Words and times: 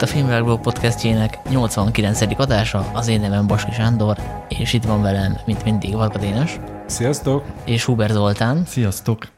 Itt 0.00 0.06
a 0.06 0.12
Filmvilágblog 0.12 0.60
podcastjének 0.60 1.38
89. 1.50 2.20
adása, 2.38 2.90
az 2.94 3.08
én 3.08 3.20
nevem 3.20 3.46
Baski 3.46 3.72
Sándor, 3.72 4.16
és 4.48 4.72
itt 4.72 4.84
van 4.84 5.02
velem, 5.02 5.38
mint 5.46 5.64
mindig, 5.64 5.94
Varga 5.94 6.18
Dénes. 6.18 6.60
Sziasztok! 6.86 7.44
És 7.64 7.84
Hubert 7.84 8.12
Zoltán. 8.12 8.64
Sziasztok! 8.64 9.28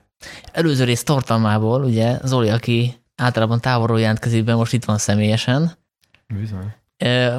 Előző 0.53 0.85
rész 0.85 1.03
tartalmából, 1.03 1.85
ugye 1.85 2.19
Zoli, 2.25 2.49
aki 2.49 2.95
általában 3.17 3.61
távolról 3.61 4.01
jelentkezik 4.01 4.45
be, 4.45 4.55
most 4.55 4.73
itt 4.73 4.85
van 4.85 4.99
személyesen. 4.99 5.73
Bizony. 6.27 6.75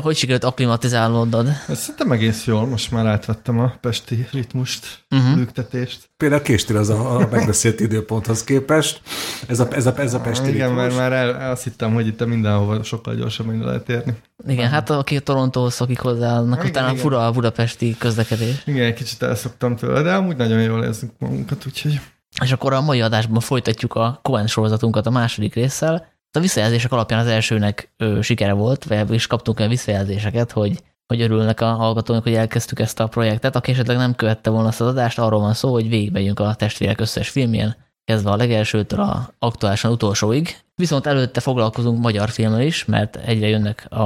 Hogy 0.02 0.16
sikerült 0.16 0.44
akklimatizálódod? 0.44 1.48
Szerintem 1.70 2.12
egész 2.12 2.45
jól, 2.45 2.66
most 2.66 2.91
már 2.91 3.05
átvettem 3.05 3.59
a 3.59 3.73
pesti 3.81 4.27
ritmust, 4.31 5.05
uh-huh. 5.09 5.38
lüktetést. 5.38 6.09
Például 6.17 6.41
késtél 6.41 6.77
az 6.77 6.90
a, 6.90 7.16
a 7.16 7.27
megbeszélt 7.31 7.80
időponthoz 7.80 8.44
képest. 8.44 9.02
Ez 9.48 9.59
a, 9.59 9.68
ez 9.71 9.85
a, 9.85 9.94
ez 9.98 10.13
a 10.13 10.20
pesti 10.20 10.49
Igen, 10.49 10.68
ritmus. 10.68 10.84
mert 10.84 10.95
már 10.98 11.13
el, 11.13 11.52
azt 11.52 11.63
hittem, 11.63 11.94
hogy 11.94 12.07
itt 12.07 12.26
mindenhova 12.26 12.84
sokkal 12.84 13.16
gyorsabban 13.16 13.59
lehet 13.59 13.90
érni. 13.90 14.13
Igen, 14.48 14.70
hát 14.70 14.90
aki 14.90 15.20
Torontóhoz 15.20 15.73
szokik 15.73 15.99
hozzá, 15.99 16.38
annak 16.38 16.59
igen, 16.59 16.70
utána 16.70 16.90
igen. 16.90 17.02
fura 17.02 17.26
a 17.26 17.32
budapesti 17.32 17.95
közlekedés. 17.98 18.62
Igen, 18.66 18.85
egy 18.85 18.93
kicsit 18.93 19.21
elszoktam 19.21 19.76
tőle, 19.76 20.02
de 20.02 20.13
amúgy 20.13 20.35
nagyon 20.35 20.62
jól 20.62 20.84
érzünk 20.84 21.12
magunkat, 21.20 21.66
úgyhogy... 21.66 21.99
És 22.43 22.52
akkor 22.52 22.73
a 22.73 22.82
mai 22.82 23.02
adásban 23.02 23.40
folytatjuk 23.40 23.93
a 23.93 24.20
Cohen 24.21 24.48
sorozatunkat 24.48 25.05
a 25.05 25.09
második 25.09 25.54
résszel, 25.54 26.12
a 26.35 26.39
visszajelzések 26.39 26.91
alapján 26.91 27.20
az 27.20 27.27
elsőnek 27.27 27.93
ö, 27.98 28.21
sikere 28.21 28.53
volt, 28.53 28.84
vagy 28.84 29.13
is 29.13 29.27
kaptunk 29.27 29.57
olyan 29.59 29.71
visszajelzéseket, 29.71 30.51
hogy, 30.51 30.84
hogy 31.07 31.21
örülnek 31.21 31.62
a 31.62 31.65
hallgatóink, 31.65 32.23
hogy 32.23 32.34
elkezdtük 32.34 32.79
ezt 32.79 32.99
a 32.99 33.07
projektet. 33.07 33.55
Aki 33.55 33.71
esetleg 33.71 33.98
nem 33.98 34.15
követte 34.15 34.49
volna 34.49 34.67
azt 34.67 34.81
az 34.81 34.87
adást, 34.87 35.20
arról 35.20 35.39
van 35.39 35.54
szó, 35.54 35.71
hogy 35.71 35.89
végigmegyünk 35.89 36.39
a 36.39 36.54
testvérek 36.54 36.99
összes 36.99 37.29
filmjén, 37.29 37.76
kezdve 38.05 38.31
a 38.31 38.35
legelsőtől 38.35 38.99
a 38.99 39.34
aktuálisan 39.39 39.91
utolsóig. 39.91 40.57
Viszont 40.76 41.07
előtte 41.07 41.39
foglalkozunk 41.39 41.99
magyar 41.99 42.29
filmmel 42.29 42.61
is, 42.61 42.85
mert 42.85 43.15
egyre 43.15 43.48
jönnek 43.48 43.85
a, 43.89 44.01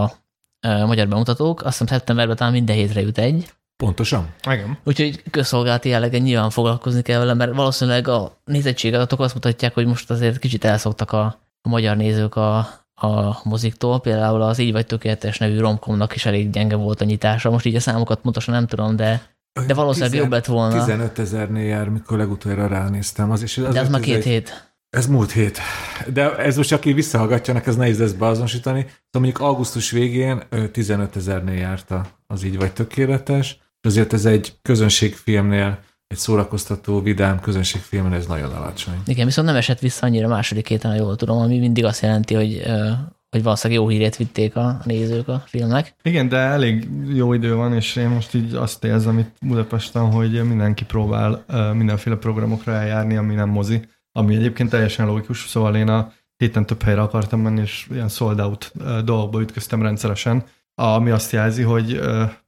a 0.67 0.85
magyar 0.85 1.07
bemutatók. 1.07 1.61
Azt 1.61 1.77
hiszem 1.77 1.97
szeptemberben 1.97 2.35
talán 2.35 2.53
minden 2.53 2.75
hétre 2.75 3.01
jut 3.01 3.17
egy. 3.17 3.51
Pontosan. 3.83 4.33
Igen. 4.49 4.77
Úgyhogy 4.83 5.23
közszolgálati 5.31 5.89
jellegen 5.89 6.21
nyilván 6.21 6.49
foglalkozni 6.49 7.01
kell 7.01 7.19
vele, 7.19 7.33
mert 7.33 7.55
valószínűleg 7.55 8.07
a 8.07 8.37
nézettségadatok 8.45 9.19
azt 9.19 9.33
mutatják, 9.33 9.73
hogy 9.73 9.85
most 9.85 10.09
azért 10.11 10.39
kicsit 10.39 10.65
elszoktak 10.65 11.11
a 11.11 11.46
a 11.61 11.69
magyar 11.69 11.97
nézők 11.97 12.35
a, 12.35 12.57
a 12.93 13.39
moziktól. 13.43 13.99
Például 13.99 14.41
az 14.41 14.59
Így 14.59 14.71
vagy 14.71 14.85
tökéletes 14.85 15.37
nevű 15.37 15.59
romkomnak 15.59 16.15
is 16.15 16.25
elég 16.25 16.49
gyenge 16.49 16.75
volt 16.75 17.01
a 17.01 17.05
nyitása. 17.05 17.49
Most 17.49 17.65
így 17.65 17.75
a 17.75 17.79
számokat 17.79 18.19
pontosan 18.19 18.53
nem 18.53 18.67
tudom, 18.67 18.95
de 18.95 19.35
de 19.65 19.73
valószínűleg 19.73 20.11
10, 20.11 20.21
jobb 20.21 20.31
lett 20.31 20.45
volna. 20.45 20.85
15 20.85 21.19
ezernél 21.19 21.65
jár, 21.65 21.89
mikor 21.89 22.17
legutoljára 22.17 22.67
ránéztem. 22.67 23.31
Az 23.31 23.41
is, 23.41 23.57
az 23.57 23.73
de 23.73 23.79
az 23.79 23.89
már 23.89 24.01
két 24.01 24.15
egy, 24.15 24.23
hét. 24.23 24.71
Ez 24.89 25.07
múlt 25.07 25.31
hét. 25.31 25.59
De 26.13 26.35
ez 26.35 26.57
most, 26.57 26.71
aki 26.71 26.93
visszahallgatja, 26.93 27.61
ez 27.65 27.75
nehéz 27.75 27.99
lesz 27.99 28.11
beazonosítani. 28.11 28.79
Szóval 28.79 28.99
mondjuk 29.11 29.39
augusztus 29.39 29.91
végén 29.91 30.43
15 30.71 31.15
ezernél 31.15 31.55
járt 31.55 31.93
az 32.27 32.43
Így 32.43 32.57
vagy 32.57 32.73
tökéletes. 32.73 33.59
Azért 33.81 34.13
ez 34.13 34.25
egy 34.25 34.53
közönségfilmnél 34.61 35.79
egy 36.07 36.17
szórakoztató, 36.17 37.01
vidám 37.01 37.39
közönségfilmen 37.39 38.13
ez 38.13 38.25
nagyon 38.25 38.51
alacsony. 38.51 39.01
Igen, 39.05 39.25
viszont 39.25 39.47
nem 39.47 39.55
esett 39.55 39.79
vissza 39.79 40.05
annyira 40.05 40.27
második 40.27 40.67
héten, 40.67 40.91
ha 40.91 40.97
jól 40.97 41.15
tudom, 41.15 41.37
ami 41.37 41.59
mindig 41.59 41.85
azt 41.85 42.01
jelenti, 42.01 42.33
hogy 42.33 42.63
hogy 43.29 43.43
valószínűleg 43.43 43.83
jó 43.83 43.89
hírét 43.89 44.15
vitték 44.15 44.55
a 44.55 44.79
nézők 44.83 45.27
a 45.27 45.43
filmnek. 45.45 45.95
Igen, 46.01 46.29
de 46.29 46.37
elég 46.37 46.89
jó 47.13 47.33
idő 47.33 47.55
van, 47.55 47.73
és 47.73 47.95
én 47.95 48.07
most 48.07 48.33
így 48.33 48.53
azt 48.53 48.83
érzem 48.83 49.17
itt 49.17 49.35
Budapesten, 49.41 50.11
hogy 50.11 50.31
mindenki 50.31 50.85
próbál 50.85 51.45
mindenféle 51.73 52.15
programokra 52.15 52.71
eljárni, 52.71 53.15
ami 53.15 53.35
nem 53.35 53.49
mozi, 53.49 53.81
ami 54.11 54.35
egyébként 54.35 54.69
teljesen 54.69 55.05
logikus, 55.05 55.47
szóval 55.47 55.75
én 55.75 55.87
a 55.87 56.11
héten 56.37 56.65
több 56.65 56.81
helyre 56.81 57.01
akartam 57.01 57.39
menni, 57.39 57.61
és 57.61 57.87
ilyen 57.91 58.09
sold 58.09 58.39
out 58.39 58.71
dolgokba 59.03 59.41
ütköztem 59.41 59.81
rendszeresen, 59.81 60.43
ami 60.81 61.09
azt 61.09 61.31
jelzi, 61.31 61.61
hogy 61.61 61.99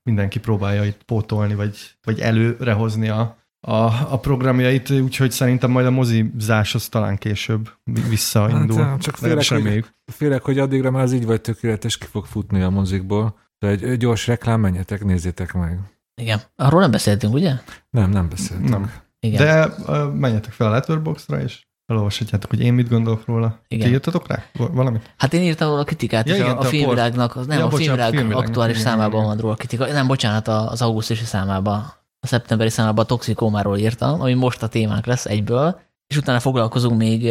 mindenki 0.04 0.40
próbálja 0.40 0.84
itt 0.84 1.04
pótolni, 1.04 1.56
vagy, 1.56 1.78
vagy 2.04 2.20
előre 2.20 2.74
hozni 2.74 3.10
a, 3.10 3.38
a, 3.62 3.84
a 4.14 4.20
programjait, 4.22 4.90
úgyhogy 4.90 5.32
szerintem 5.32 5.72
majd 5.72 5.86
a 5.86 5.92
mozizás 5.92 6.76
az 6.76 6.88
talán 6.88 7.18
később 7.18 7.70
visszaindul. 8.10 8.84
Hát, 8.84 9.02
csak 9.02 9.16
félek 9.16 9.48
hogy, 9.48 9.86
félek, 10.06 10.42
hogy 10.42 10.60
addigra 10.60 10.92
már 10.92 11.04
az 11.04 11.14
így 11.14 11.26
vagy 11.26 11.42
tökéletes 11.42 11.98
ki 11.98 12.06
fog 12.06 12.26
futni 12.26 12.62
a 12.62 12.70
mozikból. 12.70 13.38
De 13.60 13.68
egy 13.68 13.98
gyors 13.98 14.28
reklám, 14.28 14.60
menjetek, 14.60 15.04
nézzétek 15.04 15.54
meg. 15.54 15.80
Igen. 16.22 16.42
Arról 16.56 16.82
nem 16.82 16.92
beszéltünk, 16.92 17.34
ugye? 17.34 17.54
Nem, 17.90 18.10
nem 18.10 18.30
beszéltünk. 18.30 18.70
Nem. 18.70 18.92
Igen. 19.20 19.46
De 19.46 19.68
uh, 19.68 20.14
menjetek 20.14 20.52
fel 20.52 20.68
a 20.68 20.70
Letterboxdra, 20.70 21.42
és 21.42 21.68
elolvashatjátok, 21.86 22.50
hogy 22.50 22.62
én 22.62 22.74
mit 22.74 22.90
gondolok 22.90 23.26
róla. 23.26 23.60
Igen. 23.68 23.88
Ti 23.88 23.94
írtatok 23.94 24.28
rá 24.28 24.44
valamit? 24.54 25.14
Hát 25.18 25.34
én 25.34 25.42
írtam 25.42 25.70
róla 25.70 25.82
a 25.82 25.84
kritikát, 25.84 26.28
ja, 26.28 26.34
és 26.34 26.40
igen, 26.40 26.56
a, 26.56 26.60
a 26.60 26.64
filmvilágnak, 26.64 27.48
nem, 27.48 27.58
ja, 27.58 27.66
a 27.66 27.70
filmvilág 27.70 28.32
aktuális 28.32 28.80
igen, 28.80 28.92
számában 28.92 29.14
igen. 29.14 29.26
van 29.26 29.38
róla 29.38 29.54
a 29.54 29.56
kritika. 29.56 29.86
Nem, 29.86 30.08
bocsánat, 30.08 30.48
az 30.48 30.82
augusztusi 30.82 31.26
számában 31.26 31.94
a 32.20 32.28
szeptemberi 32.28 32.70
számában 32.70 33.04
a 33.04 33.08
toxikómáról 33.08 33.78
írtam, 33.78 34.22
ami 34.22 34.34
most 34.34 34.64
a 34.64 34.68
témánk 34.68 35.06
lesz 35.06 35.26
egyből, 35.26 35.80
és 36.08 36.18
utána 36.18 36.40
foglalkozunk 36.40 36.98
még 36.98 37.26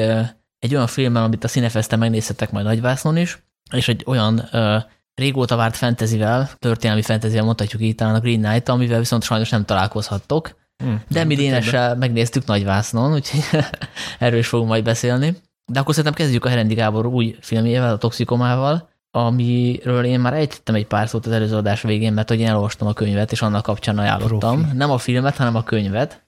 egy 0.59 0.75
olyan 0.75 0.87
filmmel, 0.87 1.23
amit 1.23 1.45
a 1.45 1.49
Cinefesten 1.49 1.99
megnézhetek 1.99 2.51
majd 2.51 2.65
nagyvásznon 2.65 3.17
is, 3.17 3.43
és 3.73 3.89
egy 3.89 4.03
olyan 4.07 4.49
uh, 4.53 4.83
régóta 5.15 5.57
várt 5.57 5.77
fantasyvel, 5.77 6.51
történelmi 6.59 7.03
fantasyvel 7.03 7.45
mondhatjuk 7.45 7.83
így 7.83 7.95
talán 7.95 8.15
a 8.15 8.21
Green 8.21 8.43
Knight, 8.43 8.69
amivel 8.69 8.99
viszont 8.99 9.23
sajnos 9.23 9.51
nem 9.51 9.65
találkozhattok. 9.65 10.57
Hmm, 10.85 11.03
de 11.09 11.25
mi 11.25 11.35
Dénessel 11.35 11.97
megnéztük 11.97 12.47
nagyvásznon, 12.47 13.13
úgyhogy 13.13 13.41
erről 14.19 14.39
is 14.39 14.47
fogunk 14.47 14.69
majd 14.69 14.85
beszélni. 14.85 15.37
De 15.73 15.81
akkor 15.81 15.95
szerintem 15.95 16.21
kezdjük 16.23 16.45
a 16.45 16.49
Herendi 16.49 16.75
Gábor 16.75 17.07
új 17.07 17.37
filmjével, 17.41 17.93
a 17.93 17.99
Toxikomával, 17.99 18.88
amiről 19.11 20.05
én 20.05 20.21
már 20.21 20.33
ejtettem 20.33 20.75
egy 20.75 20.87
pár 20.87 21.09
szót 21.09 21.27
az 21.27 21.33
előző 21.33 21.57
adás 21.57 21.83
végén, 21.83 22.13
mert 22.13 22.29
hogy 22.29 22.41
én 22.41 22.47
elolvastam 22.47 22.89
a 22.89 22.93
könyvet, 22.93 23.33
és 23.33 23.43
annak 23.43 23.63
kapcsán 23.63 23.99
ajánlottam. 23.99 24.61
Profi. 24.61 24.77
Nem 24.77 24.91
a 24.91 24.99
filmet, 24.99 25.37
hanem 25.37 25.57
a 25.57 25.63
könyvet. 25.63 26.27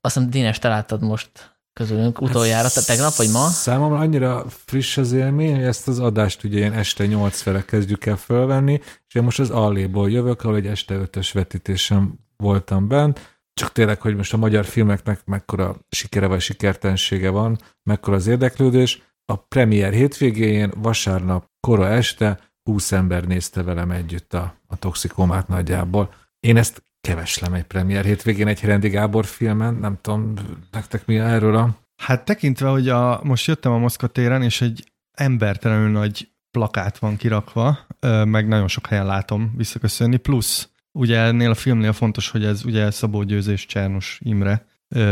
Azt 0.00 0.14
hiszem, 0.14 0.30
Dénes, 0.30 0.58
te 0.58 0.68
láttad 0.68 1.02
most 1.02 1.30
közülünk 1.72 2.20
utoljára, 2.20 2.68
te 2.68 2.82
tegnap 2.82 3.14
vagy 3.14 3.30
ma? 3.30 3.46
Számomra 3.46 3.98
annyira 3.98 4.44
friss 4.48 4.96
az 4.96 5.12
élmény, 5.12 5.54
hogy 5.54 5.64
ezt 5.64 5.88
az 5.88 5.98
adást 5.98 6.44
ugye 6.44 6.58
én 6.58 6.72
este 6.72 7.06
8 7.06 7.40
fele 7.40 7.64
kezdjük 7.64 8.06
el 8.06 8.16
fölvenni, 8.16 8.80
és 9.08 9.14
én 9.14 9.22
most 9.22 9.40
az 9.40 9.50
Alléból 9.50 10.10
jövök, 10.10 10.42
ahol 10.42 10.56
egy 10.56 10.66
este 10.66 10.94
5-ös 10.98 11.30
vetítésen 11.32 12.18
voltam 12.36 12.88
bent, 12.88 13.40
csak 13.54 13.72
tényleg, 13.72 14.00
hogy 14.00 14.16
most 14.16 14.32
a 14.32 14.36
magyar 14.36 14.64
filmeknek 14.64 15.24
mekkora 15.24 15.76
sikere 15.88 16.26
vagy 16.26 16.40
sikertensége 16.40 17.30
van, 17.30 17.58
mekkora 17.82 18.16
az 18.16 18.26
érdeklődés, 18.26 19.02
a 19.24 19.36
premier 19.36 19.92
hétvégén, 19.92 20.72
vasárnap, 20.76 21.50
kora 21.66 21.88
este 21.88 22.38
20 22.62 22.92
ember 22.92 23.24
nézte 23.24 23.62
velem 23.62 23.90
együtt 23.90 24.34
a, 24.34 24.54
a 24.66 24.76
toxikomát 24.76 25.48
nagyjából. 25.48 26.14
Én 26.40 26.56
ezt 26.56 26.84
keveslem 27.00 27.54
egy 27.54 27.64
premier 27.64 28.04
hétvégén 28.04 28.46
egy 28.46 28.60
Herendi 28.60 28.88
Gábor 28.88 29.24
filmen, 29.24 29.74
nem 29.74 29.98
tudom, 30.00 30.34
nektek 30.70 31.06
mi 31.06 31.18
erről 31.18 31.56
a... 31.56 31.76
Hát 31.96 32.24
tekintve, 32.24 32.68
hogy 32.68 32.88
a, 32.88 33.20
most 33.22 33.46
jöttem 33.46 33.72
a 33.72 33.78
Moszkva 33.78 34.06
téren, 34.06 34.42
és 34.42 34.60
egy 34.60 34.92
embertelenül 35.12 35.90
nagy 35.90 36.30
plakát 36.50 36.98
van 36.98 37.16
kirakva, 37.16 37.78
meg 38.24 38.48
nagyon 38.48 38.68
sok 38.68 38.86
helyen 38.86 39.06
látom 39.06 39.52
visszaköszönni, 39.56 40.16
plusz 40.16 40.68
ugye 40.92 41.18
ennél 41.18 41.50
a 41.50 41.54
filmnél 41.54 41.92
fontos, 41.92 42.30
hogy 42.30 42.44
ez 42.44 42.64
ugye 42.64 42.90
Szabó 42.90 43.22
Győző 43.22 43.52
és 43.52 43.66
Csernus 43.66 44.20
Imre, 44.24 44.66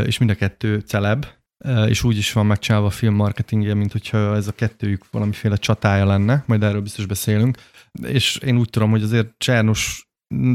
és 0.05 0.19
mind 0.19 0.31
a 0.31 0.35
kettő 0.35 0.79
celeb, 0.79 1.27
és 1.87 2.03
úgy 2.03 2.17
is 2.17 2.33
van 2.33 2.47
megcsinálva 2.47 2.87
a 2.87 2.91
film 2.91 3.15
marketingje, 3.15 3.75
mint 3.75 3.93
hogyha 3.93 4.37
ez 4.37 4.49
a 4.49 4.53
kettőjük 4.53 5.05
valamiféle 5.11 5.57
csatája 5.57 6.07
lenne, 6.07 6.45
majd 6.47 6.63
erről 6.63 6.81
biztos 6.81 7.07
beszélünk. 7.07 7.59
És 8.03 8.37
én 8.37 8.59
úgy 8.59 8.71
tudom, 8.71 8.91
hogy 8.91 9.03
azért 9.03 9.29
Csernus 9.39 10.09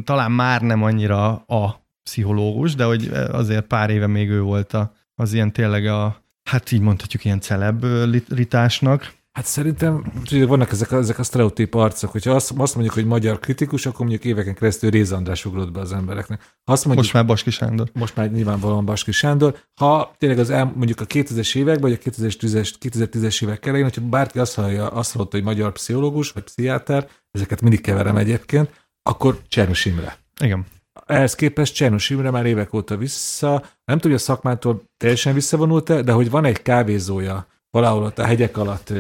talán 0.04 0.32
már 0.32 0.62
nem 0.62 0.84
annyira 0.84 1.36
a 1.36 1.88
pszichológus, 2.04 2.76
de 2.76 2.84
hogy 2.84 3.08
azért 3.32 3.66
pár 3.66 3.90
éve 3.90 4.08
még 4.08 4.30
ő 4.30 4.42
volt 4.42 4.74
a, 4.74 4.94
az 5.16 5.34
ilyen 5.34 5.54
tényleg 5.54 5.86
a, 5.86 6.24
hát 6.50 6.72
így 6.72 6.82
mondhatjuk 6.82 7.26
ilyen 7.26 7.40
celebritásnak, 7.40 9.14
Hát 9.36 9.46
szerintem 9.46 10.04
vannak 10.30 10.72
ezek, 10.72 10.92
a, 10.92 10.98
ezek 10.98 11.20
a 11.20 11.24
sztereotíp 11.24 11.74
arcok, 11.74 12.12
hogyha 12.12 12.32
azt, 12.32 12.54
azt 12.58 12.74
mondjuk, 12.74 12.96
hogy 12.96 13.06
magyar 13.06 13.40
kritikus, 13.40 13.86
akkor 13.86 14.00
mondjuk 14.00 14.24
éveken 14.24 14.54
keresztül 14.54 14.90
Réz 14.90 15.12
András 15.12 15.46
ugrott 15.46 15.72
be 15.72 15.80
az 15.80 15.94
embereknek. 15.94 16.40
Ha 16.64 16.72
azt 16.72 16.86
mondjuk, 16.86 17.06
most 17.06 17.14
már 17.14 17.26
Baski 17.26 17.50
Sándor. 17.50 17.90
Most 17.94 18.16
már 18.16 18.32
nyilvánvalóan 18.32 18.86
Baski 18.86 19.12
Sándor. 19.12 19.58
Ha 19.74 20.16
tényleg 20.18 20.40
az 20.40 20.50
el, 20.50 20.74
mondjuk 20.76 21.02
a 21.02 21.06
2000-es 21.06 21.56
években, 21.56 21.90
vagy 21.90 22.00
a 22.06 22.10
2010-es, 22.10 22.74
2010-es 22.80 23.44
évek 23.44 23.66
elején, 23.66 23.86
hogyha 23.86 24.02
bárki 24.02 24.40
azt 24.40 24.56
hallja, 24.56 24.88
azt 24.88 25.12
hallotta, 25.14 25.36
hogy 25.36 25.46
magyar 25.46 25.72
pszichológus, 25.72 26.32
vagy 26.32 26.44
pszichiáter, 26.44 27.10
ezeket 27.32 27.62
mindig 27.62 27.82
keverem 27.82 28.18
egyébként, 28.18 28.88
akkor 29.02 29.40
Csernus 29.48 29.86
Imre. 29.86 30.18
Igen. 30.42 30.66
Ehhez 31.06 31.36
képest 31.36 31.76
Csernus 31.76 32.10
Imre 32.10 32.32
már 32.32 32.46
évek 32.46 32.74
óta 32.74 32.98
vissza, 32.98 33.64
nem 33.86 34.00
tudja 34.00 34.18
a 34.18 34.20
szakmától 34.20 34.84
teljesen 34.98 35.34
visszavonult 35.34 36.04
de 36.04 36.12
hogy 36.12 36.30
van 36.30 36.46
egy 36.46 36.62
kávézója 36.62 37.48
valahol 37.70 38.04
ott 38.04 38.20
a 38.20 38.26
hegyek 38.26 38.58
alatt 38.58 38.94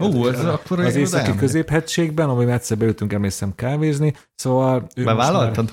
Ó, 0.00 0.28
ez 0.28 0.44
akkor 0.44 0.80
az 0.80 0.94
északi 0.96 1.34
középhegységben, 1.34 2.28
ahol 2.28 2.50
egyszer 2.50 2.76
beültünk, 2.76 3.12
emlékszem 3.12 3.54
kávézni, 3.54 4.14
szóval... 4.34 4.86
Bevállaltad? 4.96 5.72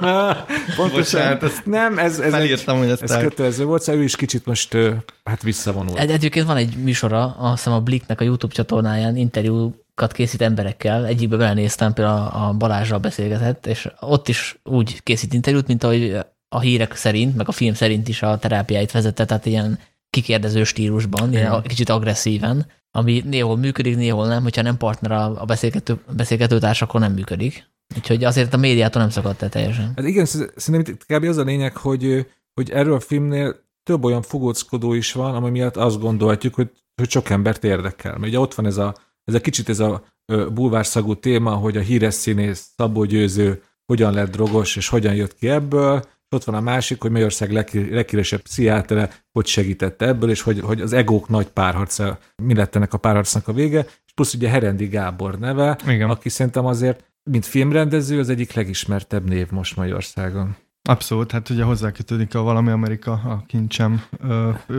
Már... 0.00 0.44
Pontosan, 0.76 1.38
ezt 1.42 1.66
nem, 1.66 1.98
ez, 1.98 2.18
ez, 2.18 2.32
felírtam, 2.32 2.82
egy, 2.82 2.88
hogy 2.88 2.98
ez 3.02 3.16
kötelező 3.16 3.64
volt, 3.64 3.82
szóval 3.82 4.00
ő 4.00 4.04
is 4.04 4.16
kicsit 4.16 4.46
most 4.46 4.76
hát 5.24 5.42
visszavonul. 5.42 5.98
Egy, 5.98 6.10
egyébként 6.10 6.46
van 6.46 6.56
egy 6.56 6.76
műsora, 6.76 7.36
azt 7.38 7.56
hiszem 7.56 7.72
a 7.72 7.80
Blicknek 7.80 8.20
a 8.20 8.24
YouTube 8.24 8.54
csatornáján 8.54 9.16
interjúkat 9.16 10.12
készít 10.12 10.42
emberekkel, 10.42 11.06
egyikbe 11.06 11.36
belenéztem, 11.36 11.92
például 11.92 12.18
a, 12.18 12.48
a 12.48 12.52
Balázsral 12.52 12.98
beszélgetett, 12.98 13.66
és 13.66 13.88
ott 14.00 14.28
is 14.28 14.58
úgy 14.64 15.02
készít 15.02 15.32
interjút, 15.32 15.66
mint 15.66 15.84
ahogy 15.84 16.18
a 16.48 16.60
hírek 16.60 16.94
szerint, 16.94 17.36
meg 17.36 17.48
a 17.48 17.52
film 17.52 17.74
szerint 17.74 18.08
is 18.08 18.22
a 18.22 18.38
terápiáit 18.38 18.92
vezette, 18.92 19.24
tehát 19.24 19.46
ilyen 19.46 19.78
kikérdező 20.10 20.64
stílusban, 20.64 21.32
ilyen 21.32 21.62
kicsit 21.62 21.88
agresszíven, 21.88 22.66
ami 22.90 23.22
néhol 23.26 23.56
működik, 23.56 23.96
néhol 23.96 24.26
nem, 24.26 24.42
hogyha 24.42 24.62
nem 24.62 24.76
partner 24.76 25.12
a, 25.12 25.44
beszélgető, 25.44 26.00
beszélgetőtárs, 26.16 26.82
akkor 26.82 27.00
nem 27.00 27.12
működik. 27.12 27.68
Úgyhogy 27.96 28.24
azért 28.24 28.54
a 28.54 28.56
médiától 28.56 29.02
nem 29.02 29.10
szakadt 29.10 29.42
el 29.42 29.48
teljesen. 29.48 29.92
Hát 29.96 30.06
igen, 30.06 30.24
szerintem 30.56 30.96
kb. 31.06 31.24
az 31.24 31.36
a 31.36 31.42
lényeg, 31.42 31.76
hogy, 31.76 32.26
hogy 32.54 32.70
erről 32.70 32.94
a 32.94 33.00
filmnél 33.00 33.68
több 33.82 34.04
olyan 34.04 34.22
fogóckodó 34.22 34.92
is 34.92 35.12
van, 35.12 35.34
ami 35.34 35.50
miatt 35.50 35.76
azt 35.76 36.00
gondolhatjuk, 36.00 36.54
hogy, 36.54 36.70
hogy 36.94 37.10
sok 37.10 37.30
embert 37.30 37.64
érdekel. 37.64 38.12
Mert 38.12 38.26
ugye 38.26 38.38
ott 38.38 38.54
van 38.54 38.66
ez 38.66 38.76
a, 38.76 38.94
ez 39.24 39.34
a 39.34 39.40
kicsit 39.40 39.68
ez 39.68 39.80
a 39.80 40.04
bulvárszagú 40.52 41.14
téma, 41.14 41.54
hogy 41.54 41.76
a 41.76 41.80
híres 41.80 42.14
színész 42.14 42.70
Szabó 42.76 43.04
Győző 43.04 43.62
hogyan 43.86 44.12
lett 44.12 44.30
drogos, 44.30 44.76
és 44.76 44.88
hogyan 44.88 45.14
jött 45.14 45.34
ki 45.34 45.48
ebből, 45.48 46.04
ott 46.34 46.44
van 46.44 46.54
a 46.54 46.60
másik, 46.60 47.00
hogy 47.00 47.10
Magyarország 47.10 47.52
leghíresebb 47.72 48.40
pszichiátere, 48.40 49.10
hogy 49.32 49.46
segítette 49.46 50.06
ebből, 50.06 50.30
és 50.30 50.40
hogy, 50.40 50.60
hogy 50.60 50.80
az 50.80 50.92
egók 50.92 51.28
nagy 51.28 51.46
párharca, 51.46 52.18
mi 52.42 52.54
lett 52.54 52.76
ennek 52.76 52.92
a 52.92 52.98
párharcnak 52.98 53.48
a 53.48 53.52
vége, 53.52 53.84
és 54.06 54.12
plusz 54.14 54.34
ugye 54.34 54.48
Herendi 54.48 54.86
Gábor 54.86 55.38
neve, 55.38 55.78
Igen. 55.86 56.10
aki 56.10 56.28
szerintem 56.28 56.66
azért, 56.66 57.04
mint 57.30 57.46
filmrendező, 57.46 58.18
az 58.18 58.28
egyik 58.28 58.52
legismertebb 58.52 59.28
név 59.28 59.50
most 59.50 59.76
Magyarországon. 59.76 60.56
Abszolút, 60.82 61.32
hát 61.32 61.50
ugye 61.50 61.62
hozzákötődik 61.62 62.34
a 62.34 62.42
Valami 62.42 62.70
Amerika 62.70 63.12
a 63.12 63.44
kincsem. 63.46 64.02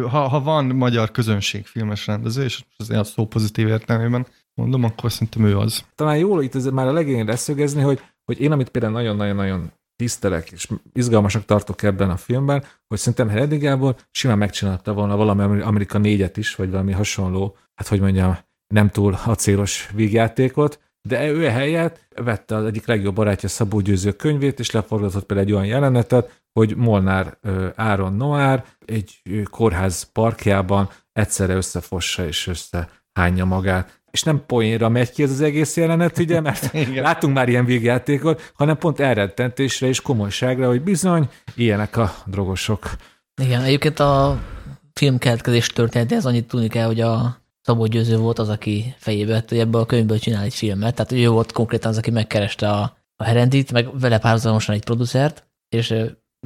Ha, 0.09 0.27
ha 0.27 0.41
van 0.41 0.65
magyar 0.65 1.11
közönség 1.11 1.65
filmes 1.65 2.07
rendező, 2.07 2.43
és 2.43 2.63
azért 2.77 2.99
a 2.99 3.03
szó 3.03 3.25
pozitív 3.25 3.67
értelmében 3.67 4.27
mondom, 4.53 4.83
akkor 4.83 5.11
szerintem 5.11 5.45
ő 5.45 5.57
az. 5.57 5.85
Talán 5.95 6.17
jól 6.17 6.43
itt 6.43 6.55
ez 6.55 6.65
már 6.65 6.87
a 6.87 6.93
legényen 6.93 7.25
leszögezni, 7.25 7.81
hogy, 7.81 8.01
hogy 8.25 8.39
én, 8.39 8.51
amit 8.51 8.69
például 8.69 8.93
nagyon-nagyon-nagyon 8.93 9.71
tisztelek, 10.01 10.51
és 10.51 10.67
izgalmasak 10.93 11.45
tartok 11.45 11.83
ebben 11.83 12.09
a 12.09 12.17
filmben, 12.17 12.63
hogy 12.87 12.97
szerintem 12.97 13.29
Heredi 13.29 13.57
Gábor 13.57 13.95
simán 14.11 14.37
megcsinálta 14.37 14.93
volna 14.93 15.15
valami 15.15 15.61
Amerika 15.61 15.97
négyet 15.97 16.37
is, 16.37 16.55
vagy 16.55 16.71
valami 16.71 16.91
hasonló, 16.91 17.57
hát 17.75 17.87
hogy 17.87 17.99
mondjam, 17.99 18.37
nem 18.73 18.89
túl 18.89 19.17
acélos 19.25 19.89
vígjátékot, 19.93 20.79
de 21.01 21.27
ő 21.29 21.47
helyett 21.47 22.07
vette 22.15 22.55
az 22.55 22.65
egyik 22.65 22.85
legjobb 22.85 23.15
barátja 23.15 23.49
Szabó 23.49 23.79
Győző 23.79 24.11
könyvét, 24.11 24.59
és 24.59 24.71
leforgatott 24.71 25.25
például 25.25 25.47
egy 25.47 25.53
olyan 25.53 25.67
jelenetet, 25.67 26.43
hogy 26.59 26.75
Molnár 26.75 27.37
Áron 27.75 28.13
Noár 28.13 28.65
egy 28.85 29.21
kórház 29.49 30.03
parkjában 30.03 30.89
egyszerre 31.13 31.53
összefossa 31.53 32.25
és 32.25 32.47
összehányja 32.47 33.45
magát 33.45 34.00
és 34.11 34.23
nem 34.23 34.43
poénra 34.45 34.89
megy 34.89 35.11
ki 35.11 35.23
ez 35.23 35.31
az 35.31 35.41
egész 35.41 35.77
jelenet, 35.77 36.17
ugye, 36.17 36.41
mert 36.47 36.73
látunk 36.95 37.33
már 37.33 37.49
ilyen 37.49 37.65
végjátékot, 37.65 38.51
hanem 38.53 38.77
pont 38.77 38.99
elrettentésre 38.99 39.87
és 39.87 40.01
komolyságra, 40.01 40.67
hogy 40.67 40.81
bizony, 40.81 41.29
ilyenek 41.55 41.97
a 41.97 42.15
drogosok. 42.25 42.95
Igen, 43.41 43.61
egyébként 43.61 43.99
a 43.99 44.39
film 44.93 45.17
keletkezés 45.17 45.67
története, 45.67 46.15
ez 46.15 46.25
annyit 46.25 46.47
tudni 46.47 46.67
kell, 46.67 46.85
hogy 46.85 47.01
a 47.01 47.41
Szabó 47.61 47.85
Győző 47.85 48.17
volt 48.17 48.39
az, 48.39 48.49
aki 48.49 48.95
fejébe 48.97 49.31
vett, 49.31 49.49
hogy 49.49 49.59
ebből 49.59 49.81
a 49.81 49.85
könyvből 49.85 50.19
csinál 50.19 50.43
egy 50.43 50.53
filmet, 50.53 50.95
tehát 50.95 51.11
ő 51.11 51.29
volt 51.29 51.51
konkrétan 51.51 51.91
az, 51.91 51.97
aki 51.97 52.11
megkereste 52.11 52.69
a, 52.69 52.97
a 53.15 53.23
Herendit, 53.23 53.71
meg 53.71 53.99
vele 53.99 54.19
párhuzamosan 54.19 54.75
egy 54.75 54.83
producert, 54.83 55.47
és 55.69 55.93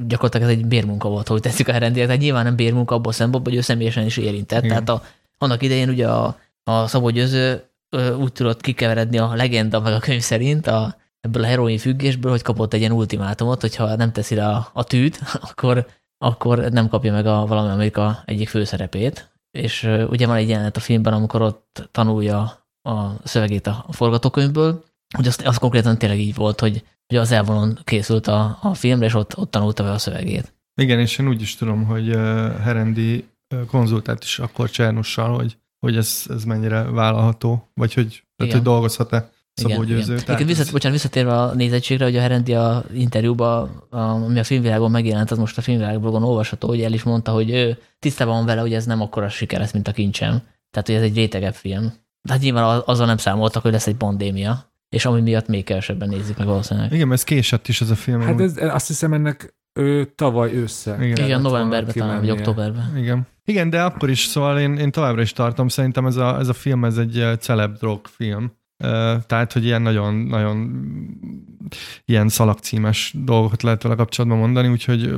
gyakorlatilag 0.06 0.50
ez 0.50 0.56
egy 0.56 0.66
bérmunka 0.66 1.08
volt, 1.08 1.28
hogy 1.28 1.40
teszik 1.40 1.68
a 1.68 1.72
Herendit, 1.72 2.04
tehát 2.04 2.20
nyilván 2.20 2.44
nem 2.44 2.56
bérmunka 2.56 2.94
abból 2.94 3.12
szempontból, 3.12 3.52
hogy 3.52 3.60
ő 3.60 3.64
személyesen 3.64 4.04
is 4.04 4.16
érintett, 4.16 4.64
Igen. 4.64 4.84
tehát 4.84 4.88
a, 4.88 5.06
annak 5.38 5.62
idején 5.62 5.88
ugye 5.88 6.08
a 6.08 6.38
a 6.70 6.86
Szabó 6.86 7.10
Győző 7.10 7.70
úgy 8.18 8.32
tudott 8.32 8.60
kikeveredni 8.60 9.18
a 9.18 9.34
legenda 9.34 9.80
meg 9.80 9.92
a 9.92 9.98
könyv 9.98 10.20
szerint 10.20 10.66
a, 10.66 10.96
ebből 11.20 11.42
a 11.42 11.46
heroin 11.46 11.78
függésből, 11.78 12.30
hogy 12.30 12.42
kapott 12.42 12.72
egy 12.72 12.80
ilyen 12.80 12.92
ultimátumot, 12.92 13.60
hogyha 13.60 13.96
nem 13.96 14.12
teszi 14.12 14.34
le 14.34 14.48
a, 14.48 14.70
a 14.72 14.84
tűt, 14.84 15.20
akkor, 15.50 15.86
akkor 16.18 16.58
nem 16.58 16.88
kapja 16.88 17.12
meg 17.12 17.26
a 17.26 17.46
valami 17.46 17.70
Amerika 17.70 18.22
egyik 18.24 18.48
főszerepét. 18.48 19.30
És 19.50 19.82
ugye 20.08 20.26
van 20.26 20.36
egy 20.36 20.48
jelenet 20.48 20.76
a 20.76 20.80
filmben, 20.80 21.12
amikor 21.12 21.42
ott 21.42 21.88
tanulja 21.90 22.66
a 22.82 23.10
szövegét 23.24 23.66
a 23.66 23.86
forgatókönyvből, 23.90 24.84
hogy 25.16 25.26
az, 25.26 25.40
az 25.44 25.56
konkrétan 25.56 25.98
tényleg 25.98 26.18
így 26.18 26.34
volt, 26.34 26.60
hogy, 26.60 26.84
hogy 27.06 27.16
az 27.16 27.32
elvonon 27.32 27.78
készült 27.84 28.26
a, 28.26 28.58
a 28.62 28.74
filmre, 28.74 29.06
és 29.06 29.14
ott, 29.14 29.36
ott 29.36 29.50
tanulta 29.50 29.82
be 29.82 29.90
a 29.90 29.98
szövegét. 29.98 30.54
Igen, 30.80 30.98
és 30.98 31.18
én 31.18 31.28
úgy 31.28 31.40
is 31.40 31.56
tudom, 31.56 31.84
hogy 31.84 32.08
Herendi 32.62 33.28
konzultált 33.66 34.24
is 34.24 34.38
akkor 34.38 34.70
Csernussal, 34.70 35.34
hogy 35.34 35.56
hogy 35.80 35.96
ez, 35.96 36.24
ez 36.28 36.44
mennyire 36.44 36.82
vállalható, 36.82 37.70
vagy 37.74 37.94
hogy, 37.94 38.24
tehát, 38.36 38.52
hogy 38.52 38.62
dolgozhat-e 38.62 39.30
Szabó 39.56 39.82
igen, 39.82 39.86
Győző. 39.86 40.12
Igen. 40.12 40.24
Tehát... 40.24 40.44
Visszat, 40.44 40.72
bocsánat, 40.72 40.96
visszatérve 40.96 41.40
a 41.40 41.54
nézettségre, 41.54 42.04
hogy 42.04 42.16
a 42.16 42.20
Herendi 42.20 42.54
a 42.54 42.84
interjúban, 42.94 43.86
ami 43.90 44.38
a 44.38 44.44
filmvilágon 44.44 44.90
megjelent, 44.90 45.30
az 45.30 45.38
most 45.38 45.58
a 45.58 45.60
filmvilágblogon 45.60 46.22
olvasható, 46.22 46.68
hogy 46.68 46.82
el 46.82 46.92
is 46.92 47.02
mondta, 47.02 47.32
hogy 47.32 47.50
ő 47.50 47.78
tisztában 47.98 48.34
van 48.34 48.44
vele, 48.44 48.60
hogy 48.60 48.74
ez 48.74 48.86
nem 48.86 49.00
akkora 49.00 49.28
siker 49.28 49.60
lesz, 49.60 49.72
mint 49.72 49.88
a 49.88 49.92
kincsem. 49.92 50.42
Tehát, 50.70 50.86
hogy 50.86 50.94
ez 50.94 51.02
egy 51.02 51.14
rétegebb 51.14 51.54
film. 51.54 51.92
Tehát 52.28 52.42
nyilván 52.42 52.82
azzal 52.84 53.06
nem 53.06 53.16
számoltak, 53.16 53.62
hogy 53.62 53.72
lesz 53.72 53.86
egy 53.86 53.96
pandémia, 53.96 54.72
és 54.88 55.04
ami 55.04 55.20
miatt 55.20 55.46
még 55.46 55.64
kevesebben 55.64 56.08
nézik 56.08 56.36
meg 56.36 56.46
valószínűleg. 56.46 56.92
Igen, 56.92 57.08
mert 57.08 57.20
ez 57.20 57.26
késett 57.26 57.68
is 57.68 57.80
ez 57.80 57.90
a 57.90 57.94
film. 57.94 58.20
Hát 58.20 58.40
ez, 58.40 58.56
azt 58.56 58.86
hiszem 58.86 59.12
ennek 59.12 59.54
ő 59.72 60.04
tavaly 60.14 60.54
ősszel. 60.54 61.02
Igen, 61.02 61.24
Igen 61.24 61.40
novemberben 61.40 61.94
talán, 61.94 62.20
vagy 62.20 62.30
októberben. 62.30 62.96
Igen. 62.96 63.26
Igen, 63.48 63.70
de 63.70 63.82
akkor 63.82 64.10
is, 64.10 64.24
szóval 64.24 64.58
én, 64.58 64.76
én 64.76 64.90
továbbra 64.90 65.22
is 65.22 65.32
tartom, 65.32 65.68
szerintem 65.68 66.06
ez 66.06 66.16
a, 66.16 66.38
ez 66.38 66.48
a 66.48 66.52
film, 66.52 66.84
ez 66.84 66.96
egy 66.96 67.24
celeb 67.40 67.76
drog 67.78 68.06
film. 68.06 68.52
Tehát, 69.26 69.52
hogy 69.52 69.64
ilyen 69.64 69.82
nagyon, 69.82 70.14
nagyon 70.14 70.86
ilyen 72.04 72.28
szalagcímes 72.28 73.14
dolgokat 73.24 73.62
lehet 73.62 73.82
vele 73.82 73.94
kapcsolatban 73.94 74.38
mondani, 74.38 74.68
úgyhogy 74.68 75.14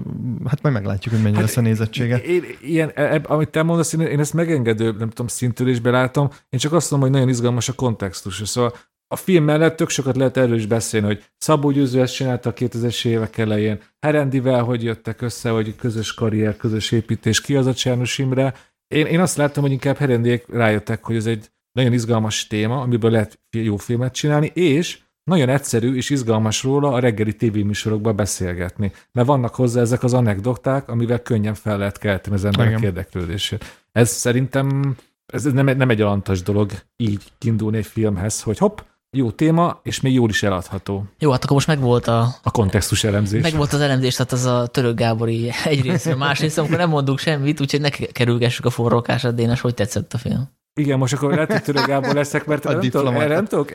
hát 0.46 0.62
majd 0.62 0.74
meglátjuk, 0.74 1.14
hogy 1.14 1.22
mennyi 1.22 1.34
hát, 1.34 1.44
lesz 1.44 1.56
a 1.56 1.60
nézettsége. 1.60 2.22
Én, 2.22 2.42
ilyen, 2.60 2.90
eb, 2.94 3.30
amit 3.30 3.48
te 3.48 3.62
mondasz, 3.62 3.92
én, 3.92 4.00
én 4.00 4.20
ezt 4.20 4.34
megengedő, 4.34 4.94
nem 4.98 5.08
tudom, 5.08 5.26
szintülésbe 5.26 5.90
látom, 5.90 6.30
én 6.48 6.60
csak 6.60 6.72
azt 6.72 6.90
mondom, 6.90 7.08
hogy 7.08 7.18
nagyon 7.18 7.34
izgalmas 7.34 7.68
a 7.68 7.72
kontextus. 7.72 8.42
Szóval 8.44 8.74
a 9.08 9.16
film 9.16 9.44
mellett 9.44 9.76
tök 9.76 9.88
sokat 9.88 10.16
lehet 10.16 10.36
erről 10.36 10.56
is 10.56 10.66
beszélni, 10.66 11.06
hogy 11.06 11.24
Szabó 11.38 11.70
Győző 11.70 12.00
ezt 12.00 12.14
csinálta 12.14 12.48
a 12.50 12.54
2000-es 12.54 13.06
évek 13.06 13.38
elején, 13.38 13.80
Herendivel 14.00 14.62
hogy 14.62 14.82
jöttek 14.82 15.20
össze, 15.20 15.50
hogy 15.50 15.76
közös 15.76 16.14
karrier, 16.14 16.56
közös 16.56 16.92
építés, 16.92 17.40
ki 17.40 17.56
az 17.56 17.66
a 17.66 17.74
Csernus 17.74 18.18
Imre. 18.18 18.54
Én, 18.86 19.06
én 19.06 19.20
azt 19.20 19.36
láttam, 19.36 19.62
hogy 19.62 19.72
inkább 19.72 19.96
Herendiek 19.96 20.44
rájöttek, 20.48 21.04
hogy 21.04 21.16
ez 21.16 21.26
egy 21.26 21.50
nagyon 21.72 21.92
izgalmas 21.92 22.46
téma, 22.46 22.80
amiből 22.80 23.10
lehet 23.10 23.40
jó 23.50 23.76
filmet 23.76 24.14
csinálni, 24.14 24.50
és 24.54 24.98
nagyon 25.24 25.48
egyszerű 25.48 25.94
és 25.94 26.10
izgalmas 26.10 26.62
róla 26.62 26.92
a 26.92 26.98
reggeli 26.98 27.36
tévéműsorokban 27.36 28.16
beszélgetni, 28.16 28.92
mert 29.12 29.26
vannak 29.26 29.54
hozzá 29.54 29.80
ezek 29.80 30.02
az 30.02 30.14
anekdoták, 30.14 30.88
amivel 30.88 31.22
könnyen 31.22 31.54
fel 31.54 31.78
lehet 31.78 31.98
kelteni 31.98 32.34
az 32.34 32.44
emberek 32.44 32.70
Igen. 32.70 32.82
érdeklődését. 32.82 33.64
Ez 33.92 34.10
szerintem 34.10 34.96
ez 35.32 35.44
nem, 35.44 35.66
nem 35.76 35.90
egy 35.90 36.00
alantas 36.00 36.42
dolog 36.42 36.70
így 36.96 37.32
indulni 37.40 37.76
egy 37.76 37.86
filmhez, 37.86 38.42
hogy 38.42 38.58
hopp, 38.58 38.78
jó 39.10 39.30
téma, 39.30 39.80
és 39.82 40.00
még 40.00 40.12
jól 40.12 40.28
is 40.28 40.42
eladható. 40.42 41.04
Jó, 41.18 41.30
hát 41.30 41.42
akkor 41.42 41.54
most 41.54 41.66
meg 41.66 41.80
volt 41.80 42.06
a... 42.06 42.28
A 42.42 42.50
kontextus 42.50 43.04
elemzés. 43.04 43.42
Meg 43.42 43.56
volt 43.56 43.72
az 43.72 43.80
elemzés, 43.80 44.14
tehát 44.14 44.32
az 44.32 44.44
a 44.44 44.66
török 44.66 44.96
Gábori 44.96 45.50
egyrészt, 45.64 46.16
másrészt, 46.16 46.58
amikor 46.58 46.76
nem 46.76 46.88
mondunk 46.88 47.18
semmit, 47.18 47.60
úgyhogy 47.60 47.80
ne 47.80 47.88
kerülgessük 47.88 48.64
a 48.64 48.70
forrókásat, 48.70 49.34
Dénes, 49.34 49.60
hogy 49.60 49.74
tetszett 49.74 50.12
a 50.12 50.18
film? 50.18 50.48
Igen, 50.80 50.98
most 50.98 51.12
akkor 51.12 51.30
lehet, 51.30 51.52
hogy 51.52 51.62
török 51.62 51.86
Gábor 51.86 52.14
leszek, 52.14 52.46
mert 52.46 52.64
a 52.66 52.72
nem, 52.72 52.80
tudok, 52.80 53.28
nem 53.28 53.44
tudok 53.44 53.74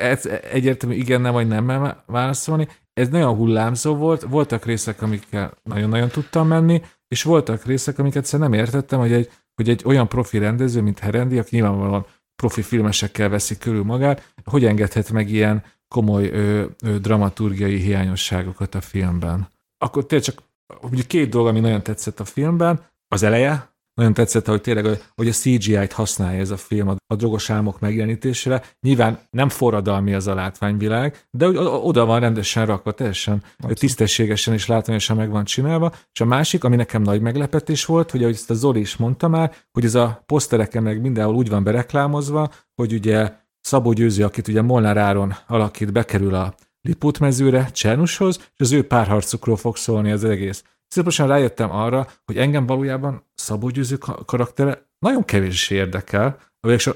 egyértelmű 0.51 0.95
igen, 0.95 1.21
nem 1.21 1.33
vagy 1.33 1.47
nem 1.47 1.95
válaszolni. 2.05 2.67
Ez 2.93 3.09
nagyon 3.09 3.35
hullámzó 3.35 3.95
volt, 3.95 4.21
voltak 4.21 4.65
részek, 4.65 5.01
amikkel 5.01 5.53
nagyon-nagyon 5.63 6.09
tudtam 6.09 6.47
menni, 6.47 6.81
és 7.07 7.23
voltak 7.23 7.65
részek, 7.65 7.99
amiket 7.99 8.35
nem 8.37 8.53
értettem, 8.53 8.99
hogy 8.99 9.13
egy, 9.13 9.29
hogy 9.55 9.69
egy 9.69 9.81
olyan 9.85 10.07
profi 10.07 10.37
rendező, 10.37 10.81
mint 10.81 10.99
Herendi, 10.99 11.37
aki 11.37 11.55
nyilvánvalóan 11.55 12.05
profi 12.43 12.61
filmesekkel 12.61 13.29
veszi 13.29 13.57
körül 13.57 13.83
magát, 13.83 14.33
hogy 14.43 14.65
engedhet 14.65 15.11
meg 15.11 15.29
ilyen 15.29 15.63
komoly 15.87 16.27
ö, 16.27 16.65
ö, 16.85 16.97
dramaturgiai 16.97 17.77
hiányosságokat 17.77 18.75
a 18.75 18.81
filmben. 18.81 19.47
Akkor 19.77 20.05
tényleg 20.05 20.27
csak 20.27 20.43
ugye 20.81 21.03
két 21.07 21.29
dolog, 21.29 21.47
ami 21.47 21.59
nagyon 21.59 21.83
tetszett 21.83 22.19
a 22.19 22.25
filmben, 22.25 22.85
az 23.07 23.23
eleje, 23.23 23.72
nagyon 23.93 24.13
tetszett, 24.13 24.45
hogy 24.45 24.61
tényleg 24.61 24.85
hogy 25.15 25.27
a 25.27 25.31
CGI-t 25.31 25.91
használja 25.91 26.39
ez 26.39 26.49
a 26.49 26.57
film 26.57 26.87
a 26.87 27.15
drogos 27.15 27.49
álmok 27.49 27.79
megjelenítésére. 27.79 28.63
Nyilván 28.79 29.19
nem 29.29 29.49
forradalmi 29.49 30.13
az 30.13 30.27
a 30.27 30.33
látványvilág, 30.33 31.25
de 31.31 31.47
oda 31.61 32.05
van 32.05 32.19
rendesen 32.19 32.65
rakva, 32.65 32.91
teljesen 32.91 33.43
Abszolút. 33.55 33.79
tisztességesen 33.79 34.53
és 34.53 34.67
látványosan 34.67 35.17
meg 35.17 35.29
van 35.29 35.43
csinálva. 35.43 35.91
És 36.11 36.21
a 36.21 36.25
másik, 36.25 36.63
ami 36.63 36.75
nekem 36.75 37.01
nagy 37.01 37.21
meglepetés 37.21 37.85
volt, 37.85 38.11
hogy 38.11 38.21
ahogy 38.21 38.33
ezt 38.33 38.49
a 38.49 38.53
Zoli 38.53 38.79
is 38.79 38.95
mondta 38.95 39.27
már, 39.27 39.53
hogy 39.71 39.85
ez 39.85 39.95
a 39.95 40.23
posztereken 40.25 40.83
meg 40.83 41.01
mindenhol 41.01 41.35
úgy 41.35 41.49
van 41.49 41.63
bereklámozva, 41.63 42.51
hogy 42.75 42.93
ugye 42.93 43.31
Szabó 43.61 43.91
Győző, 43.91 44.23
akit 44.23 44.47
ugye 44.47 44.61
Molnár 44.61 44.97
Áron 44.97 45.33
alakít, 45.47 45.91
bekerül 45.91 46.35
a 46.35 46.55
Liput 46.81 47.19
mezőre, 47.19 47.69
Csernushoz, 47.71 48.37
és 48.37 48.59
az 48.59 48.71
ő 48.71 48.87
párharcukról 48.87 49.57
fog 49.57 49.77
szólni 49.77 50.11
az 50.11 50.23
egész. 50.23 50.63
Szépen 50.93 51.27
rájöttem 51.27 51.71
arra, 51.71 52.07
hogy 52.25 52.37
engem 52.37 52.65
valójában 52.65 53.25
Szabó 53.35 53.69
Győző 53.69 53.97
karaktere 54.25 54.89
nagyon 54.99 55.25
kevés 55.25 55.69
érdekel, 55.69 56.39
és, 56.67 56.91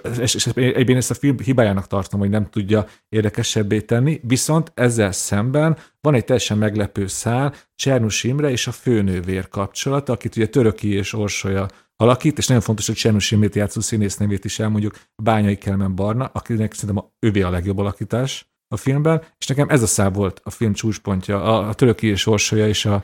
egyben 0.55 0.95
ezt 0.95 1.11
a 1.11 1.13
film 1.13 1.39
hibájának 1.39 1.87
tartom, 1.87 2.19
hogy 2.19 2.29
nem 2.29 2.49
tudja 2.49 2.85
érdekesebbé 3.09 3.81
tenni, 3.81 4.19
viszont 4.23 4.71
ezzel 4.75 5.11
szemben 5.11 5.77
van 6.01 6.13
egy 6.13 6.25
teljesen 6.25 6.57
meglepő 6.57 7.07
szál, 7.07 7.53
Csernus 7.75 8.23
Imre 8.23 8.49
és 8.49 8.67
a 8.67 8.71
főnővér 8.71 9.47
kapcsolata, 9.47 10.13
akit 10.13 10.35
ugye 10.35 10.47
Töröki 10.47 10.93
és 10.93 11.13
Orsolya 11.13 11.67
alakít, 11.95 12.37
és 12.37 12.47
nagyon 12.47 12.63
fontos, 12.63 12.85
hogy 12.85 12.95
Csernus 12.95 13.31
Imrét 13.31 13.55
játszó 13.55 13.81
színész 13.81 14.17
nevét 14.17 14.45
is 14.45 14.59
elmondjuk, 14.59 14.99
Bányai 15.23 15.57
Kelmen 15.57 15.95
Barna, 15.95 16.29
akinek 16.33 16.73
szerintem 16.73 17.03
a, 17.05 17.15
övé 17.19 17.41
a 17.41 17.49
legjobb 17.49 17.77
alakítás 17.77 18.51
a 18.67 18.77
filmben, 18.77 19.23
és 19.37 19.47
nekem 19.47 19.69
ez 19.69 19.81
a 19.81 19.87
szál 19.87 20.09
volt 20.09 20.41
a 20.43 20.49
film 20.49 20.73
csúcspontja, 20.73 21.43
a, 21.43 21.67
a 21.69 21.73
Töröki 21.73 22.07
és 22.07 22.25
Orsolya 22.25 22.67
és 22.67 22.85
a 22.85 23.03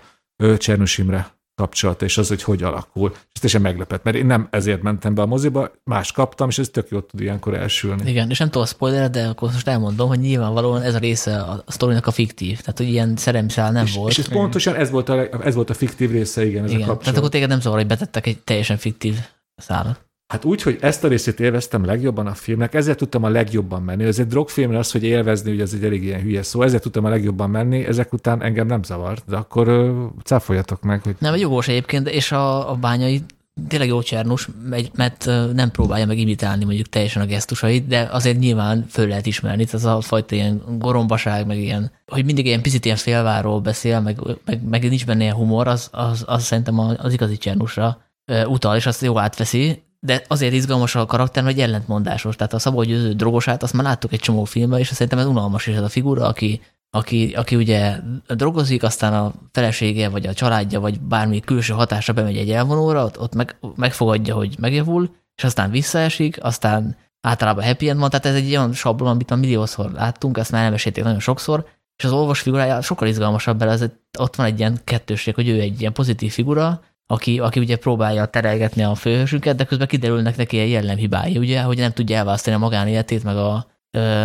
Csernus 0.57 0.97
Imre 0.97 1.41
kapcsolata, 1.55 2.05
és 2.05 2.17
az, 2.17 2.27
hogy 2.27 2.43
hogy 2.43 2.63
alakul. 2.63 3.09
És 3.11 3.17
ez 3.33 3.39
teljesen 3.39 3.61
meglepett, 3.61 4.03
mert 4.03 4.17
én 4.17 4.25
nem 4.25 4.47
ezért 4.51 4.81
mentem 4.81 5.13
be 5.13 5.21
a 5.21 5.25
moziba, 5.25 5.71
más 5.83 6.11
kaptam, 6.11 6.49
és 6.49 6.57
ez 6.57 6.69
tök 6.69 6.89
jól 6.89 7.05
tud 7.05 7.19
ilyenkor 7.19 7.53
elsülni. 7.53 8.09
Igen, 8.09 8.29
és 8.29 8.37
nem 8.37 8.49
tudom 8.49 8.67
spoiler, 8.67 9.09
de 9.09 9.27
akkor 9.27 9.51
most 9.51 9.67
elmondom, 9.67 10.07
hogy 10.07 10.19
nyilvánvalóan 10.19 10.81
ez 10.81 10.95
a 10.95 10.97
része 10.97 11.41
a 11.41 11.63
sztorinak 11.67 12.07
a 12.07 12.11
fiktív, 12.11 12.59
tehát 12.59 12.77
hogy 12.77 12.87
ilyen 12.87 13.15
szeremszál 13.15 13.71
nem 13.71 13.85
és, 13.85 13.95
volt. 13.95 14.11
És 14.11 14.17
ez 14.17 14.27
pontosan 14.27 14.75
ez 14.75 14.89
volt, 14.89 15.09
a, 15.09 15.43
ez 15.43 15.55
volt 15.55 15.69
a 15.69 15.73
fiktív 15.73 16.11
része, 16.11 16.45
igen, 16.45 16.63
ez 16.63 16.69
igen. 16.69 16.81
a 16.81 16.85
kapcsolat. 16.85 17.03
Tehát 17.03 17.17
akkor 17.17 17.29
téged 17.29 17.49
nem 17.49 17.59
zavar, 17.59 17.77
hogy 17.77 17.87
betettek 17.87 18.27
egy 18.27 18.39
teljesen 18.39 18.77
fiktív 18.77 19.15
szállat. 19.55 20.05
Hát 20.33 20.45
úgy, 20.45 20.61
hogy 20.61 20.77
ezt 20.81 21.03
a 21.03 21.07
részét 21.07 21.39
élveztem 21.39 21.85
legjobban 21.85 22.27
a 22.27 22.33
filmnek, 22.33 22.73
ezért 22.73 22.97
tudtam 22.97 23.23
a 23.23 23.29
legjobban 23.29 23.81
menni. 23.81 24.03
Ez 24.03 24.19
egy 24.19 24.27
drogfilmre 24.27 24.77
az, 24.77 24.91
hogy 24.91 25.03
élvezni, 25.03 25.51
ugye 25.51 25.63
ez 25.63 25.73
egy 25.73 25.83
elég 25.83 26.03
ilyen 26.03 26.21
hülye 26.21 26.43
szó, 26.43 26.61
ezért 26.61 26.81
tudtam 26.81 27.05
a 27.05 27.09
legjobban 27.09 27.49
menni, 27.49 27.85
ezek 27.85 28.13
után 28.13 28.43
engem 28.43 28.67
nem 28.67 28.83
zavart, 28.83 29.23
de 29.27 29.35
akkor 29.35 29.69
uh, 29.69 30.09
cáfoljatok 30.23 30.81
meg. 30.81 31.01
Hogy... 31.01 31.15
Nem, 31.19 31.35
jogos 31.35 31.67
egyébként, 31.67 32.09
és 32.09 32.31
a, 32.31 32.71
a 32.71 32.75
bányai 32.75 33.21
tényleg 33.67 33.87
jó 33.87 34.01
csernus, 34.01 34.49
mert 34.95 35.25
nem 35.53 35.71
próbálja 35.71 36.05
meg 36.05 36.17
imitálni 36.17 36.63
mondjuk 36.63 36.87
teljesen 36.87 37.21
a 37.21 37.25
gesztusait, 37.25 37.87
de 37.87 38.09
azért 38.11 38.39
nyilván 38.39 38.85
föl 38.89 39.07
lehet 39.07 39.25
ismerni, 39.25 39.65
ez 39.71 39.85
a 39.85 40.01
fajta 40.01 40.35
ilyen 40.35 40.61
gorombaság, 40.77 41.45
meg 41.45 41.57
ilyen, 41.57 41.91
hogy 42.05 42.25
mindig 42.25 42.45
ilyen 42.45 42.61
picit 42.61 42.85
ilyen 42.85 42.97
félváról 42.97 43.59
beszél, 43.59 43.99
meg, 43.99 44.19
meg, 44.45 44.63
meg 44.69 44.89
nincs 44.89 45.05
benne 45.05 45.21
ilyen 45.21 45.35
humor, 45.35 45.67
az, 45.67 45.89
az, 45.91 46.23
az 46.27 46.43
szerintem 46.43 46.79
az 46.79 47.13
igazi 47.13 47.37
csernusra 47.37 47.97
utal, 48.45 48.75
és 48.75 48.85
azt 48.85 49.01
jó 49.01 49.19
átveszi, 49.19 49.83
de 50.05 50.23
azért 50.27 50.53
izgalmas 50.53 50.95
a 50.95 51.05
karakter, 51.05 51.43
hogy 51.43 51.59
ellentmondásos. 51.59 52.35
Tehát 52.35 52.53
a 52.53 52.59
Szabó 52.59 52.83
Győző 52.83 53.13
drogosát, 53.13 53.63
azt 53.63 53.73
már 53.73 53.83
láttuk 53.83 54.13
egy 54.13 54.19
csomó 54.19 54.43
filmben, 54.43 54.79
és 54.79 54.87
szerintem 54.87 55.19
ez 55.19 55.25
unalmas 55.25 55.67
is 55.67 55.75
ez 55.75 55.83
a 55.83 55.89
figura, 55.89 56.27
aki, 56.27 56.61
aki, 56.89 57.33
aki 57.35 57.55
ugye 57.55 57.99
drogozik, 58.27 58.83
aztán 58.83 59.13
a 59.13 59.33
felesége, 59.51 60.09
vagy 60.09 60.27
a 60.27 60.33
családja, 60.33 60.79
vagy 60.79 60.99
bármi 60.99 61.39
külső 61.39 61.73
hatásra 61.73 62.13
bemegy 62.13 62.37
egy 62.37 62.51
elvonóra, 62.51 63.03
ott, 63.03 63.19
ott 63.19 63.35
meg, 63.35 63.57
megfogadja, 63.75 64.35
hogy 64.35 64.55
megjavul, 64.59 65.15
és 65.35 65.43
aztán 65.43 65.71
visszaesik, 65.71 66.43
aztán 66.43 66.95
általában 67.21 67.65
happy 67.65 67.89
end 67.89 67.99
van, 67.99 68.09
tehát 68.09 68.25
ez 68.25 68.35
egy 68.35 68.49
olyan 68.49 68.73
sablon, 68.73 69.09
amit 69.09 69.31
a 69.31 69.35
milliószor 69.35 69.91
láttunk, 69.91 70.37
ezt 70.37 70.51
már 70.51 70.63
elmesélték 70.63 71.03
nagyon 71.03 71.19
sokszor, 71.19 71.65
és 71.97 72.03
az 72.03 72.11
olvas 72.11 72.39
figurája 72.39 72.81
sokkal 72.81 73.07
izgalmasabb, 73.07 73.59
mert 73.59 73.91
ott 74.19 74.35
van 74.35 74.45
egy 74.45 74.59
ilyen 74.59 74.79
kettőség, 74.83 75.35
hogy 75.35 75.47
ő 75.47 75.59
egy 75.59 75.79
ilyen 75.79 75.93
pozitív 75.93 76.31
figura, 76.31 76.81
aki, 77.13 77.39
aki 77.39 77.59
ugye 77.59 77.75
próbálja 77.75 78.25
terelgetni 78.25 78.83
a 78.83 78.95
főhősünket, 78.95 79.55
de 79.55 79.63
közben 79.63 79.87
kiderülnek 79.87 80.37
neki 80.37 80.55
ilyen 80.55 80.67
jellemhibái, 80.67 81.37
ugye, 81.37 81.61
hogy 81.61 81.77
nem 81.77 81.91
tudja 81.91 82.17
elválasztani 82.17 82.55
a 82.55 82.59
magánéletét, 82.59 83.23
meg 83.23 83.37
a, 83.37 83.67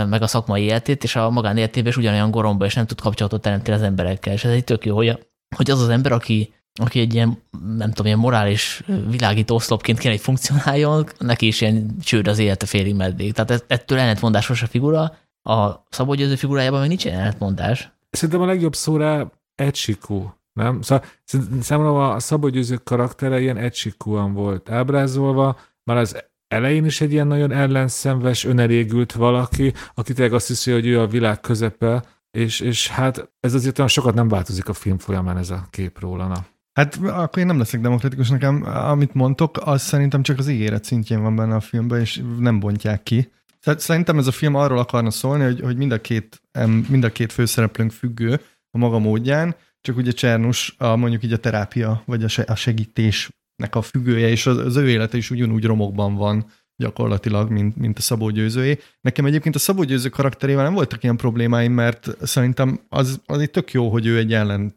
meg 0.08 0.22
a 0.22 0.26
szakmai 0.26 0.62
életét, 0.62 1.04
és 1.04 1.16
a 1.16 1.30
magánéletében 1.30 1.90
is 1.90 1.96
ugyanolyan 1.96 2.30
goromba, 2.30 2.64
és 2.64 2.74
nem 2.74 2.86
tud 2.86 3.00
kapcsolatot 3.00 3.40
teremteni 3.40 3.76
az 3.76 3.82
emberekkel. 3.82 4.32
És 4.32 4.44
ez 4.44 4.52
egy 4.52 4.64
tök 4.64 4.84
jó, 4.84 4.96
hogy, 4.96 5.26
hogy 5.56 5.70
az 5.70 5.80
az 5.80 5.88
ember, 5.88 6.12
aki, 6.12 6.54
aki 6.80 7.00
egy 7.00 7.14
ilyen, 7.14 7.42
nem 7.76 7.88
tudom, 7.88 8.06
ilyen 8.06 8.18
morális 8.18 8.82
világító 9.10 9.54
oszlopként 9.54 9.98
kéne, 9.98 10.12
hogy 10.14 10.22
funkcionáljon, 10.22 11.06
neki 11.18 11.46
is 11.46 11.60
ilyen 11.60 11.96
csőd 12.00 12.28
az 12.28 12.38
élete 12.38 12.66
félig 12.66 12.94
meddig. 12.94 13.32
Tehát 13.32 13.64
ettől 13.66 13.98
ellentmondásos 13.98 14.62
a 14.62 14.66
figura, 14.66 15.16
a 15.42 15.84
Szabó 15.90 16.14
Győző 16.14 16.34
figurájában 16.34 16.80
még 16.80 16.88
nincs 16.88 17.06
ellentmondás. 17.06 17.90
Szerintem 18.10 18.40
a 18.40 18.46
legjobb 18.46 18.74
szóra 18.74 19.32
Ecsikó 19.54 20.37
nem? 20.58 20.82
Szóval 20.82 21.04
számomra 21.60 22.12
a 22.12 22.18
Szabó 22.18 22.48
Győző 22.48 22.76
karaktere 22.76 23.40
ilyen 23.40 23.56
egysikúan 23.56 24.32
volt 24.32 24.70
ábrázolva, 24.70 25.58
már 25.84 25.96
az 25.96 26.24
elején 26.48 26.84
is 26.84 27.00
egy 27.00 27.12
ilyen 27.12 27.26
nagyon 27.26 27.52
ellenszenves, 27.52 28.44
önelégült 28.44 29.12
valaki, 29.12 29.72
aki 29.94 30.12
tényleg 30.12 30.34
azt 30.34 30.46
hiszi, 30.46 30.70
hogy 30.72 30.86
ő 30.86 31.00
a 31.00 31.06
világ 31.06 31.40
közepe, 31.40 32.04
és, 32.30 32.60
és 32.60 32.88
hát 32.88 33.30
ez 33.40 33.54
azért 33.54 33.78
olyan 33.78 33.90
sokat 33.90 34.14
nem 34.14 34.28
változik 34.28 34.68
a 34.68 34.72
film 34.72 34.98
folyamán 34.98 35.36
ez 35.36 35.50
a 35.50 35.66
kép 35.70 36.00
róla. 36.00 36.26
Na. 36.26 36.46
Hát 36.72 36.96
akkor 36.96 37.38
én 37.38 37.46
nem 37.46 37.58
leszek 37.58 37.80
demokratikus 37.80 38.28
nekem, 38.28 38.64
amit 38.64 39.14
mondtok, 39.14 39.56
az 39.64 39.82
szerintem 39.82 40.22
csak 40.22 40.38
az 40.38 40.48
ígéret 40.48 40.84
szintjén 40.84 41.22
van 41.22 41.36
benne 41.36 41.54
a 41.54 41.60
filmben, 41.60 42.00
és 42.00 42.22
nem 42.38 42.60
bontják 42.60 43.02
ki. 43.02 43.32
Szerintem 43.60 44.18
ez 44.18 44.26
a 44.26 44.32
film 44.32 44.54
arról 44.54 44.78
akarna 44.78 45.10
szólni, 45.10 45.44
hogy, 45.44 45.60
hogy 45.60 45.76
mind, 45.76 45.92
a 45.92 46.00
két, 46.00 46.42
mind 46.88 47.04
a 47.04 47.12
két 47.12 47.32
főszereplőnk 47.32 47.90
függő 47.90 48.40
a 48.70 48.78
maga 48.78 48.98
módján, 48.98 49.54
csak 49.80 49.96
ugye 49.96 50.10
Csernus 50.10 50.74
a, 50.78 50.96
mondjuk 50.96 51.22
így 51.22 51.32
a 51.32 51.38
terápia, 51.38 52.02
vagy 52.06 52.24
a 52.46 52.54
segítésnek 52.54 53.74
a 53.74 53.82
függője, 53.82 54.28
és 54.28 54.46
az, 54.46 54.56
az 54.56 54.76
ő 54.76 54.88
élete 54.88 55.16
is 55.16 55.30
ugyanúgy 55.30 55.64
romokban 55.64 56.14
van 56.14 56.46
gyakorlatilag, 56.76 57.50
mint, 57.50 57.76
mint 57.76 57.98
a 57.98 58.00
Szabó 58.00 58.30
Győzőé. 58.30 58.78
Nekem 59.00 59.24
egyébként 59.24 59.54
a 59.54 59.58
Szabó 59.58 59.82
Győző 59.82 60.08
karakterével 60.08 60.64
nem 60.64 60.74
voltak 60.74 61.02
ilyen 61.02 61.16
problémáim, 61.16 61.72
mert 61.72 62.16
szerintem 62.26 62.80
az, 62.88 63.20
az 63.26 63.38
egy 63.38 63.50
tök 63.50 63.72
jó, 63.72 63.90
hogy 63.90 64.06
ő 64.06 64.16
egy 64.18 64.32
ellen, 64.32 64.74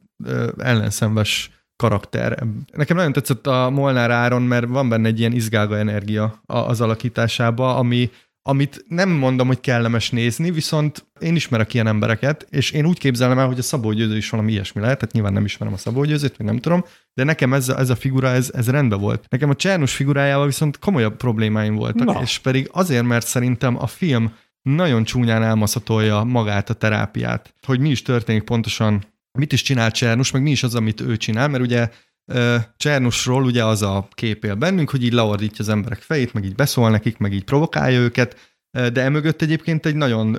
ellenszenves 0.58 1.50
karakter. 1.76 2.44
Nekem 2.74 2.98
nagyon 2.98 3.14
tetszett 3.14 3.48
a 3.48 3.70
Molnár 3.70 4.12
Áron, 4.12 4.42
mert 4.42 4.68
van 4.68 4.90
benne 4.90 5.08
egy 5.08 5.20
ilyen 5.20 5.32
izgága 5.32 5.78
energia 5.78 6.42
az 6.46 6.82
alakításába, 6.82 7.76
ami, 7.76 8.10
amit 8.44 8.86
nem 8.88 9.10
mondom, 9.10 9.48
hogy 9.48 9.60
kellemes 9.60 10.10
nézni, 10.10 10.52
viszont 10.52 11.06
én 11.20 11.36
ismerek 11.36 11.74
ilyen 11.74 11.88
embereket, 11.88 12.48
és 12.50 12.72
én 12.72 12.86
úgy 12.86 13.00
képzelem 13.00 13.40
el, 13.40 13.48
hogy 13.48 13.60
a 13.60 13.62
Szabó 13.62 13.92
Győző 13.92 14.18
is 14.18 14.30
valami 14.30 14.52
ilyesmi 14.52 14.82
lehet, 14.82 14.98
tehát 14.98 15.14
nyilván 15.14 15.34
nem 15.34 15.46
ismerem 15.46 15.74
a 15.74 15.78
Szabó 15.78 16.04
Győzőt, 16.04 16.38
vagy 16.38 16.46
nem 16.46 16.60
tudom, 16.60 16.86
de 17.14 17.24
nekem 17.24 17.54
ez 17.54 17.70
a, 17.70 17.80
ez 17.80 17.90
a 17.90 17.96
figura, 17.96 18.28
ez, 18.28 18.52
ez 18.54 18.70
rendben 18.70 19.00
volt. 19.00 19.26
Nekem 19.30 19.50
a 19.50 19.56
Csernus 19.56 19.96
figurájával 19.96 20.46
viszont 20.46 20.80
komolyabb 20.80 21.16
problémáim 21.16 21.76
voltak, 21.76 22.06
Na. 22.06 22.22
és 22.22 22.40
pedig 22.40 22.70
azért, 22.72 23.06
mert 23.06 23.28
szerintem 23.28 23.78
a 23.82 23.88
film 23.88 24.34
nagyon 24.62 25.04
csúnyán 25.04 25.44
elmaszatolja 25.44 26.24
magát 26.24 26.70
a 26.70 26.74
terápiát, 26.74 27.54
hogy 27.66 27.80
mi 27.80 27.90
is 27.90 28.02
történik 28.02 28.44
pontosan, 28.44 29.04
mit 29.32 29.54
is 29.54 29.62
csinál 29.62 29.92
Csernus, 29.92 30.32
meg 30.32 30.42
mi 30.42 30.52
is 30.52 30.64
az, 30.64 30.76
amit 30.76 31.02
ő 31.02 31.18
csinál, 31.18 31.48
mert 31.48 31.64
ugye 31.64 31.90
Csernusról 32.78 33.44
ugye 33.44 33.66
az 33.66 33.82
a 33.82 34.08
kép 34.12 34.44
él 34.44 34.56
bennünk, 34.56 34.90
hogy 34.90 35.04
így 35.04 35.14
leordítja 35.14 35.64
az 35.64 35.70
emberek 35.70 36.00
fejét, 36.02 36.34
meg 36.34 36.46
így 36.46 36.56
beszól 36.56 36.90
nekik, 36.90 37.18
meg 37.18 37.34
így 37.34 37.44
provokálja 37.44 38.00
őket, 38.00 38.36
de 38.72 39.02
emögött 39.02 39.42
egyébként 39.42 39.86
egy 39.86 39.96
nagyon 39.96 40.38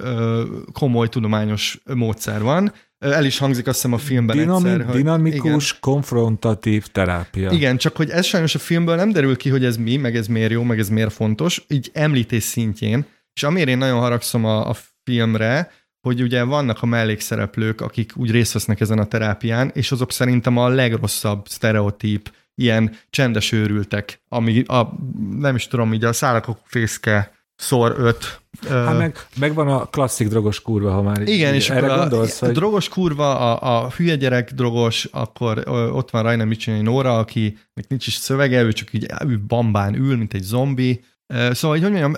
komoly 0.72 1.08
tudományos 1.08 1.78
módszer 1.94 2.42
van. 2.42 2.72
El 2.98 3.24
is 3.24 3.38
hangzik 3.38 3.66
azt 3.66 3.76
hiszem 3.76 3.92
a 3.92 3.98
filmben 3.98 4.36
Dinami- 4.36 4.68
egyszer. 4.68 4.86
Hogy, 4.86 4.96
dinamikus, 4.96 5.68
igen. 5.68 5.80
konfrontatív 5.80 6.86
terápia. 6.86 7.50
Igen, 7.50 7.76
csak 7.76 7.96
hogy 7.96 8.10
ez 8.10 8.26
sajnos 8.26 8.54
a 8.54 8.58
filmből 8.58 8.96
nem 8.96 9.10
derül 9.10 9.36
ki, 9.36 9.48
hogy 9.48 9.64
ez 9.64 9.76
mi, 9.76 9.96
meg 9.96 10.16
ez 10.16 10.26
miért 10.26 10.50
jó, 10.50 10.62
meg 10.62 10.78
ez 10.78 10.88
miért 10.88 11.12
fontos, 11.12 11.64
így 11.68 11.90
említés 11.92 12.42
szintjén. 12.42 13.06
És 13.34 13.42
amire 13.42 13.70
én 13.70 13.78
nagyon 13.78 13.98
haragszom 13.98 14.44
a, 14.44 14.68
a 14.68 14.76
filmre, 15.04 15.70
hogy 16.02 16.22
ugye 16.22 16.42
vannak 16.44 16.82
a 16.82 16.86
mellékszereplők, 16.86 17.80
akik 17.80 18.12
úgy 18.16 18.30
részt 18.30 18.52
vesznek 18.52 18.80
ezen 18.80 18.98
a 18.98 19.06
terápián, 19.06 19.70
és 19.74 19.92
azok 19.92 20.12
szerintem 20.12 20.56
a 20.56 20.68
legrosszabb 20.68 21.48
sztereotíp, 21.48 22.32
ilyen 22.54 22.94
csendes 23.10 23.52
őrültek, 23.52 24.22
ami 24.28 24.62
a, 24.62 24.94
nem 25.38 25.54
is 25.54 25.66
tudom, 25.66 25.92
így 25.92 26.04
a 26.04 26.12
szálakok 26.12 26.58
fészke 26.64 27.32
szor 27.56 27.94
öt. 27.98 28.40
Hát 28.68 28.98
meg, 28.98 29.16
megvan 29.36 29.68
a 29.68 29.84
klasszik 29.84 30.28
drogos 30.28 30.62
kurva, 30.62 30.90
ha 30.90 31.02
már 31.02 31.28
Igen, 31.28 31.54
és 31.54 31.70
erre 31.70 31.92
a, 31.92 31.98
gondolsz, 31.98 32.42
a, 32.42 32.46
hogy... 32.46 32.54
drogos 32.54 32.88
kurva, 32.88 33.54
a, 33.56 33.84
a 33.84 33.90
hülye 33.90 34.16
gyerek 34.16 34.52
drogos, 34.52 35.04
akkor 35.04 35.68
ott 35.68 36.10
van 36.10 36.22
Rajna 36.22 36.44
Micsinyi 36.44 36.80
Nóra, 36.80 37.18
aki 37.18 37.58
még 37.74 37.84
nincs 37.88 38.06
is 38.06 38.14
szövege, 38.14 38.62
ő 38.62 38.72
csak 38.72 38.92
így 38.92 39.06
bambán 39.46 39.94
ül, 39.94 40.16
mint 40.16 40.34
egy 40.34 40.42
zombi, 40.42 41.04
Szóval, 41.32 41.78
hogy, 41.78 41.90
mondjam, 41.90 42.14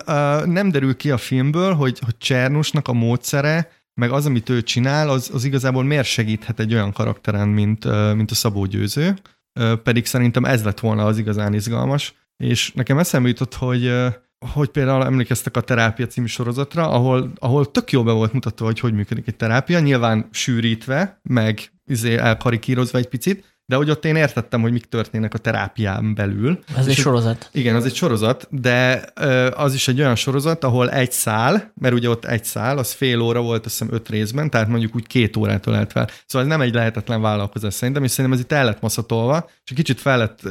nem 0.51 0.71
derül 0.71 0.95
ki 0.95 1.11
a 1.11 1.17
filmből, 1.17 1.73
hogy, 1.73 1.99
hogy 1.99 2.17
Csernusnak 2.17 2.87
a 2.87 2.93
módszere, 2.93 3.71
meg 3.93 4.11
az, 4.11 4.25
amit 4.25 4.49
ő 4.49 4.61
csinál, 4.61 5.09
az, 5.09 5.29
az 5.33 5.43
igazából 5.43 5.83
miért 5.83 6.07
segíthet 6.07 6.59
egy 6.59 6.73
olyan 6.73 6.91
karakteren, 6.91 7.47
mint, 7.47 8.13
mint 8.15 8.31
a 8.31 8.35
Szabó 8.35 8.65
Győző, 8.65 9.15
pedig 9.83 10.05
szerintem 10.05 10.45
ez 10.45 10.63
lett 10.63 10.79
volna 10.79 11.05
az 11.05 11.17
igazán 11.17 11.53
izgalmas. 11.53 12.13
És 12.37 12.71
nekem 12.71 12.97
eszembe 12.97 13.27
jutott, 13.27 13.53
hogy 13.53 13.91
hogy 14.53 14.69
például 14.69 15.05
emlékeztek 15.05 15.57
a 15.57 15.61
Terápia 15.61 16.07
című 16.07 16.27
sorozatra, 16.27 16.89
ahol, 16.89 17.31
ahol 17.39 17.71
tök 17.71 17.91
jó 17.91 18.03
be 18.03 18.11
volt 18.11 18.33
mutatva, 18.33 18.65
hogy 18.65 18.79
hogy 18.79 18.93
működik 18.93 19.27
egy 19.27 19.35
terápia, 19.35 19.79
nyilván 19.79 20.27
sűrítve, 20.31 21.19
meg 21.23 21.71
izé 21.85 22.17
elkarikírozva 22.17 22.97
egy 22.97 23.07
picit, 23.07 23.54
de 23.65 23.75
hogy 23.75 23.89
ott 23.89 24.05
én 24.05 24.15
értettem, 24.15 24.61
hogy 24.61 24.71
mik 24.71 24.85
történnek 24.85 25.33
a 25.33 25.37
terápián 25.37 26.15
belül. 26.15 26.59
Ez 26.77 26.87
egy 26.87 26.95
sorozat. 26.95 27.49
Igen, 27.51 27.75
az 27.75 27.85
egy 27.85 27.95
sorozat, 27.95 28.47
de 28.49 29.05
az 29.55 29.73
is 29.73 29.87
egy 29.87 29.99
olyan 29.99 30.15
sorozat, 30.15 30.63
ahol 30.63 30.91
egy 30.91 31.11
szál, 31.11 31.71
mert 31.75 31.93
ugye 31.93 32.09
ott 32.09 32.25
egy 32.25 32.45
szál, 32.45 32.77
az 32.77 32.91
fél 32.91 33.19
óra 33.19 33.41
volt, 33.41 33.65
azt 33.65 33.79
hiszem 33.79 33.93
öt 33.93 34.09
részben, 34.09 34.49
tehát 34.49 34.67
mondjuk 34.67 34.95
úgy 34.95 35.07
két 35.07 35.37
órát 35.37 35.67
ölelt 35.67 35.91
fel. 35.91 36.09
Szóval 36.25 36.47
ez 36.47 36.53
nem 36.53 36.61
egy 36.61 36.73
lehetetlen 36.73 37.21
vállalkozás 37.21 37.73
szerintem, 37.73 38.03
és 38.03 38.11
szerintem 38.11 38.33
ez 38.33 38.39
itt 38.39 38.51
el 38.51 38.65
lett 38.65 38.81
maszatolva, 38.81 39.49
és 39.63 39.71
egy 39.71 39.77
kicsit 39.77 39.99
fel 39.99 40.17
lett 40.17 40.41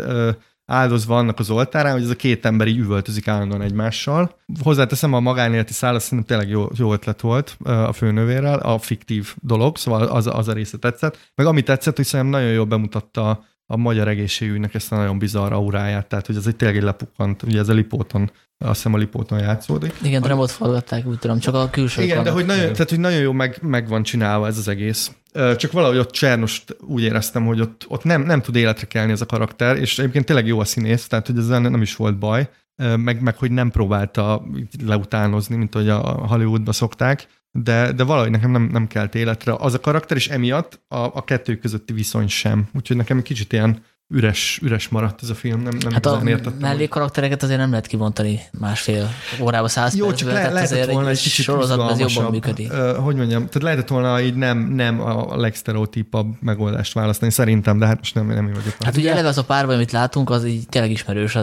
áldozva 0.66 1.16
annak 1.16 1.38
az 1.38 1.50
oltárán, 1.50 1.92
hogy 1.92 2.02
ez 2.02 2.10
a 2.10 2.16
két 2.16 2.44
ember 2.44 2.66
így 2.66 2.78
üvöltözik 2.78 3.28
állandóan 3.28 3.62
egymással. 3.62 4.38
Hozzáteszem, 4.62 5.12
a 5.12 5.20
magánéleti 5.20 5.72
száll, 5.72 5.98
szerintem 5.98 6.26
tényleg 6.26 6.56
jó, 6.56 6.68
jó 6.76 6.92
ötlet 6.92 7.20
volt 7.20 7.56
a 7.62 7.92
főnövérrel, 7.92 8.58
a 8.58 8.78
fiktív 8.78 9.34
dolog, 9.40 9.76
szóval 9.76 10.02
az, 10.02 10.26
az 10.26 10.48
a 10.48 10.52
része 10.52 10.78
tetszett. 10.78 11.30
Meg 11.34 11.46
ami 11.46 11.62
tetszett, 11.62 11.96
hogy 11.96 12.04
szerintem 12.04 12.40
nagyon 12.40 12.54
jól 12.54 12.64
bemutatta 12.64 13.44
a 13.66 13.76
magyar 13.76 14.08
egészségügynek 14.08 14.74
ezt 14.74 14.92
a 14.92 14.96
nagyon 14.96 15.18
bizarr 15.18 15.52
auráját, 15.52 16.06
tehát 16.06 16.26
hogy 16.26 16.36
ez 16.36 16.46
egy 16.46 16.56
tényleg 16.56 16.76
egy 16.76 16.82
lepukkant, 16.82 17.42
ugye 17.42 17.58
ez 17.58 17.68
a 17.68 17.72
lipóton, 17.72 18.30
azt 18.58 18.74
hiszem 18.74 18.94
a 18.94 18.96
lipóton 18.96 19.38
játszódik. 19.38 19.94
Igen, 20.02 20.22
de 20.22 20.28
nem 20.28 20.38
ott 20.38 20.50
forgatták, 20.50 21.06
úgy 21.06 21.18
tudom, 21.18 21.38
csak 21.38 21.54
a 21.54 21.70
külső. 21.70 22.02
Igen, 22.02 22.22
de 22.22 22.30
hogy 22.30 22.46
nagyon, 22.46 22.72
tehát, 22.72 22.90
hogy 22.90 23.00
nagyon 23.00 23.20
jó 23.20 23.32
meg, 23.32 23.58
meg 23.62 23.88
van 23.88 24.02
csinálva 24.02 24.46
ez 24.46 24.58
az 24.58 24.68
egész. 24.68 25.12
Csak 25.56 25.72
valahogy 25.72 25.98
ott 25.98 26.10
Csernost 26.10 26.76
úgy 26.80 27.02
éreztem, 27.02 27.46
hogy 27.46 27.60
ott, 27.60 27.84
ott 27.88 28.04
nem, 28.04 28.22
nem 28.22 28.42
tud 28.42 28.56
életre 28.56 28.86
kelni 28.86 29.12
ez 29.12 29.20
a 29.20 29.26
karakter, 29.26 29.76
és 29.76 29.98
egyébként 29.98 30.24
tényleg 30.24 30.46
jó 30.46 30.60
a 30.60 30.64
színész, 30.64 31.06
tehát 31.06 31.26
hogy 31.26 31.38
ezzel 31.38 31.60
nem 31.60 31.82
is 31.82 31.96
volt 31.96 32.18
baj, 32.18 32.48
meg, 32.96 33.22
meg 33.22 33.36
hogy 33.36 33.50
nem 33.50 33.70
próbálta 33.70 34.44
leutánozni, 34.84 35.56
mint 35.56 35.74
hogy 35.74 35.88
a 35.88 35.98
Hollywoodba 36.00 36.72
szokták, 36.72 37.26
de, 37.62 37.92
de 37.92 38.04
valahogy 38.04 38.30
nekem 38.30 38.50
nem, 38.50 38.68
nem 38.72 38.86
kelt 38.86 39.14
életre 39.14 39.54
az 39.58 39.74
a 39.74 39.80
karakter, 39.80 40.16
és 40.16 40.28
emiatt 40.28 40.80
a, 40.88 40.96
a 40.96 41.24
kettő 41.24 41.56
közötti 41.56 41.92
viszony 41.92 42.28
sem. 42.28 42.68
Úgyhogy 42.74 42.96
nekem 42.96 43.16
egy 43.16 43.22
kicsit 43.22 43.52
ilyen 43.52 43.82
üres, 44.08 44.60
üres 44.62 44.88
maradt 44.88 45.22
ez 45.22 45.30
a 45.30 45.34
film, 45.34 45.60
nem, 45.60 45.76
nem 45.80 45.92
hát 45.92 46.06
a 46.06 46.22
mellé 46.60 46.88
karaktereket 46.88 47.42
azért 47.42 47.58
nem 47.58 47.70
lehet 47.70 47.86
kivontani 47.86 48.40
másfél 48.58 49.08
órába, 49.40 49.68
száz 49.68 49.96
Jó, 49.96 50.12
csak 50.12 50.32
le, 50.32 50.50
lehetett 50.50 50.90
volna 50.90 51.08
egy 51.08 51.20
kicsit 51.20 51.44
sorozatban 51.44 51.90
ez 51.90 51.98
jobban 51.98 52.30
működik. 52.30 52.72
Uh, 52.72 52.96
hogy 52.96 53.16
mondjam, 53.16 53.46
tehát 53.46 53.62
lehetett 53.62 53.88
volna 53.88 54.20
így 54.20 54.34
nem, 54.34 54.58
nem 54.58 55.00
a 55.00 55.36
legsztereotípabb 55.36 56.34
megoldást 56.40 56.92
választani, 56.92 57.30
szerintem, 57.30 57.78
de 57.78 57.86
hát 57.86 57.98
most 57.98 58.14
nem, 58.14 58.26
nem 58.26 58.44
vagyok. 58.44 58.74
Hát 58.80 58.96
ugye 58.96 59.10
eleve 59.10 59.28
az 59.28 59.38
a 59.38 59.44
párban, 59.44 59.74
amit 59.74 59.92
látunk, 59.92 60.30
az 60.30 60.44
így 60.44 60.68
tényleg 60.68 60.90
ismerős 60.90 61.34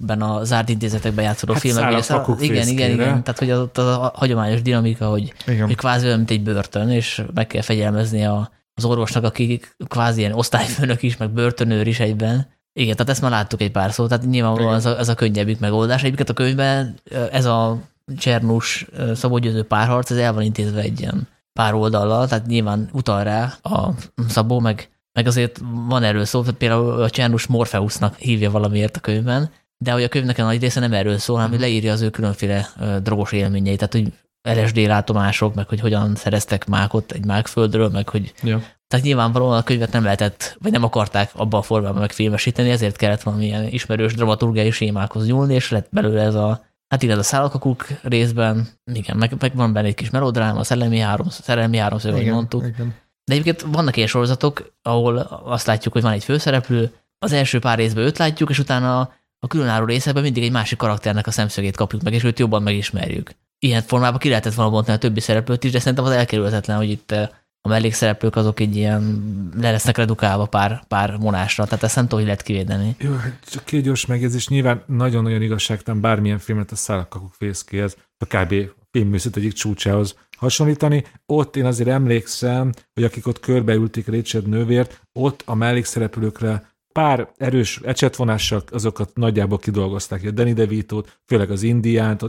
ezekben 0.00 0.22
a 0.28 0.44
zárt 0.44 0.68
intézetekben 0.68 1.24
játszódó 1.24 1.52
hát 1.52 1.62
filmek. 1.62 2.02
Szá, 2.02 2.24
igen, 2.38 2.68
igen, 2.68 2.90
igen. 2.90 3.22
Tehát, 3.22 3.38
hogy 3.38 3.50
az, 3.50 3.68
az 3.74 3.84
a 3.84 4.12
hagyományos 4.14 4.62
dinamika, 4.62 5.06
hogy, 5.08 5.32
hogy 5.44 5.76
kvázi 5.76 6.06
olyan, 6.06 6.16
mint 6.16 6.30
egy 6.30 6.42
börtön, 6.42 6.88
és 6.90 7.22
meg 7.34 7.46
kell 7.46 7.62
fegyelmezni 7.62 8.24
a 8.24 8.50
az 8.74 8.84
orvosnak, 8.84 9.24
aki 9.24 9.60
kvázi 9.88 10.20
ilyen 10.20 10.32
osztályfőnök 10.32 11.02
is, 11.02 11.16
meg 11.16 11.30
börtönőr 11.30 11.86
is 11.86 12.00
egyben. 12.00 12.46
Igen, 12.72 12.96
tehát 12.96 13.12
ezt 13.12 13.20
már 13.20 13.30
láttuk 13.30 13.60
egy 13.60 13.70
pár 13.70 13.92
szót, 13.92 14.08
tehát 14.08 14.26
nyilvánvalóan 14.26 14.74
ez 14.74 14.86
a, 14.86 14.98
ez 14.98 15.08
a 15.08 15.14
könnyebbik 15.14 15.58
megoldás. 15.58 16.02
Egyébként 16.02 16.28
a 16.28 16.32
könyvben 16.32 16.94
ez 17.32 17.44
a 17.44 17.78
Csernus 18.16 18.86
Szabó 19.14 19.38
Győző 19.38 19.62
párharc, 19.62 20.10
ez 20.10 20.16
el 20.16 20.32
van 20.32 20.42
intézve 20.42 20.80
egy 20.80 21.00
ilyen 21.00 21.28
pár 21.52 21.74
oldallal, 21.74 22.26
tehát 22.26 22.46
nyilván 22.46 22.88
utal 22.92 23.24
rá 23.24 23.54
a 23.62 23.94
Szabó, 24.28 24.58
meg, 24.58 24.88
meg 25.12 25.26
azért 25.26 25.60
van 25.88 26.02
erről 26.02 26.24
szó, 26.24 26.40
tehát 26.40 26.56
például 26.56 27.02
a 27.02 27.10
Csernus 27.10 27.46
Morpheusnak 27.46 28.16
hívja 28.16 28.50
valamiért 28.50 28.96
a 28.96 29.00
könyvben, 29.00 29.50
de 29.84 29.92
hogy 29.92 30.02
a 30.02 30.08
könyvnek 30.08 30.38
a 30.38 30.42
nagy 30.42 30.60
része 30.60 30.80
nem 30.80 30.92
erről 30.92 31.18
szól, 31.18 31.36
hanem 31.36 31.50
hogy 31.50 31.60
leírja 31.60 31.92
az 31.92 32.00
ő 32.00 32.10
különféle 32.10 32.68
drogos 33.02 33.32
élményeit, 33.32 33.78
tehát 33.78 33.92
hogy 33.92 34.12
LSD 34.42 34.76
látomások, 34.76 35.54
meg 35.54 35.68
hogy 35.68 35.80
hogyan 35.80 36.14
szereztek 36.14 36.66
mákot 36.66 37.12
egy 37.12 37.24
mákföldről, 37.24 37.88
meg 37.88 38.08
hogy 38.08 38.32
ja. 38.42 38.62
Tehát 38.86 39.04
nyilvánvalóan 39.04 39.56
a 39.56 39.62
könyvet 39.62 39.92
nem 39.92 40.02
lehetett, 40.02 40.56
vagy 40.60 40.72
nem 40.72 40.84
akarták 40.84 41.30
abba 41.34 41.58
a 41.58 41.62
formában 41.62 42.00
megfilmesíteni, 42.00 42.70
ezért 42.70 42.96
kellett 42.96 43.22
valamilyen 43.22 43.66
ismerős 43.66 44.14
dramaturgiai 44.14 44.70
sémákhoz 44.70 45.26
nyúlni, 45.26 45.54
és 45.54 45.70
lett 45.70 45.88
belőle 45.90 46.22
ez 46.22 46.34
a, 46.34 46.64
hát 46.88 47.02
igen, 47.02 47.18
a 47.18 47.22
szállakakuk 47.22 47.86
részben, 48.02 48.68
igen, 48.92 49.16
meg, 49.16 49.34
meg 49.38 49.54
van 49.54 49.72
benne 49.72 49.86
egy 49.86 49.94
kis 49.94 50.10
melodráma, 50.10 50.58
a 50.58 50.64
szellemi 50.64 50.98
három, 50.98 51.28
szellemi 51.28 51.76
háromszög, 51.76 52.12
ahogy 52.12 52.26
mondtuk. 52.26 52.66
Igen. 52.66 52.94
De 53.24 53.32
egyébként 53.32 53.60
vannak 53.60 53.96
ilyen 53.96 54.08
sorozatok, 54.08 54.72
ahol 54.82 55.18
azt 55.44 55.66
látjuk, 55.66 55.92
hogy 55.92 56.02
van 56.02 56.12
egy 56.12 56.24
főszereplő, 56.24 56.92
az 57.18 57.32
első 57.32 57.58
pár 57.58 57.78
részben 57.78 58.04
őt 58.04 58.18
látjuk, 58.18 58.50
és 58.50 58.58
utána 58.58 59.12
a 59.40 59.46
különálló 59.46 59.84
részekben 59.84 60.22
mindig 60.22 60.42
egy 60.42 60.52
másik 60.52 60.78
karakternek 60.78 61.26
a 61.26 61.30
szemszögét 61.30 61.76
kapjuk 61.76 62.02
meg, 62.02 62.12
és 62.12 62.24
őt 62.24 62.38
jobban 62.38 62.62
megismerjük 62.62 63.30
ilyen 63.60 63.82
formában 63.82 64.18
ki 64.18 64.28
lehetett 64.28 64.54
volna 64.54 64.70
bontani 64.70 64.96
a 64.96 65.00
többi 65.00 65.20
szereplőt 65.20 65.64
is, 65.64 65.70
de 65.70 65.78
szerintem 65.78 66.04
az 66.04 66.10
elkerülhetetlen, 66.10 66.76
hogy 66.76 66.90
itt 66.90 67.10
eh, 67.10 67.28
a 67.62 67.68
mellékszereplők 67.68 68.36
azok 68.36 68.60
egy 68.60 68.76
ilyen 68.76 69.22
le 69.56 69.70
lesznek 69.70 69.96
redukálva 69.96 70.46
pár, 70.46 70.84
pár 70.88 71.16
monásra, 71.16 71.64
tehát 71.64 71.82
ezt 71.82 71.94
nem 71.94 72.04
tudom, 72.04 72.18
hogy 72.18 72.28
lehet 72.28 72.42
kivédeni. 72.42 72.94
Jó, 72.98 73.12
hát 73.12 73.38
csak 73.50 73.64
két 73.64 73.82
gyors 73.82 74.06
megjegyzés, 74.06 74.48
nyilván 74.48 74.82
nagyon-nagyon 74.86 75.42
igazságtalan 75.42 76.00
bármilyen 76.00 76.38
filmet 76.38 76.70
a 76.70 76.76
szállakakuk 76.76 77.34
fészkéhez, 77.34 77.96
a 78.18 78.36
kb. 78.36 78.54
filmműszet 78.90 79.36
egyik 79.36 79.52
csúcsához 79.52 80.16
hasonlítani. 80.36 81.04
Ott 81.26 81.56
én 81.56 81.64
azért 81.64 81.88
emlékszem, 81.88 82.72
hogy 82.94 83.04
akik 83.04 83.26
ott 83.26 83.40
körbeülték 83.40 84.06
Richard 84.06 84.48
nővért, 84.48 85.00
ott 85.12 85.42
a 85.44 85.54
mellékszereplőkre 85.54 86.69
pár 86.92 87.28
erős 87.36 87.80
ecsetvonással 87.84 88.62
azokat 88.70 89.10
nagyjából 89.14 89.58
kidolgozták, 89.58 90.24
a 90.24 90.30
Danny 90.30 90.54
devito 90.54 91.02
főleg 91.26 91.50
az 91.50 91.62
indiánt, 91.62 92.22
a, 92.22 92.28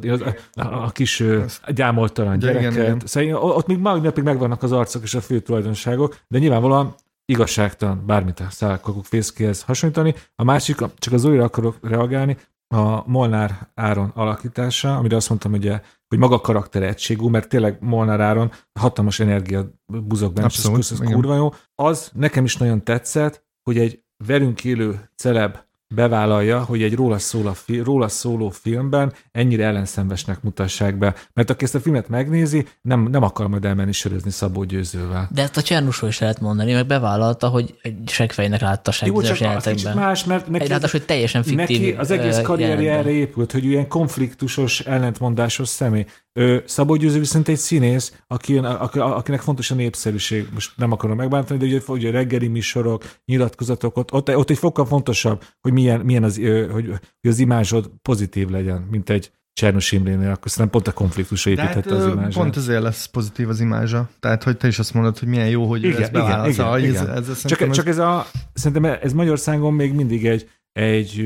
a, 0.53 0.61
a 0.61 0.89
kis 0.89 1.23
gyámoltalan 1.67 2.39
gyereket. 2.39 2.71
Igen, 2.71 2.83
igen. 2.83 3.01
Szóval 3.05 3.51
ott 3.51 3.67
még 3.67 3.77
mai 3.77 3.99
napig 3.99 4.23
megvannak 4.23 4.63
az 4.63 4.71
arcok 4.71 5.03
és 5.03 5.13
a 5.13 5.21
fő 5.21 5.39
tulajdonságok, 5.39 6.17
de 6.27 6.39
nyilvánvalóan 6.39 6.95
igazságtalan 7.25 8.03
bármit 8.05 8.39
a 8.39 8.49
szálkakuk 8.49 9.05
fészkéhez 9.05 9.61
hasonlítani. 9.61 10.15
A 10.35 10.43
másik, 10.43 10.77
csak 10.97 11.13
az 11.13 11.23
újra 11.23 11.43
akarok 11.43 11.77
reagálni, 11.81 12.37
a 12.73 13.09
Molnár 13.09 13.69
Áron 13.75 14.11
alakítása, 14.15 14.97
amire 14.97 15.15
azt 15.15 15.29
mondtam, 15.29 15.53
ugye, 15.53 15.81
hogy 16.07 16.17
maga 16.17 16.39
karakter 16.39 16.83
egységú, 16.83 17.27
mert 17.27 17.49
tényleg 17.49 17.77
Molnár 17.79 18.21
Áron 18.21 18.51
hatalmas 18.79 19.19
energia 19.19 19.71
buzog 19.85 20.33
benne, 20.33 20.47
ez, 20.47 20.91
ez 20.91 20.99
kurva 20.99 21.35
jó. 21.35 21.53
Az 21.75 22.11
nekem 22.13 22.43
is 22.43 22.57
nagyon 22.57 22.83
tetszett, 22.83 23.45
hogy 23.63 23.77
egy 23.77 24.00
velünk 24.25 24.63
élő 24.63 25.09
celeb 25.15 25.57
bevállalja, 25.95 26.63
hogy 26.63 26.83
egy 26.83 26.95
róla, 26.95 27.17
szól 27.17 27.47
a 27.47 27.53
fi, 27.53 27.79
róla 27.79 28.07
szóló 28.07 28.49
filmben 28.49 29.13
ennyire 29.31 29.65
ellenszenvesnek 29.65 30.41
mutassák 30.41 30.97
be. 30.97 31.15
Mert 31.33 31.49
aki 31.49 31.63
ezt 31.63 31.75
a 31.75 31.79
filmet 31.79 32.09
megnézi, 32.09 32.67
nem, 32.81 33.07
nem 33.11 33.23
akar 33.23 33.47
majd 33.47 33.65
elmenni 33.65 33.91
sörözni 33.91 34.31
Szabó 34.31 34.63
Győzővel. 34.63 35.29
De 35.33 35.41
ezt 35.41 35.57
a 35.57 35.61
Csernusról 35.61 36.09
is 36.09 36.19
lehet 36.19 36.39
mondani, 36.39 36.73
meg 36.73 36.87
bevállalta, 36.87 37.47
hogy 37.47 37.75
egy 37.81 37.97
segfejnek 38.05 38.61
látta 38.61 38.91
segbizonyos 38.91 39.39
jelenetekben. 39.39 39.95
más, 39.95 40.23
mert 40.23 40.47
neki, 40.47 40.73
egy, 40.73 40.91
hogy 40.91 41.05
teljesen 41.05 41.43
fiktív 41.43 41.79
neki 41.79 41.91
az 41.91 42.11
egész 42.11 42.39
karrierje 42.41 42.93
erre 42.93 43.09
épült, 43.09 43.51
hogy 43.51 43.65
ilyen 43.65 43.87
konfliktusos, 43.87 44.79
ellentmondásos 44.79 45.67
személy. 45.67 46.05
Szabó 46.65 46.95
Győző 46.95 47.19
viszont 47.19 47.47
egy 47.47 47.57
színész, 47.57 48.21
aki, 48.27 48.57
akinek 48.57 49.41
fontos 49.41 49.71
a 49.71 49.75
népszerűség. 49.75 50.47
Most 50.53 50.77
nem 50.77 50.91
akarom 50.91 51.17
megbántani, 51.17 51.59
de 51.59 51.65
ugye, 51.65 51.81
ugye 51.87 52.11
reggeli 52.11 52.47
műsorok, 52.47 53.03
nyilatkozatok, 53.25 53.97
ott, 53.97 54.13
ott, 54.13 54.35
ott 54.35 54.49
egy 54.49 54.57
fokkal 54.57 54.85
fontosabb, 54.85 55.43
hogy 55.61 55.73
milyen, 55.73 55.99
milyen 55.99 56.23
az, 56.23 56.35
hogy, 56.71 56.87
hogy 57.21 57.29
az 57.29 57.39
imázsod 57.39 57.91
pozitív 58.01 58.49
legyen, 58.49 58.87
mint 58.91 59.09
egy 59.09 59.31
Csernus 59.53 59.91
Imrénél, 59.91 60.29
akkor 60.29 60.51
szerintem 60.51 60.69
pont 60.69 60.87
a 60.87 60.91
konfliktusra 60.91 61.51
építette 61.51 61.89
hát, 61.89 61.99
az 61.99 62.05
imázsát. 62.05 62.33
Pont 62.33 62.57
ezért 62.57 62.81
lesz 62.81 63.05
pozitív 63.05 63.49
az 63.49 63.59
imázsa. 63.59 64.09
Tehát, 64.19 64.43
hogy 64.43 64.57
te 64.57 64.67
is 64.67 64.79
azt 64.79 64.93
mondod, 64.93 65.17
hogy 65.17 65.27
milyen 65.27 65.49
jó, 65.49 65.65
hogy 65.65 65.83
igen, 65.83 66.01
ezt 66.01 66.11
igen, 66.11 66.25
igen, 66.25 66.51
szóval 66.51 66.79
igen. 66.79 67.09
Ez, 67.09 67.29
ez, 67.29 67.45
csak, 67.45 67.61
ez... 67.61 67.75
csak 67.75 67.87
ez 67.87 67.97
a, 67.97 68.25
szerintem 68.53 68.97
ez 69.01 69.13
Magyarországon 69.13 69.73
még 69.73 69.93
mindig 69.93 70.25
egy, 70.25 70.49
egy, 70.71 71.25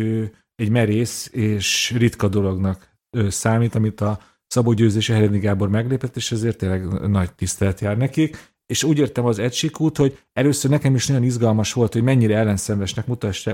egy 0.55 0.69
merész 0.69 1.29
és 1.31 1.93
ritka 1.97 2.27
dolognak 2.27 2.89
számít, 3.27 3.75
amit 3.75 4.01
a 4.01 4.19
Szabó 4.55 4.73
Győző 4.73 4.97
és 4.97 5.07
Heredi 5.07 5.37
Gábor 5.39 5.69
meglépett, 5.69 6.15
és 6.15 6.31
ezért 6.31 6.57
tényleg 6.57 7.07
nagy 7.07 7.33
tisztelet 7.33 7.79
jár 7.79 7.97
nekik. 7.97 8.53
És 8.65 8.83
úgy 8.83 8.97
értem 8.97 9.25
az 9.25 9.39
egysikút, 9.39 9.97
hogy 9.97 10.19
először 10.33 10.71
nekem 10.71 10.95
is 10.95 11.07
nagyon 11.07 11.23
izgalmas 11.23 11.73
volt, 11.73 11.93
hogy 11.93 12.03
mennyire 12.03 12.37
ellenszenvesnek 12.37 13.05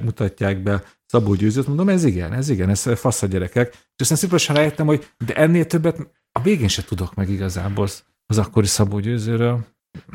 mutatják 0.03 0.63
be 0.63 0.83
Szabó 1.05 1.33
Győzőt. 1.33 1.67
Mondom, 1.67 1.89
ez 1.89 2.03
igen, 2.03 2.33
ez 2.33 2.49
igen, 2.49 2.69
ez 2.69 2.99
fasz 2.99 3.21
a 3.21 3.27
gyerekek. 3.27 3.69
És 3.71 4.11
aztán 4.11 4.17
szépen 4.17 4.55
rájöttem, 4.55 4.85
hogy 4.85 5.07
de 5.25 5.33
ennél 5.33 5.65
többet 5.65 5.97
a 6.31 6.41
végén 6.41 6.67
se 6.67 6.83
tudok 6.83 7.15
meg 7.15 7.29
igazából 7.29 7.87
az 8.25 8.37
akkori 8.37 8.67
Szabó 8.67 8.99
Győzőről. 8.99 9.65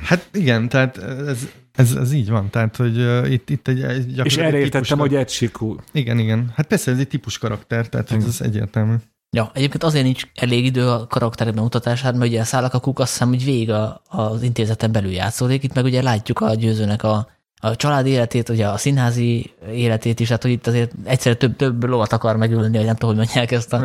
Hát 0.02 0.28
igen, 0.32 0.68
tehát 0.68 0.98
ez, 0.98 1.48
ez, 1.72 1.94
ez 1.94 2.12
így 2.12 2.30
van, 2.30 2.50
tehát 2.50 2.76
hogy 2.76 2.98
uh, 2.98 3.30
itt, 3.30 3.50
itt 3.50 3.68
egy, 3.68 3.82
egy 3.82 4.20
És 4.24 4.36
erre 4.36 4.58
értettem, 4.58 4.98
hogy 4.98 5.14
egysikú. 5.14 5.76
Igen, 5.92 6.18
igen. 6.18 6.52
Hát 6.54 6.66
persze 6.66 6.90
ez 6.90 6.98
egy 6.98 7.08
típus 7.08 7.38
karakter, 7.38 7.88
tehát 7.88 8.10
ez, 8.10 8.24
ez 8.24 8.40
egyértelmű. 8.40 8.94
Ja, 9.30 9.50
egyébként 9.54 9.82
azért 9.82 10.04
nincs 10.04 10.26
elég 10.34 10.64
idő 10.64 10.88
a 10.88 11.06
karakterek 11.06 11.54
bemutatására, 11.54 12.16
mert 12.16 12.30
ugye 12.30 12.40
a 12.40 12.44
szállak 12.44 12.74
a 12.74 12.78
kuk 12.78 12.98
azt 12.98 13.12
hiszem, 13.12 13.28
hogy 13.28 13.44
végig 13.44 13.70
a, 13.70 14.02
az 14.08 14.42
intézeten 14.42 14.92
belül 14.92 15.12
játszódik, 15.12 15.62
itt 15.62 15.74
meg 15.74 15.84
ugye 15.84 16.02
látjuk 16.02 16.40
a 16.40 16.54
győzőnek 16.54 17.02
a, 17.02 17.28
a 17.60 17.76
család 17.76 18.06
életét, 18.06 18.48
ugye 18.48 18.66
a 18.68 18.76
színházi 18.76 19.54
életét 19.72 20.20
is, 20.20 20.26
tehát 20.26 20.42
hogy 20.42 20.50
itt 20.50 20.66
azért 20.66 20.92
egyszerre 21.04 21.36
több, 21.36 21.56
több 21.56 21.84
lovat 21.84 22.12
akar 22.12 22.36
megülni, 22.36 22.76
hogy 22.76 22.86
nem 22.86 22.96
tudom, 22.96 23.16
hogy 23.16 23.24
mondják 23.24 23.50
ezt 23.50 23.72
a, 23.72 23.84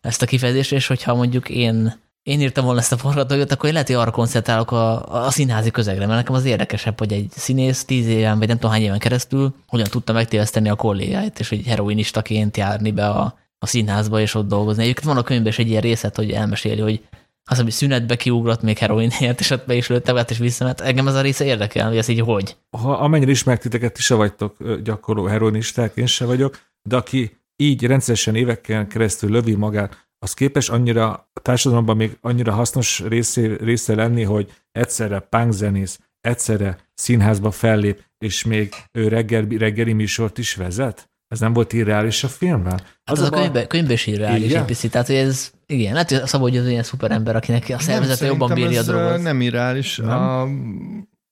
ezt 0.00 0.22
a 0.22 0.26
kifejezést, 0.26 0.72
és 0.72 0.86
hogyha 0.86 1.14
mondjuk 1.14 1.48
én 1.48 2.00
én 2.22 2.40
írtam 2.40 2.64
volna 2.64 2.80
ezt 2.80 2.92
a 2.92 2.96
forgatókönyvet, 2.96 3.52
akkor 3.52 3.66
én 3.66 3.72
lehet, 3.72 3.88
hogy 3.88 3.96
arra 3.96 4.10
koncentrálok 4.10 4.70
a, 4.70 5.24
a 5.24 5.30
színházi 5.30 5.70
közegre, 5.70 6.06
mert 6.06 6.18
nekem 6.18 6.34
az 6.34 6.44
érdekesebb, 6.44 6.98
hogy 6.98 7.12
egy 7.12 7.30
színész 7.30 7.84
tíz 7.84 8.06
éven, 8.06 8.38
vagy 8.38 8.48
nem 8.48 8.56
tudom 8.56 8.70
hány 8.72 8.82
éven 8.82 8.98
keresztül 8.98 9.54
hogyan 9.66 9.86
tudta 9.90 10.12
megtéveszteni 10.12 10.68
a 10.68 10.74
kollégáit, 10.74 11.38
és 11.38 11.48
hogy 11.48 11.62
heroinistaként 11.66 12.56
járni 12.56 12.90
be 12.90 13.08
a, 13.08 13.38
a 13.62 13.66
színházba, 13.66 14.20
és 14.20 14.34
ott 14.34 14.48
dolgozni. 14.48 14.82
Egyébként 14.82 15.06
van 15.06 15.16
a 15.16 15.22
könyvben 15.22 15.48
is 15.48 15.58
egy 15.58 15.68
ilyen 15.68 15.82
részlet, 15.82 16.16
hogy 16.16 16.30
elmeséli, 16.30 16.80
hogy 16.80 17.02
az, 17.44 17.60
hogy 17.60 17.70
szünetbe 17.70 18.16
kiugrott 18.16 18.62
még 18.62 18.78
heroinért, 18.78 19.40
és 19.40 19.50
ott 19.50 19.66
be 19.66 19.74
is 19.74 19.88
lőtte 19.88 20.18
át, 20.18 20.30
és 20.30 20.38
visszament. 20.38 20.80
Engem 20.80 21.08
ez 21.08 21.14
a 21.14 21.20
része 21.20 21.44
érdekel, 21.44 21.88
hogy 21.88 21.96
ez 21.96 22.08
így 22.08 22.20
hogy. 22.20 22.56
Ha 22.70 22.92
amennyire 22.92 23.30
ismert 23.30 23.60
titeket, 23.60 23.92
ti 23.92 24.00
se 24.00 24.14
vagytok 24.14 24.56
gyakorló 24.82 25.24
heroinisták, 25.24 25.96
én 25.96 26.06
se 26.06 26.24
vagyok, 26.24 26.58
de 26.88 26.96
aki 26.96 27.40
így 27.56 27.86
rendszeresen 27.86 28.34
évekkel 28.34 28.86
keresztül 28.86 29.30
lövi 29.30 29.54
magát, 29.54 30.06
az 30.18 30.34
képes 30.34 30.68
annyira 30.68 31.28
a 31.32 31.40
társadalomban 31.42 31.96
még 31.96 32.18
annyira 32.20 32.52
hasznos 32.52 33.00
része, 33.00 33.56
része 33.56 33.94
lenni, 33.94 34.22
hogy 34.22 34.52
egyszerre 34.72 35.18
punkzenész, 35.18 36.00
egyszerre 36.20 36.78
színházba 36.94 37.50
fellép, 37.50 38.04
és 38.18 38.44
még 38.44 38.74
ő 38.92 39.08
reggel, 39.08 39.46
reggeli 39.58 39.92
műsort 39.92 40.38
is 40.38 40.54
vezet? 40.54 41.11
Ez 41.32 41.40
nem 41.40 41.52
volt 41.52 41.72
irreális 41.72 42.24
a 42.24 42.28
filmben? 42.28 42.72
Hát 42.72 42.82
az, 43.04 43.20
az 43.20 43.30
a, 43.30 43.36
a 43.36 43.40
könyvben, 43.40 43.66
könyvben 43.66 43.92
is 43.92 44.06
irreális 44.06 44.44
igen? 44.44 44.60
egy 44.60 44.66
picit, 44.66 44.90
tehát 44.90 45.06
hogy 45.06 45.16
ez, 45.16 45.52
igen, 45.66 45.92
lehet, 45.92 46.10
hogy 46.10 46.26
Szabó, 46.26 46.42
hogy 46.42 46.56
az 46.56 46.66
ilyen 46.66 46.82
szuperember, 46.82 47.36
akinek 47.36 47.68
a 47.68 47.78
szervezete 47.78 48.26
jobban 48.26 48.54
bírja 48.54 48.80
a 48.80 48.82
drogot. 48.82 49.22
nem 49.22 49.40
irreális. 49.40 49.96
Nem? 49.96 50.08
A, 50.08 50.48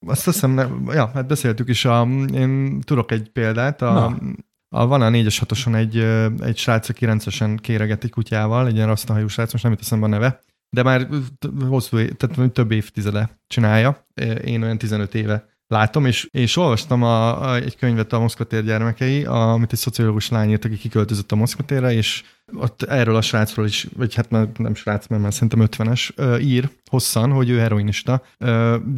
azt 0.06 0.24
hiszem, 0.24 0.50
nem, 0.50 0.90
ja, 0.92 1.10
hát 1.14 1.26
beszéltük 1.26 1.68
is, 1.68 1.84
a, 1.84 2.08
én 2.32 2.80
tudok 2.80 3.12
egy 3.12 3.28
példát, 3.28 3.82
a, 3.82 4.18
a, 4.68 4.86
van 4.86 5.02
a 5.02 5.10
4-es 5.10 5.36
6 5.64 5.74
egy, 5.74 5.96
egy 6.44 6.56
srác, 6.56 6.88
aki 6.88 7.04
rendszeresen 7.04 7.56
kéreget 7.56 8.04
egy 8.04 8.10
kutyával, 8.10 8.66
egy 8.66 8.74
ilyen 8.74 8.86
rasztahajú 8.86 9.26
srác, 9.26 9.52
most 9.52 9.64
nem 9.64 9.72
jut 9.72 9.82
eszembe 9.82 10.06
a 10.06 10.08
neve, 10.08 10.40
de 10.70 10.82
már 10.82 11.08
hosszú, 11.68 11.96
tehát 12.14 12.52
több 12.52 12.70
évtizede 12.70 13.40
csinálja, 13.46 14.06
én 14.44 14.62
olyan 14.62 14.78
15 14.78 15.14
éve 15.14 15.48
látom, 15.70 16.06
és, 16.06 16.28
és 16.30 16.56
olvastam 16.56 17.02
a, 17.02 17.42
a, 17.42 17.56
egy 17.56 17.76
könyvet 17.76 18.12
a 18.12 18.20
Moszkvatér 18.20 18.64
gyermekei, 18.64 19.24
a, 19.24 19.52
amit 19.52 19.72
egy 19.72 19.78
szociológus 19.78 20.28
lány 20.28 20.50
írt, 20.50 20.64
aki 20.64 20.76
kiköltözött 20.76 21.32
a 21.32 21.36
Moszkvatérre, 21.36 21.92
és 21.92 22.22
ott 22.54 22.82
erről 22.82 23.16
a 23.16 23.20
srácról 23.20 23.66
is, 23.66 23.86
vagy 23.96 24.14
hát 24.14 24.30
már 24.30 24.48
nem 24.56 24.74
srác, 24.74 25.06
mert 25.06 25.22
már 25.22 25.32
szerintem 25.32 25.66
50-es, 25.70 26.10
ír 26.40 26.70
hosszan, 26.90 27.30
hogy 27.32 27.50
ő 27.50 27.58
heroinista, 27.58 28.22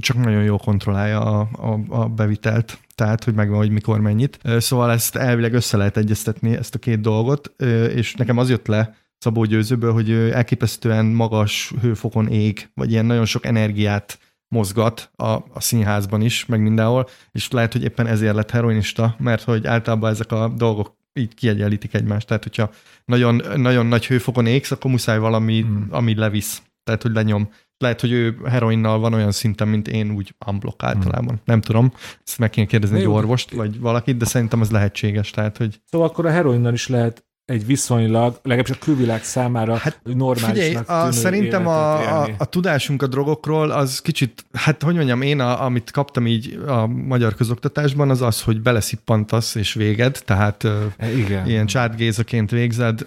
csak 0.01 0.17
nagyon 0.17 0.43
jól 0.43 0.59
kontrollálja 0.59 1.21
a, 1.21 1.49
a, 1.53 2.01
a 2.01 2.09
bevitelt, 2.09 2.79
tehát 2.95 3.25
hogy 3.25 3.35
megvan, 3.35 3.59
hogy 3.59 3.71
mikor 3.71 4.01
mennyit. 4.01 4.39
Szóval 4.59 4.91
ezt 4.91 5.17
elvileg 5.17 5.53
össze 5.53 5.77
lehet 5.77 5.97
egyeztetni, 5.97 6.57
ezt 6.57 6.75
a 6.75 6.79
két 6.79 7.01
dolgot, 7.01 7.53
és 7.95 8.15
nekem 8.15 8.39
az 8.39 8.51
jött 8.51 8.67
le 8.67 8.97
Szabó 9.19 9.45
Győzőből, 9.45 9.93
hogy 9.93 10.11
elképesztően 10.11 11.05
magas 11.05 11.73
hőfokon 11.81 12.29
ég, 12.29 12.69
vagy 12.75 12.91
ilyen 12.91 13.07
nagyon 13.07 13.25
sok 13.25 13.47
energiát 13.47 14.19
mozgat 14.53 15.11
a, 15.17 15.27
a 15.27 15.61
színházban 15.61 16.21
is, 16.21 16.47
meg 16.47 16.61
mindenhol, 16.61 17.09
és 17.31 17.51
lehet, 17.51 17.73
hogy 17.73 17.83
éppen 17.83 18.07
ezért 18.07 18.35
lett 18.35 18.51
heroinista, 18.51 19.15
mert 19.19 19.43
hogy 19.43 19.67
általában 19.67 20.11
ezek 20.11 20.33
a 20.33 20.49
dolgok 20.49 20.97
így 21.13 21.35
kiegyenlítik 21.35 21.95
egymást. 21.95 22.27
Tehát, 22.27 22.43
hogyha 22.43 22.71
nagyon, 23.05 23.43
nagyon 23.57 23.87
nagy 23.87 24.07
hőfokon 24.07 24.47
égsz, 24.47 24.71
akkor 24.71 24.91
muszáj 24.91 25.19
valami, 25.19 25.61
hmm. 25.61 25.87
ami 25.91 26.15
levisz. 26.15 26.63
Tehát, 26.85 27.03
hogy 27.03 27.13
lenyom. 27.13 27.49
Lehet, 27.79 28.01
hogy 28.01 28.13
ő 28.13 28.37
heroinnal 28.45 28.99
van 28.99 29.15
olyan 29.15 29.33
szinten, 29.33 29.69
mint 29.69 29.89
én, 29.89 30.11
úgy 30.11 30.35
unblock 30.47 30.83
általában. 30.83 31.35
Hmm. 31.35 31.43
Nem 31.45 31.61
tudom, 31.61 31.93
ezt 32.27 32.39
meg 32.39 32.51
kéne 32.51 32.67
kérdezni 32.67 32.99
egy 32.99 33.07
orvost, 33.07 33.51
vagy 33.51 33.81
valakit, 33.81 34.17
de 34.17 34.25
szerintem 34.25 34.61
az 34.61 34.71
lehetséges. 34.71 35.31
Tehát, 35.31 35.57
hogy... 35.57 35.81
Szóval 35.85 36.09
akkor 36.09 36.27
a 36.27 36.31
heroinnal 36.31 36.73
is 36.73 36.89
lehet 36.89 37.25
egy 37.45 37.67
viszonylag, 37.67 38.41
legalábbis 38.43 38.77
a 38.77 38.79
külvilág 38.79 39.25
számára 39.25 39.77
hát, 39.77 40.01
normálisnak 40.03 40.85
figyelj, 40.85 41.07
a, 41.09 41.13
Szerintem 41.13 41.67
a, 41.67 42.23
a, 42.23 42.29
a 42.39 42.45
tudásunk 42.45 43.03
a 43.03 43.07
drogokról 43.07 43.71
az 43.71 44.01
kicsit, 44.01 44.45
hát 44.53 44.83
hogy 44.83 44.95
mondjam, 44.95 45.23
én 45.23 45.41
a, 45.41 45.65
amit 45.65 45.91
kaptam 45.91 46.27
így 46.27 46.59
a 46.67 46.87
magyar 46.87 47.35
közoktatásban, 47.35 48.11
az 48.11 48.23
az, 48.23 48.43
hogy 48.43 48.61
beleszippantasz 48.61 49.55
és 49.55 49.75
véged, 49.75 50.23
tehát 50.25 50.65
e, 50.97 51.13
igen. 51.13 51.49
ilyen 51.49 51.67
csátgézaként 51.67 52.51
végzed. 52.51 53.07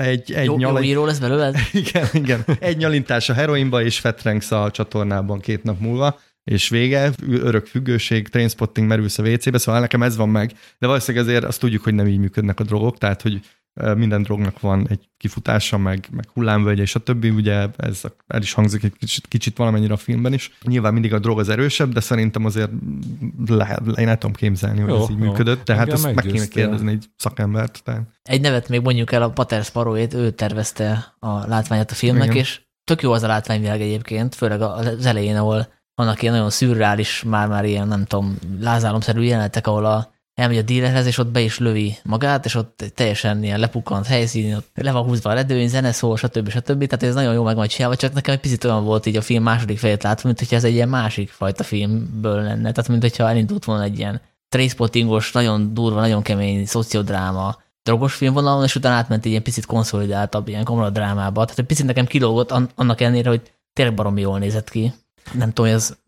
Egy, 0.00 0.32
egy 0.32 0.44
jó, 0.44 0.56
nyal... 0.56 0.72
jó 0.72 0.82
író 0.82 1.04
lesz 1.04 1.18
belőled? 1.18 1.56
igen, 1.72 2.06
igen. 2.12 2.44
Egy 2.58 2.76
nyalintás 2.76 3.28
a 3.28 3.32
heroinba, 3.32 3.82
és 3.82 3.98
fetrengsz 3.98 4.50
a 4.50 4.70
csatornában 4.70 5.40
két 5.40 5.62
nap 5.62 5.80
múlva 5.80 6.18
és 6.44 6.68
vége, 6.68 7.10
örök 7.28 7.66
függőség, 7.66 8.28
trainspotting, 8.28 8.86
merülsz 8.86 9.18
a 9.18 9.22
WC-be, 9.22 9.58
szóval 9.58 9.80
nekem 9.80 10.02
ez 10.02 10.16
van 10.16 10.28
meg, 10.28 10.52
de 10.78 10.86
valószínűleg 10.86 11.26
azért 11.26 11.44
azt 11.44 11.60
tudjuk, 11.60 11.82
hogy 11.82 11.94
nem 11.94 12.06
így 12.06 12.18
működnek 12.18 12.60
a 12.60 12.64
drogok, 12.64 12.98
tehát 12.98 13.22
hogy 13.22 13.40
minden 13.94 14.22
drognak 14.22 14.60
van 14.60 14.86
egy 14.88 15.08
kifutása, 15.16 15.78
meg, 15.78 16.08
meg 16.10 16.28
hullámvölgye, 16.32 16.82
és 16.82 16.94
a 16.94 16.98
többi, 16.98 17.30
ugye 17.30 17.68
ez 17.76 18.02
el 18.26 18.42
is 18.42 18.52
hangzik 18.52 18.82
egy 18.82 18.92
kicsit, 18.98 19.26
kicsit 19.28 19.56
valamennyire 19.56 19.92
a 19.92 19.96
filmben 19.96 20.32
is. 20.32 20.52
Nyilván 20.62 20.92
mindig 20.92 21.12
a 21.12 21.18
drog 21.18 21.38
az 21.38 21.48
erősebb, 21.48 21.92
de 21.92 22.00
szerintem 22.00 22.44
azért 22.44 22.70
lehet, 23.46 23.80
én 23.96 24.08
el 24.08 24.18
tudom 24.18 24.34
képzelni, 24.34 24.80
hogy 24.80 24.90
jó, 24.90 25.02
ez 25.02 25.10
így 25.10 25.18
jó. 25.18 25.24
működött, 25.24 25.64
tehát 25.64 25.86
Igen, 25.86 25.94
ezt 25.94 26.14
meg 26.14 26.24
kéne 26.24 26.46
kérdezni 26.46 26.90
egy 26.90 27.04
szakembert. 27.16 27.80
Tehát. 27.84 28.02
Egy 28.22 28.40
nevet 28.40 28.68
még 28.68 28.80
mondjuk 28.80 29.12
el, 29.12 29.22
a 29.22 29.30
Pater 29.30 29.64
Sparrowét, 29.64 30.14
ő 30.14 30.30
tervezte 30.30 31.14
a 31.18 31.46
látványát 31.46 31.90
a 31.90 31.94
filmnek, 31.94 32.24
Igen. 32.24 32.36
és 32.36 32.60
tök 32.84 33.02
jó 33.02 33.12
az 33.12 33.22
a 33.22 33.26
látványvilág 33.26 33.80
egyébként, 33.80 34.34
főleg 34.34 34.60
az 34.60 35.06
elején, 35.06 35.36
ahol 35.36 35.68
vannak 36.00 36.22
ilyen 36.22 36.34
nagyon 36.34 36.50
szürreális, 36.50 37.22
már-már 37.22 37.64
ilyen, 37.64 37.88
nem 37.88 38.04
tudom, 38.04 38.38
lázálomszerű 38.60 39.22
jelenetek, 39.22 39.66
ahol 39.66 39.84
a, 39.84 40.12
elmegy 40.34 40.58
a 40.58 40.62
dílerhez, 40.62 41.06
és 41.06 41.18
ott 41.18 41.30
be 41.30 41.40
is 41.40 41.58
lövi 41.58 41.96
magát, 42.02 42.44
és 42.44 42.54
ott 42.54 42.84
teljesen 42.94 43.42
ilyen 43.42 43.58
lepukkant 43.58 44.06
helyszín, 44.06 44.54
ott 44.54 44.68
le 44.74 44.92
van 44.92 45.02
húzva 45.02 45.30
a 45.30 45.34
redőny, 45.34 45.68
zene 45.68 45.92
szól, 45.92 46.16
stb. 46.16 46.50
stb. 46.50 46.86
Tehát 46.86 47.02
ez 47.02 47.14
nagyon 47.14 47.34
jó 47.34 47.42
meg 47.42 47.56
van 47.56 47.66
csinálva, 47.66 47.96
csak 47.96 48.12
nekem 48.12 48.34
egy 48.34 48.40
picit 48.40 48.64
olyan 48.64 48.84
volt 48.84 49.06
így 49.06 49.16
a 49.16 49.22
film 49.22 49.42
második 49.42 49.78
fejét 49.78 50.02
látva, 50.02 50.26
mint 50.26 50.38
hogyha 50.38 50.56
ez 50.56 50.64
egy 50.64 50.74
ilyen 50.74 50.88
másik 50.88 51.30
fajta 51.30 51.62
filmből 51.62 52.42
lenne. 52.42 52.72
Tehát 52.72 52.88
mint 52.88 53.02
hogyha 53.02 53.28
elindult 53.28 53.64
volna 53.64 53.82
egy 53.82 53.98
ilyen 53.98 54.20
trainspottingos, 54.48 55.32
nagyon 55.32 55.74
durva, 55.74 56.00
nagyon 56.00 56.22
kemény 56.22 56.66
szociodráma, 56.66 57.56
drogos 57.82 58.14
filmvonalon, 58.14 58.64
és 58.64 58.74
utána 58.74 58.94
átment 58.94 59.24
egy 59.24 59.30
ilyen 59.30 59.42
picit 59.42 59.66
konszolidáltabb, 59.66 60.48
ilyen 60.48 60.92
drámába. 60.92 61.44
Tehát 61.44 61.58
egy 61.58 61.64
picit 61.64 61.86
nekem 61.86 62.06
kilógott 62.06 62.50
annak 62.74 63.00
ellenére, 63.00 63.28
hogy 63.28 63.52
tényleg 63.72 63.94
baromi 63.94 64.20
jól 64.20 64.38
nézett 64.38 64.70
ki. 64.70 64.92
Nem 65.32 65.52
tudom, 65.52 65.72
ez 65.72 65.98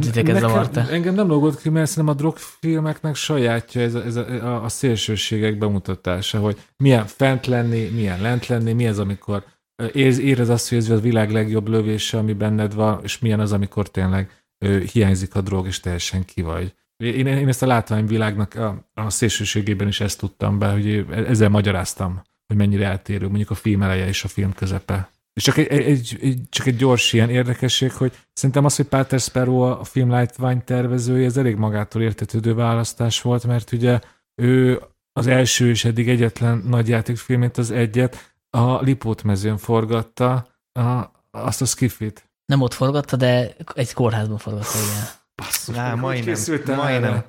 titeket 0.00 0.38
zavarta. 0.38 0.88
Engem 0.90 1.14
nem 1.14 1.26
lógott 1.26 1.60
ki, 1.60 1.68
mert 1.68 1.90
szerintem 1.90 2.14
a 2.14 2.18
drogfilmeknek 2.18 3.14
sajátja 3.14 3.80
ez, 3.80 3.94
a, 3.94 4.04
ez 4.04 4.16
a, 4.16 4.64
a 4.64 4.68
szélsőségek 4.68 5.58
bemutatása, 5.58 6.38
hogy 6.38 6.60
milyen 6.76 7.06
fent 7.06 7.46
lenni, 7.46 7.88
milyen 7.88 8.20
lent 8.20 8.46
lenni, 8.46 8.72
mi 8.72 8.86
az, 8.86 8.98
amikor 8.98 9.44
érez, 9.92 10.18
érez 10.18 10.48
azt, 10.48 10.68
hogy 10.68 10.78
ez 10.78 10.90
a 10.90 11.00
világ 11.00 11.30
legjobb 11.30 11.68
lövése, 11.68 12.18
ami 12.18 12.32
benned 12.32 12.74
van, 12.74 13.00
és 13.02 13.18
milyen 13.18 13.40
az, 13.40 13.52
amikor 13.52 13.90
tényleg 13.90 14.44
ö, 14.64 14.78
hiányzik 14.92 15.34
a 15.34 15.40
drog, 15.40 15.66
és 15.66 15.80
teljesen 15.80 16.24
ki 16.24 16.42
vagy. 16.42 16.74
Én, 16.96 17.26
én 17.26 17.48
ezt 17.48 17.62
a 17.62 17.66
látványvilágnak 17.66 18.54
a, 18.54 18.90
a 18.94 19.10
szélsőségében 19.10 19.88
is 19.88 20.00
ezt 20.00 20.18
tudtam 20.18 20.58
be, 20.58 20.70
hogy 20.70 21.06
ezzel 21.10 21.48
magyaráztam, 21.48 22.22
hogy 22.46 22.56
mennyire 22.56 22.86
eltérő 22.86 23.26
mondjuk 23.26 23.50
a 23.50 23.54
film 23.54 23.82
eleje 23.82 24.06
és 24.06 24.24
a 24.24 24.28
film 24.28 24.52
közepe. 24.52 25.10
És 25.36 25.42
csak 25.42 25.56
egy, 25.56 25.66
egy, 25.66 26.18
egy, 26.20 26.40
csak 26.48 26.66
egy 26.66 26.76
gyors 26.76 27.12
ilyen 27.12 27.30
érdekesség, 27.30 27.92
hogy 27.92 28.12
szerintem 28.32 28.64
az, 28.64 28.76
hogy 28.76 28.86
Pater 28.86 29.20
Sparrow 29.20 29.60
a 29.60 29.84
film 29.84 30.14
Lightwine 30.16 30.60
tervezője, 30.60 31.26
ez 31.26 31.36
elég 31.36 31.56
magától 31.56 32.02
értetődő 32.02 32.54
választás 32.54 33.22
volt, 33.22 33.46
mert 33.46 33.72
ugye 33.72 34.00
ő 34.34 34.82
az 35.12 35.26
első 35.26 35.68
és 35.68 35.84
eddig 35.84 36.08
egyetlen 36.08 36.62
nagy 36.66 36.88
játékfilmét, 36.88 37.56
az 37.56 37.70
egyet, 37.70 38.34
a 38.50 38.80
Lipót 38.80 39.22
mezőn 39.22 39.56
forgatta, 39.56 40.48
a, 40.72 41.10
azt 41.30 41.62
a 41.62 41.64
skifit. 41.64 42.30
Nem 42.46 42.60
ott 42.60 42.74
forgatta, 42.74 43.16
de 43.16 43.54
egy 43.74 43.92
kórházban 43.92 44.38
forgatta, 44.38 44.78
igen. 44.78 45.04
Basszus, 45.34 45.74
Lá, 45.74 45.94
majdnem, 45.94 46.36
majdnem. 46.76 47.24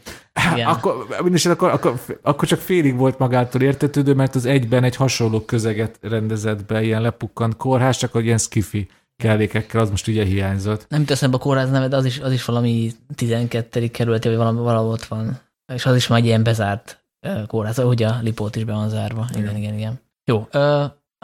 Igen. 0.54 0.67
Akkor, 0.67 1.06
akkor, 1.50 1.69
akkor, 1.69 2.00
akkor 2.21 2.47
csak 2.47 2.60
félig 2.60 2.97
volt 2.97 3.17
magától 3.17 3.62
értetődő, 3.62 4.13
mert 4.13 4.36
az 4.36 4.45
egyben 4.45 4.84
egy 4.84 4.95
hasonló 4.95 5.41
közeget 5.41 5.97
rendezett 6.02 6.65
be, 6.65 6.84
ilyen 6.84 7.02
lepukkant 7.02 7.56
kórház, 7.58 7.97
csak 7.97 8.12
hogy 8.12 8.26
ilyen 8.26 8.38
skifi 8.38 8.88
kellékekkel, 9.15 9.82
az 9.82 9.89
most 9.89 10.08
ugye 10.08 10.23
hiányzott. 10.23 10.86
Nem 10.89 11.00
jut 11.00 11.12
eszembe 11.12 11.36
a 11.36 11.39
kórház 11.39 11.69
neve, 11.69 11.88
de 11.88 11.95
az 11.95 12.06
is, 12.06 12.19
az 12.19 12.32
is 12.32 12.45
valami 12.45 12.91
12. 13.15 13.88
kerületi, 13.88 14.28
vagy 14.28 14.38
valami, 14.38 14.60
valahol 14.60 14.91
ott 14.91 15.06
van. 15.06 15.39
És 15.73 15.86
az 15.86 15.95
is 15.95 16.08
már 16.08 16.19
egy 16.19 16.26
ilyen 16.26 16.43
bezárt 16.43 17.06
kórház, 17.47 17.80
ahogy 17.80 18.04
a 18.04 18.17
Lipót 18.21 18.56
is 18.56 18.63
be 18.63 18.73
van 18.73 18.89
zárva. 18.89 19.28
Igen, 19.34 19.43
igen, 19.43 19.56
igen. 19.56 19.73
igen. 19.73 20.00
Jó, 20.26 20.47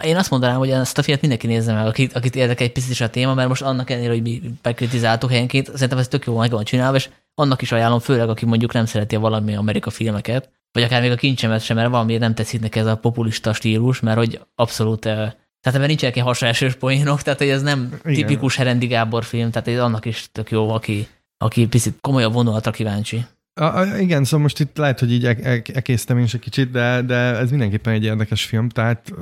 én 0.04 0.16
azt 0.16 0.30
mondanám, 0.30 0.58
hogy 0.58 0.70
ezt 0.70 0.98
a 0.98 1.02
filmet 1.02 1.22
mindenki 1.22 1.48
nézze 1.48 1.74
meg, 1.74 1.86
akit, 1.86 2.14
akit 2.14 2.36
érdekel 2.36 2.66
egy 2.66 2.72
picit 2.72 2.90
is 2.90 3.02
a 3.02 3.10
téma, 3.10 3.34
mert 3.34 3.48
most 3.48 3.62
annak 3.62 3.90
ellenére, 3.90 4.12
hogy 4.12 4.22
mi 4.22 4.42
bekritizáltuk 4.62 5.30
helyenként, 5.30 5.72
szerintem 5.74 5.98
ez 5.98 6.08
tök 6.08 6.26
jó 6.26 6.38
meg 6.38 6.52
van 6.52 6.64
csinálva, 6.64 6.98
és 6.98 7.10
annak 7.36 7.62
is 7.62 7.72
ajánlom, 7.72 8.00
főleg 8.00 8.30
aki 8.30 8.46
mondjuk 8.46 8.74
nem 8.74 8.86
szereti 8.86 9.16
a 9.16 9.20
valami 9.20 9.56
Amerika 9.56 9.90
filmeket, 9.90 10.50
vagy 10.72 10.84
akár 10.84 11.02
még 11.02 11.12
a 11.12 11.16
kincsemet 11.16 11.62
sem, 11.62 11.76
mert 11.76 11.90
valamiért 11.90 12.22
nem 12.22 12.36
tetszik 12.36 12.62
neki 12.62 12.80
ez 12.80 12.86
a 12.86 12.98
populista 12.98 13.54
stílus, 13.54 14.00
mert 14.00 14.18
hogy 14.18 14.40
abszolút 14.56 15.06
eh, 15.06 15.32
tehát 15.64 15.78
ebben 15.78 15.88
nincsenek 15.88 16.16
ilyen 16.16 16.28
hasonlásos 16.28 16.76
poénok, 16.76 17.22
tehát 17.22 17.40
hogy 17.40 17.50
ez 17.50 17.62
nem 17.62 18.00
Igen. 18.06 18.14
tipikus 18.14 18.56
Herendi 18.56 18.88
Gábor 18.88 19.24
film, 19.24 19.52
tehát 19.52 19.68
ez 19.68 19.80
annak 19.80 20.06
is 20.06 20.30
tök 20.32 20.52
jó, 20.52 20.70
aki, 20.70 21.08
aki 21.38 21.68
picit 21.68 21.98
komolyabb 22.02 22.34
vonulatra 22.34 22.72
kíváncsi. 22.72 23.26
A, 23.56 23.64
a, 23.64 23.98
igen, 24.00 24.24
szóval 24.24 24.40
most 24.40 24.60
itt 24.60 24.78
lehet, 24.78 25.00
hogy 25.00 25.12
így 25.12 25.26
ekésztem 25.74 26.18
én 26.18 26.24
is 26.24 26.34
egy 26.34 26.40
kicsit, 26.40 26.72
de, 26.72 27.02
de 27.02 27.16
ez 27.16 27.50
mindenképpen 27.50 27.94
egy 27.94 28.04
érdekes 28.04 28.46
film, 28.46 28.70
tehát 28.70 29.14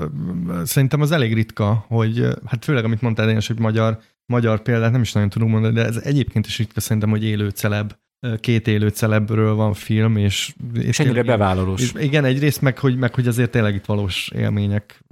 szerintem 0.63 1.01
az 1.01 1.11
elég 1.11 1.33
ritka, 1.33 1.85
hogy 1.87 2.27
hát 2.45 2.63
főleg 2.63 2.83
amit 2.83 3.01
mondtál 3.01 3.29
én 3.29 3.37
is, 3.37 3.47
hogy 3.47 3.59
magyar, 3.59 3.99
magyar 4.25 4.61
példát 4.61 4.91
nem 4.91 5.01
is 5.01 5.11
nagyon 5.11 5.29
tudunk 5.29 5.51
mondani, 5.51 5.73
de 5.73 5.85
ez 5.85 5.97
egyébként 5.97 6.45
is 6.45 6.57
ritka 6.57 6.79
szerintem, 6.79 7.09
hogy 7.09 7.23
élő 7.23 7.49
celeb 7.49 7.93
két 8.39 8.67
élő 8.67 8.87
celebről 8.87 9.53
van 9.55 9.73
film, 9.73 10.17
és... 10.17 10.53
És 10.73 10.99
ennyire 10.99 11.23
bevállalós. 11.23 11.81
És 11.81 11.93
igen, 11.99 12.25
egyrészt 12.25 12.61
meg 12.61 12.77
hogy, 12.77 12.97
meg, 12.97 13.15
hogy 13.15 13.27
azért 13.27 13.51
tényleg 13.51 13.75
itt 13.75 13.85
valós 13.85 14.31
élmények 14.35 15.03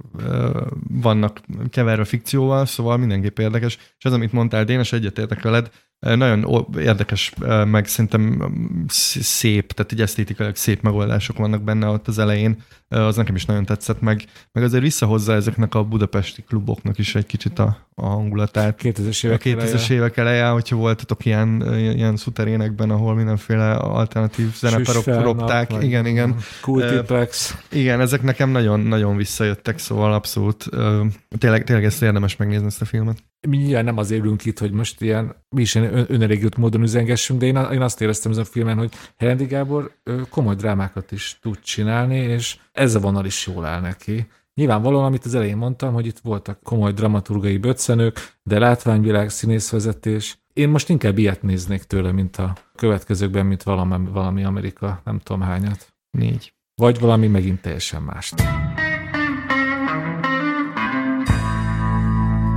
vannak 0.88 1.40
keverve 1.70 2.04
fikcióval, 2.04 2.66
szóval 2.66 2.96
mindenképp 2.96 3.38
érdekes. 3.38 3.78
És 3.98 4.04
az, 4.04 4.12
amit 4.12 4.32
mondtál, 4.32 4.64
Dénes, 4.64 4.92
egyetértek 4.92 5.42
veled, 5.42 5.70
nagyon 6.00 6.66
érdekes, 6.78 7.32
meg 7.64 7.86
szerintem 7.86 8.52
szép, 8.88 9.72
tehát 9.72 9.92
így 9.92 10.00
esztétikailag 10.00 10.56
szép 10.56 10.82
megoldások 10.82 11.36
vannak 11.36 11.62
benne 11.62 11.86
ott 11.86 12.08
az 12.08 12.18
elején, 12.18 12.62
az 12.98 13.16
nekem 13.16 13.34
is 13.34 13.44
nagyon 13.44 13.64
tetszett, 13.64 14.00
meg, 14.00 14.24
meg 14.52 14.64
azért 14.64 14.82
visszahozza 14.82 15.32
ezeknek 15.32 15.74
a 15.74 15.84
budapesti 15.84 16.42
kluboknak 16.42 16.98
is 16.98 17.14
egy 17.14 17.26
kicsit 17.26 17.58
a, 17.58 17.86
a 17.94 18.06
hangulatát. 18.06 18.80
2000-es 18.82 19.24
évek, 19.24 19.40
2000 19.40 19.90
évek 19.90 20.16
eleje, 20.16 20.46
hogyha 20.48 20.76
voltatok 20.76 21.24
ilyen, 21.24 21.74
ilyen 21.78 22.16
szuterénekben, 22.16 22.90
ahol 22.90 23.14
mindenféle 23.14 23.72
alternatív 23.72 24.54
zeneparok 24.54 25.04
ropták. 25.04 25.72
Igen, 25.80 26.06
igen. 26.06 26.36
Kultiplex. 26.60 27.54
Uh, 27.72 27.78
igen, 27.78 28.00
ezek 28.00 28.22
nekem 28.22 28.50
nagyon, 28.50 28.80
nagyon 28.80 29.16
visszajöttek, 29.16 29.78
szóval 29.78 30.12
abszolút 30.12 30.66
uh, 30.72 31.06
tényleg, 31.38 31.64
tényleg 31.64 31.84
ezt 31.84 32.02
érdemes 32.02 32.36
megnézni 32.36 32.66
ezt 32.66 32.82
a 32.82 32.84
filmet 32.84 33.22
mi 33.48 33.56
nyilván 33.56 33.84
nem 33.84 33.98
az 33.98 34.10
ülünk 34.10 34.44
itt, 34.44 34.58
hogy 34.58 34.72
most 34.72 35.00
ilyen, 35.00 35.34
mi 35.48 35.60
is 35.60 35.74
ilyen 35.74 36.50
módon 36.56 36.82
üzengessünk, 36.82 37.40
de 37.40 37.46
én, 37.46 37.56
én 37.56 37.82
azt 37.82 38.00
éreztem 38.00 38.30
ezen 38.30 38.42
a 38.42 38.46
filmen, 38.46 38.76
hogy 38.76 38.92
Herendi 39.16 39.44
Gábor 39.44 39.92
komoly 40.30 40.54
drámákat 40.54 41.12
is 41.12 41.38
tud 41.42 41.60
csinálni, 41.60 42.16
és 42.16 42.56
ez 42.80 42.94
a 42.94 43.00
vonal 43.00 43.24
is 43.24 43.46
jól 43.46 43.64
áll 43.64 43.80
neki. 43.80 44.26
Nyilvánvalóan, 44.54 45.04
amit 45.04 45.24
az 45.24 45.34
elején 45.34 45.56
mondtam, 45.56 45.92
hogy 45.92 46.06
itt 46.06 46.18
voltak 46.18 46.62
komoly 46.62 46.92
dramaturgai 46.92 47.56
böccenők, 47.58 48.36
de 48.42 48.58
látványvilág, 48.58 49.30
színészvezetés. 49.30 50.38
Én 50.52 50.68
most 50.68 50.88
inkább 50.88 51.18
ilyet 51.18 51.42
néznék 51.42 51.82
tőle, 51.82 52.12
mint 52.12 52.36
a 52.36 52.56
következőkben, 52.74 53.46
mint 53.46 53.62
valami, 53.62 54.08
valami 54.12 54.44
Amerika, 54.44 55.00
nem 55.04 55.18
tudom 55.18 55.42
hányat. 55.42 55.92
Négy. 56.10 56.54
Vagy 56.74 57.00
valami 57.00 57.26
megint 57.26 57.60
teljesen 57.60 58.02
mást. 58.02 58.34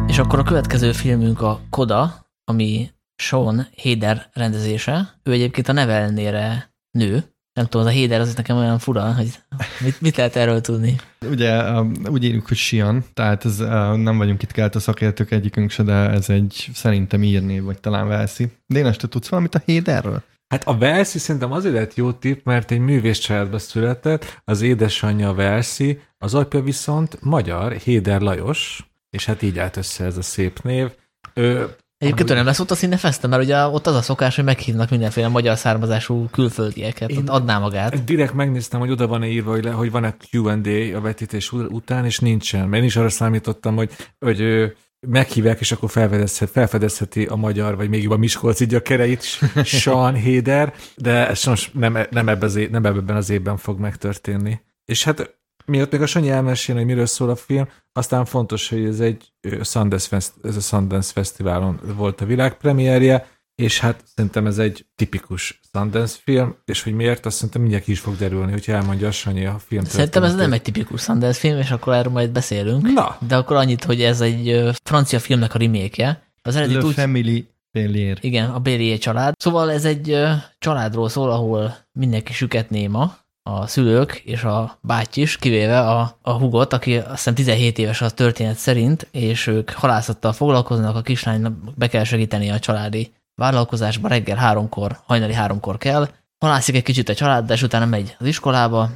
És 0.07 0.19
akkor 0.19 0.39
a 0.39 0.43
következő 0.43 0.91
filmünk 0.91 1.41
a 1.41 1.59
Koda, 1.69 2.25
ami 2.43 2.89
Sean 3.15 3.67
Heder 3.77 4.29
rendezése. 4.33 5.19
Ő 5.23 5.31
egyébként 5.31 5.67
a 5.67 5.73
nevelnére 5.73 6.73
nő. 6.91 7.32
Nem 7.53 7.65
tudom, 7.65 7.87
az 7.87 7.93
a 7.93 7.95
Heder 7.95 8.19
az 8.19 8.35
nekem 8.35 8.57
olyan 8.57 8.79
fura, 8.79 9.13
hogy 9.13 9.39
mit, 9.79 10.01
mit 10.01 10.17
lehet 10.17 10.35
erről 10.35 10.61
tudni? 10.61 10.95
Ugye 11.29 11.79
úgy 12.09 12.23
írjuk, 12.23 12.47
hogy 12.47 12.57
Sian, 12.57 13.05
tehát 13.13 13.45
ez, 13.45 13.57
nem 13.95 14.17
vagyunk 14.17 14.43
itt 14.43 14.51
kelt 14.51 14.75
a 14.75 14.79
szakértők 14.79 15.31
egyikünk 15.31 15.69
se, 15.69 15.83
de 15.83 15.93
ez 15.93 16.29
egy 16.29 16.69
szerintem 16.73 17.23
írné, 17.23 17.59
vagy 17.59 17.79
talán 17.79 18.07
Velszi. 18.07 18.51
Dénes, 18.65 18.97
te 18.97 19.07
tudsz 19.07 19.27
valamit 19.27 19.55
a 19.55 19.61
Héderről? 19.65 20.23
Hát 20.47 20.67
a 20.67 20.77
Velszi 20.77 21.19
szerintem 21.19 21.51
azért 21.51 21.73
lett 21.73 21.95
jó 21.95 22.11
tipp, 22.11 22.45
mert 22.45 22.71
egy 22.71 22.79
művész 22.79 23.17
családba 23.17 23.59
született, 23.59 24.41
az 24.43 24.61
édesanyja 24.61 25.33
Velszi, 25.33 25.99
az 26.17 26.33
apja 26.33 26.61
viszont 26.61 27.17
magyar, 27.21 27.71
Héder 27.71 28.21
Lajos, 28.21 28.91
és 29.09 29.25
hát 29.25 29.41
így 29.41 29.59
állt 29.59 29.77
össze 29.77 30.05
ez 30.05 30.17
a 30.17 30.21
szép 30.21 30.61
név. 30.61 30.91
Ő, 31.33 31.75
Egyébként 32.03 32.29
amúgy... 32.29 32.35
nem 32.35 32.45
lesz 32.45 32.59
ott 32.59 32.71
a 32.71 32.75
színefesztem, 32.75 33.29
mert 33.29 33.43
ugye 33.43 33.65
ott 33.65 33.87
az 33.87 33.95
a 33.95 34.01
szokás, 34.01 34.35
hogy 34.35 34.43
meghívnak 34.43 34.89
mindenféle 34.89 35.27
magyar 35.27 35.57
származású 35.57 36.27
külföldieket, 36.31 37.09
Én 37.09 37.27
adná 37.27 37.59
magát. 37.59 38.03
Direkt 38.03 38.33
megnéztem, 38.33 38.79
hogy 38.79 38.91
oda 38.91 39.07
van-e 39.07 39.27
írva, 39.27 39.51
hogy, 39.51 39.63
le, 39.63 39.71
hogy 39.71 39.91
van-e 39.91 40.15
Q&A 40.31 40.97
a 40.97 41.01
vetítés 41.01 41.51
után, 41.51 42.05
és 42.05 42.19
nincsen. 42.19 42.67
Mert 42.67 42.81
én 42.81 42.87
is 42.87 42.95
arra 42.95 43.09
számítottam, 43.09 43.75
hogy, 43.75 43.91
hogy 44.19 44.71
meghívják, 45.07 45.59
és 45.59 45.71
akkor 45.71 45.89
felfedezhet, 45.89 46.49
felfedezheti 46.49 47.25
a 47.25 47.35
magyar, 47.35 47.75
vagy 47.75 47.89
még 47.89 48.03
jobban 48.03 48.19
Miskolci 48.19 48.65
gyökereit, 48.65 49.23
Sean 49.63 50.13
Héder, 50.13 50.73
de 50.95 51.27
ez 51.27 51.43
most 51.43 51.73
nem, 51.73 51.97
nem, 52.09 52.29
ebben 52.29 52.49
az, 52.49 52.59
nem 52.71 52.85
ebben 52.85 53.15
az 53.15 53.29
évben 53.29 53.57
fog 53.57 53.79
megtörténni. 53.79 54.61
És 54.85 55.03
hát 55.03 55.41
miatt 55.65 55.91
még 55.91 56.01
a 56.01 56.05
Sanyi 56.05 56.29
elmesélni, 56.29 56.81
hogy 56.81 56.89
miről 56.89 57.05
szól 57.05 57.29
a 57.29 57.35
film, 57.35 57.69
aztán 57.93 58.25
fontos, 58.25 58.69
hogy 58.69 58.85
ez 58.85 58.99
egy 58.99 59.33
Sundance, 59.61 60.07
Fest, 60.07 60.31
ez 60.43 60.55
a 60.55 60.59
Sundance 60.59 61.11
Fesztiválon 61.11 61.79
volt 61.95 62.21
a 62.21 62.25
világpremierje, 62.25 63.27
és 63.55 63.79
hát 63.79 64.03
szerintem 64.15 64.47
ez 64.47 64.57
egy 64.57 64.85
tipikus 64.95 65.59
Sundance 65.73 66.17
film, 66.23 66.55
és 66.65 66.83
hogy 66.83 66.93
miért, 66.93 67.25
azt 67.25 67.35
szerintem 67.35 67.61
mindjárt 67.61 67.85
ki 67.85 67.91
is 67.91 67.99
fog 67.99 68.15
derülni, 68.15 68.51
hogyha 68.51 68.73
elmondja 68.73 69.07
a 69.07 69.11
Sanyi 69.11 69.45
a 69.45 69.59
film. 69.67 69.83
Szerintem 69.83 70.23
ez 70.23 70.35
nem 70.35 70.53
egy 70.53 70.61
tipikus 70.61 71.01
Sundance 71.01 71.39
film, 71.39 71.57
és 71.57 71.71
akkor 71.71 71.93
erről 71.93 72.11
majd 72.11 72.31
beszélünk. 72.31 72.93
Na. 72.93 73.17
De 73.27 73.35
akkor 73.35 73.55
annyit, 73.55 73.83
hogy 73.83 74.01
ez 74.01 74.21
egy 74.21 74.69
francia 74.83 75.19
filmnek 75.19 75.53
a 75.53 75.57
remake 75.57 76.23
Az 76.41 76.55
eredeti 76.55 76.79
Le 76.79 76.85
úgy... 76.85 76.93
Family 76.93 77.47
Bélier. 77.71 78.17
Igen, 78.21 78.49
a 78.49 78.59
Bélier 78.59 78.97
család. 78.97 79.33
Szóval 79.37 79.71
ez 79.71 79.85
egy 79.85 80.17
családról 80.59 81.09
szól, 81.09 81.31
ahol 81.31 81.75
mindenki 81.91 82.33
süket 82.33 82.69
néma, 82.69 83.17
a 83.43 83.67
szülők 83.67 84.21
és 84.25 84.43
a 84.43 84.77
báty 84.81 85.17
is, 85.17 85.37
kivéve 85.37 85.79
a, 85.79 86.17
a 86.21 86.31
hugot, 86.31 86.73
aki 86.73 86.97
azt 86.97 87.09
hiszem 87.09 87.33
17 87.33 87.77
éves 87.77 88.01
a 88.01 88.09
történet 88.09 88.55
szerint, 88.55 89.07
és 89.11 89.47
ők 89.47 89.71
halászattal 89.71 90.33
foglalkoznak, 90.33 90.95
a 90.95 91.01
kislánynak 91.01 91.53
be 91.75 91.87
kell 91.87 92.03
segíteni 92.03 92.49
a 92.49 92.59
családi 92.59 93.13
vállalkozásba, 93.35 94.07
reggel 94.07 94.37
háromkor, 94.37 94.99
hajnali 95.05 95.33
háromkor 95.33 95.77
kell, 95.77 96.09
halászik 96.39 96.75
egy 96.75 96.83
kicsit 96.83 97.09
a 97.09 97.13
család, 97.13 97.45
de 97.45 97.57
utána 97.63 97.85
megy 97.85 98.15
az 98.19 98.25
iskolába, 98.25 98.89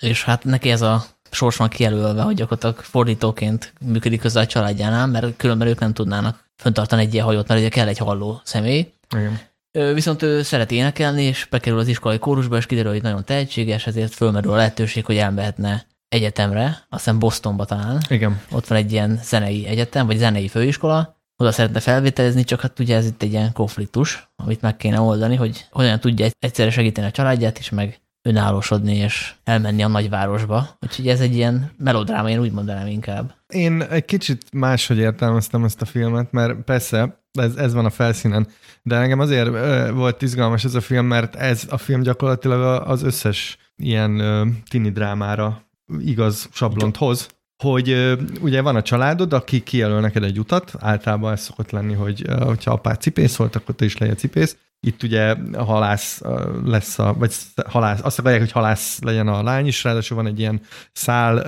és 0.00 0.24
hát 0.24 0.44
neki 0.44 0.70
ez 0.70 0.82
a 0.82 1.04
sors 1.30 1.56
van 1.56 1.68
kijelölve, 1.68 2.22
hogy 2.22 2.34
gyakorlatilag 2.34 2.76
fordítóként 2.76 3.72
működik 3.80 4.20
közben 4.20 4.42
a 4.42 4.46
családjánál, 4.46 5.06
mert 5.06 5.36
különben 5.36 5.68
ők 5.68 5.78
nem 5.78 5.92
tudnának 5.92 6.44
föntartani 6.56 7.02
egy 7.02 7.12
ilyen 7.12 7.24
hajót, 7.24 7.48
mert 7.48 7.60
ugye 7.60 7.68
kell 7.68 7.88
egy 7.88 7.98
halló 7.98 8.40
személy. 8.44 8.92
Igen. 9.16 9.40
Viszont 9.72 10.22
ő 10.22 10.42
szeret 10.42 10.70
énekelni, 10.70 11.22
és 11.22 11.46
bekerül 11.50 11.78
az 11.78 11.88
iskolai 11.88 12.18
kórusba, 12.18 12.56
és 12.56 12.66
kiderül, 12.66 12.92
hogy 12.92 13.02
nagyon 13.02 13.24
tehetséges, 13.24 13.86
ezért 13.86 14.14
fölmerül 14.14 14.52
a 14.52 14.56
lehetőség, 14.56 15.04
hogy 15.04 15.16
elmehetne 15.16 15.86
egyetemre, 16.08 16.64
azt 16.64 17.04
hiszem 17.04 17.18
Bostonba 17.18 17.64
talán. 17.64 18.00
Igen. 18.08 18.40
Ott 18.50 18.66
van 18.66 18.78
egy 18.78 18.92
ilyen 18.92 19.20
zenei 19.22 19.66
egyetem, 19.66 20.06
vagy 20.06 20.16
zenei 20.16 20.48
főiskola, 20.48 21.18
oda 21.36 21.52
szeretne 21.52 21.80
felvételezni, 21.80 22.44
csak 22.44 22.60
hát 22.60 22.78
ugye 22.78 22.96
ez 22.96 23.06
itt 23.06 23.22
egy 23.22 23.32
ilyen 23.32 23.52
konfliktus, 23.52 24.30
amit 24.36 24.60
meg 24.60 24.76
kéne 24.76 25.00
oldani, 25.00 25.36
hogy 25.36 25.66
hogyan 25.70 26.00
tudja 26.00 26.26
egyszerre 26.38 26.70
segíteni 26.70 27.06
a 27.06 27.10
családját 27.10 27.58
is, 27.58 27.70
meg 27.70 28.00
önállósodni 28.22 28.96
és 28.96 29.34
elmenni 29.44 29.82
a 29.82 29.88
nagyvárosba. 29.88 30.76
Úgyhogy 30.80 31.08
ez 31.08 31.20
egy 31.20 31.34
ilyen 31.34 31.70
melodráma, 31.78 32.30
én 32.30 32.40
úgy 32.40 32.52
mondanám 32.52 32.86
inkább. 32.86 33.34
Én 33.48 33.82
egy 33.82 34.04
kicsit 34.04 34.42
máshogy 34.52 34.98
értelmeztem 34.98 35.64
ezt 35.64 35.82
a 35.82 35.84
filmet, 35.84 36.32
mert 36.32 36.64
persze 36.64 37.19
ez, 37.38 37.56
ez 37.56 37.72
van 37.74 37.84
a 37.84 37.90
felszínen. 37.90 38.48
De 38.82 38.96
engem 38.96 39.20
azért 39.20 39.48
ö, 39.48 39.90
volt 39.92 40.22
izgalmas 40.22 40.64
ez 40.64 40.74
a 40.74 40.80
film, 40.80 41.06
mert 41.06 41.34
ez 41.34 41.66
a 41.70 41.76
film 41.76 42.02
gyakorlatilag 42.02 42.82
az 42.88 43.02
összes 43.02 43.58
ilyen 43.76 44.18
ö, 44.18 44.46
tini 44.68 44.90
drámára 44.90 45.62
igaz 45.98 46.48
sablont 46.52 46.96
hoz, 46.96 47.28
hogy 47.62 47.90
ö, 47.90 48.14
ugye 48.40 48.60
van 48.60 48.76
a 48.76 48.82
családod, 48.82 49.32
aki 49.32 49.62
kijelöl 49.62 50.00
neked 50.00 50.22
egy 50.22 50.38
utat, 50.38 50.72
általában 50.78 51.32
ez 51.32 51.40
szokott 51.40 51.70
lenni, 51.70 51.94
hogy 51.94 52.22
ö, 52.26 52.44
hogyha 52.44 52.72
apád 52.72 53.00
cipész 53.00 53.36
volt, 53.36 53.56
akkor 53.56 53.74
te 53.74 53.84
is 53.84 53.98
legyen 53.98 54.16
cipész. 54.16 54.56
Itt 54.86 55.02
ugye 55.02 55.36
a 55.52 55.64
halász 55.64 56.22
lesz 56.64 56.98
a, 56.98 57.14
vagy 57.18 57.34
halász, 57.66 58.00
azt 58.02 58.18
akarják, 58.18 58.40
hogy 58.40 58.52
halász 58.52 59.00
legyen 59.02 59.28
a 59.28 59.42
lány 59.42 59.66
is, 59.66 59.84
ráadásul 59.84 60.16
van 60.16 60.26
egy 60.26 60.38
ilyen 60.38 60.60
szál 60.92 61.38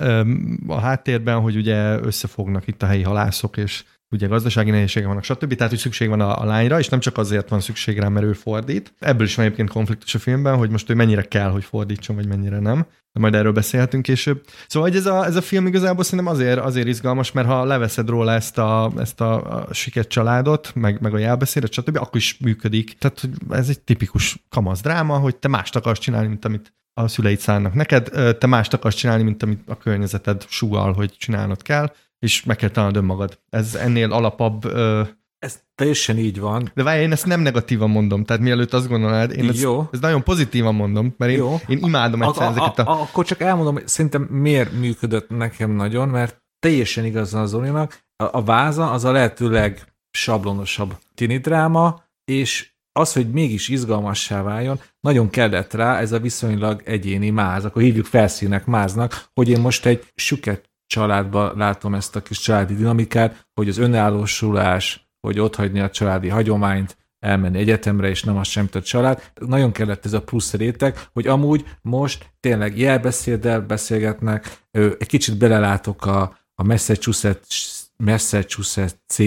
a 0.66 0.80
háttérben, 0.80 1.40
hogy 1.40 1.56
ugye 1.56 2.00
összefognak 2.00 2.66
itt 2.66 2.82
a 2.82 2.86
helyi 2.86 3.02
halászok, 3.02 3.56
és 3.56 3.84
ugye 4.12 4.27
gazdasági 4.27 4.70
nehézségek 4.70 5.09
vannak, 5.09 5.25
stb. 5.25 5.55
Tehát, 5.55 5.72
hogy 5.72 5.81
szükség 5.81 6.09
van 6.09 6.20
a, 6.20 6.40
a 6.40 6.44
lányra, 6.44 6.79
és 6.79 6.88
nem 6.88 7.01
csak 7.01 7.18
azért 7.18 7.48
van 7.48 7.61
szükség 7.61 7.98
rá, 7.98 8.09
mert 8.09 8.27
ő 8.27 8.33
fordít. 8.33 8.94
Ebből 8.98 9.27
is 9.27 9.35
van 9.35 9.44
egyébként 9.44 9.70
konfliktus 9.70 10.14
a 10.14 10.18
filmben, 10.18 10.57
hogy 10.57 10.70
most 10.70 10.90
ő 10.90 10.94
mennyire 10.94 11.22
kell, 11.22 11.51
hogy 11.51 11.64
fordítson, 11.64 12.16
vagy 12.16 12.27
mennyire 12.27 12.59
nem. 12.59 12.87
De 13.12 13.20
majd 13.20 13.35
erről 13.35 13.53
beszélhetünk 13.53 14.03
később. 14.03 14.44
Szóval 14.66 14.88
hogy 14.88 14.98
ez 14.98 15.07
a, 15.07 15.25
ez 15.25 15.37
a 15.37 15.40
film 15.40 15.66
igazából 15.66 16.05
szerintem 16.05 16.35
azért, 16.35 16.59
azért 16.59 16.87
izgalmas, 16.87 17.33
mert 17.33 17.46
ha 17.46 17.64
leveszed 17.64 18.09
róla 18.09 18.33
ezt 18.33 18.59
a, 18.59 18.92
ezt 18.98 19.20
a, 19.20 19.61
a 19.66 19.75
siket 19.75 20.09
családot, 20.09 20.72
meg, 20.75 21.01
meg 21.01 21.14
a 21.14 21.18
jelbeszédet, 21.18 21.72
stb., 21.72 21.96
akkor 21.96 22.16
is 22.16 22.38
működik. 22.38 22.98
Tehát 22.98 23.20
hogy 23.20 23.31
ez 23.51 23.68
egy 23.68 23.81
tipikus 23.81 24.44
kamasz 24.48 24.81
dráma, 24.81 25.18
hogy 25.18 25.37
te 25.37 25.48
mást 25.48 25.77
akarsz 25.77 26.01
csinálni, 26.01 26.29
mint 26.29 26.44
amit 26.44 26.75
a 26.94 27.09
szüleid 27.09 27.38
szánnak 27.38 27.75
neked, 27.75 28.09
te 28.38 28.46
mást 28.46 28.75
akarsz 28.75 28.96
csinálni, 28.96 29.22
mint 29.22 29.42
amit 29.42 29.61
a 29.66 29.77
környezeted 29.77 30.44
súgal, 30.48 30.92
hogy 30.92 31.14
csinálnod 31.18 31.62
kell 31.62 31.92
és 32.22 32.44
meg 32.44 32.56
kell 32.56 32.68
találnod 32.68 33.02
önmagad. 33.02 33.38
Ez 33.50 33.74
ennél 33.74 34.12
alapabb... 34.12 34.64
Ö... 34.64 35.02
Ez 35.38 35.62
teljesen 35.74 36.18
így 36.18 36.40
van. 36.40 36.70
De 36.74 36.82
várj, 36.82 37.00
én 37.00 37.12
ezt 37.12 37.26
nem 37.26 37.40
negatívan 37.40 37.90
mondom, 37.90 38.24
tehát 38.24 38.42
mielőtt 38.42 38.72
azt 38.72 38.88
gondolnád, 38.88 39.32
én 39.32 39.48
ezt, 39.48 39.62
Jó. 39.62 39.88
ezt 39.92 40.02
nagyon 40.02 40.22
pozitívan 40.22 40.74
mondom, 40.74 41.14
mert 41.16 41.32
én, 41.32 41.38
Jó. 41.38 41.61
én 41.66 41.78
imádom 41.82 42.22
egyszer 42.22 42.46
a, 42.46 42.50
ezeket 42.50 42.78
a... 42.78 42.90
a... 42.90 43.00
Akkor 43.00 43.24
csak 43.24 43.40
elmondom, 43.40 43.74
hogy 43.74 43.88
szerintem 43.88 44.22
miért 44.22 44.72
működött 44.72 45.28
nekem 45.28 45.70
nagyon, 45.70 46.08
mert 46.08 46.42
teljesen 46.58 47.04
igaz 47.04 47.35
az 47.35 47.50
Zolinak, 47.50 48.04
a, 48.16 48.38
a 48.38 48.42
váza 48.42 48.90
az 48.90 49.04
a 49.04 49.12
lehetőleg 49.12 49.94
sablonosabb 50.11 50.98
tini 51.14 51.38
dráma, 51.38 52.02
és 52.24 52.70
az, 52.92 53.12
hogy 53.12 53.30
mégis 53.30 53.68
izgalmassá 53.68 54.42
váljon, 54.42 54.80
nagyon 55.00 55.30
kellett 55.30 55.72
rá 55.72 55.98
ez 55.98 56.12
a 56.12 56.18
viszonylag 56.18 56.82
egyéni 56.85 57.30
máz, 57.30 57.64
akkor 57.64 57.82
hívjuk 57.82 58.06
felszínek 58.06 58.66
máznak, 58.66 59.28
hogy 59.35 59.48
én 59.48 59.61
most 59.61 59.87
egy 59.87 60.06
süket 60.14 60.71
családban 60.92 61.57
látom 61.57 61.94
ezt 61.94 62.16
a 62.16 62.22
kis 62.22 62.38
családi 62.38 62.74
dinamikát, 62.74 63.46
hogy 63.55 63.68
az 63.68 63.78
önállósulás, 63.78 65.11
hogy 65.20 65.40
otthagyni 65.40 65.81
a 65.81 65.90
családi 65.90 66.28
hagyományt, 66.28 66.96
elmenni 67.18 67.59
egyetemre, 67.59 68.09
és 68.09 68.22
nem 68.22 68.37
az 68.37 68.48
sem 68.48 68.68
a 68.72 68.81
család. 68.81 69.33
Nagyon 69.35 69.72
kellett 69.72 70.05
ez 70.05 70.12
a 70.12 70.22
plusz 70.22 70.52
réteg, 70.52 70.98
hogy 71.12 71.26
amúgy 71.26 71.64
most 71.83 72.33
tényleg 72.40 72.78
jelbeszéddel 72.78 73.61
beszélgetnek, 73.61 74.64
egy 74.70 75.07
kicsit 75.07 75.38
belelátok 75.38 76.07
a, 76.07 76.38
a 76.55 76.64
Massachusetts, 76.64 77.83
Massachusetts 77.96 79.18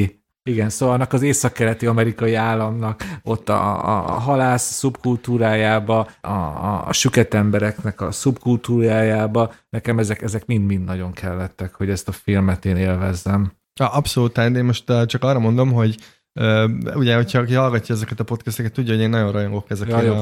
igen, 0.49 0.69
szóval 0.69 0.95
annak 0.95 1.13
az 1.13 1.21
északkeleti 1.21 1.85
amerikai 1.85 2.33
államnak 2.33 3.03
ott 3.23 3.49
a, 3.49 3.87
a, 3.87 4.15
a 4.15 4.19
halász 4.19 4.71
szubkultúrájába, 4.71 6.07
a, 6.21 6.27
a, 6.29 6.87
a 6.87 6.93
süket 6.93 7.33
embereknek 7.33 8.01
a 8.01 8.11
szubkultúrájába, 8.11 9.53
nekem 9.69 9.99
ezek, 9.99 10.21
ezek 10.21 10.45
mind-mind 10.45 10.85
nagyon 10.85 11.11
kellettek, 11.11 11.75
hogy 11.75 11.89
ezt 11.89 12.07
a 12.07 12.11
filmet 12.11 12.65
én 12.65 12.75
élvezzem. 12.75 13.51
Ja, 13.79 13.87
abszolút, 13.87 14.37
én 14.37 14.63
most 14.63 14.83
csak 15.05 15.23
arra 15.23 15.39
mondom, 15.39 15.71
hogy 15.71 15.95
Uh, 16.39 16.71
ugye, 16.95 17.15
hogyha 17.15 17.39
aki 17.39 17.53
hallgatja 17.53 17.95
ezeket 17.95 18.19
a 18.19 18.23
podcasteket, 18.23 18.71
tudja, 18.71 18.93
hogy 18.93 19.01
én 19.01 19.09
nagyon 19.09 19.31
rajongok 19.31 19.69
ezekért 19.69 20.01
ja, 20.01 20.05
jó, 20.05 20.21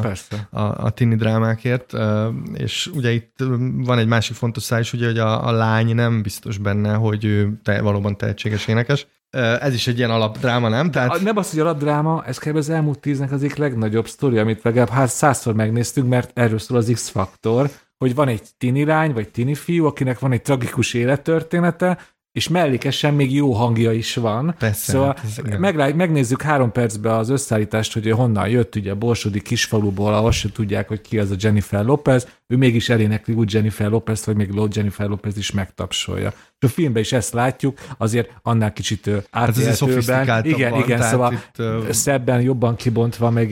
a, 0.49 0.59
a, 0.59 0.85
a 0.85 0.89
tini 0.89 1.15
drámákért, 1.15 1.93
uh, 1.93 2.25
és 2.53 2.91
ugye 2.93 3.11
itt 3.11 3.35
van 3.75 3.97
egy 3.97 4.07
másik 4.07 4.35
fontos 4.35 4.63
száj 4.63 4.79
is, 4.79 4.93
ugye, 4.93 5.05
hogy 5.05 5.17
a, 5.17 5.47
a 5.47 5.51
lány 5.51 5.95
nem 5.95 6.21
biztos 6.21 6.57
benne, 6.57 6.93
hogy 6.93 7.25
ő 7.25 7.59
te, 7.63 7.81
valóban 7.81 8.17
tehetséges 8.17 8.67
énekes, 8.67 9.07
ez 9.39 9.73
is 9.73 9.87
egy 9.87 9.97
ilyen 9.97 10.09
alapdráma, 10.09 10.69
nem? 10.69 10.91
Tehát... 10.91 11.21
Nem 11.21 11.37
az, 11.37 11.49
hogy 11.49 11.59
alapdráma, 11.59 12.23
ez 12.25 12.37
kb. 12.37 12.55
az 12.55 12.69
elmúlt 12.69 12.99
tíznek 12.99 13.31
az 13.31 13.43
egyik 13.43 13.55
legnagyobb 13.55 14.07
sztori, 14.07 14.37
amit 14.37 14.63
legalább 14.63 14.89
hát 14.89 15.09
százszor 15.09 15.53
megnéztünk, 15.53 16.09
mert 16.09 16.31
erről 16.33 16.59
szól 16.59 16.77
az 16.77 16.89
X-faktor, 16.93 17.69
hogy 17.97 18.15
van 18.15 18.27
egy 18.27 18.41
tini 18.57 18.85
lány, 18.85 19.13
vagy 19.13 19.29
tini 19.29 19.55
fiú, 19.55 19.85
akinek 19.85 20.19
van 20.19 20.31
egy 20.31 20.41
tragikus 20.41 20.93
élettörténete, 20.93 21.97
és 22.33 22.47
mellékesen 22.47 23.13
még 23.13 23.33
jó 23.33 23.53
hangja 23.53 23.91
is 23.91 24.15
van. 24.15 24.55
Persze, 24.59 24.91
szóval 24.91 25.15
hát 25.17 25.57
meg, 25.57 25.95
megnézzük 25.95 26.41
három 26.41 26.71
percbe 26.71 27.15
az 27.15 27.29
összeállítást, 27.29 27.93
hogy 27.93 28.11
honnan 28.11 28.47
jött, 28.47 28.75
ugye 28.75 28.91
a 28.91 28.95
Borsodi 28.95 29.41
kisfaluból, 29.41 30.13
ahol 30.13 30.31
se 30.31 30.51
tudják, 30.51 30.87
hogy 30.87 31.01
ki 31.01 31.19
az 31.19 31.31
a 31.31 31.35
Jennifer 31.39 31.85
Lopez, 31.85 32.27
ő 32.47 32.57
mégis 32.57 32.89
elénekli 32.89 33.33
úgy 33.33 33.53
Jennifer 33.53 33.89
Lopez, 33.89 34.23
hogy 34.23 34.35
még 34.35 34.49
Lord 34.49 34.75
Jennifer 34.75 35.07
Lopez 35.07 35.37
is 35.37 35.51
megtapsolja. 35.51 36.33
És 36.59 36.69
a 36.69 36.71
filmben 36.71 37.01
is 37.01 37.11
ezt 37.11 37.33
látjuk, 37.33 37.79
azért 37.97 38.31
annál 38.41 38.73
kicsit 38.73 39.09
átélhetőben. 39.29 40.27
Hát 40.27 40.45
igen, 40.45 40.71
van, 40.71 40.83
igen, 40.83 41.01
szóval 41.01 41.33
itt, 41.33 41.63
szebben, 41.93 42.41
jobban 42.41 42.75
kibontva, 42.75 43.29
meg 43.29 43.51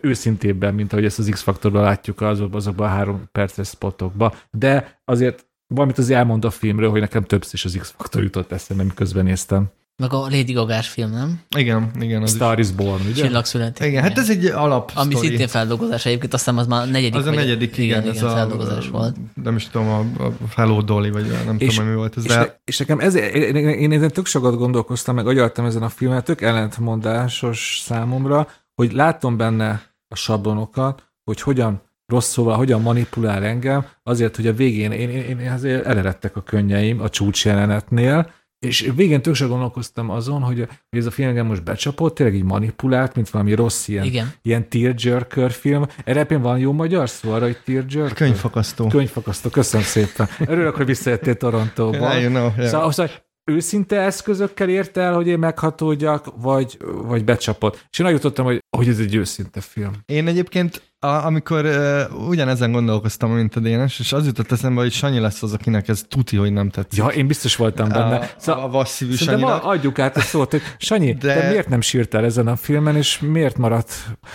őszintébben, 0.00 0.74
mint 0.74 0.92
ahogy 0.92 1.04
ezt 1.04 1.18
az 1.18 1.28
X-faktorban 1.30 1.82
látjuk 1.82 2.20
azokban, 2.20 2.60
azokban 2.60 2.86
a 2.86 2.90
három 2.90 3.22
perces 3.32 3.68
spotokban. 3.68 4.32
De 4.50 5.00
azért 5.04 5.48
valamit 5.74 5.98
az 5.98 6.10
elmond 6.10 6.44
a 6.44 6.50
filmről, 6.50 6.90
hogy 6.90 7.00
nekem 7.00 7.24
többször 7.24 7.54
is 7.54 7.64
az 7.64 7.76
X-faktor 7.80 8.22
jutott 8.22 8.52
eszembe, 8.52 8.82
miközben 8.82 9.24
néztem. 9.24 9.70
Meg 9.96 10.12
a 10.12 10.18
Lady 10.18 10.52
gaga 10.52 10.82
film, 10.82 11.10
nem? 11.10 11.40
Igen, 11.56 11.90
igen. 12.00 12.22
Az 12.22 12.34
Star 12.34 12.58
is, 12.58 12.68
is 12.68 12.74
Born, 12.74 13.06
ugye? 13.06 13.22
Csillagszületik. 13.22 13.86
Igen, 13.86 14.02
hát 14.02 14.18
ez 14.18 14.30
egy 14.30 14.44
alap 14.44 14.92
Ami 14.94 15.14
szintén 15.14 15.48
feldolgozás 15.48 16.06
egyébként, 16.06 16.34
azt 16.34 16.44
hiszem 16.44 16.58
az 16.58 16.66
már 16.66 16.82
a 16.82 16.84
negyedik. 16.84 17.14
Az 17.14 17.26
a 17.26 17.30
negyedik, 17.30 17.70
vagy, 17.70 17.84
igen, 17.84 18.02
igen, 18.02 18.14
ez 18.14 18.20
feldolgozás 18.20 18.88
a, 18.88 18.90
volt. 18.90 19.16
Nem 19.42 19.56
is 19.56 19.68
tudom, 19.68 19.88
a, 19.88 19.98
a 20.24 20.32
Hello 20.56 20.82
Dolly, 20.82 21.10
vagy 21.10 21.26
nem 21.44 21.56
és, 21.58 21.74
tudom, 21.74 21.90
mi 21.90 21.96
volt 21.96 22.16
ez. 22.16 22.24
És, 22.24 22.30
de... 22.30 22.60
és 22.64 22.78
nekem 22.78 22.98
ez, 22.98 23.14
én, 23.14 23.56
én, 23.56 23.92
én 23.92 24.08
tök 24.08 24.26
sokat 24.26 24.56
gondolkoztam, 24.56 25.14
meg 25.14 25.26
agyaltam 25.26 25.64
ezen 25.64 25.82
a 25.82 25.88
filmet, 25.88 26.24
tök 26.24 26.40
ellentmondásos 26.40 27.82
számomra, 27.84 28.48
hogy 28.74 28.92
látom 28.92 29.36
benne 29.36 29.82
a 30.08 30.14
sablonokat, 30.14 31.10
hogy 31.24 31.40
hogyan 31.40 31.82
rossz 32.10 32.30
szóval 32.30 32.56
hogyan 32.56 32.82
manipulál 32.82 33.44
engem, 33.44 33.86
azért, 34.02 34.36
hogy 34.36 34.46
a 34.46 34.52
végén 34.52 34.92
én, 34.92 35.10
én, 35.10 35.38
én 35.38 35.50
azért 35.50 35.86
elerettek 35.86 36.36
a 36.36 36.42
könnyeim 36.42 37.00
a 37.00 37.08
csúcsjelenetnél, 37.08 38.30
és 38.66 38.90
végén 38.94 39.22
tök 39.22 39.38
gondolkoztam 39.38 40.10
azon, 40.10 40.42
hogy, 40.42 40.68
hogy 40.90 40.98
ez 40.98 41.06
a 41.06 41.10
film 41.10 41.28
engem 41.28 41.46
most 41.46 41.64
becsapott, 41.64 42.14
tényleg 42.14 42.34
így 42.34 42.44
manipulált, 42.44 43.14
mint 43.14 43.30
valami 43.30 43.54
rossz 43.54 43.88
ilyen, 43.88 44.04
Igen. 44.04 44.32
ilyen 44.42 44.68
tearjerker 44.68 45.50
film. 45.50 45.86
Erre 46.04 46.38
van 46.38 46.58
jó 46.58 46.72
magyar 46.72 47.08
szó 47.08 47.32
arra, 47.32 47.44
hogy 47.44 47.58
tearjerker? 47.64 48.12
Könyvfakasztó. 48.12 48.86
Könyvfakasztó, 48.86 49.50
köszönöm 49.50 49.86
szépen. 49.86 50.28
Örülök, 50.46 50.74
hogy 50.74 50.86
visszajöttél 50.86 51.34
Torontóba. 51.34 51.96
Yeah, 51.96 52.22
you 52.22 52.30
know, 52.30 52.50
yeah. 52.56 52.70
Szóval, 52.70 52.92
szóval 52.92 53.12
őszinte 53.44 54.00
eszközökkel 54.00 54.68
ért 54.68 54.96
el, 54.96 55.14
hogy 55.14 55.26
én 55.26 55.38
meghatódjak, 55.38 56.26
vagy, 56.36 56.78
vagy 56.82 57.24
becsapott. 57.24 57.86
És 57.90 57.98
én 57.98 58.06
eljutottam, 58.06 58.44
hogy, 58.44 58.64
hogy 58.76 58.88
ez 58.88 58.98
egy 58.98 59.14
őszinte 59.14 59.60
film. 59.60 59.92
Én 60.06 60.26
egyébként 60.26 60.82
a, 60.98 61.06
amikor 61.06 61.64
uh, 61.64 62.28
ugyanezen 62.28 62.72
gondolkoztam, 62.72 63.32
mint 63.32 63.56
a 63.56 63.60
Dénes, 63.60 63.98
és 63.98 64.12
az 64.12 64.26
jutott 64.26 64.52
eszembe, 64.52 64.80
hogy 64.80 64.92
Sanyi 64.92 65.18
lesz 65.18 65.42
az, 65.42 65.52
akinek 65.52 65.88
ez 65.88 66.04
tuti, 66.08 66.36
hogy 66.36 66.52
nem 66.52 66.68
tetszik. 66.68 66.98
Ja, 66.98 67.06
én 67.06 67.26
biztos 67.26 67.56
voltam 67.56 67.88
benne. 67.88 68.16
A, 68.16 68.28
szóval, 68.36 68.64
a 68.64 68.68
vasszívű 68.68 69.14
Sanyinak. 69.14 69.64
adjuk 69.64 69.98
át 69.98 70.16
a 70.16 70.20
szót, 70.20 70.50
hogy 70.50 70.62
Sanyi, 70.78 71.12
de... 71.20 71.34
te 71.34 71.48
miért 71.48 71.68
nem 71.68 71.80
sírtál 71.80 72.24
ezen 72.24 72.46
a 72.46 72.56
filmen, 72.56 72.96
és 72.96 73.18
miért 73.20 73.56
maradt 73.56 73.92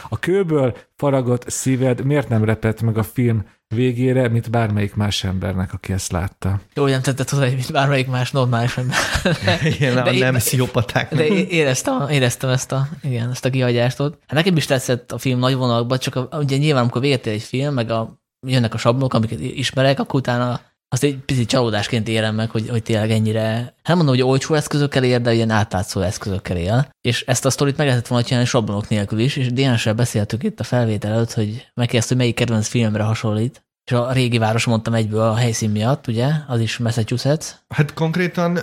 a 0.10 0.20
kőből 0.20 0.78
faragott 0.96 1.50
szíved, 1.50 2.06
miért 2.06 2.30
nem 2.30 2.44
repett 2.44 2.82
meg 2.82 2.98
a 2.98 3.04
film 3.04 3.46
végére, 3.68 4.28
mint 4.28 4.50
bármelyik 4.50 4.96
más 4.96 5.24
embernek, 5.24 5.74
aki 5.74 5.94
ezt 5.94 6.12
látta. 6.12 6.60
Jó, 6.74 6.88
nem 6.88 7.02
tetted 7.02 7.30
hozzá, 7.30 7.46
mint 7.46 7.72
bármelyik 7.72 8.08
más 8.08 8.32
normális 8.32 8.78
ember. 8.78 8.98
igen, 9.76 10.04
de, 10.04 10.12
nem 10.12 10.40
sziopaták. 10.40 11.16
De 11.16 11.28
éreztem, 11.28 12.10
éreztem 12.10 12.50
ezt 12.50 12.72
a, 12.72 12.88
igen, 13.02 13.30
ezt 13.30 13.46
a 13.46 13.50
kihagyást 13.50 14.00
ott. 14.00 14.20
Hát 14.28 14.38
nekem 14.38 14.58
is 14.58 14.66
tetszett 14.66 15.12
a 15.12 15.18
film 15.18 15.40
nagy 15.40 15.56
vonalakban, 15.56 16.00
csak 16.00 16.16
a, 16.16 16.28
ugye 16.32 16.58
nyilván, 16.58 16.82
amikor 16.82 17.02
véget 17.02 17.26
egy 17.26 17.42
film, 17.42 17.74
meg 17.74 17.90
a, 17.90 18.20
jönnek 18.48 18.74
a 18.74 18.78
sablonok, 18.78 19.14
amiket 19.14 19.40
ismerek, 19.40 20.00
akkor 20.00 20.20
utána 20.20 20.62
azt 20.90 21.04
egy 21.04 21.18
picit 21.18 21.50
csalódásként 21.50 22.08
érem 22.08 22.36
meg, 22.36 22.50
hogy, 22.50 22.70
hogy 22.70 22.84
tényleg 22.84 23.12
ennyire, 23.12 23.76
hát 23.84 23.96
mondom, 23.96 24.16
hogy 24.16 24.24
olcsó 24.24 24.54
eszközökkel 24.54 25.04
ér, 25.04 25.22
de 25.22 25.34
ilyen 25.34 25.50
átlátszó 25.50 26.02
eszközökkel 26.02 26.58
él. 26.58 26.90
És 27.02 27.22
ezt 27.22 27.46
a 27.46 27.50
sztorit 27.50 27.78
meg 27.78 27.88
lehetett 27.88 28.08
volna 28.08 28.26
csinálni 28.26 28.48
sablonok 28.48 28.90
nélkül 28.90 29.20
is, 29.20 29.36
és 29.36 29.54
Dénessel 29.54 29.94
beszéltük 29.94 30.44
itt 30.44 30.60
a 30.60 30.64
felvétel 30.64 31.12
előtt, 31.12 31.34
hogy 31.34 31.68
megkérdezte, 31.74 32.14
hogy 32.14 32.18
melyik 32.18 32.36
kedvenc 32.36 32.68
filmre 32.68 33.04
hasonlít, 33.04 33.65
és 33.86 33.92
a 33.92 34.12
régi 34.12 34.38
város 34.38 34.66
mondtam 34.66 34.94
egyből 34.94 35.22
a 35.22 35.36
helyszín 35.36 35.70
miatt, 35.70 36.08
ugye? 36.08 36.32
Az 36.48 36.60
is 36.60 36.78
Massachusetts. 36.78 37.46
Hát 37.68 37.94
konkrétan 37.94 38.56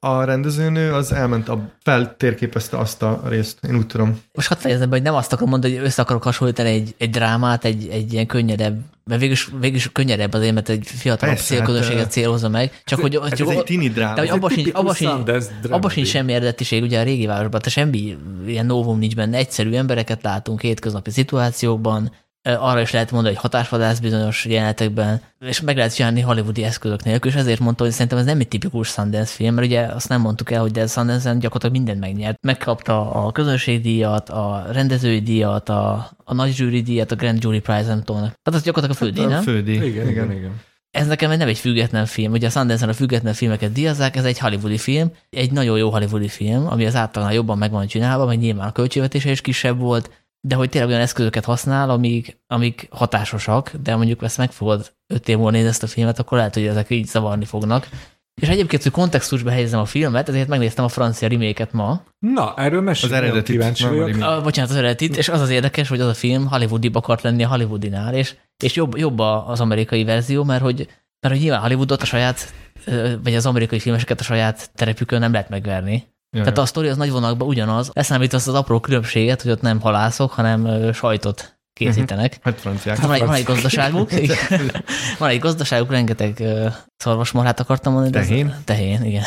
a 0.00 0.24
rendezőnő 0.24 0.92
az 0.92 1.12
elment, 1.12 1.48
a 1.48 1.70
feltérképezte 1.82 2.78
azt 2.78 3.02
a 3.02 3.22
részt, 3.28 3.58
én 3.68 3.76
úgy 3.76 3.86
tudom. 3.86 4.20
Most 4.32 4.48
hadd 4.48 4.58
fejezem 4.58 4.88
be, 4.88 4.94
hogy 4.94 5.04
nem 5.04 5.14
azt 5.14 5.32
akarom 5.32 5.50
mondani, 5.50 5.76
hogy 5.76 5.84
össze 5.84 6.02
akarok 6.02 6.22
hasonlítani 6.22 6.68
egy, 6.68 6.94
egy 6.98 7.10
drámát, 7.10 7.64
egy, 7.64 7.88
egy 7.88 8.12
ilyen 8.12 8.26
könnyedebb, 8.26 8.80
mert 9.04 9.20
végülis, 9.20 9.48
végülis 9.60 9.92
könnyedebb 9.92 10.32
azért, 10.32 10.54
mert 10.54 10.68
egy 10.68 10.86
fiatal 10.86 11.34
célközönséget 11.34 12.02
hát, 12.02 12.10
célhozza 12.10 12.48
meg. 12.48 12.82
Csak 12.84 12.98
ez, 12.98 13.04
hogy, 13.04 13.14
ez, 13.14 13.38
csak, 13.38 13.50
ez 13.50 13.56
egy 13.56 13.64
tini 13.64 13.88
dráma. 13.88 14.14
De 14.14 14.20
hogy 14.20 14.30
abban 14.30 14.50
sincs, 14.50 14.70
abba 14.72 14.94
sincs, 14.94 15.30
abba 15.70 15.88
sincs 15.88 16.08
semmi 16.08 16.32
eredetiség, 16.32 16.82
ugye 16.82 17.00
a 17.00 17.02
régi 17.02 17.26
városban, 17.26 17.60
tehát 17.60 17.68
semmi 17.68 18.16
ilyen 18.46 18.66
novum 18.66 18.98
nincs 18.98 19.14
benne. 19.14 19.36
Egyszerű 19.36 19.74
embereket 19.74 20.22
látunk 20.22 20.60
hétköznapi 20.60 21.10
szituációkban, 21.10 22.12
arra 22.42 22.80
is 22.80 22.90
lehet 22.90 23.10
mondani, 23.10 23.34
hogy 23.34 23.42
hatásvadász 23.42 23.98
bizonyos 23.98 24.44
jelenetekben, 24.44 25.20
és 25.40 25.60
meg 25.60 25.76
lehet 25.76 25.94
csinálni 25.94 26.20
hollywoodi 26.20 26.64
eszközök 26.64 27.04
nélkül, 27.04 27.30
és 27.30 27.36
ezért 27.36 27.60
mondta, 27.60 27.84
hogy 27.84 27.92
szerintem 27.92 28.18
ez 28.18 28.24
nem 28.24 28.40
egy 28.40 28.48
tipikus 28.48 28.88
Sundance 28.88 29.32
film, 29.32 29.54
mert 29.54 29.66
ugye 29.66 29.80
azt 29.80 30.08
nem 30.08 30.20
mondtuk 30.20 30.50
el, 30.50 30.60
hogy 30.60 30.70
de 30.70 30.86
Sundance-en 30.86 31.38
gyakorlatilag 31.38 31.76
mindent 31.76 32.00
megnyert. 32.00 32.42
Megkapta 32.42 33.10
a 33.10 33.32
közönségdíjat, 33.32 34.28
a 34.28 34.66
rendezői 34.70 35.20
díjat, 35.20 35.68
a, 35.68 36.10
a 36.24 36.34
nagy 36.34 36.52
zsűri 36.52 36.82
díjat, 36.82 37.12
a 37.12 37.16
Grand 37.16 37.42
Jury 37.42 37.60
Prize, 37.60 37.88
nem 37.88 38.02
tudom. 38.02 38.20
Tehát 38.20 38.60
az 38.60 38.62
gyakorlatilag 38.62 39.02
a 39.02 39.04
fődíj, 39.04 39.24
nem? 39.24 39.38
A 39.38 39.42
fődíj. 39.42 39.74
Igen, 39.74 39.88
igen, 39.88 40.08
igen. 40.08 40.32
igen. 40.32 40.60
Ez 40.90 41.06
nekem 41.06 41.36
nem 41.36 41.48
egy 41.48 41.58
független 41.58 42.06
film. 42.06 42.32
Ugye 42.32 42.46
a 42.46 42.50
Sundance-en 42.50 42.88
a 42.88 42.92
független 42.92 43.34
filmeket 43.34 43.72
díjazzák, 43.72 44.16
ez 44.16 44.24
egy 44.24 44.38
hollywoodi 44.38 44.78
film, 44.78 45.10
egy 45.30 45.52
nagyon 45.52 45.78
jó 45.78 45.90
hollywoodi 45.90 46.28
film, 46.28 46.66
ami 46.66 46.86
az 46.86 46.96
általán 46.96 47.32
jobban 47.32 47.58
meg 47.58 47.70
van 47.70 47.86
csinálva, 47.86 48.26
meg 48.26 48.38
nyilván 48.38 48.68
a 48.68 48.72
költségvetése 48.72 49.30
is 49.30 49.40
kisebb 49.40 49.78
volt, 49.78 50.10
de 50.48 50.54
hogy 50.54 50.68
tényleg 50.68 50.90
olyan 50.90 51.02
eszközöket 51.02 51.44
használ, 51.44 51.90
amik, 51.90 52.40
amik 52.46 52.88
hatásosak, 52.90 53.72
de 53.82 53.96
mondjuk 53.96 54.22
ezt 54.22 54.38
meg 54.38 54.52
fogod 54.52 54.92
öt 55.06 55.28
év 55.28 55.36
múlva 55.36 55.50
nézni 55.50 55.68
ezt 55.68 55.82
a 55.82 55.86
filmet, 55.86 56.18
akkor 56.18 56.38
lehet, 56.38 56.54
hogy 56.54 56.66
ezek 56.66 56.90
így 56.90 57.06
zavarni 57.06 57.44
fognak. 57.44 57.88
És 58.40 58.48
egyébként, 58.48 58.82
hogy 58.82 58.92
kontextusba 58.92 59.50
helyezem 59.50 59.80
a 59.80 59.84
filmet, 59.84 60.28
ezért 60.28 60.48
megnéztem 60.48 60.84
a 60.84 60.88
francia 60.88 61.28
reméket 61.28 61.72
ma. 61.72 62.02
Na, 62.18 62.54
erről 62.56 62.80
mesélj. 62.80 63.12
Az 63.12 63.18
eredeti 63.18 63.52
kíváncsi 63.52 63.84
vagyok. 63.84 64.42
Bocsánat, 64.42 64.70
az 64.70 64.76
eredetit, 64.76 65.16
és 65.16 65.28
az 65.28 65.40
az 65.40 65.50
érdekes, 65.50 65.88
hogy 65.88 66.00
az 66.00 66.08
a 66.08 66.14
film 66.14 66.46
Hollywoodibb 66.46 66.94
akart 66.94 67.22
lenni 67.22 67.44
a 67.44 67.48
Hollywoodinál, 67.48 68.14
és, 68.14 68.34
és 68.64 68.74
jobb, 68.74 68.96
jobb 68.96 69.18
az 69.18 69.60
amerikai 69.60 70.04
verzió, 70.04 70.44
mert 70.44 70.62
hogy, 70.62 70.88
mert 71.20 71.34
hogy 71.34 71.42
nyilván 71.42 71.60
Hollywoodot 71.60 72.02
a 72.02 72.04
saját, 72.04 72.52
vagy 73.22 73.34
az 73.34 73.46
amerikai 73.46 73.78
filmeseket 73.78 74.20
a 74.20 74.24
saját 74.24 74.70
terepükön 74.74 75.20
nem 75.20 75.32
lehet 75.32 75.48
megverni. 75.48 76.06
Jaj. 76.34 76.42
Tehát 76.42 76.58
a 76.58 76.66
sztori 76.66 76.88
az 76.88 76.96
nagy 76.96 77.10
vonalakban 77.10 77.48
ugyanaz. 77.48 77.90
Leszámít 77.92 78.32
azt 78.32 78.48
az 78.48 78.54
apró 78.54 78.80
különbséget, 78.80 79.42
hogy 79.42 79.50
ott 79.50 79.60
nem 79.60 79.80
halászok, 79.80 80.32
hanem 80.32 80.92
sajtot 80.92 81.56
készítenek. 81.72 82.38
Hát 82.42 82.60
franciák. 82.60 83.00
Van 83.00 83.12
egy, 83.12 83.24
van 83.24 83.34
egy 83.34 83.44
gazdaságuk, 83.44 84.10
van 85.18 85.28
egy 85.28 85.38
gazdaságuk, 85.38 85.90
rengeteg 85.90 86.42
szarvasmarhát 86.96 87.60
akartam 87.60 87.92
mondani. 87.92 88.26
Tehén? 88.26 88.54
Tehén, 88.64 89.04
igen. 89.04 89.22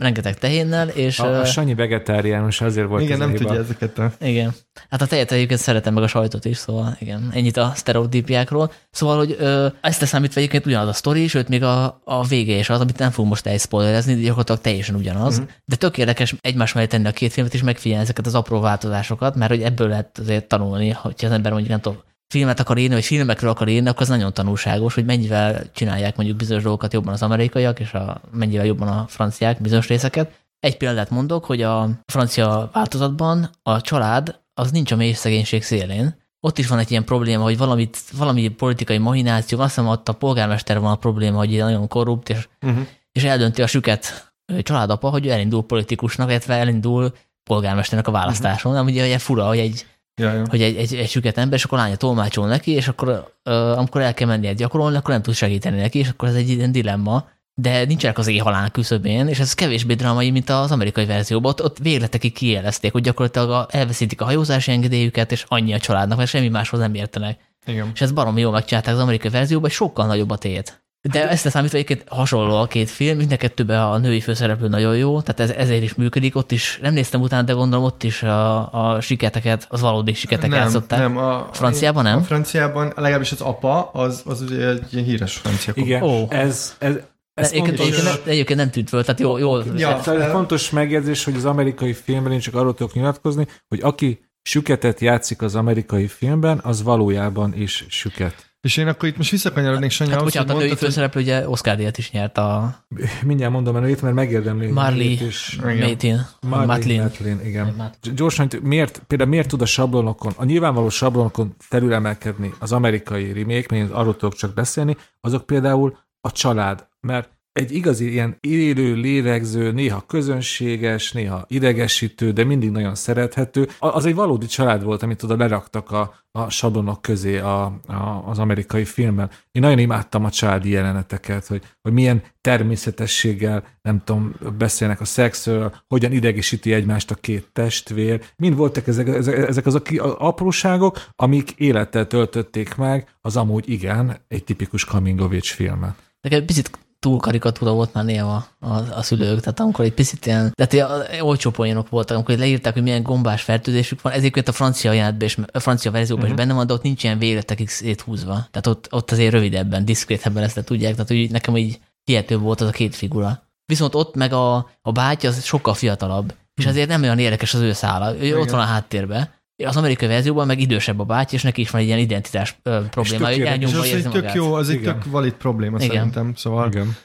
Rengeteg 0.00 0.38
tehénnel, 0.38 0.88
és... 0.88 1.18
A, 1.18 1.40
a 1.40 1.44
Sanyi 1.44 1.74
vegetáriánus 1.74 2.60
azért 2.60 2.88
volt 2.88 3.02
Igen, 3.02 3.18
nem 3.18 3.34
tudja 3.34 3.58
ezeket 3.58 3.98
a... 3.98 4.12
Igen. 4.20 4.54
Hát 4.90 5.02
a 5.02 5.06
tejet 5.06 5.32
egyébként 5.32 5.60
szeretem 5.60 5.94
meg 5.94 6.02
a 6.02 6.06
sajtot 6.06 6.44
is, 6.44 6.56
szóval 6.56 6.96
igen, 6.98 7.30
ennyit 7.34 7.56
a 7.56 7.72
sztereotípiákról. 7.74 8.72
Szóval, 8.90 9.16
hogy 9.16 9.36
ö, 9.38 9.66
ezt 9.80 10.06
számítva 10.06 10.40
egyébként 10.40 10.66
ugyanaz 10.66 10.88
a 10.88 10.92
sztori, 10.92 11.26
sőt 11.26 11.48
még 11.48 11.62
a, 11.62 12.00
a 12.04 12.26
vége 12.26 12.54
is 12.54 12.70
az, 12.70 12.80
amit 12.80 12.98
nem 12.98 13.10
fogunk 13.10 13.28
most 13.28 13.46
elszpoilerezni, 13.46 14.14
de 14.14 14.20
gyakorlatilag 14.20 14.60
teljesen 14.60 14.94
ugyanaz. 14.94 15.38
Uh-huh. 15.38 15.50
De 15.64 15.76
tök 15.76 15.98
érdekes 15.98 16.34
egymás 16.40 16.72
mellé 16.72 16.86
tenni 16.86 17.06
a 17.06 17.12
két 17.12 17.32
filmet, 17.32 17.54
és 17.54 17.62
megfigyelni 17.62 18.02
ezeket 18.04 18.26
az 18.26 18.34
apró 18.34 18.60
változásokat, 18.60 19.34
mert 19.34 19.50
hogy 19.50 19.62
ebből 19.62 19.88
lehet 19.88 20.18
azért 20.18 20.48
tanulni, 20.48 20.88
hogyha 20.88 21.26
az 21.26 21.32
ember 21.32 21.52
mondjuk 21.52 21.70
nem 21.70 21.80
tudom, 21.80 21.98
filmet 22.30 22.60
akar 22.60 22.78
írni, 22.78 22.94
vagy 22.94 23.04
filmekről 23.04 23.50
akar 23.50 23.68
írni, 23.68 23.88
akkor 23.88 24.02
az 24.02 24.08
nagyon 24.08 24.32
tanulságos, 24.32 24.94
hogy 24.94 25.04
mennyivel 25.04 25.72
csinálják 25.72 26.16
mondjuk 26.16 26.38
bizonyos 26.38 26.62
dolgokat 26.62 26.92
jobban 26.92 27.12
az 27.12 27.22
amerikaiak, 27.22 27.80
és 27.80 27.92
a, 27.92 28.20
mennyivel 28.32 28.66
jobban 28.66 28.88
a 28.88 29.04
franciák 29.08 29.60
bizonyos 29.60 29.88
részeket. 29.88 30.38
Egy 30.60 30.76
példát 30.76 31.10
mondok, 31.10 31.44
hogy 31.44 31.62
a 31.62 31.88
francia 32.06 32.70
változatban 32.72 33.50
a 33.62 33.80
család 33.80 34.40
az 34.54 34.70
nincs 34.70 34.92
a 34.92 34.96
mély 34.96 35.12
szegénység 35.12 35.62
szélén. 35.62 36.18
Ott 36.40 36.58
is 36.58 36.66
van 36.66 36.78
egy 36.78 36.90
ilyen 36.90 37.04
probléma, 37.04 37.42
hogy 37.42 37.58
valamit, 37.58 37.98
valami 38.12 38.48
politikai 38.48 38.98
mahináció, 38.98 39.58
azt 39.58 39.68
hiszem 39.74 39.88
ott 39.88 40.08
a 40.08 40.12
polgármester 40.12 40.80
van 40.80 40.92
a 40.92 40.96
probléma, 40.96 41.38
hogy 41.38 41.56
nagyon 41.56 41.88
korrupt, 41.88 42.28
és, 42.28 42.48
uh-huh. 42.60 42.86
és 43.12 43.24
eldönti 43.24 43.62
a 43.62 43.66
süket 43.66 44.32
családapa, 44.62 45.08
hogy 45.08 45.28
elindul 45.28 45.62
politikusnak, 45.62 46.28
illetve 46.28 46.54
elindul 46.54 47.12
polgármesternek 47.42 48.08
a 48.08 48.10
választáson. 48.10 48.72
Uh-huh. 48.72 48.88
ugye 48.88 49.18
fura, 49.18 49.46
hogy 49.46 49.58
egy 49.58 49.86
Ja, 50.20 50.32
ja. 50.32 50.44
hogy 50.48 50.62
egy, 50.62 50.76
egy, 50.76 50.94
egy 50.94 51.08
süket 51.08 51.38
ember, 51.38 51.58
és 51.58 51.64
akkor 51.64 51.78
a 51.78 51.80
lánya 51.80 51.96
tolmácsol 51.96 52.46
neki, 52.46 52.70
és 52.70 52.88
akkor 52.88 53.08
uh, 53.44 53.78
amikor 53.78 54.00
el 54.00 54.14
kell 54.14 54.26
mennie 54.26 54.52
gyakorolni, 54.52 54.96
akkor 54.96 55.10
nem 55.10 55.22
tud 55.22 55.34
segíteni 55.34 55.80
neki, 55.80 55.98
és 55.98 56.08
akkor 56.08 56.28
ez 56.28 56.34
egy 56.34 56.48
ilyen 56.48 56.72
dilemma, 56.72 57.28
de 57.54 57.84
nincsenek 57.84 58.18
az 58.18 58.26
éjhalál 58.26 58.70
küszöbén, 58.70 59.28
és 59.28 59.38
ez 59.38 59.54
kevésbé 59.54 59.94
drámai, 59.94 60.30
mint 60.30 60.50
az 60.50 60.70
amerikai 60.70 61.06
verzióban. 61.06 61.50
Ott, 61.50 61.62
ott 61.62 61.78
végletekig 61.78 62.32
kijelezték, 62.32 62.92
hogy 62.92 63.02
gyakorlatilag 63.02 63.66
elveszítik 63.70 64.20
a 64.20 64.24
hajózási 64.24 64.70
engedélyüket, 64.70 65.32
és 65.32 65.44
annyi 65.48 65.72
a 65.72 65.78
családnak, 65.78 66.18
mert 66.18 66.30
semmi 66.30 66.48
máshoz 66.48 66.80
nem 66.80 66.94
értenek. 66.94 67.38
Igen. 67.66 67.90
És 67.94 68.00
ez 68.00 68.12
baromi 68.12 68.40
jól 68.40 68.52
megcsinálták 68.52 68.94
az 68.94 69.00
amerikai 69.00 69.30
verzióban, 69.30 69.70
sokkal 69.70 70.06
nagyobb 70.06 70.30
a 70.30 70.36
tét. 70.36 70.82
De 71.02 71.18
hát, 71.18 71.30
ezt 71.30 71.50
számítva 71.50 71.78
egyébként 71.78 72.08
hasonló 72.08 72.56
a 72.56 72.66
két 72.66 72.90
film, 72.90 73.16
mind 73.16 73.32
a 73.32 73.36
kettőben 73.36 73.80
a 73.80 73.98
női 73.98 74.20
főszereplő 74.20 74.68
nagyon 74.68 74.96
jó, 74.96 75.20
tehát 75.20 75.40
ez, 75.40 75.56
ezért 75.56 75.82
is 75.82 75.94
működik, 75.94 76.36
ott 76.36 76.52
is, 76.52 76.78
nem 76.82 76.92
néztem 76.92 77.20
utána, 77.20 77.42
de 77.42 77.52
gondolom 77.52 77.84
ott 77.84 78.02
is 78.02 78.22
a, 78.22 78.72
a 78.94 79.00
siketeket, 79.00 79.66
az 79.68 79.80
valódi 79.80 80.12
siketek 80.12 80.50
nem, 80.50 80.58
játszották. 80.58 80.98
Nem, 80.98 81.16
a, 81.16 81.48
franciában 81.52 82.02
nem? 82.02 82.18
A 82.18 82.22
franciában, 82.22 82.92
legalábbis 82.96 83.32
az 83.32 83.40
apa, 83.40 83.90
az, 83.92 84.22
az 84.24 84.40
ugye 84.40 84.68
egy 84.68 84.92
ilyen 84.92 85.04
híres 85.04 85.36
francia 85.36 85.72
Igen, 85.76 86.02
oh. 86.02 86.26
ez, 86.28 86.76
ez, 86.78 86.94
ez 87.34 87.52
egyébként, 87.52 87.76
fontos, 87.76 87.96
egyébként, 87.96 88.24
nem, 88.24 88.32
egyébként 88.32 88.58
nem 88.58 88.70
tűnt 88.70 88.88
föl, 88.88 89.04
tehát 89.04 89.20
jó, 89.20 89.38
jól. 89.38 89.64
Ja, 89.76 89.96
ez 89.96 90.30
fontos 90.30 90.70
megjegyzés, 90.70 91.24
hogy 91.24 91.34
az 91.34 91.44
amerikai 91.44 91.92
filmben 91.92 92.32
én 92.32 92.40
csak 92.40 92.54
arról 92.54 92.74
tudok 92.74 92.94
nyilatkozni, 92.94 93.46
hogy 93.68 93.80
aki 93.82 94.20
süketet 94.42 95.00
játszik 95.00 95.42
az 95.42 95.54
amerikai 95.54 96.06
filmben, 96.06 96.60
az 96.62 96.82
valójában 96.82 97.54
is 97.54 97.84
süket. 97.88 98.49
És 98.60 98.76
én 98.76 98.88
akkor 98.88 99.08
itt 99.08 99.16
most 99.16 99.30
visszakanyarodnék 99.30 99.90
Sanyi 99.90 100.10
hát, 100.10 100.22
bocsánat, 100.22 100.50
a 100.50 100.58
női 100.58 100.74
főszereplő 100.76 101.20
ugye 101.20 101.48
Oscar 101.48 101.76
díjat 101.76 101.98
is 101.98 102.10
nyert 102.10 102.38
a... 102.38 102.76
Mindjárt 103.24 103.52
mondom 103.52 103.76
a 103.76 103.78
nőit, 103.78 104.02
mert 104.02 104.14
megérdemli. 104.14 104.70
Marley 104.70 105.16
Matlin. 105.62 106.20
Marley 106.40 106.96
Matlin, 107.02 107.40
igen. 107.44 107.92
Gyorsan, 108.14 108.48
miért, 108.62 109.02
például 109.06 109.30
miért 109.30 109.48
tud 109.48 109.62
a 109.62 109.66
sablonokon, 109.66 110.32
a 110.36 110.44
nyilvánvaló 110.44 110.88
sablonokon 110.88 111.54
felülemelkedni 111.58 112.52
az 112.58 112.72
amerikai 112.72 113.32
remake, 113.32 113.66
mert 113.70 113.90
arról 113.90 114.16
tudok 114.16 114.34
csak 114.34 114.54
beszélni, 114.54 114.96
azok 115.20 115.46
például 115.46 115.98
a 116.20 116.32
család. 116.32 116.88
Mert 117.00 117.39
egy 117.52 117.72
igazi 117.72 118.10
ilyen 118.10 118.36
élő, 118.40 118.94
lélegző, 118.94 119.72
néha 119.72 120.04
közönséges, 120.06 121.12
néha 121.12 121.44
idegesítő, 121.48 122.32
de 122.32 122.44
mindig 122.44 122.70
nagyon 122.70 122.94
szerethető. 122.94 123.68
Az 123.78 124.04
egy 124.04 124.14
valódi 124.14 124.46
család 124.46 124.84
volt, 124.84 125.02
amit 125.02 125.22
oda 125.22 125.36
leraktak 125.36 125.90
a, 125.90 126.14
a 126.32 126.50
sablonok 126.50 127.02
közé 127.02 127.38
a, 127.38 127.64
a, 127.86 128.22
az 128.26 128.38
amerikai 128.38 128.84
filmben. 128.84 129.30
Én 129.52 129.62
nagyon 129.62 129.78
imádtam 129.78 130.24
a 130.24 130.30
családi 130.30 130.70
jeleneteket, 130.70 131.46
hogy, 131.46 131.62
hogy 131.82 131.92
milyen 131.92 132.22
természetességgel, 132.40 133.64
nem 133.82 134.02
tudom, 134.04 134.34
beszélnek 134.58 135.00
a 135.00 135.04
szexről, 135.04 135.74
hogyan 135.88 136.12
idegesíti 136.12 136.72
egymást 136.72 137.10
a 137.10 137.14
két 137.14 137.48
testvér. 137.52 138.24
Mind 138.36 138.56
voltak 138.56 138.86
ezek, 138.86 139.08
ezek, 139.08 139.36
ezek 139.48 139.66
az 139.66 139.82
apróságok, 140.18 141.06
amik 141.16 141.50
élettel 141.50 142.06
töltötték 142.06 142.74
meg 142.74 143.08
az 143.20 143.36
amúgy 143.36 143.68
igen, 143.68 144.16
egy 144.28 144.44
tipikus 144.44 144.84
age 144.84 145.40
filmet. 145.40 145.94
Nekem 146.20 146.44
picit 146.46 146.70
túl 147.00 147.18
karikatúra 147.18 147.72
volt 147.72 147.92
már 147.92 148.04
néha 148.04 148.46
a, 148.58 148.68
a 148.68 149.02
szülők, 149.02 149.40
tehát 149.40 149.60
amikor 149.60 149.84
egy 149.84 149.94
picit 149.94 150.26
ilyen, 150.26 150.52
tehát 150.54 151.22
olcsó 151.22 151.50
poénok 151.50 151.88
voltak, 151.88 152.16
amikor 152.16 152.36
leírták, 152.36 152.72
hogy 152.72 152.82
milyen 152.82 153.02
gombás 153.02 153.42
fertőzésük 153.42 154.02
van, 154.02 154.12
ezért 154.12 154.48
a 154.48 154.52
francia 154.52 154.92
jelentben 154.92 155.28
és 155.28 155.38
a 155.52 155.60
francia 155.60 155.90
verzióban 155.90 156.24
uh-huh. 156.24 156.38
is 156.38 156.44
mhm. 156.44 156.48
benne 156.48 156.58
van, 156.58 156.66
de 156.66 156.72
ott 156.72 156.82
nincs 156.82 157.04
ilyen 157.04 157.18
végletekig 157.18 157.68
széthúzva. 157.68 158.32
Tehát 158.32 158.66
ott, 158.66 158.86
ott 158.90 159.10
azért 159.10 159.32
rövidebben, 159.32 159.84
diszkrétebben 159.84 160.42
ezt 160.42 160.64
tudják, 160.64 160.92
tehát 160.92 161.08
hogy 161.08 161.30
nekem 161.30 161.56
így 161.56 161.80
hihető 162.04 162.38
volt 162.38 162.60
az 162.60 162.68
a 162.68 162.72
két 162.72 162.94
figura. 162.94 163.42
Viszont 163.64 163.94
ott 163.94 164.14
meg 164.14 164.32
a, 164.32 164.70
a 164.82 164.92
bátyja 164.92 165.28
az 165.28 165.44
sokkal 165.44 165.74
fiatalabb, 165.74 166.34
és 166.54 166.64
mhm. 166.64 166.72
azért 166.72 166.88
nem 166.88 167.02
olyan 167.02 167.18
érdekes 167.18 167.54
az 167.54 167.60
ő 167.60 167.72
szála. 167.72 168.16
Ő 168.16 168.24
Igen. 168.24 168.38
ott 168.38 168.50
van 168.50 168.60
a 168.60 168.64
háttérben, 168.64 169.30
az 169.64 169.76
amerikai 169.76 170.08
verzióban 170.08 170.46
meg 170.46 170.60
idősebb 170.60 170.98
a 170.98 171.04
báty, 171.04 171.32
és 171.32 171.42
neki 171.42 171.60
is 171.60 171.70
van 171.70 171.80
egy 171.80 171.86
ilyen 171.86 171.98
identitás 171.98 172.60
probléma, 172.90 173.26
hogy 173.26 173.40
elnyomva 173.40 173.86
érzi 173.86 174.06
ez 174.06 174.12
tök 174.12 174.34
jó, 174.34 174.52
az 174.52 174.68
egy 174.68 174.80
tök 174.80 175.04
valid 175.04 175.32
probléma 175.32 175.76
Igen. 175.76 175.88
szerintem, 175.88 176.34
szóval... 176.34 176.68
Igen. 176.68 176.96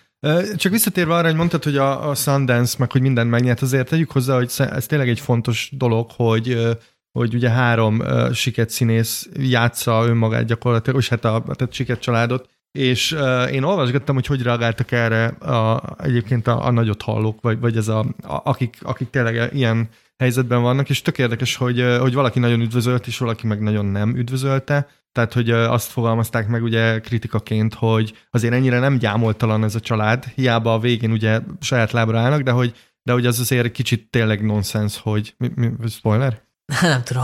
Csak 0.55 0.71
visszatérve 0.71 1.13
arra, 1.15 1.27
hogy 1.27 1.35
mondtad, 1.35 1.63
hogy 1.63 1.77
a, 1.77 2.09
a 2.09 2.15
Sundance, 2.15 2.75
meg 2.79 2.91
hogy 2.91 3.01
mindent 3.01 3.29
megnyert, 3.29 3.61
azért 3.61 3.89
tegyük 3.89 4.11
hozzá, 4.11 4.35
hogy 4.35 4.51
ez 4.57 4.85
tényleg 4.85 5.09
egy 5.09 5.19
fontos 5.19 5.69
dolog, 5.71 6.09
hogy 6.15 6.75
hogy 7.19 7.33
ugye 7.33 7.49
három 7.49 7.99
uh, 7.99 8.31
siket 8.31 8.69
színész 8.69 9.29
játsza 9.33 10.05
önmagát 10.05 10.45
gyakorlatilag, 10.45 10.99
és 10.99 11.09
hát 11.09 11.25
a 11.25 11.43
tehát 11.55 11.73
siket 11.73 11.99
családot, 11.99 12.49
és 12.71 13.11
uh, 13.11 13.53
én 13.53 13.63
olvasgattam, 13.63 14.15
hogy 14.15 14.25
hogy 14.25 14.41
reagáltak 14.41 14.91
erre 14.91 15.25
a, 15.25 15.95
egyébként 16.03 16.47
a, 16.47 16.65
a 16.65 16.71
nagyot 16.71 17.01
hallók, 17.01 17.41
vagy, 17.41 17.59
vagy 17.59 17.77
ez 17.77 17.87
a, 17.87 17.99
a, 18.21 18.41
akik, 18.43 18.77
akik 18.81 19.09
tényleg 19.09 19.53
ilyen 19.53 19.89
helyzetben 20.17 20.61
vannak, 20.61 20.89
és 20.89 21.01
tök 21.01 21.17
érdekes, 21.17 21.55
hogy, 21.55 21.85
hogy 21.99 22.13
valaki 22.13 22.39
nagyon 22.39 22.61
üdvözölt, 22.61 23.07
és 23.07 23.17
valaki 23.17 23.47
meg 23.47 23.61
nagyon 23.61 23.85
nem 23.85 24.15
üdvözölte. 24.15 24.87
Tehát, 25.11 25.33
hogy 25.33 25.49
azt 25.51 25.91
fogalmazták 25.91 26.47
meg 26.47 26.63
ugye 26.63 26.99
kritikaként, 26.99 27.73
hogy 27.73 28.13
azért 28.31 28.53
ennyire 28.53 28.79
nem 28.79 28.97
gyámoltalan 28.97 29.63
ez 29.63 29.75
a 29.75 29.79
család, 29.79 30.25
hiába 30.25 30.73
a 30.73 30.79
végén 30.79 31.11
ugye 31.11 31.39
saját 31.59 31.91
lábra 31.91 32.19
állnak, 32.19 32.41
de 32.41 32.51
hogy, 32.51 32.73
de 33.03 33.13
hogy 33.13 33.25
az 33.25 33.39
azért 33.39 33.71
kicsit 33.71 34.09
tényleg 34.09 34.45
nonsens, 34.45 34.99
hogy 34.99 35.35
mi, 35.37 35.51
mi, 35.55 35.71
spoiler? 35.87 36.44
Nem 36.81 37.03
tudom. 37.03 37.23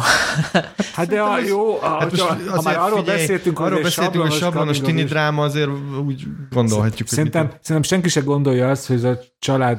Hát 0.93 1.07
de 1.07 1.21
a, 1.21 1.39
jó, 1.39 1.81
a, 1.81 1.87
hát 1.87 2.11
most 2.11 2.21
ha, 2.23 2.37
ha 2.55 2.61
már 2.61 2.77
arról 2.77 2.99
figyelj, 2.99 3.17
beszéltünk, 3.17 3.59
arról 3.59 3.73
hogy 3.73 3.83
beszéltünk, 3.83 4.23
hogy 4.23 4.33
sablonos 4.33 4.79
tini 4.79 5.03
dráma, 5.03 5.43
azért 5.43 5.69
úgy 6.05 6.23
gondolhatjuk. 6.49 7.07
Szerintem, 7.07 7.41
hogy 7.41 7.57
szerintem 7.61 7.91
senki 7.91 8.09
se 8.09 8.21
gondolja 8.21 8.69
azt, 8.69 8.87
hogy 8.87 8.95
ez 8.95 9.03
a 9.03 9.19
család 9.39 9.77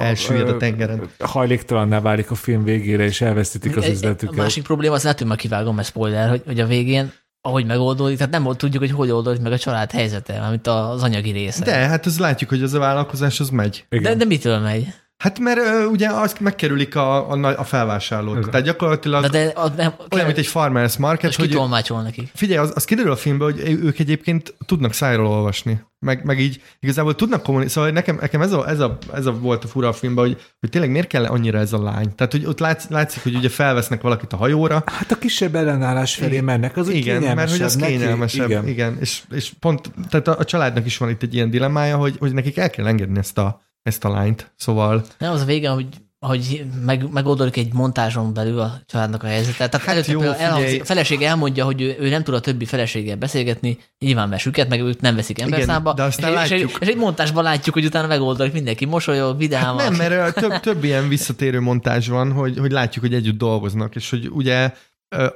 elsüllyed 0.00 0.48
a 0.48 0.56
tengeren. 0.56 1.08
Hajléktalanná 1.18 2.00
válik 2.00 2.30
a 2.30 2.34
film 2.34 2.64
végére, 2.64 3.04
és 3.04 3.20
elvesztítik 3.20 3.76
az 3.76 3.88
üzletüket. 3.88 4.38
A 4.38 4.42
másik 4.42 4.62
probléma, 4.62 4.94
az 4.94 5.02
lehet, 5.02 5.18
hogy 5.18 5.28
már 5.28 5.36
kivágom, 5.36 5.74
mert 5.74 5.88
spoiler, 5.88 6.28
hogy, 6.28 6.42
hogy 6.46 6.60
a 6.60 6.66
végén 6.66 7.12
ahogy 7.46 7.66
megoldódik, 7.66 8.16
tehát 8.16 8.32
nem 8.32 8.56
tudjuk, 8.56 8.82
hogy 8.82 8.92
hogy 8.92 9.10
oldódik 9.10 9.40
meg 9.40 9.52
a 9.52 9.58
család 9.58 9.90
helyzete, 9.90 10.40
amit 10.40 10.66
az 10.66 11.02
anyagi 11.02 11.30
része. 11.30 11.64
De, 11.64 11.72
hát 11.72 12.06
az 12.06 12.18
látjuk, 12.18 12.50
hogy 12.50 12.62
az 12.62 12.74
a 12.74 12.78
vállalkozás 12.78 13.40
az 13.40 13.48
megy. 13.48 13.84
De, 13.88 14.14
de 14.14 14.24
mitől 14.24 14.58
megy? 14.58 14.94
Hát 15.24 15.38
mert 15.38 15.58
uh, 15.58 15.90
ugye 15.90 16.08
azt 16.08 16.40
megkerülik 16.40 16.96
a, 16.96 17.30
a, 17.30 17.58
a 17.58 17.64
felvásárlót. 17.64 18.36
Igen. 18.36 18.50
Tehát 18.50 18.66
gyakorlatilag 18.66 19.22
de, 19.22 19.28
de, 19.28 19.52
a, 19.54 19.68
nem, 19.68 19.94
olyan, 20.10 20.26
mint 20.26 20.38
egy 20.38 20.46
farmers 20.46 20.96
market. 20.96 21.34
hogy 21.34 21.50
tolmácsol 21.50 22.02
neki. 22.02 22.30
Figyelj, 22.34 22.58
az, 22.58 22.72
az 22.74 22.84
kiderül 22.84 23.10
a 23.10 23.16
filmben, 23.16 23.52
hogy 23.52 23.78
ők 23.82 23.98
egyébként 23.98 24.54
tudnak 24.66 24.92
szájról 24.92 25.26
olvasni. 25.26 25.80
Meg, 25.98 26.24
meg 26.24 26.40
így 26.40 26.62
igazából 26.80 27.14
tudnak 27.14 27.42
kommunikálni. 27.42 27.72
Szóval 27.72 27.90
nekem, 27.90 28.18
nekem 28.20 28.40
ez, 28.40 28.52
a, 28.52 28.68
ez, 28.68 28.80
a, 28.80 28.98
ez 29.14 29.26
a 29.26 29.32
volt 29.32 29.64
a 29.64 29.66
fura 29.66 29.88
a 29.88 29.92
filmben, 29.92 30.24
hogy, 30.24 30.40
hogy 30.60 30.70
tényleg 30.70 30.90
miért 30.90 31.06
kell 31.06 31.24
annyira 31.24 31.58
ez 31.58 31.72
a 31.72 31.82
lány. 31.82 32.14
Tehát, 32.14 32.32
hogy 32.32 32.44
ott 32.46 32.58
látszik, 32.58 32.90
látszik, 32.90 33.22
hogy 33.22 33.34
ugye 33.34 33.48
felvesznek 33.48 34.00
valakit 34.00 34.32
a 34.32 34.36
hajóra. 34.36 34.82
Hát 34.86 35.12
a 35.12 35.18
kisebb 35.18 35.54
ellenállás 35.54 36.14
felé 36.14 36.32
igen, 36.32 36.44
mennek, 36.44 36.76
az 36.76 36.88
Igen, 36.88 37.34
mert 37.34 37.50
hogy 37.50 37.62
az 37.62 37.76
neki, 37.76 37.92
kényelmesebb. 37.92 38.48
Igen. 38.48 38.68
igen. 38.68 38.96
És, 39.00 39.22
és 39.30 39.52
pont, 39.60 39.90
tehát 40.08 40.28
a, 40.28 40.38
a 40.38 40.44
családnak 40.44 40.86
is 40.86 40.98
van 40.98 41.08
itt 41.10 41.22
egy 41.22 41.34
ilyen 41.34 41.50
dilemmája, 41.50 41.96
hogy, 41.96 42.16
hogy 42.18 42.32
nekik 42.32 42.56
el 42.56 42.70
kell 42.70 42.86
engedni 42.86 43.18
ezt 43.18 43.38
a, 43.38 43.62
ezt 43.84 44.04
a 44.04 44.08
lányt, 44.08 44.52
szóval... 44.56 45.04
Nem, 45.18 45.32
az 45.32 45.40
a 45.40 45.44
vége, 45.44 45.68
hogy 45.68 45.86
hogy 46.26 46.64
meg, 46.84 47.12
megoldódik 47.12 47.56
egy 47.56 47.72
montázson 47.72 48.34
belül 48.34 48.60
a 48.60 48.80
családnak 48.86 49.22
a 49.22 49.26
helyzetet. 49.26 49.70
Tehát 49.70 49.86
hát 49.86 50.06
jó, 50.06 50.20
elhangzik, 50.20 50.82
a 50.82 50.84
feleség 50.84 51.22
elmondja, 51.22 51.64
hogy 51.64 51.80
ő, 51.80 51.96
ő 51.98 52.08
nem 52.08 52.22
tud 52.22 52.34
a 52.34 52.40
többi 52.40 52.64
feleséggel 52.64 53.16
beszélgetni, 53.16 53.78
nyilván 53.98 54.28
mesüket, 54.28 54.68
meg 54.68 54.80
őt 54.80 55.00
nem 55.00 55.16
veszik 55.16 55.40
emberszámba. 55.40 55.92
de 55.92 56.02
aztán 56.02 56.30
és, 56.30 56.36
látjuk. 56.36 56.70
És, 56.70 56.76
és, 56.80 56.88
egy 56.88 56.96
montásban 56.96 57.42
látjuk, 57.42 57.74
hogy 57.74 57.84
utána 57.84 58.06
megoldódik 58.06 58.52
mindenki, 58.52 58.84
mosolyog, 58.84 59.38
vidám. 59.38 59.76
Hát 59.76 59.90
nem, 59.90 59.94
mert 59.94 60.34
több, 60.34 60.60
több 60.60 60.84
ilyen 60.84 61.08
visszatérő 61.08 61.60
montázs 61.60 62.08
van, 62.08 62.32
hogy, 62.32 62.58
hogy 62.58 62.72
látjuk, 62.72 63.04
hogy 63.04 63.14
együtt 63.14 63.38
dolgoznak, 63.38 63.94
és 63.94 64.10
hogy 64.10 64.28
ugye 64.32 64.72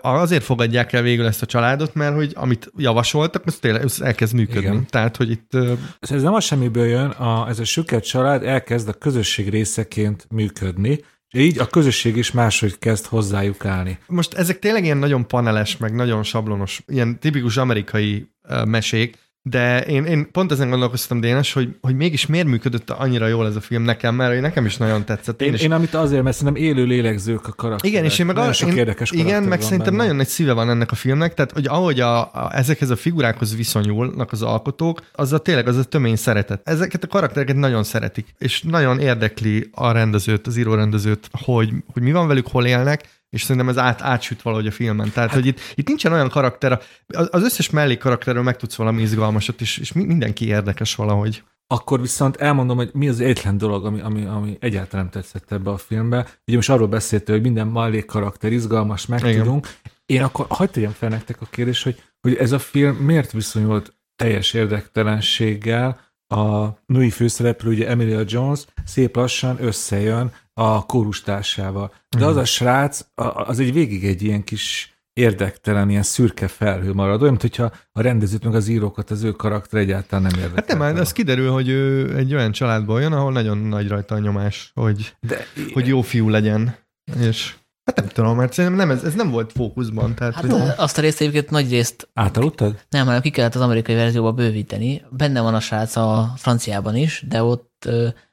azért 0.00 0.44
fogadják 0.44 0.92
el 0.92 1.02
végül 1.02 1.26
ezt 1.26 1.42
a 1.42 1.46
családot, 1.46 1.94
mert 1.94 2.14
hogy 2.14 2.32
amit 2.34 2.72
javasoltak, 2.76 3.46
az 3.46 3.56
tényleg 3.56 3.84
elkezd 4.00 4.34
működni. 4.34 4.60
Igen. 4.60 4.86
Tehát, 4.90 5.16
hogy 5.16 5.30
itt... 5.30 5.56
Ez 5.98 6.22
nem 6.22 6.34
a 6.34 6.40
semmiből 6.40 6.86
jön, 6.86 7.10
a, 7.10 7.48
ez 7.48 7.58
a 7.58 7.64
süket 7.64 8.06
család 8.06 8.42
elkezd 8.42 8.88
a 8.88 8.92
közösség 8.92 9.48
részeként 9.48 10.26
működni, 10.30 11.00
és 11.28 11.40
így 11.40 11.58
a 11.58 11.66
közösség 11.66 12.16
is 12.16 12.32
máshogy 12.32 12.78
kezd 12.78 13.06
hozzájuk 13.06 13.64
állni. 13.64 13.98
Most 14.06 14.34
ezek 14.34 14.58
tényleg 14.58 14.84
ilyen 14.84 14.98
nagyon 14.98 15.26
paneles, 15.26 15.76
meg 15.76 15.94
nagyon 15.94 16.22
sablonos, 16.22 16.82
ilyen 16.86 17.18
tipikus 17.18 17.56
amerikai 17.56 18.30
mesék, 18.64 19.18
de 19.42 19.80
én, 19.80 20.04
én 20.04 20.30
pont 20.32 20.52
ezen 20.52 20.70
gondolkoztam, 20.70 21.20
Dénes, 21.20 21.52
hogy, 21.52 21.76
hogy 21.80 21.96
mégis 21.96 22.26
miért 22.26 22.46
működött 22.46 22.90
annyira 22.90 23.26
jól 23.26 23.46
ez 23.46 23.56
a 23.56 23.60
film 23.60 23.82
nekem, 23.82 24.14
mert 24.14 24.40
nekem 24.40 24.66
is 24.66 24.76
nagyon 24.76 25.04
tetszett. 25.04 25.40
Én, 25.40 25.48
én, 25.48 25.54
is... 25.54 25.60
én 25.60 25.72
amit 25.72 25.94
azért, 25.94 26.22
mert 26.22 26.36
szerintem 26.36 26.62
élő 26.62 26.84
lélegzők 26.84 27.46
a 27.46 27.52
karakterek. 27.52 27.94
Igen, 27.94 28.04
és 28.04 28.18
én 28.18 28.26
meg 28.26 28.34
nagyon 28.34 28.52
sok 28.52 28.68
én, 28.68 28.76
érdekes 28.76 29.10
Igen, 29.10 29.42
meg 29.42 29.60
szerintem 29.62 29.86
benne. 29.86 29.96
nagyon 29.96 30.16
nagy 30.16 30.26
szíve 30.26 30.52
van 30.52 30.70
ennek 30.70 30.90
a 30.90 30.94
filmnek, 30.94 31.34
tehát 31.34 31.52
hogy 31.52 31.66
ahogy 31.66 32.00
a, 32.00 32.20
a, 32.20 32.50
ezekhez 32.52 32.90
a 32.90 32.96
figurákhoz 32.96 33.56
viszonyulnak 33.56 34.32
az 34.32 34.42
alkotók, 34.42 35.02
az 35.12 35.32
a 35.32 35.38
tényleg 35.38 35.68
az 35.68 35.76
a 35.76 35.84
tömény 35.84 36.16
szeretet. 36.16 36.60
Ezeket 36.64 37.04
a 37.04 37.06
karaktereket 37.06 37.56
nagyon 37.56 37.84
szeretik, 37.84 38.26
és 38.38 38.62
nagyon 38.62 38.98
érdekli 38.98 39.68
a 39.72 39.92
rendezőt, 39.92 40.46
az 40.46 40.56
írórendezőt, 40.56 41.28
hogy, 41.32 41.70
hogy 41.92 42.02
mi 42.02 42.12
van 42.12 42.26
velük, 42.26 42.46
hol 42.46 42.66
élnek, 42.66 43.08
és 43.30 43.42
szerintem 43.42 43.68
ez 43.68 43.78
át, 43.78 44.02
átsüt 44.02 44.42
valahogy 44.42 44.66
a 44.66 44.70
filmen. 44.70 45.10
Tehát, 45.10 45.30
hát, 45.30 45.38
hogy 45.38 45.46
itt, 45.46 45.60
itt 45.74 45.86
nincsen 45.86 46.12
olyan 46.12 46.28
karakter, 46.28 46.80
az 47.06 47.42
összes 47.42 47.70
mellék 47.70 47.98
karakterről 47.98 48.42
megtudsz 48.42 48.74
valami 48.74 49.02
izgalmasat, 49.02 49.60
és, 49.60 49.78
és 49.78 49.92
mindenki 49.92 50.46
érdekes 50.46 50.94
valahogy. 50.94 51.42
Akkor 51.66 52.00
viszont 52.00 52.36
elmondom, 52.36 52.76
hogy 52.76 52.90
mi 52.92 53.08
az 53.08 53.20
egyetlen 53.20 53.58
dolog, 53.58 53.84
ami, 53.84 54.00
ami, 54.00 54.24
ami 54.24 54.56
egyáltalán 54.60 55.08
nem 55.12 55.22
tetszett 55.22 55.52
ebbe 55.52 55.70
a 55.70 55.76
filmbe. 55.76 56.26
Ugye 56.46 56.56
most 56.56 56.70
arról 56.70 56.88
beszéltél, 56.88 57.34
hogy 57.34 57.44
minden 57.44 57.66
mellék 57.66 58.04
karakter 58.04 58.52
izgalmas, 58.52 59.06
megtudunk. 59.06 59.68
Én 60.06 60.22
akkor 60.22 60.46
hagyd 60.48 60.70
tegyem 60.70 60.90
fel 60.90 61.08
nektek 61.08 61.40
a 61.40 61.46
kérdést, 61.50 61.84
hogy, 61.84 62.02
hogy 62.20 62.34
ez 62.34 62.52
a 62.52 62.58
film 62.58 62.96
miért 62.96 63.32
viszonyult 63.32 63.96
teljes 64.16 64.52
érdektelenséggel 64.52 66.00
a 66.28 66.68
női 66.86 67.10
főszereplő, 67.10 67.70
ugye 67.70 67.88
Emilia 67.88 68.22
Jones, 68.26 68.64
szép 68.84 69.16
lassan 69.16 69.56
összejön 69.64 70.32
a 70.58 70.86
kórustársával. 70.86 71.92
De 72.18 72.24
az 72.24 72.36
a 72.36 72.44
srác, 72.44 73.00
az 73.46 73.58
egy 73.58 73.72
végig 73.72 74.04
egy 74.04 74.22
ilyen 74.22 74.44
kis 74.44 74.92
érdektelen, 75.12 75.90
ilyen 75.90 76.02
szürke 76.02 76.48
felhő 76.48 76.92
marad, 76.92 77.22
olyan, 77.22 77.36
mintha 77.40 77.72
a 77.92 78.00
rendezőt, 78.00 78.44
meg 78.44 78.54
az 78.54 78.68
írókat, 78.68 79.10
az 79.10 79.22
ő 79.22 79.32
karakter 79.32 79.80
egyáltalán 79.80 80.30
nem 80.30 80.40
érdekel. 80.40 80.64
Hát 80.66 80.78
nem, 80.78 80.94
de 80.94 81.00
az 81.00 81.12
kiderül, 81.12 81.50
hogy 81.50 81.68
ő 81.68 82.16
egy 82.16 82.34
olyan 82.34 82.52
családból 82.52 83.00
jön, 83.00 83.12
ahol 83.12 83.32
nagyon 83.32 83.58
nagy 83.58 83.88
rajta 83.88 84.14
a 84.14 84.18
nyomás, 84.18 84.70
hogy, 84.74 85.16
de, 85.20 85.46
hogy 85.72 85.86
jó 85.86 86.00
fiú 86.00 86.28
legyen. 86.28 86.76
És 87.20 87.54
Hát 87.84 87.96
nem 87.96 88.08
tudom, 88.08 88.36
mert 88.36 88.52
szerintem 88.52 88.86
nem, 88.86 88.96
ez, 88.96 89.04
ez 89.04 89.14
nem 89.14 89.30
volt 89.30 89.52
fókuszban. 89.52 90.14
Tehát, 90.14 90.34
hát 90.34 90.50
hogy... 90.50 90.60
azt 90.76 90.98
a 90.98 91.00
részt 91.00 91.20
egyébként 91.20 91.50
nagy 91.50 91.70
részt... 91.70 92.08
Átaludtad? 92.14 92.84
Nem, 92.88 93.06
hanem 93.06 93.20
ki 93.20 93.30
kellett 93.30 93.54
az 93.54 93.60
amerikai 93.60 93.94
verzióba 93.94 94.32
bővíteni. 94.32 95.02
Benne 95.10 95.40
van 95.40 95.54
a 95.54 95.60
srác 95.60 95.96
a 95.96 96.32
franciában 96.36 96.96
is, 96.96 97.24
de 97.28 97.42
ott 97.42 97.88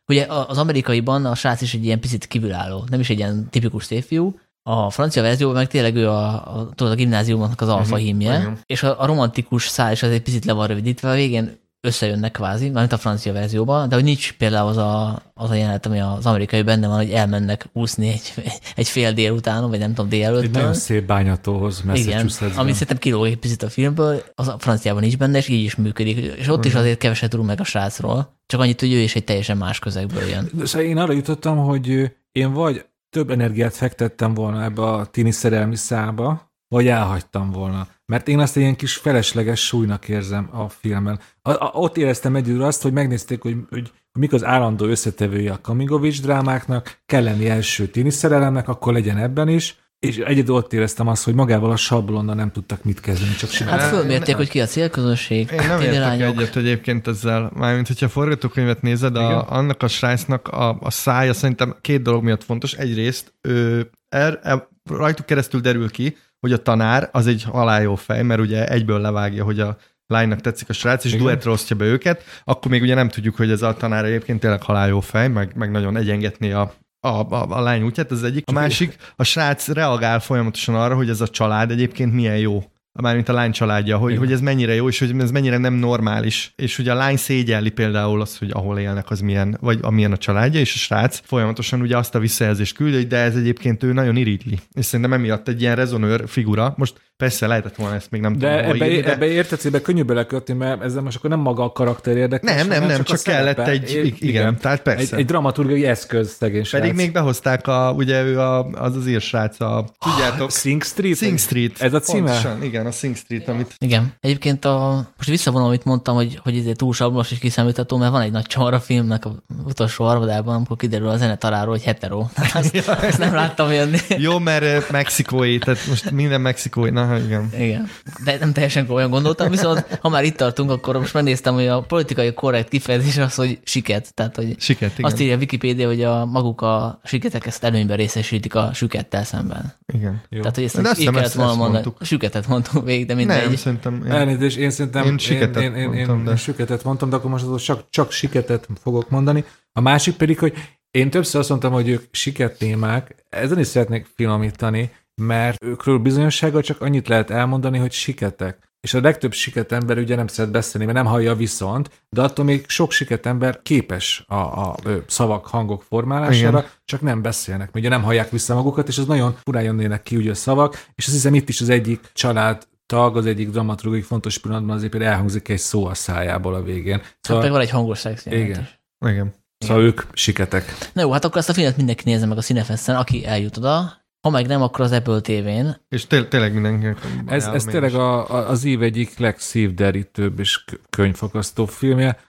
Ugye 0.07 0.25
az 0.25 0.57
amerikaiban 0.57 1.25
a 1.25 1.35
srác 1.35 1.61
is 1.61 1.73
egy 1.73 1.85
ilyen 1.85 1.99
picit 1.99 2.27
kívülálló, 2.27 2.83
nem 2.89 2.99
is 2.99 3.09
egy 3.09 3.17
ilyen 3.17 3.47
tipikus 3.49 3.85
szépfiú, 3.85 4.39
a 4.63 4.89
francia 4.89 5.21
verzióban 5.21 5.55
meg 5.55 5.67
tényleg 5.67 5.95
ő 5.95 6.09
a, 6.09 6.57
a, 6.57 6.69
tudod, 6.75 6.93
a 6.93 6.95
gimnáziumnak 6.95 7.61
az 7.61 7.67
alfa 7.67 7.83
uh-huh, 7.83 7.99
hímje, 7.99 8.57
és 8.65 8.83
a, 8.83 9.01
a 9.01 9.05
romantikus 9.05 9.67
szál 9.67 9.91
is 9.91 10.03
az 10.03 10.09
egy 10.09 10.21
picit 10.21 10.45
le 10.45 10.53
van 10.53 10.67
rövidítve, 10.67 11.09
a 11.09 11.13
végén 11.13 11.57
összejönnek 11.85 12.31
kvázi, 12.31 12.69
mint 12.69 12.91
a 12.91 12.97
francia 12.97 13.33
verzióban, 13.33 13.89
de 13.89 13.95
hogy 13.95 14.03
nincs 14.03 14.33
például 14.33 14.67
az 14.67 14.77
a, 14.77 15.21
az 15.33 15.49
a 15.49 15.53
jelenet, 15.53 15.85
ami 15.85 15.99
az 15.99 16.25
amerikai 16.25 16.61
benne 16.61 16.87
van, 16.87 16.97
hogy 16.97 17.11
elmennek 17.11 17.65
úszni 17.73 18.07
egy, 18.07 18.33
egy 18.75 18.87
fél 18.87 19.13
délután, 19.13 19.69
vagy 19.69 19.79
nem 19.79 19.93
tudom, 19.93 20.09
délelőtt. 20.09 20.43
Egy 20.43 20.51
nagyon 20.51 20.73
szép 20.73 21.05
bányatóhoz 21.05 21.83
Igen, 21.93 22.29
ami 22.55 22.71
szerintem 22.71 22.97
kilóg 22.97 23.25
egy 23.25 23.37
picit 23.37 23.63
a 23.63 23.69
filmből, 23.69 24.23
az 24.35 24.47
a 24.47 24.55
franciában 24.59 25.01
nincs 25.01 25.17
benne, 25.17 25.37
és 25.37 25.47
így 25.47 25.63
is 25.63 25.75
működik. 25.75 26.17
És 26.17 26.47
ott 26.47 26.57
uh-huh. 26.57 26.65
is 26.65 26.73
azért 26.73 26.97
keveset 26.97 27.29
tudunk 27.29 27.49
meg 27.49 27.59
a 27.59 27.63
srácról, 27.63 28.39
csak 28.45 28.59
annyit, 28.59 28.79
hogy 28.79 28.93
ő 28.93 28.99
is 28.99 29.15
egy 29.15 29.23
teljesen 29.23 29.57
más 29.57 29.79
közegből 29.79 30.23
jön. 30.23 30.49
Szóval 30.63 30.87
én 30.87 30.97
arra 30.97 31.13
jutottam, 31.13 31.57
hogy 31.57 32.11
én 32.31 32.53
vagy 32.53 32.85
több 33.09 33.29
energiát 33.29 33.75
fektettem 33.75 34.33
volna 34.33 34.63
ebbe 34.63 34.81
a 34.81 35.05
tini 35.05 35.31
szerelmi 35.31 35.75
szába, 35.75 36.44
vagy 36.67 36.87
elhagytam 36.87 37.51
volna. 37.51 37.87
Mert 38.05 38.27
én 38.27 38.39
azt 38.39 38.57
ilyen 38.57 38.75
kis 38.75 38.95
felesleges 38.95 39.65
súlynak 39.65 40.07
érzem 40.07 40.49
a 40.51 40.69
filmen. 40.69 41.19
A, 41.41 41.51
a, 41.51 41.71
ott 41.73 41.97
éreztem 41.97 42.35
egyedül 42.35 42.63
azt, 42.63 42.81
hogy 42.81 42.93
megnézték, 42.93 43.41
hogy, 43.41 43.55
hogy 43.69 43.91
mik 44.19 44.33
az 44.33 44.43
állandó 44.43 44.85
összetevője 44.85 45.51
a 45.51 45.61
Kamigovics 45.61 46.21
drámáknak, 46.21 46.97
kell 47.05 47.23
lenni 47.23 47.49
első 47.49 47.87
tini 47.87 48.09
szerelemnek, 48.09 48.67
akkor 48.67 48.93
legyen 48.93 49.17
ebben 49.17 49.47
is, 49.47 49.75
és 49.99 50.17
egyedül 50.17 50.55
ott 50.55 50.73
éreztem 50.73 51.07
azt, 51.07 51.23
hogy 51.23 51.33
magával 51.33 51.71
a 51.71 51.75
sablonnal 51.75 52.35
nem 52.35 52.51
tudtak 52.51 52.83
mit 52.83 52.99
kezdeni, 52.99 53.33
csak 53.35 53.49
simán. 53.49 53.79
Hát 53.79 53.89
fölmérték, 53.89 54.35
hogy 54.35 54.49
ki 54.49 54.61
a 54.61 54.65
célközönség. 54.65 55.51
Én 55.51 55.67
nem 55.67 55.81
értek 55.81 56.21
egyet 56.21 56.55
egyébként 56.55 57.07
ezzel. 57.07 57.51
Mármint, 57.55 57.87
hogyha 57.87 58.05
a 58.05 58.09
forgatókönyvet 58.09 58.81
nézed, 58.81 59.15
a, 59.15 59.51
annak 59.51 59.83
a 59.83 59.87
srácnak 59.87 60.47
a, 60.47 60.77
a 60.79 60.91
szája 60.91 61.33
szerintem 61.33 61.75
két 61.81 62.01
dolog 62.01 62.23
miatt 62.23 62.43
fontos. 62.43 62.73
Egyrészt 62.73 63.33
ő, 63.41 63.89
er, 64.09 64.39
er, 64.43 64.67
rajtuk 64.83 65.25
keresztül 65.25 65.59
derül 65.61 65.89
ki, 65.89 66.17
hogy 66.45 66.53
a 66.53 66.61
tanár 66.61 67.09
az 67.11 67.27
egy 67.27 67.43
haláljó 67.43 67.95
fej, 67.95 68.23
mert 68.23 68.39
ugye 68.39 68.67
egyből 68.67 68.99
levágja, 68.99 69.43
hogy 69.43 69.59
a 69.59 69.77
lánynak 70.07 70.41
tetszik 70.41 70.69
a 70.69 70.73
srác, 70.73 71.03
és 71.03 71.15
duetre 71.15 71.51
osztja 71.51 71.75
be 71.75 71.85
őket, 71.85 72.23
akkor 72.43 72.71
még 72.71 72.81
ugye 72.81 72.95
nem 72.95 73.09
tudjuk, 73.09 73.35
hogy 73.35 73.51
ez 73.51 73.61
a 73.61 73.73
tanár 73.73 74.05
egyébként 74.05 74.39
tényleg 74.39 74.61
haláljó 74.61 74.99
fej, 74.99 75.27
meg, 75.27 75.55
meg 75.55 75.71
nagyon 75.71 75.97
egyengetné 75.97 76.51
a, 76.51 76.73
a, 76.99 77.07
a, 77.07 77.45
a 77.49 77.61
lány 77.61 77.83
útját, 77.83 78.11
ez 78.11 78.23
egyik. 78.23 78.43
A 78.47 78.51
másik, 78.51 78.95
a 79.15 79.23
srác 79.23 79.67
reagál 79.67 80.19
folyamatosan 80.19 80.75
arra, 80.75 80.95
hogy 80.95 81.09
ez 81.09 81.21
a 81.21 81.27
család 81.27 81.71
egyébként 81.71 82.13
milyen 82.13 82.37
jó 82.37 82.63
mármint 83.01 83.29
a 83.29 83.33
lány 83.33 83.51
családja, 83.51 83.97
hogy, 83.97 84.17
hogy 84.17 84.31
ez 84.31 84.41
mennyire 84.41 84.73
jó, 84.73 84.87
és 84.87 84.99
hogy 84.99 85.19
ez 85.19 85.31
mennyire 85.31 85.57
nem 85.57 85.73
normális. 85.73 86.53
És 86.55 86.75
hogy 86.75 86.87
a 86.87 86.93
lány 86.93 87.17
szégyelli 87.17 87.69
például 87.69 88.21
azt, 88.21 88.37
hogy 88.37 88.49
ahol 88.53 88.79
élnek, 88.79 89.09
az 89.09 89.19
milyen, 89.19 89.57
vagy 89.61 89.79
amilyen 89.81 90.11
a 90.11 90.17
családja, 90.17 90.59
és 90.59 90.73
a 90.73 90.77
srác 90.77 91.21
folyamatosan 91.23 91.81
ugye 91.81 91.97
azt 91.97 92.15
a 92.15 92.19
visszajelzést 92.19 92.75
küldi, 92.75 93.05
de 93.05 93.17
ez 93.17 93.35
egyébként 93.35 93.83
ő 93.83 93.93
nagyon 93.93 94.15
irítli. 94.15 94.59
És 94.73 94.85
szerintem 94.85 95.13
emiatt 95.13 95.47
egy 95.47 95.61
ilyen 95.61 95.75
rezonőr 95.75 96.23
figura. 96.27 96.73
Most 96.77 97.01
Persze 97.17 97.47
lehetett 97.47 97.75
volna 97.75 97.95
ezt 97.95 98.11
még 98.11 98.21
nem 98.21 98.37
de 98.37 98.55
tudom. 98.55 98.75
Ebbe, 98.75 98.89
írni, 98.89 99.01
de 99.01 99.11
ebbe 99.11 99.25
érted, 99.25 99.59
ebbe 99.63 99.81
könnyű 99.81 100.03
belekötni, 100.03 100.53
mert 100.53 100.83
ezzel 100.83 101.01
most 101.01 101.17
akkor 101.17 101.29
nem 101.29 101.39
maga 101.39 101.63
a 101.63 101.71
karakter 101.71 102.17
érdekes. 102.17 102.55
Nem, 102.55 102.67
nem, 102.67 102.87
nem, 102.87 102.97
csak, 102.97 103.05
csak 103.05 103.21
kellett 103.21 103.59
egy, 103.59 103.89
igen, 103.89 104.15
igen, 104.19 104.57
tehát 104.57 104.81
persze. 104.81 105.15
Egy, 105.15 105.19
egy 105.19 105.25
dramaturgiai 105.25 105.85
eszköz 105.85 106.29
szegény 106.29 106.63
Pedig 106.71 106.89
srác. 106.89 106.95
még 106.95 107.11
behozták 107.11 107.67
a, 107.67 107.93
ugye 107.97 108.23
ő 108.23 108.39
a, 108.39 108.65
az 108.65 108.95
az 108.95 109.07
írsrác, 109.07 109.59
a, 109.59 109.85
tudjátok? 109.99 110.51
Sing 110.51 110.83
Street? 110.83 111.17
Sing 111.17 111.39
Street. 111.39 111.81
Ez 111.81 111.93
a 111.93 111.99
címe? 111.99 112.19
Pontosan, 112.19 112.63
igen, 112.63 112.85
a 112.85 112.91
Sing 112.91 113.15
Street, 113.15 113.47
amit... 113.47 113.73
Igen. 113.77 114.13
Egyébként 114.19 114.65
a, 114.65 115.07
most 115.17 115.29
visszavonom, 115.29 115.67
amit 115.67 115.85
mondtam, 115.85 116.15
hogy, 116.15 116.39
hogy 116.43 116.57
ez 116.57 116.65
túl 116.75 116.93
sablos 116.93 117.31
és 117.31 117.37
kiszámítható, 117.37 117.97
mert 117.97 118.11
van 118.11 118.21
egy 118.21 118.31
nagy 118.31 118.45
csomar 118.45 118.73
a 118.73 118.79
filmnek 118.79 119.25
a 119.25 119.43
utolsó 119.65 120.05
harmadában, 120.05 120.55
amikor 120.55 120.77
kiderül 120.77 121.07
a 121.07 121.17
zenetaráról, 121.17 121.73
hogy 121.73 121.83
hetero. 121.83 122.25
Ezt, 122.53 122.87
ezt 122.87 123.17
nem 123.17 123.33
láttam 123.33 123.71
jönni. 123.71 123.97
Jó, 124.17 124.39
mert 124.39 124.91
mexikói, 124.91 125.57
tehát 125.57 125.87
most 125.87 126.11
minden 126.11 126.41
mexikói, 126.41 126.89
na 126.89 127.04
igen. 127.13 127.49
Igen 127.59 127.89
de 128.23 128.37
nem 128.39 128.53
teljesen 128.53 128.89
olyan 128.89 129.09
gondoltam, 129.09 129.49
viszont 129.49 129.97
ha 130.01 130.09
már 130.09 130.23
itt 130.23 130.35
tartunk, 130.37 130.71
akkor 130.71 130.97
most 130.97 131.13
megnéztem, 131.13 131.53
hogy 131.53 131.67
a 131.67 131.81
politikai 131.81 132.33
korrekt 132.33 132.69
kifejezés 132.69 133.17
az, 133.17 133.35
hogy 133.35 133.59
siket. 133.63 134.13
Tehát, 134.13 134.35
hogy 134.35 134.55
siket, 134.59 134.91
igen. 134.97 135.11
azt 135.11 135.19
írja 135.19 135.35
a 135.35 135.37
Wikipédia, 135.37 135.87
hogy 135.87 136.03
a 136.03 136.25
maguk 136.25 136.61
a 136.61 136.99
siketek 137.03 137.45
ezt 137.45 137.63
előnyben 137.63 137.97
részesítik 137.97 138.55
a 138.55 138.73
sükettel 138.73 139.23
szemben. 139.23 139.73
Igen. 139.93 140.21
Jó. 140.29 140.39
Tehát, 140.39 140.55
hogy 140.55 140.63
ezt, 140.63 140.77
ezt 140.77 140.99
így 140.99 141.09
kellett 141.09 141.31
volna 141.31 141.55
mondani. 141.55 141.83
Mondtuk. 141.83 142.05
Süketet 142.05 142.47
mondtuk 142.47 142.85
végig, 142.85 143.07
de 143.07 143.13
mindegy. 143.13 143.45
Nem, 143.45 143.55
szerintem. 143.55 144.03
Én, 144.05 144.11
Elnézést, 144.11 144.57
én 144.57 144.69
szerintem 144.69 145.05
én, 145.05 145.17
siketet 145.17 145.63
én, 145.63 145.75
én, 145.75 145.75
én, 145.75 145.87
mondtam, 145.87 146.17
én 146.17 146.25
de. 146.25 146.35
süketet 146.35 146.83
mondtam, 146.83 147.09
de 147.09 147.15
akkor 147.15 147.29
most 147.29 147.63
csak, 147.63 147.89
csak 147.89 148.11
siketet 148.11 148.67
fogok 148.81 149.09
mondani. 149.09 149.43
A 149.73 149.81
másik 149.81 150.15
pedig, 150.15 150.39
hogy 150.39 150.53
én 150.91 151.09
többször 151.09 151.39
azt 151.39 151.49
mondtam, 151.49 151.71
hogy 151.71 151.89
ők 151.89 152.03
siket 152.11 152.57
témák, 152.57 153.25
ezen 153.29 153.59
is 153.59 153.67
szeretnék 153.67 154.07
finomítani, 154.15 154.91
mert 155.21 155.63
őkről 155.63 155.97
bizonyossággal 155.97 156.61
csak 156.61 156.81
annyit 156.81 157.07
lehet 157.07 157.29
elmondani, 157.29 157.77
hogy 157.77 157.91
siketek. 157.91 158.73
És 158.81 158.93
a 158.93 159.01
legtöbb 159.01 159.33
siket 159.33 159.71
ember 159.71 159.97
ugye 159.97 160.15
nem 160.15 160.27
szeret 160.27 160.51
beszélni, 160.51 160.85
mert 160.85 160.97
nem 160.97 161.07
hallja 161.07 161.35
viszont, 161.35 161.89
de 162.09 162.21
attól 162.21 162.45
még 162.45 162.65
sok 162.67 162.91
siket 162.91 163.25
ember 163.25 163.61
képes 163.61 164.23
a, 164.27 164.35
a 164.35 164.75
szavak, 165.07 165.47
hangok 165.47 165.83
formálására, 165.83 166.57
Igen. 166.57 166.69
csak 166.85 167.01
nem 167.01 167.21
beszélnek, 167.21 167.75
ugye 167.75 167.89
nem 167.89 168.03
hallják 168.03 168.29
vissza 168.29 168.55
magukat, 168.55 168.87
és 168.87 168.97
az 168.97 169.05
nagyon 169.05 169.35
furán 169.43 169.63
jönnének 169.63 170.03
ki 170.03 170.15
ugye 170.15 170.31
a 170.31 170.35
szavak, 170.35 170.73
és 170.95 171.05
azt 171.05 171.15
hiszem 171.15 171.33
itt 171.33 171.49
is 171.49 171.61
az 171.61 171.69
egyik 171.69 172.09
család 172.13 172.67
tag, 172.85 173.17
az 173.17 173.25
egyik 173.25 173.49
dramaturgiai 173.49 174.01
fontos 174.01 174.37
pillanatban 174.37 174.75
azért 174.75 174.91
például 174.91 175.11
elhangzik 175.11 175.49
egy 175.49 175.59
szó 175.59 175.85
a 175.85 175.93
szájából 175.93 176.53
a 176.53 176.63
végén. 176.63 176.97
Hát 176.97 177.17
szóval, 177.21 177.43
hát 177.43 177.51
meg 177.51 177.51
van 177.51 177.61
egy 177.61 177.69
hangos 177.69 177.99
szex 177.99 178.25
Igen. 178.25 178.67
Igen. 179.05 179.33
Szóval 179.57 179.83
ők 179.83 180.01
siketek. 180.13 180.63
Na 180.93 181.01
jó, 181.01 181.11
hát 181.11 181.25
akkor 181.25 181.37
ezt 181.37 181.49
a 181.49 181.53
filmet 181.53 181.77
mindenki 181.77 182.03
nézze 182.05 182.25
meg 182.25 182.37
a 182.37 182.41
Cinefessen, 182.41 182.95
aki 182.95 183.25
eljut 183.25 183.57
oda, 183.57 184.04
ha 184.25 184.31
meg 184.31 184.47
nem, 184.47 184.61
akkor 184.61 184.85
az 184.85 184.91
Apple 184.91 185.21
TV-n. 185.21 185.67
És 185.89 186.07
té- 186.07 186.29
tényleg 186.29 186.53
mindenki. 186.53 186.99
Ez, 187.25 187.45
ez 187.45 187.63
tényleg 187.63 187.93
a, 187.93 188.29
a, 188.29 188.49
az 188.49 188.63
év 188.63 188.81
egyik 188.81 189.17
legszívderítőbb 189.17 190.39
és 190.39 190.65
könyvfakasztó 190.89 191.65
filmje. 191.65 192.19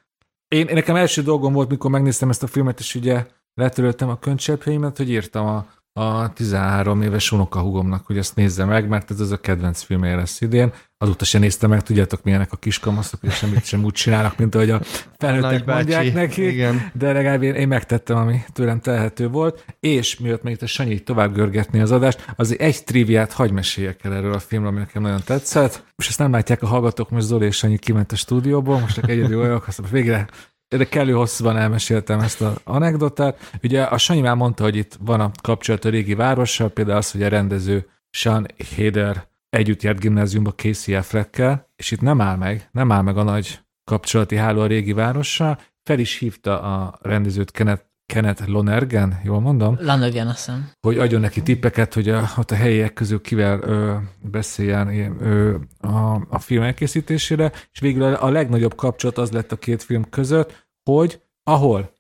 Én, 0.49 0.67
én 0.67 0.75
nekem 0.75 0.97
első 0.97 1.23
dolgom 1.23 1.53
volt, 1.53 1.69
mikor 1.69 1.91
megnéztem 1.91 2.29
ezt 2.29 2.43
a 2.43 2.47
filmet, 2.47 2.79
és 2.79 2.95
ugye 2.95 3.27
letöröltem 3.55 4.09
a 4.09 4.19
könycseppjeimet, 4.19 4.97
hogy 4.97 5.11
írtam 5.11 5.47
a 5.47 5.67
a 5.99 6.33
13 6.33 7.03
éves 7.03 7.33
unokahugomnak, 7.33 8.07
hogy 8.07 8.19
ezt 8.19 8.35
nézze 8.35 8.65
meg, 8.65 8.89
mert 8.89 9.11
ez 9.11 9.21
az 9.21 9.31
a 9.31 9.37
kedvenc 9.37 9.83
filmje 9.83 10.15
lesz 10.15 10.41
idén. 10.41 10.73
Azóta 10.99 11.25
sem 11.25 11.41
néztem 11.41 11.71
meg, 11.71 11.83
tudjátok 11.83 12.23
milyenek 12.23 12.53
a 12.53 12.57
kiskamaszok, 12.57 13.21
hogy 13.21 13.31
semmit 13.31 13.65
sem 13.65 13.85
úgy 13.85 13.93
csinálnak, 13.93 14.39
mint 14.39 14.55
ahogy 14.55 14.71
a 14.71 14.81
felnőttek 15.19 15.65
mondják 15.65 16.13
neki. 16.13 16.49
Igen. 16.49 16.91
De 16.93 17.13
legalább 17.13 17.43
én, 17.43 17.55
én 17.55 17.69
megtettem, 17.69 18.17
ami 18.17 18.45
tőlem 18.53 18.81
telhető 18.81 19.29
volt. 19.29 19.65
És 19.81 20.19
miatt 20.19 20.43
még 20.43 20.59
a 20.61 20.67
Sanyi 20.67 21.03
tovább 21.03 21.35
görgetni 21.35 21.81
az 21.81 21.91
adást, 21.91 22.33
azért 22.37 22.61
egy 22.61 22.85
triviát 22.85 23.33
hagy 23.33 23.51
meséljek 23.51 24.05
el 24.05 24.15
erről 24.15 24.33
a 24.33 24.39
filmről, 24.39 24.71
ami 24.71 24.79
nekem 24.79 25.03
nagyon 25.03 25.21
tetszett. 25.25 25.85
És 25.97 26.09
ezt 26.09 26.19
nem 26.19 26.33
látják 26.33 26.63
a 26.63 26.67
hallgatók, 26.67 27.11
most 27.11 27.27
Zoli 27.27 27.47
és 27.47 27.57
Sanyi 27.57 27.79
kiment 27.79 28.13
a 28.13 28.17
stúdióból, 28.17 28.79
most 28.79 28.95
csak 28.95 29.11
egyedül 29.11 29.41
vagyok, 29.41 29.67
azt 29.67 29.91
végre 29.91 30.27
de 30.69 30.85
kellő 30.85 31.13
hosszúban 31.13 31.57
elmeséltem 31.57 32.21
ezt 32.21 32.41
az 32.41 32.61
anekdotát. 32.65 33.51
Ugye 33.63 33.83
a 33.83 33.99
Sanyi 33.99 34.21
már 34.21 34.35
mondta, 34.35 34.63
hogy 34.63 34.77
itt 34.77 34.97
van 35.01 35.21
a 35.21 35.31
kapcsolat 35.43 35.85
a 35.85 35.89
régi 35.89 36.15
várossal, 36.15 36.69
például 36.69 36.97
az, 36.97 37.11
hogy 37.11 37.23
a 37.23 37.29
rendező 37.29 37.89
Sean 38.11 38.47
Heder 38.77 39.29
együtt 39.49 39.83
járt 39.83 40.01
gimnáziumba 40.01 40.53
Casey 40.53 40.95
Affleckkel, 40.95 41.71
és 41.77 41.91
itt 41.91 42.01
nem 42.01 42.21
áll 42.21 42.37
meg, 42.37 42.69
nem 42.73 42.93
áll 42.93 43.03
meg 43.03 43.17
a 43.17 43.23
nagy 43.23 43.61
kapcsolati 43.85 44.37
háló 44.37 44.61
a 44.61 44.67
régi 44.67 44.93
várossal, 44.93 45.61
fel 45.83 45.99
is 45.99 46.19
hívta 46.19 46.61
a 46.61 46.99
rendezőt 47.03 47.51
Kenneth, 47.51 47.86
Kenneth 48.07 48.49
Lonergan, 48.49 49.21
jól 49.25 49.41
mondom? 49.41 49.77
Lonergan, 49.81 50.27
azt 50.27 50.37
hiszem. 50.37 50.71
Hogy 50.81 50.99
adjon 50.99 51.21
neki 51.21 51.43
tippeket, 51.43 51.95
hogy 51.95 52.09
a, 52.09 52.31
ott 52.37 52.51
a 52.51 52.55
helyiek 52.55 52.93
közül 52.93 53.21
kivel 53.21 53.61
ö, 53.61 53.97
beszéljen 54.23 54.89
ö, 55.23 55.57
a, 55.81 56.15
a 56.29 56.39
film 56.39 56.63
elkészítésére, 56.63 57.53
és 57.73 57.81
végül 57.81 58.03
a, 58.03 58.23
a 58.23 58.29
legnagyobb 58.29 58.75
kapcsolat 58.75 59.19
az 59.19 59.31
lett 59.31 59.53
a 59.53 59.57
két 59.57 59.83
film 59.83 60.09
között, 60.11 60.69
hogy 60.91 61.21
ahol 61.43 61.93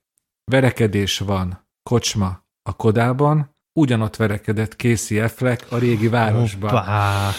verekedés 0.50 1.18
van, 1.18 1.68
kocsma 1.82 2.44
a 2.62 2.72
Kodában, 2.76 3.54
ugyanott 3.72 4.16
verekedett 4.16 4.72
Casey 4.72 5.18
Affleck 5.18 5.72
a 5.72 5.78
régi 5.78 6.08
városban. 6.08 6.70
Hoppá. 6.70 7.30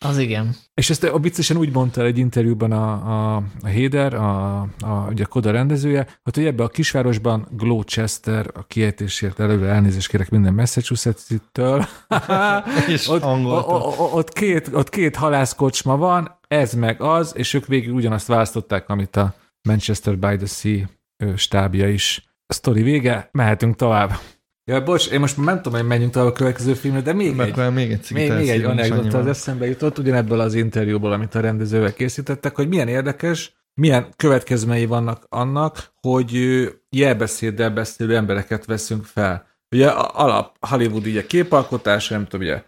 Az 0.00 0.18
igen. 0.18 0.54
És 0.74 0.90
ezt 0.90 1.04
a 1.04 1.18
viccesen 1.18 1.56
úgy 1.56 1.72
mondta 1.72 2.04
egy 2.04 2.18
interjúban 2.18 2.72
a, 2.72 2.92
a, 2.92 3.42
a 3.62 3.66
Héder, 3.66 4.14
a, 4.14 4.60
a, 4.60 5.06
ugye 5.08 5.24
a 5.24 5.26
Koda 5.26 5.50
rendezője, 5.50 6.06
hogy 6.22 6.46
ebbe 6.46 6.62
a 6.62 6.68
kisvárosban 6.68 7.48
Gloucester, 7.50 8.50
a 8.54 8.66
kiejtésért 8.66 9.40
előre 9.40 9.66
elnézést 9.66 10.08
kérek 10.08 10.30
minden 10.30 10.54
Massachusetts-től, 10.54 11.84
ott, 13.08 13.22
ott, 13.24 13.98
ott, 14.12 14.32
két, 14.32 14.70
ott 14.72 14.88
két 14.88 15.16
halászkocsma 15.16 15.96
van, 15.96 16.38
ez 16.48 16.72
meg 16.72 17.00
az, 17.00 17.32
és 17.36 17.54
ők 17.54 17.66
végül 17.66 17.94
ugyanazt 17.94 18.26
választották, 18.26 18.88
amit 18.88 19.16
a 19.16 19.34
Manchester 19.62 20.18
by 20.18 20.36
the 20.36 20.46
Sea 20.46 20.86
stábja 21.36 21.88
is. 21.88 22.26
A 22.46 22.52
sztori 22.52 22.82
vége, 22.82 23.28
mehetünk 23.32 23.76
tovább. 23.76 24.18
Ja, 24.68 24.82
bocs, 24.82 25.10
én 25.10 25.20
most 25.20 25.36
nem 25.36 25.62
tudom, 25.62 25.78
hogy 25.78 25.88
menjünk 25.88 26.12
tovább 26.12 26.28
a 26.28 26.32
következő 26.32 26.74
filmre, 26.74 27.00
de 27.00 27.12
még 27.12 27.34
Meg 27.34 27.58
egy, 27.58 27.72
még 27.72 27.90
egy, 27.90 28.06
még, 28.10 28.32
még 28.32 28.48
egy 28.48 28.64
anekdota 28.64 29.18
az 29.18 29.26
eszembe 29.26 29.66
jutott, 29.66 29.98
ugyanebből 29.98 30.40
az 30.40 30.54
interjúból, 30.54 31.12
amit 31.12 31.34
a 31.34 31.40
rendezővel 31.40 31.92
készítettek, 31.92 32.56
hogy 32.56 32.68
milyen 32.68 32.88
érdekes, 32.88 33.56
milyen 33.74 34.08
következmei 34.16 34.86
vannak 34.86 35.26
annak, 35.28 35.92
hogy 36.00 36.32
jelbeszéddel 36.90 37.70
beszélő 37.70 38.16
embereket 38.16 38.64
veszünk 38.64 39.04
fel. 39.04 39.46
Ugye 39.70 39.88
alap 39.88 40.56
Hollywood 40.60 41.06
ugye 41.06 41.26
képalkotás, 41.26 42.08
nem 42.08 42.26
tudom, 42.26 42.46
ugye 42.46 42.62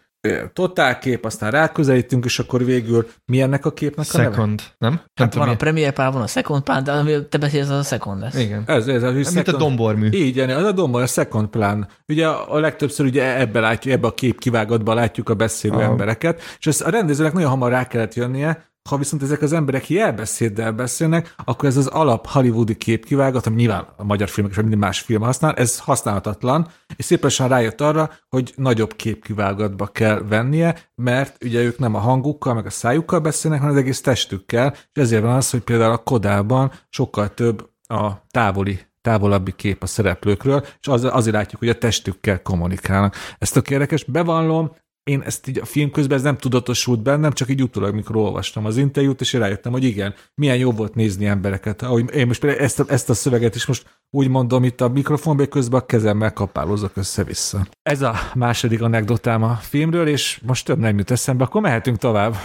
totál 0.53 0.99
kép, 0.99 1.25
aztán 1.25 1.51
ráközelítünk, 1.51 2.25
és 2.25 2.39
akkor 2.39 2.65
végül 2.65 3.09
mi 3.25 3.41
ennek 3.41 3.67
a 3.67 3.73
képnek 3.73 4.07
a 4.13 4.19
second, 4.19 4.63
neve? 4.79 4.95
nem? 4.95 5.01
Hát 5.15 5.35
van 5.35 5.47
mi? 5.47 5.53
a 5.53 5.57
Premiere 5.57 5.91
pár, 5.91 6.13
van 6.13 6.23
a 6.23 6.27
Second 6.27 6.63
Plan, 6.63 6.85
de 6.85 6.93
ami 6.93 7.29
te 7.29 7.39
beszélsz, 7.39 7.69
az 7.69 7.79
a 7.79 7.83
Second 7.83 8.21
lesz. 8.21 8.39
Igen. 8.39 8.63
Ez, 8.67 8.87
ez, 8.89 9.03
ez, 9.03 9.17
ez 9.17 9.35
Mint 9.35 9.49
a 9.49 9.57
dombormű. 9.57 10.09
Így, 10.11 10.39
az 10.39 10.65
a 10.65 10.73
dombor, 10.73 11.03
a 11.03 11.07
Second 11.07 11.49
Plan. 11.49 11.89
Ugye 12.09 12.27
a 12.27 12.59
legtöbbször 12.59 13.07
ugye 13.07 13.39
ebbe 13.39 13.61
látjuk, 13.61 13.95
ebbe 13.95 14.07
a 14.07 14.15
kép 14.15 14.41
kivágatban 14.41 14.95
látjuk 14.95 15.29
a 15.29 15.35
beszélő 15.35 15.77
ah. 15.77 15.85
embereket, 15.85 16.43
és 16.59 16.67
ezt 16.67 16.83
a 16.83 16.91
rendezőnek 16.91 17.33
nagyon 17.33 17.51
hamar 17.51 17.71
rá 17.71 17.87
kellett 17.87 18.15
jönnie, 18.15 18.70
ha 18.89 18.97
viszont 18.97 19.23
ezek 19.23 19.43
az 19.43 19.53
emberek 19.53 19.89
jelbeszéddel 19.89 20.73
beszélnek, 20.73 21.35
akkor 21.45 21.69
ez 21.69 21.77
az 21.77 21.87
alap 21.87 22.27
hollywoodi 22.27 22.77
képkivágat, 22.77 23.47
ami 23.47 23.57
nyilván 23.57 23.87
a 23.97 24.05
magyar 24.05 24.29
filmek 24.29 24.53
és 24.53 24.59
minden 24.59 24.79
más 24.79 25.01
film 25.01 25.23
használ, 25.23 25.55
ez 25.55 25.79
használhatatlan, 25.79 26.69
és 26.97 27.05
szépen 27.05 27.49
rájött 27.49 27.81
arra, 27.81 28.11
hogy 28.29 28.53
nagyobb 28.57 28.97
képkivágatba 28.97 29.87
kell 29.87 30.23
vennie, 30.29 30.91
mert 30.95 31.45
ugye 31.45 31.63
ők 31.63 31.79
nem 31.79 31.95
a 31.95 31.99
hangukkal, 31.99 32.55
meg 32.55 32.67
a 32.67 32.71
szájukkal 32.71 33.21
beszélnek, 33.21 33.61
hanem 33.61 33.75
az 33.75 33.81
egész 33.81 34.01
testükkel, 34.01 34.73
és 34.73 35.03
ezért 35.03 35.23
van 35.23 35.37
az, 35.37 35.51
hogy 35.51 35.61
például 35.61 35.93
a 35.93 36.03
Kodában 36.03 36.73
sokkal 36.89 37.35
több 37.35 37.69
a 37.89 38.27
távoli 38.31 38.89
távolabbi 39.01 39.53
kép 39.57 39.83
a 39.83 39.87
szereplőkről, 39.87 40.67
és 40.81 40.89
az, 40.89 41.05
azért 41.05 41.35
látjuk, 41.35 41.61
hogy 41.61 41.69
a 41.69 41.79
testükkel 41.79 42.43
kommunikálnak. 42.43 43.17
Ez 43.39 43.51
tök 43.51 43.71
érdekes, 43.71 44.05
bevallom, 44.05 44.73
én 45.03 45.21
ezt 45.21 45.49
így 45.49 45.59
a 45.59 45.65
film 45.65 45.91
közben 45.91 46.17
ez 46.17 46.23
nem 46.23 46.37
tudatosult 46.37 47.03
bennem, 47.03 47.33
csak 47.33 47.49
így 47.49 47.63
utólag, 47.63 47.95
mikor 47.95 48.17
olvastam 48.17 48.65
az 48.65 48.77
interjút, 48.77 49.21
és 49.21 49.33
rájöttem, 49.33 49.73
hogy 49.73 49.85
igen, 49.85 50.15
milyen 50.35 50.57
jó 50.57 50.73
volt 50.73 50.95
nézni 50.95 51.27
embereket. 51.27 51.83
Ahogy 51.83 52.15
én 52.15 52.27
most 52.27 52.41
például 52.41 52.63
ezt 52.63 52.81
a, 52.81 52.85
ezt 52.89 53.11
a 53.11 53.15
szöveget 53.15 53.55
is 53.55 53.67
most 53.67 54.01
úgy 54.11 54.29
mondom 54.29 54.65
itt 54.65 54.81
a 54.81 54.89
mikrofonba, 54.89 55.47
közben 55.47 55.81
a 55.81 55.87
kezemmel 55.87 56.33
kapálózok 56.33 56.97
össze-vissza. 56.97 57.67
Ez 57.83 58.03
a 58.03 58.15
második 58.35 58.83
anekdotám 58.83 59.43
a 59.43 59.55
filmről, 59.55 60.07
és 60.07 60.41
most 60.47 60.65
több 60.65 60.79
nem 60.79 60.99
jut 60.99 61.11
eszembe, 61.11 61.45
akkor 61.45 61.61
mehetünk 61.61 61.99
tovább. 61.99 62.37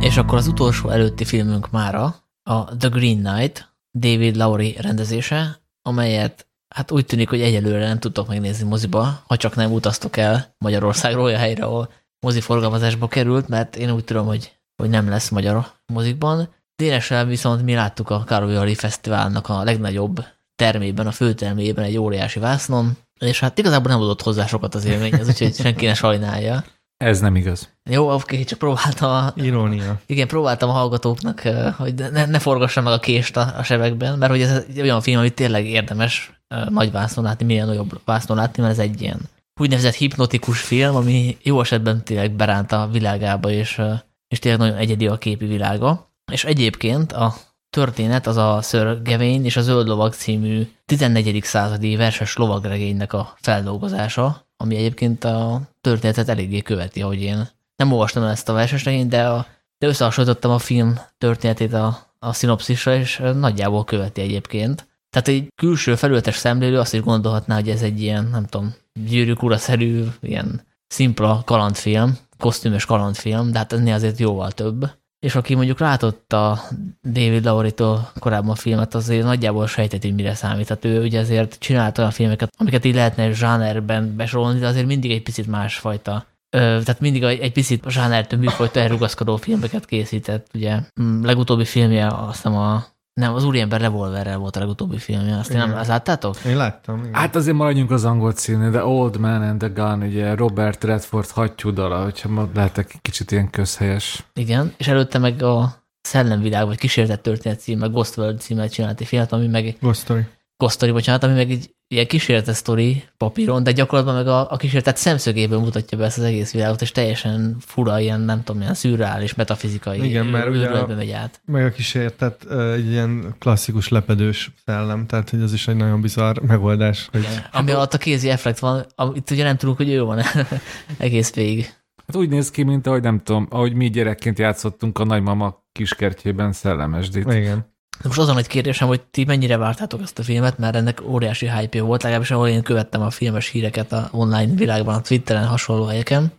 És 0.00 0.16
akkor 0.16 0.38
az 0.38 0.46
utolsó 0.46 0.88
előtti 0.88 1.24
filmünk 1.24 1.70
mára 1.70 2.14
a 2.42 2.76
The 2.76 2.88
Green 2.88 3.22
Knight, 3.22 3.72
David 3.98 4.36
Lowry 4.36 4.76
rendezése, 4.80 5.60
amelyet 5.82 6.46
hát 6.74 6.90
úgy 6.90 7.06
tűnik, 7.06 7.28
hogy 7.28 7.40
egyelőre 7.40 7.86
nem 7.86 7.98
tudtok 7.98 8.28
megnézni 8.28 8.68
moziba, 8.68 9.22
ha 9.26 9.36
csak 9.36 9.54
nem 9.54 9.72
utaztok 9.72 10.16
el 10.16 10.54
Magyarországról 10.58 11.24
olyan 11.24 11.38
helyre, 11.38 11.64
ahol 11.64 11.92
moziforgalmazásba 12.20 13.08
került, 13.08 13.48
mert 13.48 13.76
én 13.76 13.90
úgy 13.90 14.04
tudom, 14.04 14.26
hogy, 14.26 14.52
hogy 14.76 14.90
nem 14.90 15.08
lesz 15.08 15.28
magyar 15.28 15.66
mozikban. 15.86 16.54
Dénesre 16.76 17.24
viszont 17.24 17.62
mi 17.62 17.74
láttuk 17.74 18.10
a 18.10 18.24
Károly 18.24 18.74
Fesztiválnak 18.74 19.48
a 19.48 19.62
legnagyobb 19.62 20.24
termében, 20.56 21.06
a 21.06 21.12
főtermében 21.12 21.84
egy 21.84 21.96
óriási 21.96 22.38
vásznon, 22.38 22.96
és 23.20 23.40
hát 23.40 23.58
igazából 23.58 23.90
nem 23.90 24.00
adott 24.00 24.22
hozzá 24.22 24.46
sokat 24.46 24.74
az 24.74 24.84
élményhez, 24.84 25.28
úgyhogy 25.28 25.54
senki 25.54 25.86
ne 25.86 25.94
sajnálja. 25.94 26.64
Ez 26.96 27.20
nem 27.20 27.36
igaz. 27.36 27.68
Jó, 27.90 28.12
oké, 28.12 28.44
csak 28.44 28.58
próbáltam 28.58 29.10
a... 29.10 29.32
Irónia. 29.34 30.00
Igen, 30.06 30.26
próbáltam 30.26 30.68
a 30.68 30.72
hallgatóknak, 30.72 31.40
hogy 31.76 31.94
ne, 31.94 32.26
ne 32.26 32.38
forgassa 32.38 32.80
meg 32.80 32.92
a 32.92 32.98
kést 32.98 33.36
a, 33.36 33.54
a 33.56 33.62
sebekben, 33.62 34.18
mert 34.18 34.30
hogy 34.30 34.42
ez 34.42 34.64
egy 34.68 34.80
olyan 34.80 35.00
film, 35.00 35.18
amit 35.18 35.34
tényleg 35.34 35.66
érdemes 35.66 36.41
nagy 36.68 36.90
vásznon 36.90 37.24
látni, 37.24 37.44
milyen 37.44 37.66
nagyobb 37.66 38.00
vásznon 38.04 38.36
látni, 38.36 38.62
mert 38.62 38.74
ez 38.74 38.84
egy 38.84 39.00
ilyen 39.00 39.20
úgynevezett 39.60 39.94
hipnotikus 39.94 40.60
film, 40.60 40.94
ami 40.94 41.36
jó 41.42 41.60
esetben 41.60 42.04
tényleg 42.04 42.30
beránt 42.32 42.72
a 42.72 42.88
világába, 42.92 43.50
és, 43.50 43.80
és 44.28 44.38
tényleg 44.38 44.60
nagyon 44.60 44.76
egyedi 44.76 45.06
a 45.06 45.18
képi 45.18 45.46
világa. 45.46 46.10
És 46.32 46.44
egyébként 46.44 47.12
a 47.12 47.34
történet 47.70 48.26
az 48.26 48.36
a 48.36 48.62
Gawain 49.02 49.44
és 49.44 49.56
a 49.56 49.60
Zöld 49.60 49.86
Lovag 49.86 50.12
című 50.12 50.68
14. 50.84 51.42
századi 51.42 51.96
verses 51.96 52.36
lovagregénynek 52.36 53.12
a 53.12 53.34
feldolgozása, 53.40 54.46
ami 54.56 54.76
egyébként 54.76 55.24
a 55.24 55.60
történetet 55.80 56.28
eléggé 56.28 56.60
követi, 56.60 57.02
ahogy 57.02 57.22
én 57.22 57.48
nem 57.76 57.92
olvastam 57.92 58.22
ezt 58.22 58.48
a 58.48 58.52
verses 58.52 58.84
regényt, 58.84 59.08
de, 59.08 59.28
a, 59.28 59.46
de 59.78 59.86
összehasonlítottam 59.86 60.50
a 60.50 60.58
film 60.58 60.98
történetét 61.18 61.72
a, 61.72 61.98
a 62.18 62.32
szinopszisra, 62.32 62.94
és 62.94 63.22
nagyjából 63.34 63.84
követi 63.84 64.20
egyébként. 64.20 64.86
Tehát 65.12 65.28
egy 65.28 65.52
külső 65.54 65.94
felületes 65.94 66.36
szemlélő 66.36 66.78
azt 66.78 66.94
is 66.94 67.00
gondolhatná, 67.00 67.54
hogy 67.54 67.68
ez 67.68 67.82
egy 67.82 68.00
ilyen, 68.00 68.28
nem 68.30 68.46
tudom, 68.46 68.74
gyűrűk 69.08 69.42
ura-szerű, 69.42 70.04
ilyen 70.20 70.60
szimpla 70.86 71.42
kalandfilm, 71.44 72.18
kosztümös 72.38 72.84
kalandfilm, 72.84 73.52
de 73.52 73.58
hát 73.58 73.72
ennél 73.72 73.94
azért 73.94 74.18
jóval 74.18 74.50
több. 74.50 74.90
És 75.18 75.34
aki 75.34 75.54
mondjuk 75.54 75.78
látott 75.78 76.32
a 76.32 76.60
David 77.02 77.44
Lowry-tól 77.44 78.12
korábban 78.18 78.50
a 78.50 78.54
filmet, 78.54 78.94
azért 78.94 79.24
nagyjából 79.24 79.66
sejteti, 79.66 80.06
hogy 80.06 80.16
mire 80.16 80.34
számít. 80.34 80.66
Tehát 80.66 80.84
ő 80.84 81.02
ugye 81.02 81.20
azért 81.20 81.58
csinált 81.58 81.98
olyan 81.98 82.10
filmeket, 82.10 82.54
amiket 82.58 82.84
így 82.84 82.94
lehetne 82.94 83.32
zsánerben 83.32 84.16
besorolni, 84.16 84.58
de 84.58 84.66
azért 84.66 84.86
mindig 84.86 85.10
egy 85.10 85.22
picit 85.22 85.46
másfajta 85.46 86.26
tehát 86.52 87.00
mindig 87.00 87.22
egy 87.22 87.52
picit 87.52 87.84
zsánertől 87.88 88.38
műfajta 88.38 88.80
elrugaszkodó 88.80 89.36
filmeket 89.36 89.84
készített, 89.84 90.46
ugye. 90.54 90.80
Mm, 91.02 91.24
legutóbbi 91.24 91.64
filmje 91.64 92.06
azt 92.06 92.34
hiszem 92.34 92.56
a 92.56 92.84
nem, 93.14 93.34
az 93.34 93.44
Úriember 93.44 93.80
revolverrel 93.80 94.38
volt 94.38 94.56
a 94.56 94.60
legutóbbi 94.60 94.98
filmje, 94.98 95.36
azt 95.38 95.50
igen. 95.50 95.68
nem 95.68 95.78
azt 95.78 95.88
láttátok? 95.88 96.36
Én 96.44 96.56
láttam, 96.56 96.98
igen. 96.98 97.14
Hát 97.14 97.36
azért 97.36 97.56
maradjunk 97.56 97.90
az 97.90 98.04
angol 98.04 98.32
című, 98.32 98.70
de 98.70 98.84
Old 98.84 99.18
Man 99.18 99.42
and 99.42 99.58
the 99.58 99.68
Gun, 99.68 100.02
ugye 100.02 100.34
Robert 100.34 100.84
Redford 100.84 101.28
hattyú 101.28 101.70
dala, 101.70 102.02
hogyha 102.02 102.48
lehetek 102.54 102.94
kicsit 103.02 103.30
ilyen 103.30 103.50
közhelyes. 103.50 104.24
Igen, 104.34 104.74
és 104.76 104.88
előtte 104.88 105.18
meg 105.18 105.42
a 105.42 105.82
Szellemvilág, 106.00 106.66
vagy 106.66 106.78
Kísértett 106.78 107.22
történet 107.22 107.60
cím, 107.60 107.78
meg 107.78 107.90
Ghost 107.90 108.16
World 108.16 108.40
címmel 108.40 108.68
csinált 108.68 109.00
egy 109.00 109.06
filmet, 109.06 109.32
ami 109.32 109.46
meg... 109.46 109.76
Ghost 109.80 110.00
Story. 110.00 110.22
Ghost 110.56 110.74
Story, 110.74 110.92
bocsánat, 110.92 111.22
ami 111.22 111.32
meg 111.32 111.50
egy 111.50 111.74
ilyen 111.92 112.06
kísérletes 112.06 112.56
sztori 112.56 113.04
papíron, 113.16 113.62
de 113.62 113.72
gyakorlatban 113.72 114.14
meg 114.14 114.26
a, 114.26 114.50
a 114.50 114.56
kísérletet 114.56 114.96
szemszögéből 114.96 115.58
mutatja 115.58 115.98
be 115.98 116.04
ezt 116.04 116.18
az 116.18 116.24
egész 116.24 116.52
világot, 116.52 116.82
és 116.82 116.92
teljesen 116.92 117.56
fura, 117.60 118.00
ilyen 118.00 118.20
nem 118.20 118.42
tudom, 118.42 118.60
ilyen 118.60 118.74
szürreális, 118.74 119.34
metafizikai 119.34 120.04
Igen, 120.04 120.26
mert 120.26 120.48
ugye 120.48 120.68
a, 120.68 120.86
megy 120.86 121.10
át. 121.10 121.40
Meg 121.44 121.64
a 121.64 121.70
kísérletet 121.70 122.50
egy 122.50 122.90
ilyen 122.90 123.34
klasszikus 123.38 123.88
lepedős 123.88 124.50
szellem, 124.64 125.06
tehát 125.06 125.30
hogy 125.30 125.40
ez 125.40 125.52
is 125.52 125.68
egy 125.68 125.76
nagyon 125.76 126.00
bizarr 126.00 126.38
megoldás. 126.38 127.08
Hogy... 127.12 127.20
Igen, 127.20 127.46
ami 127.52 127.70
alatt 127.70 127.94
a 127.94 127.98
kézi 127.98 128.28
effekt 128.28 128.58
van, 128.58 128.86
amit 128.94 129.30
ugye 129.30 129.44
nem 129.44 129.56
tudunk, 129.56 129.76
hogy 129.76 129.90
ő 129.90 130.02
van 130.02 130.20
egész 130.98 131.34
végig. 131.34 131.74
Hát 132.06 132.16
úgy 132.16 132.28
néz 132.28 132.50
ki, 132.50 132.62
mint 132.62 132.86
ahogy 132.86 133.02
nem 133.02 133.20
tudom, 133.22 133.46
ahogy 133.50 133.74
mi 133.74 133.90
gyerekként 133.90 134.38
játszottunk 134.38 134.98
a 134.98 135.04
nagymama 135.04 135.64
kiskertjében 135.72 136.52
szellemesdit. 136.52 137.32
Igen. 137.32 137.71
De 138.02 138.08
most 138.08 138.20
azon 138.20 138.38
egy 138.38 138.46
kérdésem, 138.46 138.88
hogy 138.88 139.00
ti 139.00 139.24
mennyire 139.24 139.56
vártátok 139.56 140.02
ezt 140.02 140.18
a 140.18 140.22
filmet, 140.22 140.58
mert 140.58 140.76
ennek 140.76 141.02
óriási 141.08 141.50
hype 141.50 141.82
volt, 141.82 142.02
legalábbis 142.02 142.30
ahol 142.30 142.48
én 142.48 142.62
követtem 142.62 143.02
a 143.02 143.10
filmes 143.10 143.48
híreket 143.48 143.92
a 143.92 144.08
online 144.10 144.54
világban, 144.54 144.94
a 144.94 145.00
Twitteren, 145.00 145.46
hasonló 145.46 145.84
helyeken. 145.84 146.32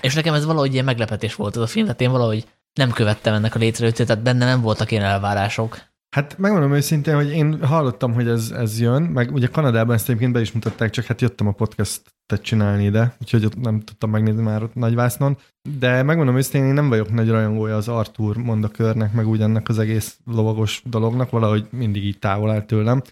És 0.00 0.14
nekem 0.14 0.34
ez 0.34 0.44
valahogy 0.44 0.72
ilyen 0.72 0.84
meglepetés 0.84 1.34
volt 1.34 1.56
ez 1.56 1.62
a 1.62 1.66
film, 1.66 1.84
tehát 1.84 2.00
én 2.00 2.10
valahogy 2.10 2.44
nem 2.74 2.90
követtem 2.90 3.34
ennek 3.34 3.54
a 3.54 3.58
létrejöttét, 3.58 4.06
tehát 4.06 4.22
benne 4.22 4.44
nem 4.44 4.60
voltak 4.60 4.90
ilyen 4.90 5.04
elvárások. 5.04 5.78
Hát 6.14 6.38
megmondom 6.38 6.74
őszintén, 6.74 7.14
hogy 7.14 7.30
én 7.30 7.64
hallottam, 7.64 8.12
hogy 8.12 8.28
ez, 8.28 8.50
ez 8.50 8.80
jön, 8.80 9.02
meg 9.02 9.32
ugye 9.32 9.46
Kanadában 9.46 9.94
ezt 9.94 10.08
egyébként 10.08 10.32
be 10.32 10.40
is 10.40 10.52
mutatták, 10.52 10.90
csak 10.90 11.04
hát 11.04 11.20
jöttem 11.20 11.46
a 11.46 11.52
podcastet 11.52 12.42
csinálni 12.42 12.84
ide, 12.84 13.16
úgyhogy 13.20 13.44
ott 13.44 13.60
nem 13.60 13.80
tudtam 13.80 14.10
megnézni 14.10 14.42
már 14.42 14.62
ott 14.62 14.74
Nagyvásznon. 14.74 15.36
De 15.78 16.02
megmondom 16.02 16.36
őszintén, 16.36 16.64
én 16.64 16.74
nem 16.74 16.88
vagyok 16.88 17.12
nagy 17.12 17.28
rajongója 17.28 17.76
az 17.76 17.88
Arthur 17.88 18.36
mondakörnek, 18.36 19.12
meg 19.12 19.28
úgy 19.28 19.40
ennek 19.40 19.68
az 19.68 19.78
egész 19.78 20.16
lovagos 20.26 20.82
dolognak, 20.84 21.30
valahogy 21.30 21.66
mindig 21.70 22.04
így 22.04 22.18
távol 22.18 22.50
áll 22.50 22.62
tőlem. 22.62 23.02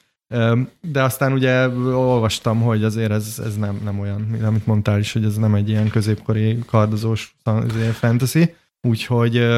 De 0.81 1.03
aztán 1.03 1.33
ugye 1.33 1.69
olvastam, 1.69 2.61
hogy 2.61 2.85
azért 2.85 3.11
ez, 3.11 3.41
ez 3.45 3.57
nem, 3.57 3.81
nem 3.85 4.01
olyan, 4.01 4.37
amit 4.45 4.67
mondtál 4.67 4.99
is, 4.99 5.13
hogy 5.13 5.25
ez 5.25 5.37
nem 5.37 5.55
egy 5.55 5.69
ilyen 5.69 5.89
középkori 5.89 6.59
kardozós 6.67 7.37
fantasy, 7.93 8.55
úgyhogy 8.81 9.49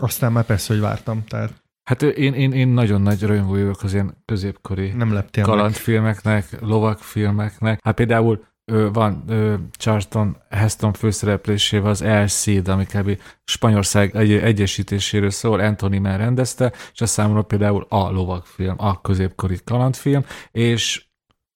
aztán 0.00 0.32
már 0.32 0.44
persze, 0.44 0.72
hogy 0.72 0.82
vártam, 0.82 1.24
tehát 1.24 1.61
Hát 1.92 2.02
én, 2.02 2.34
én, 2.34 2.52
én 2.52 2.68
nagyon 2.68 3.02
nagy 3.02 3.22
rajongó 3.22 3.50
vagyok 3.50 3.82
az 3.82 3.92
ilyen 3.92 4.22
középkori 4.24 4.88
Nem 4.88 5.24
kalandfilmeknek, 5.42 6.50
meg. 6.50 6.60
lovagfilmeknek. 6.62 7.80
Hát 7.82 7.94
például 7.94 8.44
ö, 8.64 8.88
van 8.92 9.24
ö, 9.28 9.54
Charlton 9.72 10.36
Heston 10.50 10.92
főszereplésével 10.92 11.90
az 11.90 12.02
El 12.02 12.26
Cid, 12.28 12.68
ami 12.68 12.84
kb. 12.84 13.18
Spanyolország 13.44 14.16
egy, 14.16 14.32
egyesítéséről 14.32 15.30
szól, 15.30 15.60
Anthony 15.60 16.00
Mann 16.00 16.16
rendezte, 16.16 16.72
és 16.92 17.00
a 17.00 17.06
számomra 17.06 17.42
például 17.42 17.86
a 17.88 18.10
lovagfilm, 18.10 18.74
a 18.78 19.00
középkori 19.00 19.58
kalandfilm, 19.64 20.24
és 20.50 21.04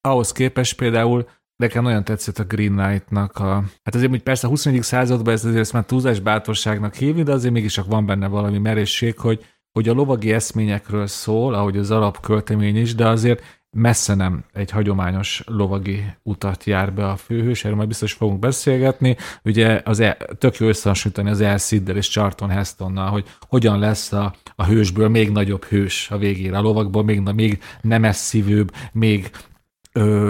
ahhoz 0.01 0.33
képest 0.33 0.77
például 0.77 1.29
nekem 1.57 1.83
nagyon 1.83 2.05
tetszett 2.05 2.39
a 2.39 2.45
Green 2.45 2.77
Knight-nak 2.77 3.39
a... 3.39 3.65
Hát 3.85 3.95
azért, 3.95 4.11
hogy 4.11 4.23
persze 4.23 4.47
a 4.47 4.51
21. 4.51 4.83
században 4.83 5.35
ez 5.35 5.45
azért 5.45 5.61
ezt 5.61 5.73
már 5.73 5.85
túlzás 5.85 6.21
bátorságnak 6.21 6.95
hívni, 6.95 7.23
de 7.23 7.33
azért 7.33 7.53
mégis 7.53 7.77
van 7.77 8.07
benne 8.07 8.27
valami 8.27 8.59
merészség, 8.59 9.19
hogy 9.19 9.45
hogy 9.77 9.89
a 9.89 9.93
lovagi 9.93 10.33
eszményekről 10.33 11.07
szól, 11.07 11.55
ahogy 11.55 11.77
az 11.77 11.91
alapköltemény 11.91 12.77
is, 12.77 12.95
de 12.95 13.09
azért 13.09 13.43
messze 13.71 14.15
nem 14.15 14.45
egy 14.53 14.71
hagyományos 14.71 15.43
lovagi 15.47 16.05
utat 16.23 16.65
jár 16.65 16.93
be 16.93 17.09
a 17.09 17.17
főhős, 17.17 17.65
erről 17.65 17.77
majd 17.77 17.89
biztos 17.89 18.13
fogunk 18.13 18.39
beszélgetni. 18.39 19.17
Ugye 19.45 19.81
az 19.85 20.01
el, 20.01 20.17
tök 20.39 20.57
jó 20.57 20.67
összehasonlítani 20.67 21.31
az 21.31 21.41
El 21.41 21.59
és 21.97 22.09
Charlton 22.09 22.49
Hestonnal, 22.49 23.11
hogy 23.11 23.25
hogyan 23.49 23.79
lesz 23.79 24.13
a, 24.13 24.35
a 24.55 24.65
hősből 24.65 25.09
még 25.09 25.31
nagyobb 25.31 25.65
hős 25.65 26.11
a 26.11 26.19
végére, 26.19 26.59
a 26.59 26.63
lovakból 26.63 27.05
még, 27.05 27.21
még 27.21 27.63
nemesszívőbb, 27.81 28.73
még 28.93 29.31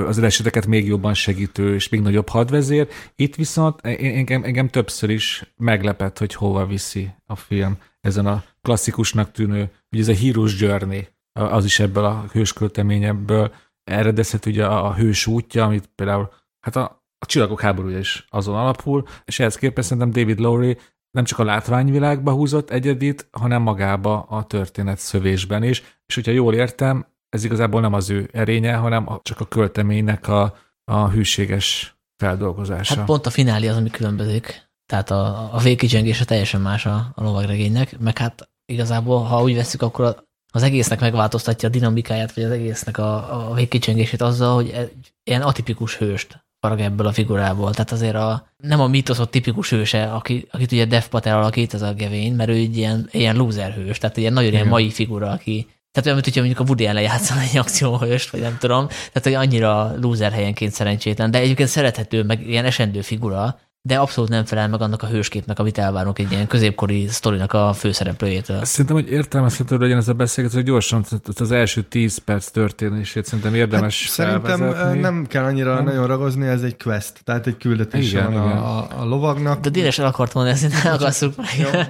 az 0.06 0.18
eseteket 0.18 0.66
még 0.66 0.86
jobban 0.86 1.14
segítő 1.14 1.74
és 1.74 1.88
még 1.88 2.00
nagyobb 2.00 2.28
hadvezér. 2.28 2.88
Itt 3.16 3.34
viszont 3.34 3.80
engem, 3.80 4.44
engem 4.44 4.68
többször 4.68 5.10
is 5.10 5.52
meglepett, 5.56 6.18
hogy 6.18 6.34
hova 6.34 6.66
viszi 6.66 7.10
a 7.26 7.36
film 7.36 7.76
ezen 8.00 8.26
a 8.26 8.44
klasszikusnak 8.66 9.30
tűnő, 9.30 9.70
ugye 9.92 10.02
ez 10.02 10.08
a 10.08 10.14
Heroes 10.14 10.60
Journey, 10.60 11.08
az 11.32 11.64
is 11.64 11.78
ebből 11.78 12.04
a 12.04 12.24
hőskölteményebből 12.32 13.54
eredezhet 13.84 14.46
ugye 14.46 14.66
a, 14.66 14.86
a 14.86 14.94
hős 14.94 15.26
útja, 15.26 15.64
amit 15.64 15.90
például 15.94 16.32
hát 16.60 16.76
a, 16.76 17.04
a 17.18 17.26
csillagok 17.26 17.60
háborúja 17.60 17.98
is 17.98 18.26
azon 18.28 18.56
alapul, 18.56 19.04
és 19.24 19.38
ehhez 19.38 19.56
képest 19.56 19.88
szerintem 19.88 20.12
David 20.12 20.38
Lowry 20.38 20.78
nem 21.10 21.24
csak 21.24 21.38
a 21.38 21.44
látványvilágba 21.44 22.32
húzott 22.32 22.70
egyedit, 22.70 23.28
hanem 23.32 23.62
magába 23.62 24.22
a 24.22 24.44
történet 24.44 24.98
szövésben 24.98 25.62
is, 25.62 25.82
és 26.06 26.14
hogyha 26.14 26.32
jól 26.32 26.54
értem, 26.54 27.06
ez 27.28 27.44
igazából 27.44 27.80
nem 27.80 27.92
az 27.92 28.10
ő 28.10 28.28
erénye, 28.32 28.74
hanem 28.74 29.08
csak 29.22 29.40
a 29.40 29.44
költeménynek 29.44 30.28
a, 30.28 30.56
a 30.84 31.08
hűséges 31.08 31.96
feldolgozása. 32.16 32.94
Hát 32.94 33.04
pont 33.04 33.26
a 33.26 33.30
finálé 33.30 33.66
az, 33.66 33.76
ami 33.76 33.90
különbözik. 33.90 34.64
Tehát 34.86 35.10
a, 35.10 35.54
a 35.54 35.58
végkicsengése 35.58 36.24
teljesen 36.24 36.60
más 36.60 36.86
a, 36.86 37.12
a 37.14 37.22
lovagregénynek, 37.22 37.98
meg 37.98 38.18
hát 38.18 38.48
igazából, 38.66 39.22
ha 39.22 39.42
úgy 39.42 39.54
veszük, 39.54 39.82
akkor 39.82 40.24
az 40.52 40.62
egésznek 40.62 41.00
megváltoztatja 41.00 41.68
a 41.68 41.72
dinamikáját, 41.72 42.32
vagy 42.32 42.44
az 42.44 42.50
egésznek 42.50 42.98
a, 42.98 43.48
a 43.50 43.54
végkicsengését 43.54 44.20
azzal, 44.20 44.54
hogy 44.54 44.70
egy 44.70 45.12
ilyen 45.24 45.42
atipikus 45.42 45.96
hőst 45.96 46.44
farag 46.60 46.80
ebből 46.80 47.06
a 47.06 47.12
figurából. 47.12 47.70
Tehát 47.70 47.92
azért 47.92 48.14
a, 48.14 48.48
nem 48.56 48.80
a 48.80 48.86
mítoszott 48.86 49.30
tipikus 49.30 49.70
hőse, 49.70 50.12
aki, 50.12 50.46
akit 50.50 50.72
ugye 50.72 50.84
Dev 50.84 51.04
Patel 51.04 51.36
alakít, 51.36 51.74
ez 51.74 51.82
a 51.82 51.94
Gevén, 51.94 52.34
mert 52.34 52.50
ő 52.50 52.52
egy 52.52 52.76
ilyen, 52.76 53.08
ilyen 53.10 53.36
loser 53.36 53.72
hős, 53.72 53.98
tehát 53.98 54.16
ilyen 54.16 54.32
nagyon 54.32 54.52
ilyen 54.52 54.66
mai 54.66 54.90
figura, 54.90 55.30
aki 55.30 55.66
tehát 55.96 56.10
olyan, 56.10 56.22
mint 56.22 56.34
hogyha 56.34 56.40
mondjuk 56.40 56.60
a 56.60 56.64
Woody 56.68 56.86
Allen 56.86 57.02
játszana 57.02 57.40
egy 57.40 57.56
akcióhőst, 57.56 58.30
vagy 58.30 58.40
nem 58.40 58.56
tudom. 58.58 58.86
Tehát, 58.86 59.22
hogy 59.22 59.34
annyira 59.34 59.94
loser 60.00 60.32
helyenként 60.32 60.72
szerencsétlen, 60.72 61.30
de 61.30 61.38
egyébként 61.38 61.68
szerethető, 61.68 62.22
meg 62.22 62.48
ilyen 62.48 62.64
esendő 62.64 63.00
figura, 63.00 63.58
de 63.86 63.96
abszolút 63.96 64.30
nem 64.30 64.44
felel 64.44 64.68
meg 64.68 64.80
annak 64.80 65.02
a 65.02 65.06
hősképnek, 65.06 65.58
amit 65.58 65.78
elvárunk 65.78 66.18
egy 66.18 66.32
ilyen 66.32 66.46
középkori 66.46 67.06
sztorinak 67.08 67.52
a 67.52 67.72
főszereplőjétől. 67.72 68.64
Szerintem, 68.64 68.94
hogy 68.96 69.10
értelmezhető 69.10 69.78
legyen 69.78 69.96
ez 69.96 70.08
a 70.08 70.12
beszélgetés, 70.12 70.58
hogy 70.58 70.68
gyorsan 70.68 71.04
az 71.38 71.50
első 71.50 71.82
10 71.82 72.18
perc 72.18 72.48
történését 72.48 73.24
szerintem 73.24 73.54
érdemes 73.54 74.02
hát, 74.02 74.12
Szerintem 74.12 74.58
felvezetni. 74.58 75.00
nem 75.00 75.26
kell 75.26 75.44
annyira 75.44 75.74
nem. 75.74 75.84
nagyon 75.84 76.06
ragozni, 76.06 76.46
ez 76.46 76.62
egy 76.62 76.76
quest, 76.82 77.20
tehát 77.24 77.46
egy 77.46 77.56
küldetés 77.56 78.10
igen, 78.10 78.32
van 78.32 78.46
igen. 78.46 78.58
A, 78.58 79.00
a, 79.00 79.04
lovagnak. 79.04 79.60
De 79.60 79.68
Dénes 79.68 79.98
el 79.98 80.06
akart 80.06 80.34
mondani, 80.34 80.56
ezt 80.62 80.84
ne 80.84 80.92
akasszuk 80.92 81.36
meg. 81.36 81.46
Jó, 81.58 81.80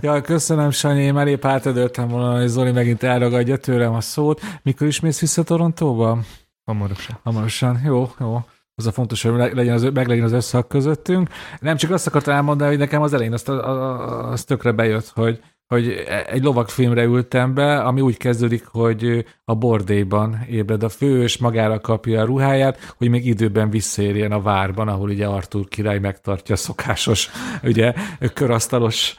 ja, 0.00 0.20
köszönöm, 0.20 0.70
Sanyi, 0.70 1.02
én 1.02 1.14
már 1.14 1.26
épp 1.26 1.44
átadöltem 1.44 2.08
volna, 2.08 2.38
hogy 2.38 2.48
Zoli 2.48 2.70
megint 2.70 3.02
elragadja 3.02 3.56
tőlem 3.56 3.94
a 3.94 4.00
szót. 4.00 4.40
Mikor 4.62 4.86
is 4.86 5.00
mész 5.00 5.20
vissza 5.20 5.42
Torontóba? 5.42 6.18
Hamarosan. 6.64 7.18
Hamarosan, 7.22 7.80
jó, 7.84 8.12
jó 8.20 8.44
az 8.74 8.86
a 8.86 8.92
fontos, 8.92 9.22
hogy 9.22 9.54
legyen 9.54 9.74
az, 9.74 9.82
meg 9.82 10.08
legyen 10.08 10.24
az 10.24 10.32
összhang 10.32 10.66
közöttünk. 10.66 11.28
Nem 11.60 11.76
csak 11.76 11.90
azt 11.90 12.06
akartam 12.06 12.34
elmondani, 12.34 12.70
hogy 12.70 12.78
nekem 12.78 13.02
az 13.02 13.12
elején 13.12 13.32
azt, 13.32 13.48
azt 13.48 14.46
tökre 14.46 14.72
bejött, 14.72 15.08
hogy, 15.14 15.40
hogy 15.66 16.04
egy 16.26 16.42
lovagfilmre 16.42 17.02
ültem 17.02 17.54
be, 17.54 17.80
ami 17.80 18.00
úgy 18.00 18.16
kezdődik, 18.16 18.66
hogy 18.66 19.24
a 19.44 19.54
bordéban 19.54 20.44
ébred 20.50 20.82
a 20.82 20.88
fő, 20.88 21.22
és 21.22 21.38
magára 21.38 21.80
kapja 21.80 22.20
a 22.20 22.24
ruháját, 22.24 22.94
hogy 22.96 23.08
még 23.08 23.26
időben 23.26 23.70
visszaérjen 23.70 24.32
a 24.32 24.42
várban, 24.42 24.88
ahol 24.88 25.08
ugye 25.08 25.26
Artur 25.26 25.68
király 25.68 25.98
megtartja 25.98 26.54
a 26.54 26.58
szokásos, 26.58 27.30
ugye, 27.62 27.94
körasztalos 28.34 29.16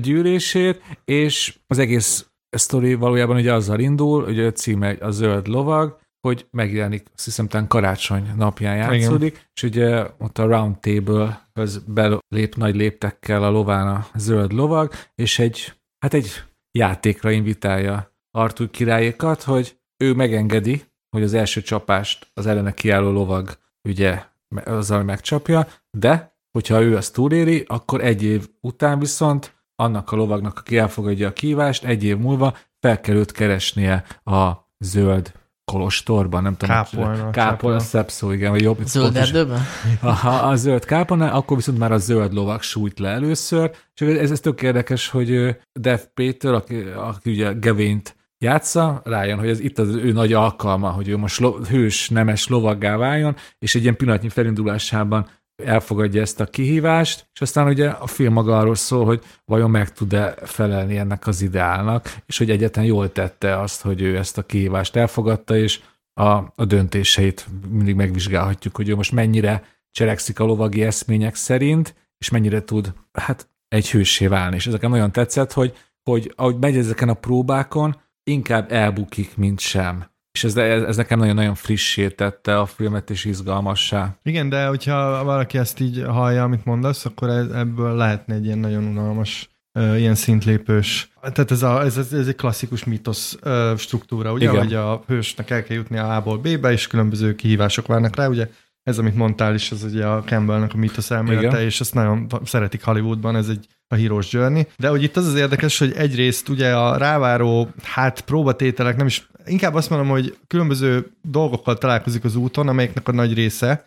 gyűlését, 0.00 0.82
és 1.04 1.58
az 1.66 1.78
egész 1.78 2.26
sztori 2.50 2.94
valójában 2.94 3.36
ugye 3.36 3.52
azzal 3.52 3.78
indul, 3.78 4.24
hogy 4.24 4.40
a 4.40 4.52
címe 4.52 4.96
a 5.00 5.10
zöld 5.10 5.46
lovag, 5.46 6.02
hogy 6.24 6.46
megjelenik, 6.50 7.06
azt 7.14 7.24
hiszem, 7.24 7.48
talán 7.48 7.66
karácsony 7.66 8.32
napján 8.36 8.76
játszódik, 8.76 9.32
Igen. 9.32 9.46
és 9.54 9.62
ugye 9.62 10.06
ott 10.18 10.38
a 10.38 10.46
Round 10.46 10.78
Table 10.78 11.48
az 11.52 11.82
belép 11.86 12.54
nagy 12.56 12.74
léptekkel 12.74 13.42
a 13.44 13.50
lován 13.50 13.88
a 13.88 14.06
zöld 14.14 14.52
lovag, 14.52 14.92
és 15.14 15.38
egy, 15.38 15.72
hát 15.98 16.14
egy 16.14 16.30
játékra 16.78 17.30
invitálja 17.30 18.12
Artur 18.30 18.70
királyékat, 18.70 19.42
hogy 19.42 19.78
ő 20.04 20.12
megengedi, 20.12 20.82
hogy 21.10 21.22
az 21.22 21.34
első 21.34 21.62
csapást 21.62 22.30
az 22.34 22.46
ellene 22.46 22.74
kiálló 22.74 23.10
lovag 23.10 23.58
ugye 23.88 24.22
azzal 24.64 25.02
megcsapja, 25.02 25.66
de 25.98 26.38
hogyha 26.50 26.82
ő 26.82 26.96
azt 26.96 27.14
túléri, 27.14 27.64
akkor 27.66 28.04
egy 28.04 28.22
év 28.22 28.48
után 28.60 28.98
viszont 28.98 29.54
annak 29.74 30.12
a 30.12 30.16
lovagnak, 30.16 30.58
aki 30.58 30.78
elfogadja 30.78 31.28
a 31.28 31.32
kívást, 31.32 31.84
egy 31.84 32.04
év 32.04 32.16
múlva 32.16 32.56
fel 32.80 33.00
kell 33.00 33.16
őt 33.16 33.32
keresnie 33.32 34.04
a 34.24 34.52
zöld 34.78 35.42
kolostorban, 35.64 36.42
nem 36.42 36.56
tudom. 36.56 36.74
Kápolna. 36.76 37.30
Kápolna, 37.30 37.78
szebb 37.78 38.08
szó, 38.08 38.30
igen. 38.32 38.50
Vagy 38.50 38.62
jobb, 38.62 38.78
zöld 38.84 39.16
erdőben? 39.16 39.60
Ha 40.00 40.28
a 40.28 40.56
zöld 40.56 40.84
kápolna, 40.84 41.32
akkor 41.32 41.56
viszont 41.56 41.78
már 41.78 41.92
a 41.92 41.98
zöld 41.98 42.32
lovak 42.32 42.62
sújt 42.62 42.98
le 42.98 43.08
először, 43.08 43.70
és 43.94 44.06
ez, 44.06 44.30
ez 44.30 44.40
tök 44.40 44.62
érdekes, 44.62 45.08
hogy 45.08 45.56
Dev 45.72 46.00
Péter, 46.14 46.52
aki, 46.52 46.76
aki 46.96 47.30
ugye 47.30 47.52
Gevényt 47.52 48.16
játsza, 48.38 49.00
rájön, 49.04 49.38
hogy 49.38 49.48
ez 49.48 49.60
itt 49.60 49.78
az 49.78 49.94
ő 49.94 50.12
nagy 50.12 50.32
alkalma, 50.32 50.90
hogy 50.90 51.08
ő 51.08 51.16
most 51.16 51.40
lo, 51.40 51.52
hős, 51.52 52.08
nemes 52.08 52.48
lovaggá 52.48 52.96
váljon, 52.96 53.36
és 53.58 53.74
egy 53.74 53.82
ilyen 53.82 53.96
pillanatnyi 53.96 54.28
felindulásában 54.28 55.28
elfogadja 55.56 56.20
ezt 56.20 56.40
a 56.40 56.46
kihívást, 56.46 57.28
és 57.34 57.40
aztán 57.40 57.66
ugye 57.66 57.88
a 57.88 58.06
film 58.06 58.32
maga 58.32 58.58
arról 58.58 58.74
szól, 58.74 59.04
hogy 59.04 59.22
vajon 59.44 59.70
meg 59.70 59.92
tud-e 59.92 60.34
felelni 60.42 60.96
ennek 60.96 61.26
az 61.26 61.42
ideálnak, 61.42 62.16
és 62.26 62.38
hogy 62.38 62.50
egyetlen 62.50 62.84
jól 62.84 63.12
tette 63.12 63.60
azt, 63.60 63.82
hogy 63.82 64.02
ő 64.02 64.16
ezt 64.16 64.38
a 64.38 64.42
kihívást 64.42 64.96
elfogadta, 64.96 65.56
és 65.56 65.80
a, 66.14 66.30
a 66.54 66.64
döntéseit 66.64 67.46
mindig 67.68 67.94
megvizsgálhatjuk, 67.94 68.76
hogy 68.76 68.88
ő 68.88 68.94
most 68.94 69.12
mennyire 69.12 69.62
cselekszik 69.90 70.40
a 70.40 70.44
lovagi 70.44 70.82
eszmények 70.82 71.34
szerint, 71.34 71.94
és 72.18 72.30
mennyire 72.30 72.64
tud 72.64 72.92
hát 73.12 73.48
egy 73.68 73.90
hősé 73.90 74.26
válni. 74.26 74.56
És 74.56 74.66
ezeken 74.66 74.90
nagyon 74.90 75.12
tetszett, 75.12 75.52
hogy, 75.52 75.76
hogy 76.02 76.32
ahogy 76.36 76.56
megy 76.56 76.76
ezeken 76.76 77.08
a 77.08 77.14
próbákon, 77.14 77.96
inkább 78.24 78.72
elbukik, 78.72 79.36
mint 79.36 79.60
sem. 79.60 80.12
És 80.34 80.44
ez, 80.44 80.56
ez, 80.56 80.82
ez 80.82 80.96
nekem 80.96 81.18
nagyon-nagyon 81.18 81.54
frissé 81.54 82.08
tette 82.08 82.58
a 82.58 82.66
filmet, 82.66 83.10
és 83.10 83.24
izgalmassá. 83.24 84.16
Igen, 84.22 84.48
de 84.48 84.66
hogyha 84.66 85.24
valaki 85.24 85.58
ezt 85.58 85.80
így 85.80 86.04
hallja, 86.06 86.42
amit 86.42 86.64
mondasz, 86.64 87.04
akkor 87.04 87.28
ebből 87.28 87.96
lehetne 87.96 88.34
egy 88.34 88.44
ilyen 88.44 88.58
nagyon 88.58 88.84
unalmas 88.84 89.48
ilyen 89.78 90.14
szintlépős. 90.14 91.12
Tehát 91.20 91.50
ez, 91.50 91.62
a, 91.62 91.82
ez, 91.82 91.96
ez 91.96 92.26
egy 92.26 92.34
klasszikus 92.34 92.84
mítosz 92.84 93.38
struktúra, 93.76 94.32
ugye, 94.32 94.48
Igen. 94.48 94.58
hogy 94.58 94.74
a 94.74 95.02
hősnek 95.06 95.50
el 95.50 95.62
kell 95.62 95.76
jutni 95.76 95.98
a 95.98 96.16
A-ból 96.16 96.38
B-be, 96.38 96.72
és 96.72 96.86
különböző 96.86 97.34
kihívások 97.34 97.86
várnak 97.86 98.16
rá, 98.16 98.26
ugye 98.26 98.48
ez, 98.82 98.98
amit 98.98 99.16
mondtál 99.16 99.54
is, 99.54 99.70
az 99.70 99.82
ugye 99.82 100.06
a 100.06 100.22
Campbellnek 100.22 100.74
a 100.74 100.76
mítosz 100.76 101.10
elmélete, 101.10 101.46
Igen. 101.46 101.60
és 101.60 101.80
ezt 101.80 101.94
nagyon 101.94 102.26
szeretik 102.44 102.84
Hollywoodban, 102.84 103.36
ez 103.36 103.48
egy 103.48 103.66
a 103.88 103.94
Heroes 103.94 104.32
Journey. 104.32 104.66
De 104.76 104.88
hogy 104.88 105.02
itt 105.02 105.16
az 105.16 105.26
az 105.26 105.34
érdekes, 105.34 105.78
hogy 105.78 105.92
egyrészt 105.92 106.48
ugye 106.48 106.76
a 106.76 106.96
ráváró, 106.96 107.68
hát 107.82 108.20
próbatételek, 108.20 108.96
nem 108.96 109.06
is, 109.06 109.28
inkább 109.46 109.74
azt 109.74 109.90
mondom, 109.90 110.08
hogy 110.08 110.36
különböző 110.46 111.10
dolgokkal 111.22 111.78
találkozik 111.78 112.24
az 112.24 112.36
úton, 112.36 112.68
amelyeknek 112.68 113.08
a 113.08 113.12
nagy 113.12 113.34
része 113.34 113.86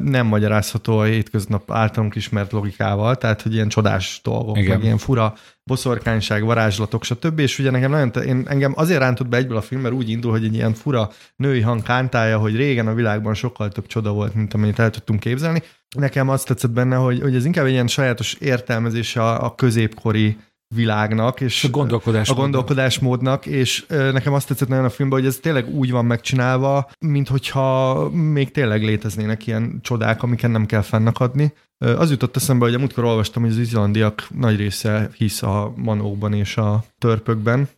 nem 0.00 0.26
magyarázható 0.26 0.98
a 0.98 1.04
hétköznap 1.04 1.72
általunk 1.72 2.14
ismert 2.14 2.52
logikával, 2.52 3.16
tehát 3.16 3.42
hogy 3.42 3.54
ilyen 3.54 3.68
csodás 3.68 4.20
dolgok, 4.22 4.56
Igen. 4.56 4.70
meg 4.70 4.84
ilyen 4.84 4.98
fura 4.98 5.34
boszorkányság, 5.64 6.44
varázslatok, 6.44 7.04
stb. 7.04 7.38
És 7.38 7.58
ugye 7.58 7.70
nekem 7.70 7.90
nagyon, 7.90 8.10
én, 8.26 8.44
engem 8.48 8.72
azért 8.76 9.00
rántott 9.00 9.28
be 9.28 9.36
egyből 9.36 9.56
a 9.56 9.60
film, 9.60 9.80
mert 9.80 9.94
úgy 9.94 10.10
indul, 10.10 10.30
hogy 10.30 10.44
egy 10.44 10.54
ilyen 10.54 10.74
fura 10.74 11.10
női 11.36 11.60
hang 11.60 11.82
kántálja, 11.82 12.38
hogy 12.38 12.56
régen 12.56 12.86
a 12.86 12.94
világban 12.94 13.34
sokkal 13.34 13.68
több 13.68 13.86
csoda 13.86 14.12
volt, 14.12 14.34
mint 14.34 14.54
amennyit 14.54 14.78
el 14.78 14.90
tudtunk 14.90 15.20
képzelni. 15.20 15.62
Nekem 15.96 16.28
azt 16.28 16.46
tetszett 16.46 16.70
benne, 16.70 16.96
hogy, 16.96 17.20
hogy 17.20 17.34
ez 17.34 17.44
inkább 17.44 17.64
egy 17.64 17.72
ilyen 17.72 17.86
sajátos 17.86 18.34
értelmezése 18.34 19.22
a, 19.22 19.44
a 19.44 19.54
középkori 19.54 20.36
világnak, 20.74 21.40
és 21.40 21.64
a 21.64 21.68
gondolkodás 21.68 22.28
a 22.28 22.34
gondolkodásmódnak, 22.34 23.46
és 23.46 23.86
nekem 23.88 24.32
azt 24.32 24.48
tetszett 24.48 24.68
nagyon 24.68 24.84
a 24.84 24.90
filmben, 24.90 25.18
hogy 25.18 25.28
ez 25.28 25.36
tényleg 25.36 25.68
úgy 25.68 25.90
van 25.90 26.04
megcsinálva, 26.04 26.90
mint 26.98 27.28
hogyha 27.28 28.10
még 28.10 28.50
tényleg 28.50 28.82
léteznének 28.82 29.46
ilyen 29.46 29.78
csodák, 29.82 30.22
amiken 30.22 30.50
nem 30.50 30.66
kell 30.66 30.82
fennakadni. 30.82 31.52
Az 31.78 32.10
jutott 32.10 32.36
eszembe, 32.36 32.64
hogy 32.64 32.74
amúgykor 32.74 33.04
olvastam, 33.04 33.42
hogy 33.42 33.50
az 33.50 33.58
izlandiak 33.58 34.26
nagy 34.34 34.56
része 34.56 35.10
hisz 35.16 35.42
a 35.42 35.72
manókban 35.76 36.32
és 36.32 36.56
a 36.56 36.84
törpökben, 36.98 37.68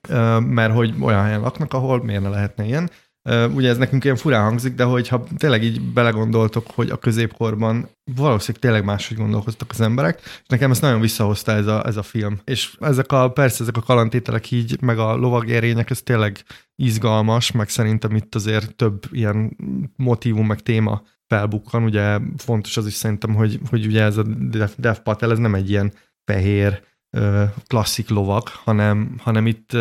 mert 0.41 0.75
hogy 0.75 0.95
olyan 1.01 1.23
helyen 1.23 1.41
laknak, 1.41 1.75
ahol 1.75 2.05
miért 2.05 2.23
ne 2.23 2.29
lehetne 2.29 2.65
ilyen. 2.65 2.91
Ugye 3.55 3.69
ez 3.69 3.77
nekünk 3.77 4.05
ilyen 4.05 4.17
furán 4.17 4.43
hangzik, 4.43 4.75
de 4.75 4.85
hogyha 4.85 5.25
tényleg 5.37 5.63
így 5.63 5.81
belegondoltok, 5.81 6.67
hogy 6.75 6.91
a 6.91 6.97
középkorban 6.97 7.89
valószínűleg 8.17 8.63
tényleg 8.63 8.85
máshogy 8.85 9.17
gondolkoztak 9.17 9.71
az 9.71 9.81
emberek, 9.81 10.21
és 10.25 10.47
nekem 10.47 10.71
ezt 10.71 10.81
nagyon 10.81 11.01
visszahozta 11.01 11.53
ez 11.53 11.67
a, 11.67 11.87
ez 11.87 11.97
a 11.97 12.03
film. 12.03 12.41
És 12.45 12.77
ezek 12.81 13.13
a, 13.13 13.31
persze 13.31 13.63
ezek 13.63 13.77
a 13.77 13.83
kalantételek 13.83 14.51
így, 14.51 14.81
meg 14.81 14.99
a 14.99 15.17
lovagérények, 15.17 15.91
ez 15.91 16.03
tényleg 16.03 16.45
izgalmas, 16.77 17.53
meg 17.53 17.69
szerintem 17.69 18.17
itt 18.17 18.35
azért 18.35 18.75
több 18.75 19.05
ilyen 19.11 19.57
motivum, 19.97 20.47
meg 20.47 20.61
téma 20.61 21.03
felbukkan. 21.27 21.83
Ugye 21.83 22.19
fontos 22.37 22.77
az 22.77 22.87
is 22.87 22.95
szerintem, 22.95 23.35
hogy, 23.35 23.61
hogy 23.71 23.87
ugye 23.87 24.03
ez 24.03 24.17
a 24.17 24.23
Dev 24.77 24.97
Patel, 25.03 25.31
ez 25.31 25.39
nem 25.39 25.55
egy 25.55 25.71
ilyen 25.71 25.93
fehér, 26.25 26.83
klasszik 27.67 28.09
lovak, 28.09 28.49
hanem, 28.49 29.15
hanem 29.19 29.47
itt 29.47 29.77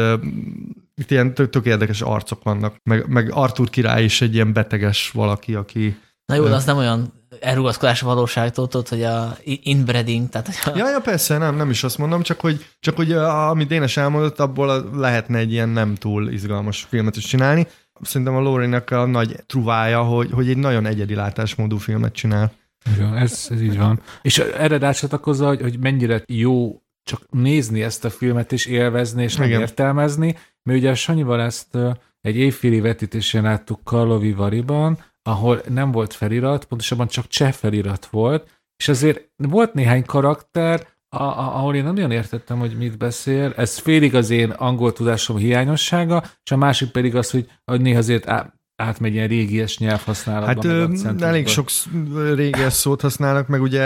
itt 1.01 1.11
ilyen 1.11 1.33
tök, 1.33 1.49
tök 1.49 1.65
érdekes 1.65 2.01
arcok 2.01 2.43
vannak, 2.43 2.75
meg, 2.83 3.07
meg 3.07 3.31
Artur 3.31 3.69
király 3.69 4.03
is 4.03 4.21
egy 4.21 4.33
ilyen 4.33 4.53
beteges 4.53 5.11
valaki, 5.11 5.55
aki... 5.55 5.99
Na 6.25 6.35
jó, 6.35 6.43
de 6.43 6.55
az 6.55 6.65
nem 6.65 6.77
olyan 6.77 7.13
elrugaszkodás 7.39 8.03
a 8.03 8.05
valóságtól, 8.05 8.67
tudod, 8.67 8.87
hogy 8.87 9.03
a 9.03 9.37
inbreeding, 9.43 10.29
tehát... 10.29 10.55
Hogy 10.55 10.73
a... 10.73 10.77
Ja, 10.77 10.89
ja, 10.89 10.99
persze, 10.99 11.37
nem, 11.37 11.55
nem 11.55 11.69
is 11.69 11.83
azt 11.83 11.97
mondom, 11.97 12.21
csak 12.21 12.39
hogy, 12.39 12.65
csak 12.79 12.95
hogy 12.95 13.11
amit 13.11 13.67
Dénes 13.67 13.97
elmondott, 13.97 14.39
abból 14.39 14.89
lehetne 14.93 15.37
egy 15.37 15.51
ilyen 15.51 15.69
nem 15.69 15.95
túl 15.95 16.29
izgalmas 16.29 16.85
filmet 16.89 17.15
is 17.15 17.25
csinálni. 17.25 17.67
Szerintem 18.01 18.35
a 18.35 18.39
Lórinak 18.39 18.89
a 18.89 19.05
nagy 19.05 19.35
truvája, 19.45 20.03
hogy, 20.03 20.31
hogy 20.31 20.49
egy 20.49 20.57
nagyon 20.57 20.85
egyedi 20.85 21.15
látásmódú 21.15 21.77
filmet 21.77 22.13
csinál. 22.13 22.51
Igen, 22.95 23.15
ez, 23.15 23.47
ez 23.49 23.61
így 23.61 23.77
van. 23.77 24.01
És 24.21 24.37
erre 24.37 24.77
rácsatlakozza, 24.77 25.47
hogy, 25.47 25.61
hogy 25.61 25.79
mennyire 25.79 26.23
jó 26.25 26.81
csak 27.07 27.21
nézni 27.29 27.83
ezt 27.83 28.05
a 28.05 28.09
filmet 28.09 28.51
és 28.51 28.65
élvezni 28.65 29.23
és 29.23 29.35
nem 29.35 29.47
Igen. 29.47 29.59
értelmezni, 29.59 30.35
mert 30.63 30.79
ugye 30.79 30.89
a 30.89 30.95
Sanyival 30.95 31.41
ezt 31.41 31.77
egy 32.21 32.35
évféli 32.35 32.79
vetítésén 32.79 33.41
láttuk 33.41 33.83
Karlovi 33.83 34.33
Variban, 34.33 34.97
ahol 35.23 35.61
nem 35.67 35.91
volt 35.91 36.13
felirat, 36.13 36.65
pontosabban 36.65 37.07
csak 37.07 37.27
cseh 37.27 37.51
felirat 37.51 38.05
volt, 38.05 38.49
és 38.77 38.87
azért 38.87 39.29
volt 39.35 39.73
néhány 39.73 40.05
karakter, 40.05 40.87
a, 41.09 41.23
a, 41.23 41.55
ahol 41.57 41.75
én 41.75 41.83
nem 41.83 41.93
nagyon 41.93 42.11
értettem, 42.11 42.59
hogy 42.59 42.77
mit 42.77 42.97
beszél. 42.97 43.53
Ez 43.57 43.77
félig 43.77 44.15
az 44.15 44.29
én 44.29 44.49
angol 44.49 44.93
tudásom 44.93 45.37
hiányossága, 45.37 46.23
és 46.43 46.51
a 46.51 46.57
másik 46.57 46.91
pedig 46.91 47.15
az, 47.15 47.31
hogy, 47.31 47.51
hogy 47.65 47.81
néha 47.81 47.97
azért 47.97 48.27
átmegy 48.77 49.13
ilyen 49.13 49.27
régies 49.27 49.77
nyelvhasználatba. 49.77 50.47
Hát 50.47 50.65
ö, 50.65 51.23
elég 51.23 51.47
sok 51.47 51.67
régies 52.35 52.73
szót 52.73 53.01
használnak, 53.01 53.47
meg 53.47 53.61
ugye 53.61 53.83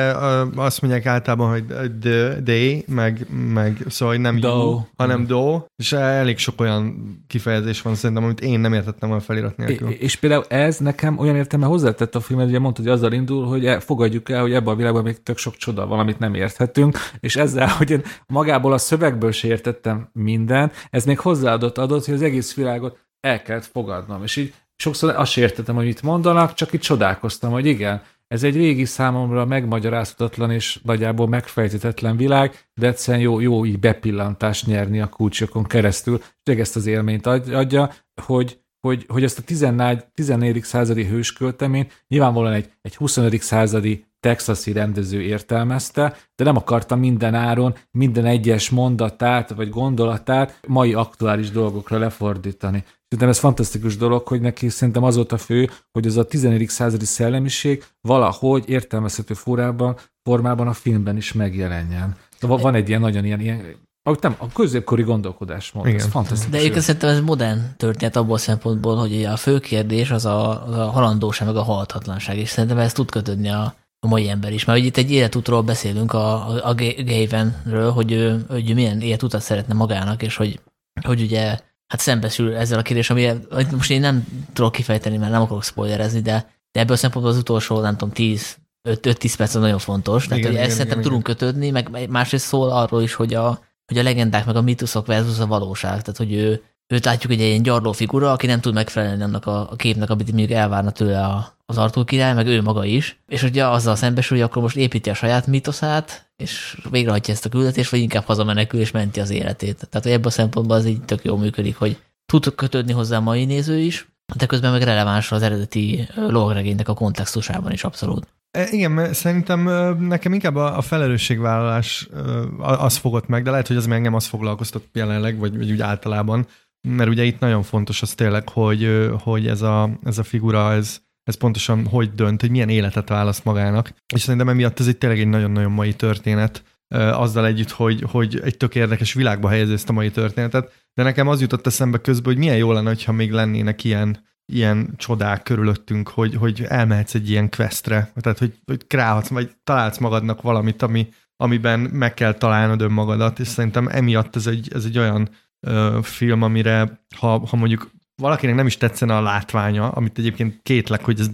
azt 0.55 0.81
mondják 0.81 1.05
általában, 1.05 1.49
hogy 1.49 1.65
the, 1.99 2.41
they, 2.43 2.83
meg, 2.87 3.27
meg 3.53 3.85
szóval 3.87 4.15
nem 4.15 4.39
do. 4.39 4.47
you, 4.47 4.79
hanem 4.97 5.25
do, 5.25 5.63
és 5.75 5.91
elég 5.91 6.37
sok 6.37 6.61
olyan 6.61 6.95
kifejezés 7.27 7.81
van 7.81 7.95
szerintem, 7.95 8.25
amit 8.25 8.41
én 8.41 8.59
nem 8.59 8.73
értettem 8.73 9.11
a 9.11 9.19
felirat 9.19 9.57
nélkül. 9.57 9.89
És, 9.89 9.99
és 9.99 10.15
például 10.15 10.45
ez 10.47 10.77
nekem 10.77 11.17
olyan 11.17 11.35
értelme 11.35 11.65
hozzátett 11.65 12.15
a 12.15 12.19
filmet, 12.19 12.47
ugye 12.47 12.59
mondta, 12.59 12.81
hogy 12.81 12.91
azzal 12.91 13.11
indul, 13.11 13.45
hogy 13.45 13.65
e, 13.65 13.79
fogadjuk 13.79 14.29
el, 14.29 14.41
hogy 14.41 14.53
ebben 14.53 14.73
a 14.73 14.77
világban 14.77 15.03
még 15.03 15.23
tök 15.23 15.37
sok 15.37 15.55
csoda 15.55 15.87
van, 15.87 15.99
amit 15.99 16.19
nem 16.19 16.33
érthetünk, 16.33 16.97
és 17.19 17.35
ezzel, 17.35 17.67
hogy 17.67 17.89
én 17.89 18.01
magából 18.27 18.73
a 18.73 18.77
szövegből 18.77 19.31
se 19.31 19.47
értettem 19.47 20.09
minden, 20.13 20.71
ez 20.89 21.05
még 21.05 21.19
hozzáadott 21.19 21.77
adott, 21.77 22.05
hogy 22.05 22.13
az 22.13 22.21
egész 22.21 22.53
világot 22.53 22.97
el 23.19 23.41
kellett 23.41 23.65
fogadnom. 23.65 24.23
És 24.23 24.35
így 24.35 24.53
sokszor 24.81 25.15
azt 25.15 25.37
értettem, 25.37 25.75
hogy 25.75 25.85
mit 25.85 26.01
mondanak, 26.01 26.53
csak 26.53 26.73
itt 26.73 26.81
csodálkoztam, 26.81 27.51
hogy 27.51 27.65
igen, 27.65 28.01
ez 28.27 28.43
egy 28.43 28.55
régi 28.55 28.85
számomra 28.85 29.45
megmagyarázhatatlan 29.45 30.51
és 30.51 30.79
nagyjából 30.83 31.27
megfejtetetlen 31.27 32.17
világ, 32.17 32.69
de 32.73 32.87
egyszerűen 32.87 33.23
jó, 33.23 33.39
jó 33.39 33.65
így 33.65 33.79
bepillantást 33.79 34.65
nyerni 34.65 35.01
a 35.01 35.09
kulcsokon 35.09 35.63
keresztül, 35.63 36.21
és 36.43 36.57
ezt 36.57 36.75
az 36.75 36.85
élményt 36.85 37.25
adja, 37.25 37.91
hogy, 38.21 38.59
hogy, 38.87 39.05
hogy 39.07 39.23
ezt 39.23 39.37
a 39.37 39.41
14. 39.41 40.05
14. 40.13 40.63
századi 40.63 41.05
hőskölteményt 41.05 42.03
nyilvánvalóan 42.07 42.53
egy, 42.53 42.71
egy 42.81 42.95
25. 42.95 43.41
századi 43.41 44.05
texasi 44.21 44.71
rendező 44.71 45.21
értelmezte, 45.21 46.15
de 46.35 46.43
nem 46.43 46.55
akarta 46.55 46.95
minden 46.95 47.33
áron, 47.35 47.75
minden 47.91 48.25
egyes 48.25 48.69
mondatát 48.69 49.49
vagy 49.49 49.69
gondolatát 49.69 50.59
mai 50.67 50.93
aktuális 50.93 51.51
dolgokra 51.51 51.97
lefordítani. 51.97 52.83
Szerintem 53.03 53.29
ez 53.29 53.39
fantasztikus 53.39 53.97
dolog, 53.97 54.27
hogy 54.27 54.41
neki 54.41 54.69
szerintem 54.69 55.03
az 55.03 55.15
volt 55.15 55.31
a 55.31 55.37
fő, 55.37 55.69
hogy 55.91 56.07
az 56.07 56.17
a 56.17 56.25
14. 56.25 56.67
századi 56.67 57.05
szellemiség 57.05 57.83
valahogy 58.01 58.69
értelmezhető 58.69 59.33
formában, 59.33 59.97
formában 60.23 60.67
a 60.67 60.73
filmben 60.73 61.17
is 61.17 61.33
megjelenjen. 61.33 62.15
De 62.39 62.47
van 62.47 62.75
egy 62.75 62.87
ilyen 62.87 63.01
nagyon 63.01 63.25
ilyen, 63.25 63.39
ilyen 63.39 63.75
ahogy 64.03 64.19
nem, 64.21 64.35
a 64.37 64.47
középkori 64.47 65.03
gondolkodásmód, 65.03 65.87
Igen. 65.87 65.99
ez 65.99 66.05
fantasztikus. 66.05 66.51
De 66.51 66.57
egyébként 66.57 66.83
szerintem 66.83 67.09
ez 67.09 67.19
modern 67.19 67.59
történet 67.77 68.15
abból 68.15 68.33
a 68.33 68.37
szempontból, 68.37 68.95
hogy 68.95 69.23
a 69.23 69.37
fő 69.37 69.59
kérdés 69.59 70.11
az 70.11 70.25
a, 70.25 70.65
az 70.67 70.75
a 70.75 70.89
halandóság, 70.89 71.47
meg 71.47 71.55
a 71.55 71.63
halhatatlanság, 71.63 72.37
és 72.37 72.49
szerintem 72.49 72.77
ez 72.77 72.93
tud 72.93 73.11
kötődni 73.11 73.49
a, 73.49 73.75
a 74.03 74.07
mai 74.07 74.29
ember 74.29 74.53
is. 74.53 74.65
Mert 74.65 74.79
hogy 74.79 74.87
itt 74.87 74.97
egy 74.97 75.11
életútról 75.11 75.61
beszélünk 75.61 76.13
a, 76.13 76.49
a, 76.49 76.69
a 76.69 76.75
Gavenről, 77.05 77.91
hogy 77.91 78.11
ő, 78.11 78.45
hogy 78.49 78.73
milyen 78.73 79.01
életutat 79.01 79.41
szeretne 79.41 79.73
magának, 79.73 80.21
és 80.21 80.35
hogy, 80.35 80.59
hogy 81.05 81.21
ugye 81.21 81.59
hát 81.87 81.99
szembesül 81.99 82.55
ezzel 82.55 82.79
a 82.79 82.81
kérdés, 82.81 83.09
ami 83.09 83.29
most 83.71 83.91
én 83.91 83.99
nem 83.99 84.27
tudok 84.53 84.71
kifejteni, 84.71 85.17
mert 85.17 85.31
nem 85.31 85.41
akarok 85.41 85.63
spoilerezni, 85.63 86.21
de, 86.21 86.49
de 86.71 86.79
ebből 86.79 86.95
a 86.95 86.99
szempontból 86.99 87.33
az 87.33 87.39
utolsó, 87.39 87.79
nem 87.79 87.97
tudom, 87.97 88.13
10 88.13 88.59
5-10 88.89 89.33
perc 89.37 89.53
nagyon 89.53 89.79
fontos. 89.79 90.27
Tehát, 90.27 90.43
igen, 90.43 90.51
hogy 90.51 90.61
ezt 90.61 90.75
szerintem 90.75 91.01
tudunk 91.01 91.23
kötődni, 91.23 91.69
meg 91.69 92.09
másrészt 92.09 92.45
szól 92.45 92.71
arról 92.71 93.01
is, 93.01 93.13
hogy 93.13 93.33
a, 93.33 93.59
hogy 93.85 93.97
a 93.97 94.03
legendák 94.03 94.45
meg 94.45 94.55
a 94.55 94.61
mítoszok 94.61 95.05
versus 95.05 95.39
a 95.39 95.47
valóság. 95.47 96.01
Tehát, 96.01 96.17
hogy 96.17 96.33
ő, 96.33 96.63
őt 96.91 97.05
látjuk 97.05 97.31
egy 97.31 97.39
ilyen 97.39 97.61
gyarló 97.61 97.91
figura, 97.91 98.31
aki 98.31 98.47
nem 98.47 98.59
tud 98.59 98.73
megfelelni 98.73 99.23
annak 99.23 99.45
a, 99.45 99.69
képnek, 99.75 100.09
amit 100.09 100.27
mondjuk 100.27 100.51
elvárna 100.51 100.91
tőle 100.91 101.25
a, 101.25 101.57
az 101.65 101.77
Artur 101.77 102.05
király, 102.05 102.33
meg 102.33 102.47
ő 102.47 102.61
maga 102.61 102.85
is. 102.85 103.19
És 103.27 103.43
ugye 103.43 103.67
azzal 103.67 103.95
szembesül, 103.95 104.37
hogy 104.37 104.45
akkor 104.45 104.61
most 104.61 104.75
építi 104.75 105.09
a 105.09 105.13
saját 105.13 105.47
mítoszát, 105.47 106.31
és 106.37 106.77
végrehajtja 106.89 107.33
ezt 107.33 107.45
a 107.45 107.49
küldetést, 107.49 107.89
vagy 107.89 107.99
inkább 107.99 108.23
hazamenekül 108.23 108.79
és 108.79 108.91
menti 108.91 109.19
az 109.19 109.29
életét. 109.29 109.87
Tehát, 109.89 110.03
hogy 110.03 110.11
ebből 110.11 110.27
a 110.27 110.29
szempontból 110.29 110.75
az 110.75 110.85
így 110.85 111.01
tök 111.01 111.23
jól 111.23 111.37
működik, 111.37 111.75
hogy 111.75 111.97
tud 112.25 112.55
kötődni 112.55 112.93
hozzá 112.93 113.17
a 113.17 113.21
mai 113.21 113.45
néző 113.45 113.79
is, 113.79 114.07
de 114.35 114.45
közben 114.45 114.71
meg 114.71 114.81
releváns 114.81 115.31
az 115.31 115.41
eredeti 115.41 116.07
logregénynek 116.15 116.89
a 116.89 116.93
kontextusában 116.93 117.71
is 117.71 117.83
abszolút. 117.83 118.27
E, 118.51 118.67
igen, 118.71 119.13
szerintem 119.13 119.61
nekem 119.99 120.33
inkább 120.33 120.55
a 120.55 120.81
felelősségvállalás 120.81 122.09
az 122.57 122.95
fogott 122.95 123.27
meg, 123.27 123.43
de 123.43 123.49
lehet, 123.49 123.67
hogy 123.67 123.75
az 123.75 123.85
meg 123.85 123.97
engem 123.97 124.13
az 124.13 124.25
foglalkoztat 124.25 124.83
jelenleg, 124.93 125.37
vagy, 125.37 125.57
vagy 125.57 125.71
úgy 125.71 125.81
általában, 125.81 126.47
mert 126.87 127.09
ugye 127.09 127.23
itt 127.23 127.39
nagyon 127.39 127.63
fontos 127.63 128.01
az 128.01 128.13
tényleg, 128.13 128.49
hogy, 128.49 129.09
hogy 129.23 129.47
ez, 129.47 129.61
a, 129.61 129.89
ez 130.03 130.17
a 130.17 130.23
figura, 130.23 130.73
ez, 130.73 131.01
ez 131.23 131.35
pontosan 131.35 131.85
hogy 131.85 132.11
dönt, 132.11 132.41
hogy 132.41 132.49
milyen 132.49 132.69
életet 132.69 133.09
választ 133.09 133.43
magának. 133.45 133.93
És 134.13 134.21
szerintem 134.21 134.49
emiatt 134.49 134.79
ez 134.79 134.87
egy 134.87 134.97
tényleg 134.97 135.19
egy 135.19 135.27
nagyon-nagyon 135.27 135.71
mai 135.71 135.93
történet, 135.93 136.63
azzal 136.95 137.45
együtt, 137.45 137.71
hogy, 137.71 138.05
hogy 138.11 138.41
egy 138.43 138.57
tök 138.57 138.75
érdekes 138.75 139.13
világba 139.13 139.49
helyezi 139.49 139.73
ezt 139.73 139.89
a 139.89 139.93
mai 139.93 140.11
történetet, 140.11 140.73
de 140.93 141.03
nekem 141.03 141.27
az 141.27 141.41
jutott 141.41 141.67
eszembe 141.67 141.97
közben, 141.97 142.33
hogy 142.33 142.37
milyen 142.37 142.57
jó 142.57 142.71
lenne, 142.71 142.95
ha 143.05 143.11
még 143.11 143.31
lennének 143.31 143.83
ilyen, 143.83 144.17
ilyen 144.45 144.93
csodák 144.97 145.43
körülöttünk, 145.43 146.09
hogy, 146.09 146.35
hogy 146.35 146.65
elmehetsz 146.67 147.13
egy 147.13 147.29
ilyen 147.29 147.49
questre, 147.49 148.11
tehát 148.15 148.39
hogy, 148.39 148.59
hogy 148.65 148.87
kreálhatsz, 148.87 149.27
vagy 149.27 149.51
találsz 149.63 149.97
magadnak 149.97 150.41
valamit, 150.41 150.81
ami, 150.81 151.07
amiben 151.35 151.79
meg 151.79 152.13
kell 152.13 152.33
találnod 152.33 152.81
önmagadat, 152.81 153.39
és 153.39 153.47
szerintem 153.47 153.87
emiatt 153.87 154.35
ez 154.35 154.47
egy, 154.47 154.69
ez 154.73 154.85
egy 154.85 154.97
olyan 154.97 155.29
ö, 155.67 155.99
film, 156.01 156.41
amire 156.41 157.05
ha, 157.17 157.47
ha 157.47 157.55
mondjuk 157.55 157.91
valakinek 158.15 158.55
nem 158.55 158.65
is 158.65 158.77
tetszene 158.77 159.15
a 159.15 159.21
látványa, 159.21 159.89
amit 159.89 160.17
egyébként 160.17 160.59
kétlek, 160.63 161.03
hogy 161.03 161.19
ez, 161.19 161.29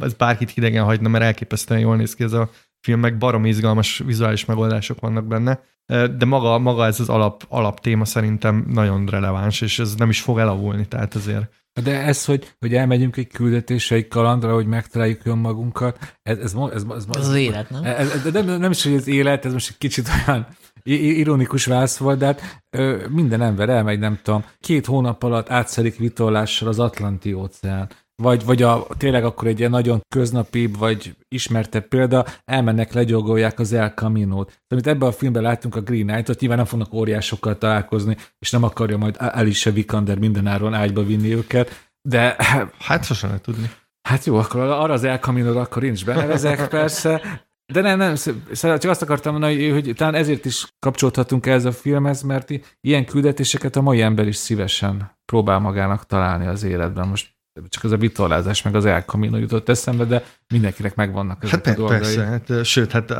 ez 0.00 0.12
bárkit 0.12 0.50
hidegen 0.50 0.84
hagyna, 0.84 1.08
mert 1.08 1.24
elképesztően 1.24 1.80
jól 1.80 1.96
néz 1.96 2.14
ki 2.14 2.22
ez 2.22 2.32
a 2.32 2.50
film, 2.80 3.00
meg 3.00 3.18
barom 3.18 3.44
izgalmas 3.44 4.02
vizuális 4.06 4.44
megoldások 4.44 5.00
vannak 5.00 5.26
benne, 5.26 5.60
de 6.16 6.24
maga, 6.24 6.58
maga 6.58 6.86
ez 6.86 7.00
az 7.00 7.08
alap, 7.08 7.44
alap 7.48 7.80
téma 7.80 8.04
szerintem 8.04 8.64
nagyon 8.68 9.06
releváns, 9.06 9.60
és 9.60 9.78
ez 9.78 9.94
nem 9.94 10.08
is 10.08 10.20
fog 10.20 10.38
elavulni, 10.38 10.88
tehát 10.88 11.14
azért 11.14 11.58
de 11.82 12.02
ez, 12.02 12.24
hogy, 12.24 12.54
hogy 12.58 12.74
elmegyünk 12.74 13.16
egy 13.16 13.28
küldetésre, 13.28 13.96
egy 13.96 14.08
kalandra, 14.08 14.54
hogy 14.54 14.66
megtaláljuk 14.66 15.20
önmagunkat, 15.24 15.98
ez, 16.22 16.38
ez, 16.38 16.54
ez, 16.54 16.72
ez, 16.72 16.84
ez, 16.96 17.04
ez 17.18 17.28
az 17.28 17.34
élet, 17.34 17.70
nem? 17.70 17.84
Ez, 17.84 18.12
ez, 18.12 18.32
nem, 18.32 18.46
nem 18.46 18.70
is, 18.70 18.82
hogy 18.82 18.94
az 18.94 19.06
élet, 19.06 19.44
ez 19.44 19.52
most 19.52 19.68
egy 19.68 19.78
kicsit 19.78 20.08
olyan 20.26 20.46
ironikus 20.82 21.64
válasz 21.64 21.96
volt, 21.96 22.18
de 22.18 22.26
hát 22.26 22.62
ö, 22.76 23.06
minden 23.08 23.42
ember 23.42 23.68
elmegy, 23.68 23.98
nem 23.98 24.18
tudom, 24.22 24.44
két 24.60 24.86
hónap 24.86 25.22
alatt 25.22 25.50
átszelik 25.50 25.96
vitorlással 25.96 26.68
az 26.68 26.78
Atlanti 26.78 27.32
óceán 27.32 27.88
vagy, 28.20 28.44
vagy 28.44 28.62
a, 28.62 28.86
tényleg 28.96 29.24
akkor 29.24 29.48
egy 29.48 29.58
ilyen 29.58 29.70
nagyon 29.70 30.00
köznapibb, 30.08 30.78
vagy 30.78 31.16
ismertebb 31.28 31.88
példa, 31.88 32.24
elmennek, 32.44 32.92
legyogolják 32.92 33.58
az 33.58 33.72
El 33.72 33.88
Camino-t. 33.88 34.62
Amit 34.68 34.86
ebben 34.86 35.08
a 35.08 35.12
filmben 35.12 35.42
láttunk 35.42 35.76
a 35.76 35.80
Green 35.80 36.06
Knight-ot, 36.06 36.40
nyilván 36.40 36.58
nem 36.58 36.66
fognak 36.66 36.92
óriásokkal 36.92 37.58
találkozni, 37.58 38.16
és 38.38 38.50
nem 38.50 38.62
akarja 38.62 38.96
majd 38.96 39.16
Alicia 39.18 39.72
Vikander 39.72 40.18
mindenáron 40.18 40.74
ágyba 40.74 41.02
vinni 41.02 41.34
őket, 41.34 41.90
de... 42.02 42.36
Hát 42.78 43.04
sosem 43.04 43.28
lehet 43.28 43.44
tudni. 43.44 43.70
Hát 44.08 44.24
jó, 44.24 44.36
akkor 44.36 44.60
arra 44.60 44.92
az 44.92 45.04
El 45.04 45.18
camino 45.18 45.60
akkor 45.60 45.84
én 45.84 45.92
is 45.92 46.04
benevezek, 46.04 46.68
persze, 46.78 47.42
de 47.72 47.80
nem, 47.80 47.98
nem, 47.98 48.14
szóval 48.14 48.78
csak 48.78 48.90
azt 48.90 49.02
akartam 49.02 49.32
mondani, 49.32 49.68
hogy 49.68 49.92
talán 49.96 50.14
ezért 50.14 50.44
is 50.44 50.66
kapcsolhatunk 50.78 51.46
ez 51.46 51.64
a 51.64 51.72
filmhez, 51.72 52.22
mert 52.22 52.50
ilyen 52.80 53.04
küldetéseket 53.04 53.76
a 53.76 53.80
mai 53.80 54.02
ember 54.02 54.26
is 54.26 54.36
szívesen 54.36 55.18
próbál 55.24 55.58
magának 55.58 56.06
találni 56.06 56.46
az 56.46 56.62
életben. 56.62 57.08
Most 57.08 57.38
csak 57.68 57.84
ez 57.84 57.90
a 57.90 57.96
vitorlázás, 57.96 58.62
meg 58.62 58.74
az 58.74 58.84
El 58.84 59.02
Camino 59.02 59.36
jutott 59.36 59.68
eszembe, 59.68 60.04
de 60.04 60.24
mindenkinek 60.48 60.94
megvannak 60.94 61.42
ezek 61.42 61.64
hát, 61.64 61.74
a 61.74 61.78
dolgai. 61.78 61.98
Persze, 61.98 62.24
hát, 62.24 62.64
sőt, 62.64 62.92
hát 62.92 63.10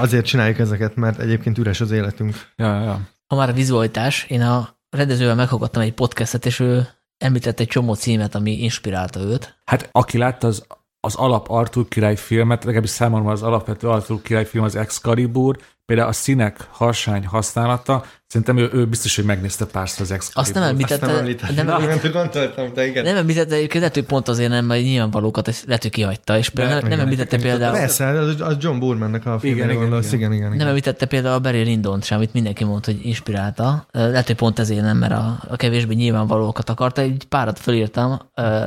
azért 0.00 0.26
csináljuk 0.26 0.58
ezeket, 0.58 0.96
mert 0.96 1.18
egyébként 1.18 1.58
üres 1.58 1.80
az 1.80 1.90
életünk. 1.90 2.34
Ja, 2.56 2.80
ja. 2.80 3.00
Ha 3.26 3.36
már 3.36 3.48
a 3.48 3.52
vizualitás, 3.52 4.26
én 4.28 4.42
a 4.42 4.78
rendezővel 4.90 5.34
meghallgattam 5.34 5.82
egy 5.82 5.94
podcastet, 5.94 6.46
és 6.46 6.60
ő 6.60 6.88
említett 7.18 7.60
egy 7.60 7.66
csomó 7.66 7.94
címet, 7.94 8.34
ami 8.34 8.62
inspirálta 8.62 9.20
őt. 9.20 9.60
Hát 9.64 9.88
aki 9.92 10.18
látta 10.18 10.46
az, 10.46 10.66
az 11.00 11.14
alap 11.14 11.48
Arthur 11.50 11.88
király 11.88 12.16
filmet, 12.16 12.64
legalábbis 12.64 12.90
számomra 12.90 13.30
az 13.32 13.42
alapvető 13.42 13.88
Arthur 13.88 14.22
király 14.22 14.44
film 14.44 14.64
az 14.64 14.76
Excalibur, 14.76 15.56
például 15.86 16.08
a 16.08 16.12
színek 16.12 16.66
harsány 16.70 17.26
használata, 17.26 18.04
szerintem 18.26 18.56
ő, 18.56 18.70
ő 18.72 18.86
biztos, 18.86 19.16
hogy 19.16 19.24
megnézte 19.24 19.64
párszor 19.64 20.02
az 20.02 20.10
Excalibur. 20.10 20.42
Azt 20.42 20.54
nem 20.54 20.62
említette. 20.62 21.06
Azt 21.06 21.12
nem 21.12 21.20
említette. 21.20 21.62
Nem, 21.62 21.68
említette. 21.68 22.08
nem 22.08 22.22
gondoltam, 22.22 22.72
de 22.74 22.86
igen. 22.86 23.04
Nem 23.04 23.16
említette, 23.16 23.54
egyébként 23.54 23.78
lehet, 23.78 23.94
hogy 23.94 24.04
pont 24.04 24.28
azért 24.28 24.50
nem, 24.50 24.64
mert 24.64 24.82
nyilvánvalókat 24.82 25.64
lehet, 25.66 25.82
hogy 25.82 25.90
kihagyta, 25.90 26.38
és 26.38 26.48
például 26.48 26.80
nem, 26.80 26.88
nem 26.88 27.00
említette 27.00 27.38
például... 27.38 27.72
Persze, 27.72 28.08
az 28.40 28.56
John 28.58 28.78
Boormannek 28.78 29.26
a 29.26 29.38
film, 29.38 29.54
igen, 29.54 29.68
igen, 29.68 29.80
gondolsz, 29.80 30.12
igen, 30.12 30.32
igen, 30.32 30.46
igen, 30.46 30.56
Nem 30.56 30.66
említette 30.68 31.06
például 31.06 31.34
a 31.34 31.40
Barry 31.40 31.62
Lyndon 31.62 32.00
sem, 32.00 32.16
amit 32.18 32.32
mindenki 32.32 32.64
mondta, 32.64 32.92
hogy 32.92 33.06
inspirálta. 33.06 33.86
Lehet, 33.90 34.26
hogy 34.26 34.36
pont 34.36 34.58
ezért 34.58 34.82
nem, 34.82 34.96
mert 34.96 35.12
a, 35.12 35.38
a 35.48 35.56
kevésbé 35.56 35.94
nyilvánvalókat 35.94 36.70
akarta. 36.70 37.00
Egy 37.00 37.24
párat 37.28 37.58
felírtam, 37.58 38.20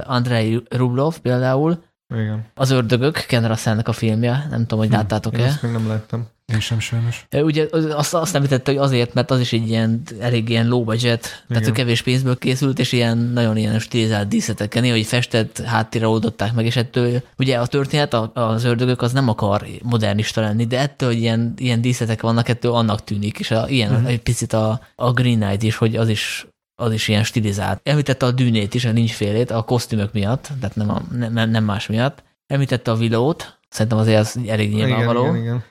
Andrei 0.03 0.63
Rublov 0.69 1.17
például, 1.17 1.84
igen. 2.20 2.45
Az 2.55 2.70
ördögök, 2.70 3.26
Ken 3.28 3.47
Russellnek 3.47 3.88
a 3.88 3.93
filmje, 3.93 4.47
nem 4.49 4.61
tudom, 4.61 4.80
hogy 4.80 4.88
hm, 4.88 4.93
láttátok-e. 4.93 5.43
Ezt 5.43 5.61
még 5.61 5.72
nem 5.72 5.88
láttam. 5.88 6.28
Én 6.45 6.59
sem 6.59 6.80
sajnos. 6.80 7.26
Ugye 7.32 7.68
azt, 7.72 8.14
azt 8.14 8.36
említette, 8.36 8.72
hogy 8.72 8.80
azért, 8.80 9.14
mert 9.14 9.32
az 9.32 9.39
is 9.39 9.53
egy 9.53 9.70
ilyen 9.70 10.01
elég 10.20 10.49
ilyen 10.49 10.68
low 10.68 10.84
budget, 10.84 11.43
Igen. 11.49 11.61
tehát 11.61 11.78
kevés 11.78 12.01
pénzből 12.01 12.38
készült, 12.38 12.80
és 12.80 12.91
ilyen 12.91 13.18
nagyon 13.18 13.57
ilyen 13.57 13.80
stilizált 13.80 14.28
díszleteken, 14.28 14.82
néha, 14.82 14.95
hogy 14.95 15.05
festett 15.05 15.61
háttérre 15.61 16.07
oldották 16.07 16.53
meg, 16.53 16.66
és 16.66 16.76
ettől 16.76 17.22
ugye 17.38 17.59
a 17.59 17.68
történet, 17.68 18.14
az 18.34 18.64
ördögök 18.64 19.01
az 19.01 19.11
nem 19.11 19.30
akar 19.30 19.66
modernista 19.82 20.41
lenni, 20.41 20.66
de 20.66 20.80
ettől, 20.80 21.09
hogy 21.09 21.20
ilyen, 21.20 21.53
ilyen 21.57 21.82
díszletek 21.82 22.22
vannak, 22.22 22.49
ettől 22.49 22.74
annak 22.74 23.03
tűnik, 23.03 23.39
és 23.39 23.51
a, 23.51 23.68
ilyen 23.68 23.91
uh-huh. 23.91 24.09
egy 24.09 24.22
picit 24.22 24.53
a, 24.53 24.82
a 24.95 25.11
Green 25.11 25.39
Knight 25.39 25.64
is, 25.64 25.76
hogy 25.76 25.95
az 25.95 26.09
is 26.09 26.47
az 26.76 26.93
is 26.93 27.07
ilyen 27.07 27.24
stilizált. 27.24 27.80
Említette 27.84 28.26
a 28.26 28.32
dűnét 28.32 28.74
is, 28.74 28.86
a 28.86 28.91
nincs 28.91 29.13
félét, 29.13 29.51
a 29.51 29.61
kosztümök 29.61 30.13
miatt, 30.13 30.49
tehát 30.59 30.76
nem, 30.76 30.89
a, 30.89 31.01
nem, 31.30 31.49
nem 31.49 31.63
más 31.63 31.88
miatt. 31.88 32.24
Említette 32.47 32.91
a 32.91 32.95
vilót, 32.95 33.59
szerintem 33.69 33.97
azért 33.97 34.19
az 34.19 34.39
elég 34.47 34.74
nyilvánvaló. 34.74 35.21
Igen, 35.21 35.36
igen, 35.36 35.43
igen. 35.43 35.63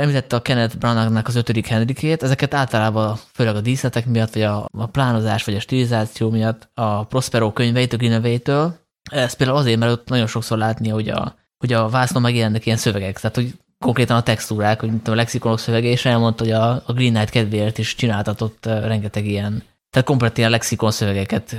Említette 0.00 0.36
a 0.36 0.42
Kenneth 0.42 0.76
Branagh-nak 0.76 1.28
az 1.28 1.34
ötödik 1.34 1.66
Henrikét, 1.66 2.22
ezeket 2.22 2.54
általában 2.54 3.16
főleg 3.32 3.56
a 3.56 3.60
díszletek 3.60 4.06
miatt, 4.06 4.32
vagy 4.32 4.42
a, 4.42 4.68
a 4.72 4.86
plánozás, 4.86 5.44
vagy 5.44 5.54
a 5.54 5.60
stilizáció 5.60 6.30
miatt, 6.30 6.68
a 6.74 7.04
Prospero 7.04 7.52
könyveit, 7.52 7.92
a 7.92 7.96
Greenaway-től. 7.96 8.78
Ez 9.10 9.34
például 9.34 9.58
azért, 9.58 9.78
mert 9.78 9.92
ott 9.92 10.08
nagyon 10.08 10.26
sokszor 10.26 10.58
látni, 10.58 10.88
hogy 10.88 11.08
a, 11.08 11.34
hogy 11.58 11.72
a 11.72 11.88
vásznon 11.88 12.22
megjelennek 12.22 12.66
ilyen 12.66 12.78
szövegek, 12.78 13.20
tehát 13.20 13.36
hogy 13.36 13.54
konkrétan 13.78 14.16
a 14.16 14.22
textúrák, 14.22 14.80
hogy 14.80 14.90
a 15.04 15.14
lexikonok 15.14 15.58
szövege, 15.58 15.88
és 15.88 16.04
elmondta, 16.04 16.44
hogy 16.44 16.52
a, 16.52 16.70
a 16.86 16.92
Green 16.92 17.12
Knight 17.12 17.30
kedvéért 17.30 17.78
is 17.78 17.94
csináltatott 17.94 18.66
rengeteg 18.66 19.26
ilyen, 19.26 19.62
tehát 19.94 20.08
komplet 20.08 20.38
ilyen 20.38 20.50
lexikon 20.50 20.90
szövegeket 20.90 21.56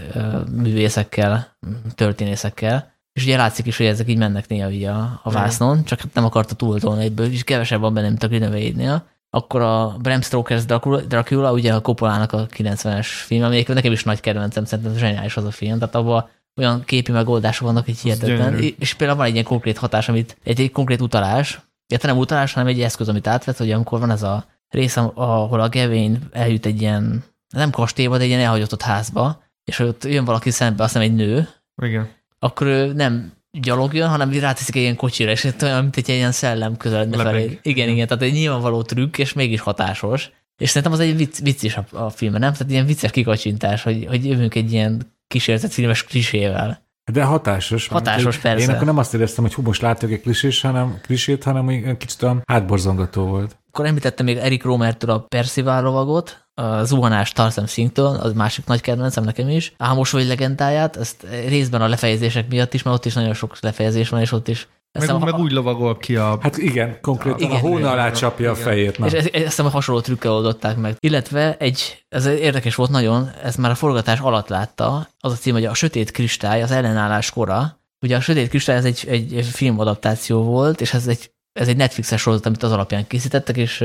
művészekkel, 0.51 1.57
történészekkel. 1.95 2.93
És 3.13 3.23
ugye 3.23 3.38
látszik 3.38 3.65
is, 3.65 3.77
hogy 3.77 3.86
ezek 3.86 4.09
így 4.09 4.17
mennek 4.17 4.47
néha 4.47 4.69
így 4.69 4.83
a, 4.83 5.19
a 5.23 5.31
vásznon, 5.31 5.83
csak 5.83 5.99
hát 5.99 6.13
nem 6.13 6.25
akarta 6.25 6.55
túltolni 6.55 7.03
egyből, 7.03 7.31
és 7.31 7.43
kevesebb 7.43 7.79
van 7.79 7.93
benne, 7.93 8.07
mint 8.07 8.23
a 8.23 8.27
Greenaway-nél. 8.27 9.07
Akkor 9.29 9.61
a 9.61 9.95
Bram 10.01 10.19
Stoker's 10.21 10.63
Dracula, 11.07 11.51
ugye 11.51 11.73
a 11.73 11.81
Coppolának 11.81 12.31
a 12.31 12.45
90-es 12.45 13.05
film, 13.05 13.43
amelyik 13.43 13.67
nekem 13.67 13.91
is 13.91 14.03
nagy 14.03 14.19
kedvencem, 14.19 14.65
szerintem 14.65 14.97
zseniális 14.97 15.38
az 15.38 15.43
a 15.43 15.51
film, 15.51 15.79
tehát 15.79 15.95
abban 15.95 16.29
olyan 16.57 16.83
képi 16.83 17.11
megoldások 17.11 17.67
vannak, 17.67 17.86
hogy 17.86 17.97
hihetetlen. 17.97 18.59
És 18.79 18.93
például 18.93 19.17
van 19.17 19.27
egy 19.27 19.33
ilyen 19.33 19.45
konkrét 19.45 19.77
hatás, 19.77 20.09
amit 20.09 20.38
egy, 20.43 20.61
egy 20.61 20.71
konkrét 20.71 21.01
utalás, 21.01 21.61
illetve 21.88 22.07
nem 22.07 22.17
utalás, 22.17 22.53
hanem 22.53 22.69
egy 22.69 22.81
eszköz, 22.81 23.09
amit 23.09 23.27
átvett, 23.27 23.57
hogy 23.57 23.71
amikor 23.71 23.99
van 23.99 24.11
ez 24.11 24.23
a 24.23 24.45
rész, 24.69 24.97
ahol 24.97 25.59
a 25.59 25.69
Gavin 25.69 26.19
eljut 26.31 26.65
egy 26.65 26.81
ilyen, 26.81 27.23
nem 27.59 27.71
kastélyba, 27.71 28.17
de 28.17 28.23
egy 28.23 28.29
ilyen 28.29 28.41
elhagyott 28.41 28.81
házba, 28.81 29.43
és 29.63 29.79
ott 29.79 30.03
jön 30.03 30.25
valaki 30.25 30.51
szembe, 30.51 30.83
azt 30.83 30.93
hiszem 30.93 31.09
egy 31.09 31.15
nő, 31.15 31.49
Igen 31.83 32.09
akkor 32.45 32.67
ő 32.67 32.93
nem 32.93 33.33
gyalogjon, 33.51 34.09
hanem 34.09 34.39
ráteszik 34.39 34.75
egy 34.75 34.81
ilyen 34.81 34.95
kocsira, 34.95 35.31
és 35.31 35.47
olyan, 35.61 35.81
mint 35.81 35.97
egy 35.97 36.09
ilyen 36.09 36.31
szellem 36.31 36.77
közeledne 36.77 37.17
felé. 37.17 37.59
Igen, 37.61 37.89
igen, 37.89 38.07
tehát 38.07 38.23
egy 38.23 38.33
nyilvánvaló 38.33 38.81
trükk, 38.81 39.17
és 39.17 39.33
mégis 39.33 39.59
hatásos. 39.59 40.31
És 40.57 40.69
szerintem 40.69 40.91
az 40.91 40.99
egy 40.99 41.17
vicc, 41.17 41.39
vicc 41.39 41.63
is 41.63 41.77
a, 41.77 41.85
a 41.91 42.09
filmben, 42.09 42.41
nem? 42.41 42.51
Tehát 42.51 42.71
ilyen 42.71 42.85
vicces 42.85 43.11
kikacsintás, 43.11 43.83
hogy, 43.83 44.05
hogy 44.07 44.25
jövünk 44.25 44.55
egy 44.55 44.71
ilyen 44.71 45.13
kísérletett 45.27 45.71
filmes 45.71 46.03
klisével. 46.03 46.83
De 47.11 47.23
hatásos. 47.23 47.87
Hatásos, 47.87 48.37
persze. 48.37 48.63
Én 48.63 48.69
akkor 48.69 48.85
nem 48.85 48.97
azt 48.97 49.13
éreztem, 49.13 49.43
hogy 49.43 49.53
hú, 49.53 49.61
most 49.61 49.81
látok 49.81 50.11
egy 50.11 50.21
klisés, 50.21 50.61
hanem, 50.61 50.99
klisét, 51.01 51.43
hanem 51.43 51.67
egy 51.67 51.97
kicsit 51.97 52.23
olyan 52.23 52.41
hátborzongató 52.45 53.25
volt. 53.25 53.57
Akkor 53.76 53.88
említettem 53.88 54.26
még 54.26 54.38
Erik 54.38 54.63
Romertől 54.63 55.09
a 55.09 55.19
Percival 55.19 55.82
lovagot, 55.82 56.47
a 56.53 56.84
zuhanás 56.84 57.32
Tarsem 57.32 57.65
Singtől, 57.65 58.15
az 58.21 58.34
másik 58.34 58.65
nagy 58.65 58.82
kedvencem 58.82 59.23
nekem 59.23 59.49
is. 59.49 59.73
Ámos 59.78 60.11
vagy 60.11 60.28
legendáját, 60.28 60.97
ezt 60.97 61.26
részben 61.47 61.82
a 61.82 61.88
lefejezések 61.88 62.49
miatt 62.49 62.73
is, 62.73 62.84
mert 62.84 62.97
ott 62.97 63.05
is 63.05 63.13
nagyon 63.13 63.34
sok 63.34 63.57
lefejezés 63.59 64.09
van, 64.09 64.21
és 64.21 64.32
ott 64.32 64.47
is 64.47 64.67
meg, 64.99 65.09
a, 65.09 65.19
meg 65.19 65.38
úgy 65.38 65.51
lovagol 65.51 65.97
ki 65.97 66.15
a... 66.15 66.38
Hát 66.41 66.57
igen, 66.57 66.97
konkrétan 67.01 67.39
igen, 67.39 67.51
a 67.51 67.59
hóna 67.59 67.91
alá 67.91 68.11
csapja 68.11 68.51
igen. 68.51 68.61
a 68.61 68.63
fejét. 68.63 68.97
Nem. 68.97 69.07
És 69.07 69.13
ezt, 69.13 69.36
ezt 69.36 69.59
a 69.59 69.69
hasonló 69.69 70.01
trükkel 70.01 70.32
oldották 70.32 70.78
meg. 70.78 70.95
Illetve 70.99 71.57
egy, 71.57 72.05
ez 72.09 72.26
érdekes 72.26 72.76
volt 72.76 72.89
nagyon, 72.89 73.32
ez 73.43 73.55
már 73.55 73.71
a 73.71 73.76
forgatás 73.76 74.19
alatt 74.19 74.47
látta, 74.47 75.07
az 75.19 75.32
a 75.32 75.36
cím, 75.36 75.53
hogy 75.53 75.65
a 75.65 75.73
Sötét 75.73 76.11
Kristály, 76.11 76.61
az 76.61 76.71
ellenállás 76.71 77.32
kora. 77.32 77.80
Ugye 78.01 78.15
a 78.15 78.21
Sötét 78.21 78.49
Kristály 78.49 78.76
ez 78.76 78.86
egy, 78.86 79.05
egy 79.09 79.45
filmadaptáció 79.51 80.43
volt, 80.43 80.82
és 80.82 80.93
ez 80.93 81.07
egy 81.07 81.34
ez 81.59 81.67
egy 81.67 81.77
Netflixes 81.77 82.21
sorozat, 82.21 82.45
amit 82.45 82.63
az 82.63 82.71
alapján 82.71 83.07
készítettek, 83.07 83.57
és 83.57 83.77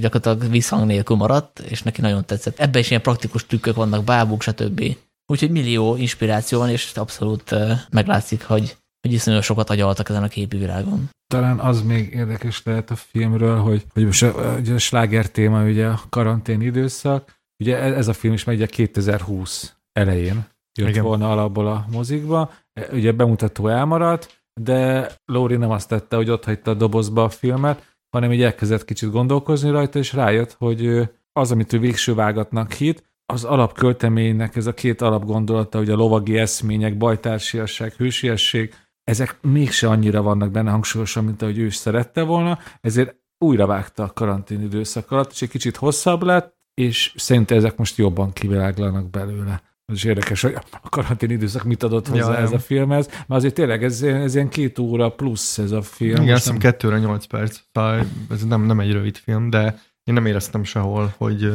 gyakorlatilag 0.00 0.50
visszhang 0.50 0.86
nélkül 0.86 1.16
maradt, 1.16 1.58
és 1.58 1.82
neki 1.82 2.00
nagyon 2.00 2.24
tetszett. 2.24 2.58
Ebben 2.58 2.80
is 2.80 2.90
ilyen 2.90 3.02
praktikus 3.02 3.46
trükkök 3.46 3.74
vannak, 3.74 4.04
bábuk, 4.04 4.42
stb. 4.42 4.96
Úgyhogy 5.26 5.50
millió 5.50 5.96
inspiráció 5.96 6.58
van, 6.58 6.70
és 6.70 6.92
abszolút 6.94 7.54
meglátszik, 7.90 8.44
hogy, 8.44 8.76
hogy 9.00 9.12
iszonyú 9.12 9.40
sokat 9.40 9.70
agyaltak 9.70 10.08
ezen 10.08 10.22
a 10.22 10.28
képi 10.28 10.56
világon. 10.56 11.10
Talán 11.26 11.58
az 11.58 11.82
még 11.82 12.12
érdekes 12.14 12.62
lehet 12.64 12.90
a 12.90 12.96
filmről, 12.96 13.58
hogy, 13.58 13.84
hogy 13.92 14.04
most 14.04 14.22
a, 14.22 14.54
a 14.56 14.78
sláger 14.78 15.30
téma 15.30 15.64
ugye 15.64 15.86
a 15.86 16.00
karantén 16.08 16.60
időszak, 16.60 17.34
ugye 17.62 17.76
e, 17.76 17.94
ez 17.94 18.08
a 18.08 18.12
film 18.12 18.34
is 18.34 18.44
megy 18.44 18.62
a 18.62 18.66
2020 18.66 19.74
elején, 19.92 20.46
jött 20.78 20.88
Igen. 20.88 21.04
volna 21.04 21.30
alapból 21.30 21.66
a 21.66 21.86
mozikba. 21.90 22.52
Ugye 22.92 23.12
bemutató 23.12 23.68
elmaradt, 23.68 24.43
de 24.60 25.10
Lóri 25.24 25.56
nem 25.56 25.70
azt 25.70 25.88
tette, 25.88 26.16
hogy 26.16 26.30
ott 26.30 26.44
hagyta 26.44 26.70
a 26.70 26.74
dobozba 26.74 27.24
a 27.24 27.28
filmet, 27.28 27.96
hanem 28.10 28.32
így 28.32 28.42
elkezdett 28.42 28.84
kicsit 28.84 29.10
gondolkozni 29.10 29.70
rajta, 29.70 29.98
és 29.98 30.12
rájött, 30.12 30.52
hogy 30.52 31.10
az, 31.32 31.52
amit 31.52 31.72
ő 31.72 31.78
végső 31.78 32.14
vágatnak 32.14 32.72
hit, 32.72 33.12
az 33.26 33.44
alapkölteménynek 33.44 34.56
ez 34.56 34.66
a 34.66 34.74
két 34.74 35.00
alapgondolata, 35.00 35.78
hogy 35.78 35.90
a 35.90 35.96
lovagi 35.96 36.38
eszmények, 36.38 36.96
bajtársiasság, 36.96 37.92
hősiesség, 37.92 38.74
ezek 39.04 39.38
mégse 39.42 39.88
annyira 39.88 40.22
vannak 40.22 40.50
benne 40.50 40.70
hangsúlyosan, 40.70 41.24
mint 41.24 41.42
ahogy 41.42 41.58
ő 41.58 41.64
is 41.64 41.74
szerette 41.74 42.22
volna, 42.22 42.58
ezért 42.80 43.16
újra 43.38 43.66
vágta 43.66 44.02
a 44.02 44.12
karantén 44.12 44.60
időszak 44.60 45.10
alatt, 45.10 45.30
és 45.30 45.42
egy 45.42 45.48
kicsit 45.48 45.76
hosszabb 45.76 46.22
lett, 46.22 46.56
és 46.74 47.14
szerintem 47.16 47.56
ezek 47.56 47.76
most 47.76 47.96
jobban 47.96 48.32
kiviláglanak 48.32 49.10
belőle. 49.10 49.62
Ez 49.86 49.94
is 49.94 50.04
érdekes, 50.04 50.40
hogy 50.40 50.54
a 50.82 50.88
karantén 50.88 51.30
időszak 51.30 51.64
mit 51.64 51.82
adott 51.82 52.08
hozzá 52.08 52.32
ja, 52.32 52.38
ez 52.38 52.52
a 52.52 52.58
filmhez, 52.58 53.06
mert 53.06 53.28
azért 53.28 53.54
tényleg 53.54 53.84
ez, 53.84 54.02
ez 54.02 54.34
ilyen 54.34 54.48
két 54.48 54.78
óra 54.78 55.08
plusz 55.08 55.58
ez 55.58 55.70
a 55.70 55.82
film. 55.82 56.22
Igen, 56.22 56.34
azt 56.34 56.44
hiszem 56.44 56.58
kettőre 56.58 56.98
nyolc 56.98 57.24
perc, 57.24 57.60
szóval 57.72 58.06
ez 58.30 58.44
nem, 58.44 58.62
nem 58.62 58.80
egy 58.80 58.92
rövid 58.92 59.16
film, 59.16 59.50
de 59.50 59.78
én 60.04 60.14
nem 60.14 60.26
éreztem 60.26 60.64
sehol, 60.64 61.14
hogy, 61.16 61.52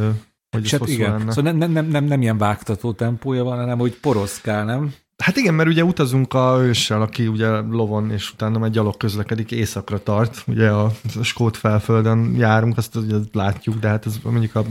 hogy 0.49 0.63
ez 0.63 0.71
hát 0.71 0.87
igen. 0.87 1.11
Lenne. 1.11 1.31
Szóval 1.31 1.51
nem, 1.51 1.71
nem, 1.71 1.85
nem, 1.85 2.03
nem 2.03 2.21
ilyen 2.21 2.37
vágtató 2.37 2.93
tempója 2.93 3.43
van, 3.43 3.57
hanem 3.57 3.77
hogy 3.77 3.99
poroszkál, 3.99 4.65
nem? 4.65 4.93
Hát 5.23 5.37
igen, 5.37 5.53
mert 5.53 5.69
ugye 5.69 5.83
utazunk 5.83 6.33
a 6.33 6.57
őssel, 6.61 7.01
aki 7.01 7.27
ugye 7.27 7.47
lovon, 7.49 8.11
és 8.11 8.31
utána 8.31 8.65
egy 8.65 8.71
gyalog 8.71 8.97
közlekedik, 8.97 9.51
éjszakra 9.51 10.03
tart, 10.03 10.43
ugye 10.47 10.69
a, 10.69 10.91
a 11.19 11.23
Skót 11.23 11.57
felföldön 11.57 12.35
járunk, 12.37 12.77
azt 12.77 12.95
ugye 12.95 13.15
látjuk, 13.31 13.79
de 13.79 13.87
hát 13.87 14.05
ez 14.05 14.19
mondjuk 14.23 14.55
a, 14.55 14.63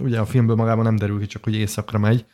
ugye 0.00 0.18
a 0.18 0.26
filmből 0.26 0.56
magában 0.56 0.84
nem 0.84 0.96
derül 0.96 1.20
ki, 1.20 1.26
csak 1.26 1.44
hogy 1.44 1.54
éjszakra 1.54 1.98
megy. 1.98 2.24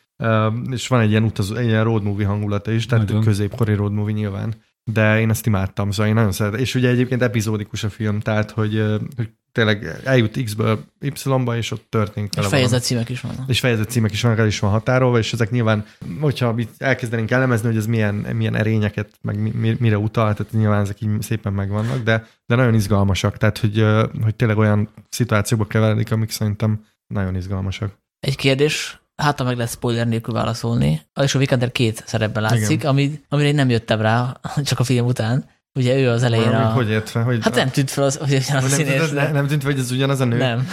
És 0.71 0.87
van 0.87 0.99
egy 0.99 1.09
ilyen 1.09 1.23
utazó, 1.23 1.55
egy 1.55 1.67
ilyen 1.67 1.83
road 1.83 2.03
movie 2.03 2.27
hangulata 2.27 2.71
is, 2.71 2.85
tehát 2.85 3.07
Nagyon. 3.07 3.23
középkori 3.23 3.73
road 3.73 3.91
movie 3.91 4.13
nyilván. 4.13 4.53
De 4.83 5.19
én 5.19 5.29
ezt 5.29 5.45
imádtam, 5.45 5.91
szóval 5.91 6.07
én 6.07 6.13
nagyon 6.13 6.31
szeretem. 6.31 6.59
És 6.59 6.75
ugye 6.75 6.89
egyébként 6.89 7.21
epizódikus 7.21 7.83
a 7.83 7.89
film, 7.89 8.19
tehát 8.19 8.51
hogy, 8.51 8.83
hogy 9.15 9.29
tényleg 9.51 10.01
eljut 10.03 10.43
X-ből 10.43 10.83
Y-ba, 10.99 11.57
és 11.57 11.71
ott 11.71 11.85
történik 11.89 12.33
És 12.37 12.45
fejezet 12.45 12.83
címek 12.83 13.09
is 13.09 13.21
vannak. 13.21 13.49
És 13.49 13.59
fejezet 13.59 13.89
címek 13.89 14.11
is 14.11 14.21
vannak, 14.21 14.37
el 14.37 14.47
is 14.47 14.59
van 14.59 14.71
határolva, 14.71 15.17
és 15.17 15.33
ezek 15.33 15.51
nyilván, 15.51 15.85
hogyha 16.19 16.55
elkezdenénk 16.77 17.31
elemezni, 17.31 17.67
hogy 17.67 17.77
ez 17.77 17.85
milyen, 17.85 18.15
milyen 18.15 18.55
erényeket, 18.55 19.09
meg 19.21 19.37
mire 19.79 19.97
utal, 19.97 20.33
tehát 20.33 20.51
nyilván 20.51 20.81
ezek 20.81 21.01
így 21.01 21.21
szépen 21.21 21.53
megvannak, 21.53 22.03
de, 22.03 22.27
de 22.45 22.55
nagyon 22.55 22.73
izgalmasak, 22.73 23.37
tehát 23.37 23.57
hogy, 23.57 23.85
hogy 24.21 24.35
tényleg 24.35 24.57
olyan 24.57 24.89
szituációkba 25.09 25.65
keveredik, 25.65 26.11
amik 26.11 26.29
szerintem 26.29 26.85
nagyon 27.07 27.35
izgalmasak. 27.35 27.99
Egy 28.19 28.35
kérdés, 28.35 29.00
hát 29.21 29.39
ha 29.39 29.43
meg 29.43 29.57
lesz 29.57 29.71
spoiler 29.71 30.07
nélkül 30.07 30.33
válaszolni. 30.33 31.01
És 31.21 31.35
a 31.35 31.39
Vikander 31.39 31.71
két 31.71 32.03
szerepben 32.05 32.43
látszik, 32.43 32.85
ami, 32.85 33.21
amire 33.29 33.47
én 33.47 33.55
nem 33.55 33.69
jöttem 33.69 34.01
rá, 34.01 34.39
csak 34.63 34.79
a 34.79 34.83
film 34.83 35.05
után. 35.05 35.49
Ugye 35.73 35.95
ő 35.99 36.09
az 36.09 36.23
elején 36.23 36.47
a... 36.47 36.69
Hogy 36.69 36.89
értve? 36.89 37.21
Hogy 37.21 37.43
hát 37.43 37.55
nem 37.55 37.69
tűnt 37.69 37.89
fel, 37.89 38.03
az, 38.03 38.17
hogy 38.17 38.33
ugyanaz 38.33 38.63
a 38.63 38.67
színész. 38.67 39.11
Nem, 39.11 39.31
nem 39.31 39.47
tűnt 39.47 39.61
fel, 39.61 39.71
hogy 39.71 39.79
ez 39.79 39.91
ugyanaz 39.91 40.19
a 40.19 40.25
nő? 40.25 40.37
Nem. 40.37 40.67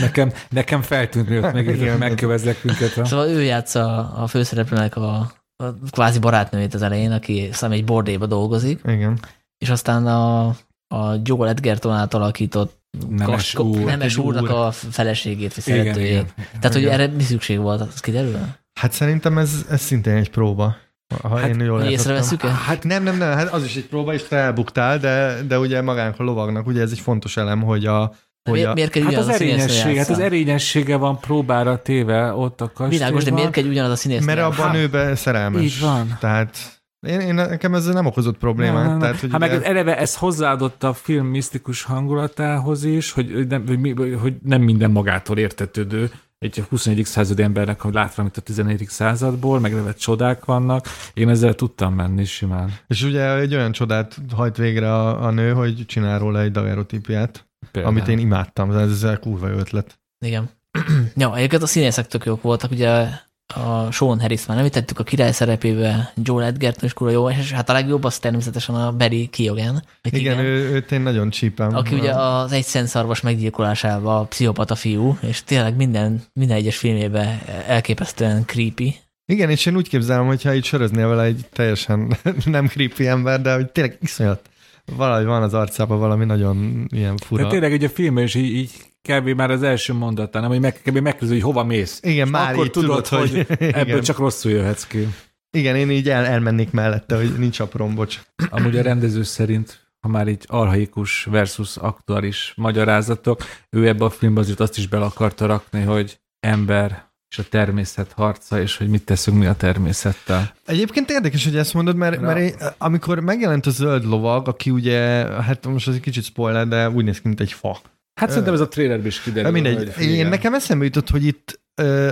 nekem, 0.00 0.32
nekem 0.48 0.82
feltűnt, 0.82 1.28
hogy 1.28 1.36
ott 1.36 1.52
meg, 1.52 1.98
megkövezlek 1.98 2.64
minket. 2.64 3.06
Szóval 3.06 3.28
ő 3.28 3.42
játsza 3.42 4.12
a 4.12 4.26
főszereplőnek 4.26 4.96
a, 4.96 5.32
a 5.56 5.74
kvázi 5.90 6.18
barátnőjét 6.18 6.74
az 6.74 6.82
elején, 6.82 7.12
aki 7.12 7.48
szerintem 7.52 7.70
egy 7.70 7.84
bordéba 7.84 8.26
dolgozik. 8.26 8.80
Igen. 8.84 9.18
És 9.58 9.70
aztán 9.70 10.06
a, 10.06 10.46
a 10.88 11.14
Joel 11.22 11.48
Edgerton 11.48 11.92
által 11.92 12.22
alakított 12.22 12.81
Nemes, 13.08 13.54
úr, 13.54 13.84
nemes 13.84 14.16
úrnak 14.16 14.42
úr. 14.42 14.50
a 14.50 14.70
feleségét, 14.72 15.54
vagy 15.54 15.64
szeretőjét. 15.64 16.34
Tehát, 16.60 16.72
hogy 16.72 16.84
erre 16.84 17.06
mi 17.06 17.22
szükség 17.22 17.58
volt, 17.58 17.80
az 17.80 18.00
kiderül? 18.00 18.38
Hát 18.80 18.92
szerintem 18.92 19.38
ez, 19.38 19.66
ez 19.70 19.80
szintén 19.80 20.14
egy 20.14 20.30
próba. 20.30 20.76
Ha 21.22 21.36
hát, 21.36 21.48
én 21.48 21.60
jól 21.60 21.82
észreveszük 21.82 22.40
Hát 22.40 22.84
nem, 22.84 23.02
nem, 23.02 23.16
nem, 23.16 23.32
hát 23.32 23.52
az 23.52 23.64
is 23.64 23.76
egy 23.76 23.86
próba, 23.86 24.14
és 24.14 24.22
te 24.22 24.36
elbuktál, 24.36 24.98
de, 24.98 25.42
de 25.46 25.58
ugye 25.58 25.82
magának 25.82 26.20
a 26.20 26.22
lovagnak, 26.22 26.66
ugye 26.66 26.80
ez 26.80 26.90
egy 26.90 27.00
fontos 27.00 27.36
elem, 27.36 27.62
hogy 27.62 27.86
a, 27.86 28.14
hogy 28.42 28.58
miért, 28.58 28.74
miért 28.74 28.90
kell 28.90 29.02
hát 29.02 29.14
az, 29.14 29.28
az 29.28 29.34
erényesség, 29.34 29.96
hát 29.96 30.08
az 30.08 30.18
erényessége 30.18 30.96
van 30.96 31.20
próbára 31.20 31.82
téve 31.82 32.32
ott 32.32 32.60
a 32.60 32.66
kastélyban. 32.66 32.88
Világos, 32.88 33.24
de 33.24 33.30
miért 33.30 33.50
kell 33.50 33.64
ugyanaz 33.64 33.90
a 33.90 33.96
színész? 33.96 34.24
Mert 34.24 34.40
abban 34.40 34.68
a 34.68 34.72
nőbe 34.72 35.14
szerelmes. 35.14 35.62
Így 35.62 35.80
van. 35.80 36.16
Tehát 36.20 36.81
én, 37.06 37.20
én 37.20 37.34
nekem 37.34 37.74
ez 37.74 37.86
nem 37.86 38.06
okozott 38.06 38.38
problémát. 38.38 38.86
Nem, 38.86 38.98
tehát, 38.98 39.20
hogy 39.20 39.30
hát 39.30 39.40
meg 39.40 39.62
eleve 39.62 39.98
ez 39.98 40.16
hozzáadott 40.16 40.82
a 40.82 40.92
film 40.92 41.26
misztikus 41.26 41.82
hangulatához 41.82 42.84
is, 42.84 43.12
hogy 43.12 43.46
nem, 43.46 43.64
hogy, 43.66 44.16
hogy 44.20 44.34
nem 44.42 44.62
minden 44.62 44.90
magától 44.90 45.38
értetődő 45.38 46.10
egy 46.42 46.64
21. 46.68 47.04
századi 47.04 47.42
embernek, 47.42 47.80
hogy 47.80 47.94
lát 47.94 48.14
valamit 48.14 48.36
a 48.36 48.40
14. 48.40 48.86
századból, 48.88 49.60
meglevett 49.60 49.98
csodák 49.98 50.44
vannak. 50.44 50.86
Én 51.14 51.28
ezzel 51.28 51.54
tudtam 51.54 51.94
menni 51.94 52.24
simán. 52.24 52.72
És 52.86 53.02
ugye 53.02 53.36
egy 53.36 53.54
olyan 53.54 53.72
csodát 53.72 54.18
hajt 54.34 54.56
végre 54.56 54.94
a, 54.94 55.24
a 55.26 55.30
nő, 55.30 55.52
hogy 55.52 55.86
csinál 55.86 56.18
róla 56.18 56.40
egy 56.40 56.50
dagerotípiát, 56.50 57.46
amit 57.72 58.08
én 58.08 58.18
imádtam. 58.18 58.70
Ez, 58.70 59.02
ez 59.02 59.18
kurva 59.20 59.48
ötlet. 59.48 60.00
Igen. 60.24 60.50
ja, 61.16 61.36
egyébként 61.36 61.62
a 61.62 61.66
színészek 61.66 62.06
tök 62.06 62.24
jók 62.24 62.42
voltak, 62.42 62.70
ugye 62.70 63.08
a 63.54 63.88
Sean 63.90 64.20
Harris 64.20 64.46
már 64.46 64.58
említettük 64.58 64.98
a 64.98 65.02
király 65.02 65.32
szerepébe, 65.32 66.12
Joel 66.22 66.46
Edgerton 66.46 66.84
is 66.84 66.92
kurva 66.92 67.12
jó, 67.12 67.30
és 67.30 67.52
hát 67.52 67.68
a 67.68 67.72
legjobb 67.72 68.04
az 68.04 68.18
természetesen 68.18 68.74
a 68.74 68.92
Barry 68.92 69.26
Keoghan. 69.26 69.82
Igen, 70.02 70.20
igen, 70.20 70.38
ő, 70.38 70.70
őt 70.70 70.92
én 70.92 71.00
nagyon 71.00 71.30
csípem. 71.30 71.74
Aki 71.74 71.94
ugye 71.94 72.12
az 72.12 72.52
egy 72.52 72.64
szarvas 72.64 73.20
meggyilkolásában 73.20 74.16
a 74.16 74.24
pszichopata 74.24 74.74
fiú, 74.74 75.18
és 75.20 75.44
tényleg 75.44 75.76
minden, 75.76 76.22
minden 76.32 76.56
egyes 76.56 76.76
filmében 76.76 77.40
elképesztően 77.66 78.44
creepy. 78.46 78.96
Igen, 79.26 79.50
és 79.50 79.66
én 79.66 79.76
úgy 79.76 79.88
képzelem, 79.88 80.26
hogyha 80.26 80.54
így 80.54 80.64
söröznél 80.64 81.08
vele 81.08 81.22
egy 81.22 81.46
teljesen 81.52 82.16
nem 82.44 82.66
creepy 82.66 83.06
ember, 83.06 83.40
de 83.40 83.54
hogy 83.54 83.70
tényleg 83.70 83.98
iszonyat 84.00 84.50
valahogy 84.96 85.24
van 85.24 85.42
az 85.42 85.54
arcában 85.54 85.98
valami 85.98 86.24
nagyon 86.24 86.86
ilyen 86.94 87.16
fura. 87.16 87.42
De 87.42 87.48
tényleg 87.48 87.72
egy 87.72 87.84
a 87.84 87.88
film 87.88 88.18
is 88.18 88.34
így, 88.34 88.54
így 88.54 88.70
kb. 89.08 89.28
már 89.28 89.50
az 89.50 89.62
első 89.62 89.92
mondatán, 89.92 90.44
ami 90.44 90.58
meg, 90.58 90.80
kb. 90.84 90.98
megkérdezi, 90.98 91.32
hogy 91.32 91.42
hova 91.42 91.64
mész. 91.64 92.00
Igen, 92.02 92.26
és 92.26 92.32
már 92.32 92.52
akkor 92.52 92.70
tudod, 92.70 93.02
tudod, 93.02 93.28
hogy 93.28 93.46
ebből 93.58 93.82
igen. 93.88 94.00
csak 94.00 94.18
rosszul 94.18 94.50
jöhetsz 94.50 94.86
ki. 94.86 95.08
Igen, 95.50 95.76
én 95.76 95.90
így 95.90 96.08
el, 96.08 96.24
elmennék 96.24 96.70
mellette, 96.70 97.16
hogy 97.16 97.38
nincs 97.38 97.60
aprom, 97.60 97.94
bocs. 97.94 98.20
Amúgy 98.50 98.76
a 98.76 98.82
rendező 98.82 99.22
szerint, 99.22 99.90
ha 100.00 100.08
már 100.08 100.28
így 100.28 100.44
arhaikus 100.46 101.24
versus 101.24 101.76
aktuális 101.76 102.52
magyarázatok, 102.56 103.42
ő 103.70 103.88
ebbe 103.88 104.04
a 104.04 104.10
filmbe 104.10 104.40
azért 104.40 104.60
azt 104.60 104.78
is 104.78 104.88
bele 104.88 105.04
akarta 105.04 105.46
rakni, 105.46 105.82
hogy 105.82 106.20
ember 106.40 107.10
és 107.32 107.38
a 107.38 107.48
természet 107.48 108.12
harca, 108.12 108.60
és 108.60 108.76
hogy 108.76 108.88
mit 108.88 109.04
teszünk 109.04 109.38
mi 109.38 109.46
a 109.46 109.54
természettel. 109.54 110.54
Egyébként 110.66 111.10
érdekes, 111.10 111.44
hogy 111.44 111.56
ezt 111.56 111.74
mondod, 111.74 111.96
mert, 111.96 112.20
mert 112.20 112.38
én, 112.38 112.54
amikor 112.78 113.20
megjelent 113.20 113.66
a 113.66 113.70
zöld 113.70 114.04
lovag, 114.04 114.48
aki 114.48 114.70
ugye, 114.70 115.00
hát 115.42 115.66
most 115.66 115.88
az 115.88 115.94
egy 115.94 116.00
kicsit 116.00 116.24
spoiler, 116.24 116.68
de 116.68 116.90
úgy 116.90 117.04
néz 117.04 117.20
ki, 117.20 117.28
mint 117.28 117.40
egy 117.40 117.52
fa. 117.52 117.80
Hát 118.14 118.28
szerintem 118.28 118.54
ez 118.54 118.60
a 118.60 118.68
trailerben 118.68 119.06
is 119.06 119.20
kiderül. 119.20 119.50
Mindegy. 119.50 120.00
Én 120.00 120.26
nekem 120.26 120.54
eszembe 120.54 120.84
jutott, 120.84 121.10
hogy 121.10 121.24
itt 121.24 121.60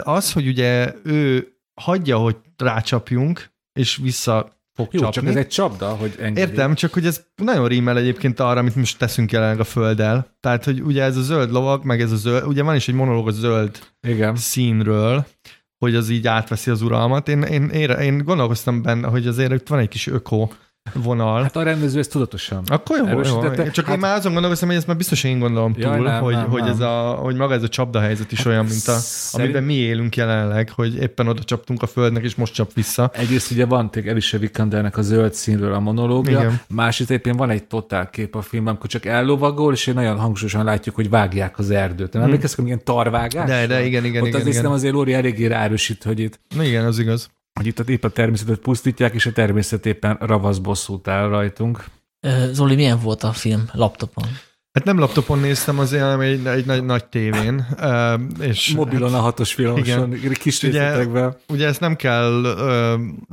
az, 0.03 0.33
hogy 0.33 0.47
ugye 0.47 0.95
ő 1.05 1.49
hagyja, 1.81 2.19
hogy 2.19 2.37
rácsapjunk, 2.57 3.51
és 3.73 3.97
vissza 4.03 4.61
fog 4.75 4.89
Jó, 4.91 5.01
csapni. 5.01 5.15
csak 5.15 5.29
ez 5.29 5.37
egy 5.37 5.49
csapda, 5.49 5.89
hogy 5.89 6.15
engedi. 6.19 6.41
Értem, 6.41 6.75
csak 6.75 6.93
hogy 6.93 7.07
ez 7.07 7.25
nagyon 7.35 7.69
rímel 7.69 7.99
egyébként 7.99 8.41
arra, 8.41 8.59
amit 8.61 8.75
most 8.77 8.99
teszünk 8.99 9.33
jelenleg 9.33 9.61
a 9.61 9.65
Földdel. 9.65 10.37
Tehát, 10.41 10.65
hogy 10.65 10.83
ugye 10.83 11.03
ez 11.03 11.17
a 11.17 11.23
zöld 11.23 11.51
lovag, 11.51 11.85
meg 11.85 12.01
ez 12.01 12.13
a 12.13 12.17
zöld, 12.17 12.47
ugye 12.47 12.63
van 12.63 12.75
is 12.75 12.89
egy 12.89 12.95
monológ 12.95 13.29
a 13.29 13.31
zöld 13.31 13.79
Igen. 14.09 14.37
színről, 14.37 15.27
hogy 15.79 15.95
az 15.95 16.09
így 16.09 16.27
átveszi 16.27 16.71
az 16.71 16.83
uralmat. 16.83 17.29
Én, 17.29 17.43
én, 17.43 17.69
én, 17.69 17.91
én 17.91 18.19
gondolkoztam 18.19 18.83
benne, 18.83 19.09
hogy 19.09 19.27
azért 19.27 19.53
itt 19.53 19.69
van 19.69 19.79
egy 19.79 19.89
kis 19.89 20.07
öko 20.07 20.49
vonal. 20.95 21.43
Hát 21.43 21.57
a 21.57 21.63
rendező 21.63 21.99
ezt 21.99 22.11
tudatosan. 22.11 22.63
Akkor 22.67 22.99
jó, 22.99 23.07
jó. 23.07 23.51
Csak 23.71 23.85
hát, 23.85 23.95
én 23.95 24.01
már 24.01 24.17
azon 24.17 24.33
gondolkoztam, 24.33 24.69
hogy 24.69 24.77
ezt 24.77 24.87
már 24.87 24.97
biztos 24.97 25.25
én 25.25 25.39
gondolom 25.39 25.73
túl, 25.73 25.83
jaj, 25.83 26.01
nem, 26.01 26.23
hogy, 26.23 26.35
nem, 26.35 26.49
hogy, 26.49 26.61
nem. 26.63 26.71
Ez 26.71 26.81
a, 26.81 27.19
hogy 27.21 27.37
maga 27.37 27.55
ez 27.55 27.63
a 27.63 27.69
csapda 27.69 28.01
helyzet 28.01 28.33
is 28.33 28.39
hát 28.39 28.47
olyan, 28.47 28.65
mint 28.65 28.89
a, 28.89 28.93
szerint... 28.93 29.49
amiben 29.49 29.63
mi 29.63 29.75
élünk 29.75 30.17
jelenleg, 30.17 30.71
hogy 30.71 30.95
éppen 30.95 31.29
oda 31.29 31.43
csaptunk 31.43 31.83
a 31.83 31.87
földnek, 31.87 32.25
és 32.25 32.35
most 32.35 32.55
csap 32.55 32.73
vissza. 32.73 33.11
Egyrészt 33.15 33.51
ugye 33.51 33.67
van 33.67 33.91
tényleg 33.91 34.11
Elise 34.11 34.39
Vikandernek 34.39 34.97
a 34.97 35.03
zöld 35.03 35.35
színről 35.35 35.75
a 35.75 35.81
monológia, 35.81 36.53
másrészt 36.69 37.11
éppen 37.11 37.37
van 37.37 37.51
egy 37.51 37.65
totál 37.65 38.11
kép 38.11 38.35
a 38.35 38.43
filmben, 38.43 38.73
amikor 38.73 38.91
csak 38.91 39.07
ellovagol, 39.07 39.73
és 39.73 39.87
én 39.87 39.95
nagyon 39.95 40.19
hangsúlyosan 40.19 40.65
látjuk, 40.65 40.95
hogy 40.95 41.11
vágják 41.11 41.59
az 41.59 41.71
erdőt. 41.71 42.13
Nem 42.13 42.23
hmm. 42.23 42.31
emlékeztek, 42.31 42.65
milyen 42.65 42.85
tarvágás? 42.85 43.49
De, 43.49 43.67
de 43.67 43.85
igen, 43.85 44.05
igen. 44.05 44.23
Ott 44.23 44.29
igen, 44.29 44.41
azért 44.41 44.59
igen. 44.59 44.71
azért 44.71 44.95
Lóri 44.95 45.13
eléggé 45.13 45.47
ráerősít, 45.47 46.05
hogy 46.05 46.19
itt. 46.19 46.41
Na 46.57 46.63
igen, 46.63 46.85
az 46.85 46.99
igaz 46.99 47.31
hogy 47.61 47.69
itt 47.69 47.89
épp 47.89 48.05
a 48.05 48.09
természetet 48.09 48.59
pusztítják, 48.59 49.15
és 49.15 49.27
a 49.27 49.33
természet 49.33 49.87
éppen 49.87 50.17
ravasz 50.21 50.59
bosszút 50.59 51.09
áll 51.09 51.29
rajtunk. 51.29 51.85
Zoli, 52.51 52.75
milyen 52.75 53.01
volt 53.01 53.23
a 53.23 53.33
film 53.33 53.69
laptopon? 53.73 54.25
Hát 54.73 54.85
nem 54.85 54.99
laptopon 54.99 55.39
néztem, 55.39 55.79
azért, 55.79 56.03
hanem 56.03 56.21
egy, 56.21 56.47
egy 56.47 56.67
nagy, 56.67 56.85
nagy 56.85 57.05
tévén. 57.05 57.67
És 58.41 58.73
Mobilon 58.75 59.11
hát, 59.11 59.19
a 59.19 59.23
hatos 59.23 59.55
filmoson, 59.55 60.15
kis 60.33 60.63
ugye, 60.63 61.07
ugye 61.49 61.67
ezt 61.67 61.81
nem 61.81 61.97
kell, 61.97 62.43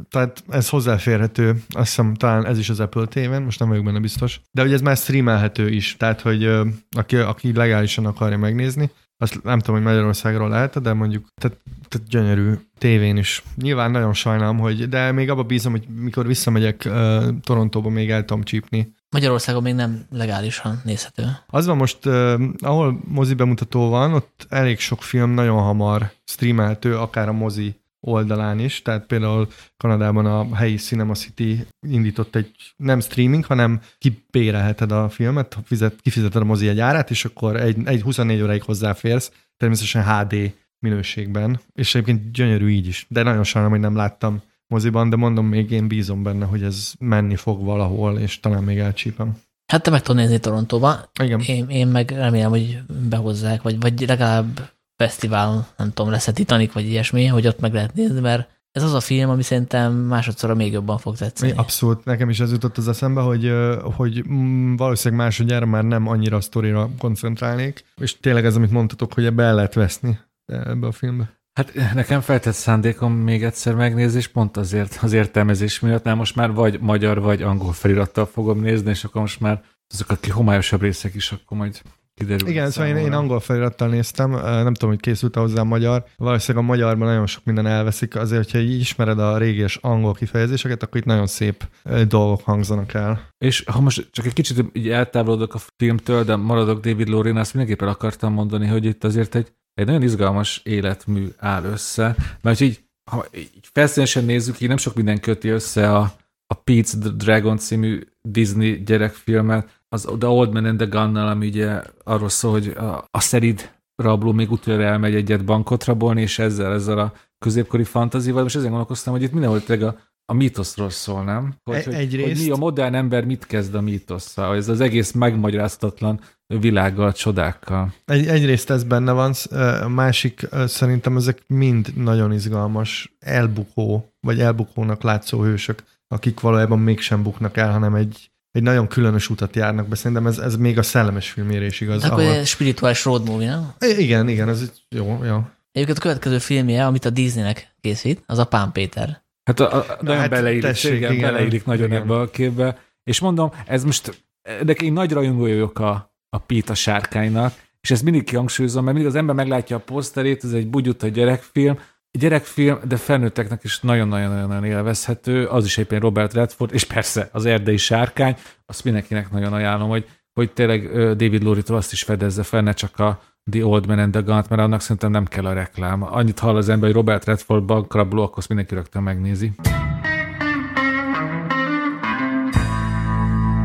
tehát 0.09 0.43
ez 0.49 0.69
hozzáférhető, 0.69 1.49
azt 1.69 1.87
hiszem 1.87 2.13
talán 2.13 2.45
ez 2.45 2.57
is 2.57 2.69
az 2.69 2.79
Apple 2.79 3.05
tévén, 3.05 3.41
most 3.41 3.59
nem 3.59 3.69
vagyok 3.69 3.83
benne 3.83 3.99
biztos, 3.99 4.41
de 4.51 4.63
ugye 4.63 4.73
ez 4.73 4.81
már 4.81 4.97
streamelhető 4.97 5.69
is, 5.69 5.95
tehát 5.97 6.21
hogy 6.21 6.49
aki, 6.97 7.15
aki 7.15 7.53
legálisan 7.53 8.05
akarja 8.05 8.37
megnézni, 8.37 8.91
azt 9.17 9.43
nem 9.43 9.59
tudom, 9.59 9.75
hogy 9.75 9.85
Magyarországról 9.85 10.49
lehet, 10.49 10.81
de 10.81 10.93
mondjuk 10.93 11.27
tehát, 11.41 11.57
tehát 11.87 12.07
gyönyörű 12.07 12.53
tévén 12.77 13.17
is. 13.17 13.43
Nyilván 13.55 13.91
nagyon 13.91 14.13
sajnálom, 14.13 14.57
hogy, 14.57 14.89
de 14.89 15.11
még 15.11 15.29
abba 15.29 15.43
bízom, 15.43 15.71
hogy 15.71 15.87
mikor 15.87 16.27
visszamegyek 16.27 16.83
uh, 16.85 17.25
Torontóba, 17.41 17.89
még 17.89 18.09
el 18.09 18.25
tudom 18.25 18.43
csípni. 18.43 18.95
Magyarországon 19.09 19.61
még 19.61 19.73
nem 19.73 20.05
legálisan 20.11 20.81
nézhető. 20.83 21.23
Az 21.47 21.65
van 21.65 21.77
most, 21.77 22.05
uh, 22.05 22.41
ahol 22.59 22.99
mozi 23.07 23.33
bemutató 23.33 23.89
van, 23.89 24.13
ott 24.13 24.45
elég 24.49 24.79
sok 24.79 25.01
film 25.01 25.29
nagyon 25.29 25.61
hamar 25.61 26.11
streameltő, 26.25 26.97
akár 26.97 27.27
a 27.27 27.33
mozi 27.33 27.75
oldalán 27.99 28.59
is, 28.59 28.81
tehát 28.81 29.05
például 29.05 29.47
Kanadában 29.77 30.25
a 30.25 30.55
helyi 30.55 30.75
Cinema 30.75 31.13
City 31.13 31.65
indított 31.87 32.35
egy 32.35 32.51
nem 32.75 32.99
streaming, 32.99 33.45
hanem 33.45 33.81
kipérelheted 33.97 34.91
a 34.91 35.09
filmet, 35.09 35.57
fizet, 35.63 36.01
kifizeted 36.01 36.41
a 36.41 36.45
mozi 36.45 36.67
egy 36.67 36.79
árát, 36.79 37.09
és 37.09 37.25
akkor 37.25 37.55
egy, 37.55 37.77
egy 37.85 38.01
24 38.01 38.41
óráig 38.41 38.63
hozzáférsz, 38.63 39.31
természetesen 39.57 40.03
HD 40.03 40.53
minőségben, 40.79 41.59
és 41.73 41.95
egyébként 41.95 42.31
gyönyörű 42.31 42.69
így 42.69 42.87
is, 42.87 43.05
de 43.09 43.23
nagyon 43.23 43.43
sajnálom, 43.43 43.77
hogy 43.77 43.87
nem 43.87 43.95
láttam 43.95 44.41
moziban, 44.67 45.09
de 45.09 45.15
mondom, 45.15 45.47
még 45.47 45.71
én 45.71 45.87
bízom 45.87 46.23
benne, 46.23 46.45
hogy 46.45 46.63
ez 46.63 46.93
menni 46.99 47.35
fog 47.35 47.63
valahol, 47.63 48.19
és 48.19 48.39
talán 48.39 48.63
még 48.63 48.77
elcsípem. 48.77 49.37
Hát 49.71 49.83
te 49.83 49.89
meg 49.89 50.01
tudod 50.01 50.21
nézni 50.21 50.39
Torontóba. 50.39 51.11
Igen. 51.21 51.39
Én, 51.39 51.69
én 51.69 51.87
meg 51.87 52.11
remélem, 52.11 52.49
hogy 52.49 52.79
behozzák, 53.09 53.61
vagy, 53.61 53.79
vagy 53.79 54.07
legalább 54.07 54.69
fesztiválon, 54.97 55.65
nem 55.77 55.93
tudom, 55.93 56.11
lesz 56.11 56.27
a 56.27 56.33
Titanic, 56.33 56.73
vagy 56.73 56.85
ilyesmi, 56.85 57.25
hogy 57.25 57.47
ott 57.47 57.59
meg 57.59 57.73
lehet 57.73 57.93
nézni, 57.93 58.19
mert 58.19 58.49
ez 58.71 58.83
az 58.83 58.93
a 58.93 58.99
film, 58.99 59.29
ami 59.29 59.43
szerintem 59.43 59.93
másodszorra 59.93 60.55
még 60.55 60.71
jobban 60.71 60.97
fog 60.97 61.17
tetszeni. 61.17 61.53
Abszolút, 61.55 62.05
nekem 62.05 62.29
is 62.29 62.39
ez 62.39 62.51
jutott 62.51 62.77
az 62.77 62.87
eszembe, 62.87 63.21
hogy, 63.21 63.53
hogy 63.81 64.23
mm, 64.29 64.75
valószínűleg 64.75 65.23
másodjára 65.23 65.65
már 65.65 65.83
nem 65.83 66.07
annyira 66.07 66.37
a 66.37 66.41
sztorira 66.41 66.89
koncentrálnék, 66.99 67.85
és 67.95 68.19
tényleg 68.19 68.45
ez, 68.45 68.55
amit 68.55 68.71
mondtatok, 68.71 69.13
hogy 69.13 69.25
ebbe 69.25 69.43
el 69.43 69.55
lehet 69.55 69.73
veszni 69.73 70.19
ebbe 70.45 70.87
a 70.87 70.91
filmbe. 70.91 71.35
Hát 71.53 71.93
nekem 71.93 72.21
feltett 72.21 72.53
szándékom 72.53 73.13
még 73.13 73.43
egyszer 73.43 73.75
megnézni, 73.75 74.17
és 74.17 74.27
pont 74.27 74.57
azért 74.57 74.99
az 75.01 75.13
értelmezés 75.13 75.79
miatt, 75.79 76.03
nem 76.03 76.17
most 76.17 76.35
már 76.35 76.51
vagy 76.51 76.79
magyar, 76.79 77.21
vagy 77.21 77.41
angol 77.41 77.73
felirattal 77.73 78.25
fogom 78.25 78.59
nézni, 78.59 78.89
és 78.89 79.03
akkor 79.03 79.21
most 79.21 79.39
már 79.39 79.63
azok 79.93 80.09
a 80.09 80.33
homályosabb 80.33 80.81
részek 80.81 81.15
is, 81.15 81.31
akkor 81.31 81.57
majd 81.57 81.81
kiderül. 82.17 82.47
Igen, 82.47 82.71
szóval 82.71 82.89
én, 82.89 82.95
én 82.95 83.13
angol 83.13 83.39
felirattal 83.39 83.87
néztem, 83.87 84.29
nem 84.41 84.73
tudom, 84.73 84.89
hogy 84.89 84.99
készült 84.99 85.35
hozzá 85.35 85.61
a 85.61 85.63
magyar. 85.63 86.05
Valószínűleg 86.15 86.63
a 86.63 86.67
magyarban 86.67 87.07
nagyon 87.07 87.27
sok 87.27 87.43
minden 87.45 87.67
elveszik, 87.67 88.15
azért, 88.15 88.43
hogyha 88.43 88.59
így 88.59 88.79
ismered 88.79 89.19
a 89.19 89.37
régi 89.37 89.61
és 89.61 89.75
angol 89.81 90.13
kifejezéseket, 90.13 90.83
akkor 90.83 90.99
itt 90.99 91.05
nagyon 91.05 91.27
szép 91.27 91.67
dolgok 92.07 92.41
hangzanak 92.41 92.93
el. 92.93 93.27
És 93.37 93.63
ha 93.71 93.81
most 93.81 94.07
csak 94.11 94.25
egy 94.25 94.33
kicsit 94.33 94.65
így 94.73 94.89
eltávolodok 94.89 95.53
a 95.53 95.59
filmtől, 95.75 96.23
de 96.23 96.35
maradok 96.35 96.79
David 96.79 97.07
Lorin, 97.07 97.37
azt 97.37 97.53
mindenképpen 97.53 97.93
akartam 97.93 98.33
mondani, 98.33 98.67
hogy 98.67 98.85
itt 98.85 99.03
azért 99.03 99.35
egy, 99.35 99.51
egy 99.73 99.85
nagyon 99.85 100.01
izgalmas 100.01 100.61
életmű 100.63 101.27
áll 101.37 101.63
össze, 101.63 102.15
mert 102.41 102.59
így, 102.59 102.83
ha 103.11 103.25
így 103.35 103.69
felszínesen 103.71 104.25
nézzük, 104.25 104.61
így 104.61 104.67
nem 104.67 104.77
sok 104.77 104.95
minden 104.95 105.19
köti 105.19 105.49
össze 105.49 105.95
a, 105.95 106.11
a 106.47 106.63
Pete's 106.63 107.11
Dragon 107.17 107.57
című 107.57 107.99
Disney 108.21 108.83
gyerekfilmet, 108.83 109.76
az 109.89 110.07
The 110.19 110.29
Old 110.29 110.53
Man 110.53 110.65
and 110.65 110.77
the 110.77 110.87
gun 110.87 111.15
ami 111.15 111.47
ugye 111.47 111.81
arról 112.03 112.29
szól, 112.29 112.51
hogy 112.51 112.67
a, 112.67 113.07
a 113.11 113.19
szerid 113.19 113.75
rabló 113.95 114.31
még 114.31 114.51
utoljára 114.51 114.83
elmegy 114.83 115.15
egyet 115.15 115.45
bankot 115.45 115.85
rabolni, 115.85 116.21
és 116.21 116.39
ezzel, 116.39 116.73
ezzel 116.73 116.99
a 116.99 117.13
középkori 117.39 117.83
fantazival, 117.83 118.45
és 118.45 118.55
ezen 118.55 118.69
gondolkoztam, 118.69 119.13
hogy 119.13 119.21
itt 119.21 119.31
mindenhol 119.31 119.63
tényleg 119.63 119.87
a, 119.87 119.99
a 120.25 120.33
mítoszról 120.33 120.89
szól, 120.89 121.23
nem? 121.23 121.53
Hogy, 121.63 121.83
hogy, 121.83 122.21
hogy 122.21 122.37
mi 122.37 122.49
a 122.49 122.55
modern 122.55 122.93
ember 122.93 123.25
mit 123.25 123.45
kezd 123.45 123.75
a 123.75 123.81
mítosszal, 123.81 124.55
ez 124.55 124.69
az 124.69 124.81
egész 124.81 125.11
megmagyaráztatlan 125.11 126.19
világgal, 126.47 127.11
csodákkal. 127.11 127.93
Egy, 128.05 128.27
egyrészt 128.27 128.69
ez 128.69 128.83
benne 128.83 129.11
van, 129.11 129.33
a 129.81 129.87
másik 129.87 130.47
szerintem 130.65 131.17
ezek 131.17 131.43
mind 131.47 131.93
nagyon 131.95 132.33
izgalmas, 132.33 133.15
elbukó, 133.19 134.13
vagy 134.19 134.39
elbukónak 134.39 135.03
látszó 135.03 135.41
hősök, 135.41 135.83
akik 136.07 136.39
valójában 136.39 136.79
mégsem 136.79 137.23
buknak 137.23 137.57
el, 137.57 137.71
hanem 137.71 137.95
egy, 137.95 138.31
egy 138.57 138.63
nagyon 138.63 138.87
különös 138.87 139.29
utat 139.29 139.55
járnak 139.55 139.87
be. 139.87 139.95
Szerintem 139.95 140.27
ez, 140.27 140.37
ez 140.37 140.55
még 140.55 140.77
a 140.77 140.83
szellemes 140.83 141.29
filmére 141.29 141.65
is 141.65 141.81
igaz. 141.81 142.03
Akkor 142.03 142.23
ahol... 142.23 142.33
egy 142.33 142.45
spirituális 142.45 143.05
road 143.05 143.25
movie, 143.25 143.49
nem? 143.49 143.73
Igen, 143.97 144.29
igen, 144.29 144.49
ez 144.49 144.71
jó, 144.89 145.19
jó. 145.23 145.41
Egyébként 145.71 145.97
a 145.97 146.01
következő 146.01 146.37
filmje, 146.37 146.85
amit 146.85 147.05
a 147.05 147.09
Disneynek 147.09 147.75
készít, 147.81 148.23
az 148.25 148.37
a 148.37 148.45
Pán 148.45 148.71
Péter. 148.71 149.21
Hát 149.43 149.59
a, 149.59 149.75
a, 149.75 149.97
nagyon 150.01 150.21
hát 150.21 150.29
beleillik, 150.29 150.61
tessék, 150.61 150.93
igen, 150.93 151.11
igen, 151.11 151.31
beleillik 151.31 151.65
nagyon 151.65 151.85
igen. 151.85 152.01
ebbe 152.01 152.13
a 152.13 152.29
képbe. 152.29 152.77
És 153.03 153.19
mondom, 153.19 153.51
ez 153.65 153.83
most, 153.83 154.23
de 154.63 154.71
én 154.71 154.93
nagy 154.93 155.11
rajongó 155.11 155.39
vagyok 155.39 155.79
a, 155.79 156.13
a 156.29 156.37
Pita 156.37 156.73
sárkánynak, 156.73 157.53
és 157.81 157.91
ezt 157.91 158.03
mindig 158.03 158.23
kihangsúlyozom, 158.23 158.83
mert 158.83 158.95
mindig 158.95 159.13
az 159.13 159.19
ember 159.19 159.35
meglátja 159.35 159.75
a 159.75 159.79
poszterét, 159.79 160.43
ez 160.43 160.51
egy 160.51 160.67
bugyuta 160.67 161.07
gyerekfilm, 161.07 161.79
gyerekfilm, 162.17 162.79
de 162.87 162.97
felnőtteknek 162.97 163.63
is 163.63 163.79
nagyon-nagyon-nagyon 163.79 164.63
élvezhető, 164.63 165.45
az 165.45 165.65
is 165.65 165.77
éppen 165.77 165.99
Robert 165.99 166.33
Redford, 166.33 166.73
és 166.73 166.83
persze 166.83 167.29
az 167.31 167.45
erdei 167.45 167.77
sárkány, 167.77 168.35
azt 168.65 168.83
mindenkinek 168.83 169.31
nagyon 169.31 169.53
ajánlom, 169.53 169.89
hogy, 169.89 170.05
hogy 170.33 170.51
tényleg 170.51 170.91
David 170.93 171.43
Lurie-tól 171.43 171.77
azt 171.77 171.91
is 171.91 172.03
fedezze 172.03 172.43
fel, 172.43 172.61
ne 172.61 172.73
csak 172.73 172.99
a 172.99 173.21
The 173.51 173.65
Old 173.65 173.87
Man 173.87 173.99
and 173.99 174.11
the 174.11 174.21
Gun, 174.21 174.43
mert 174.49 174.61
annak 174.61 174.81
szerintem 174.81 175.11
nem 175.11 175.25
kell 175.25 175.45
a 175.45 175.53
reklám. 175.53 176.03
Annyit 176.03 176.39
hall 176.39 176.55
az 176.55 176.69
ember, 176.69 176.85
hogy 176.85 176.95
Robert 176.95 177.25
Redford 177.25 177.63
bankrabló, 177.63 178.23
akkor 178.23 178.37
azt 178.37 178.47
mindenki 178.47 178.73
rögtön 178.73 179.03
megnézi. 179.03 179.51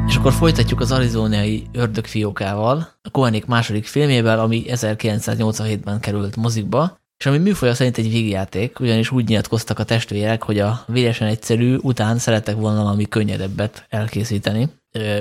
És 0.07 0.17
akkor 0.17 0.33
folytatjuk 0.33 0.81
az 0.81 0.93
arizonai 0.93 1.67
ördögfiókával, 1.73 2.89
a 3.03 3.11
Koenig 3.11 3.45
második 3.47 3.87
filmével, 3.87 4.41
ami 4.41 4.65
1987-ben 4.67 6.01
került 6.01 6.37
mozikba, 6.37 7.01
és 7.23 7.29
ami 7.29 7.39
műfaja 7.39 7.75
szerint 7.75 7.99
egy 7.99 8.11
végjáték, 8.11 8.81
ugyanis 8.81 9.11
úgy 9.11 9.29
nyilatkoztak 9.29 9.79
a 9.79 9.85
testvérek, 9.85 10.43
hogy 10.43 10.59
a 10.59 10.85
véresen 10.87 11.29
egyszerű 11.29 11.77
után 11.77 12.19
szerettek 12.19 12.55
volna 12.55 12.83
valami 12.83 13.09
könnyedebbet 13.09 13.87
elkészíteni. 13.89 14.69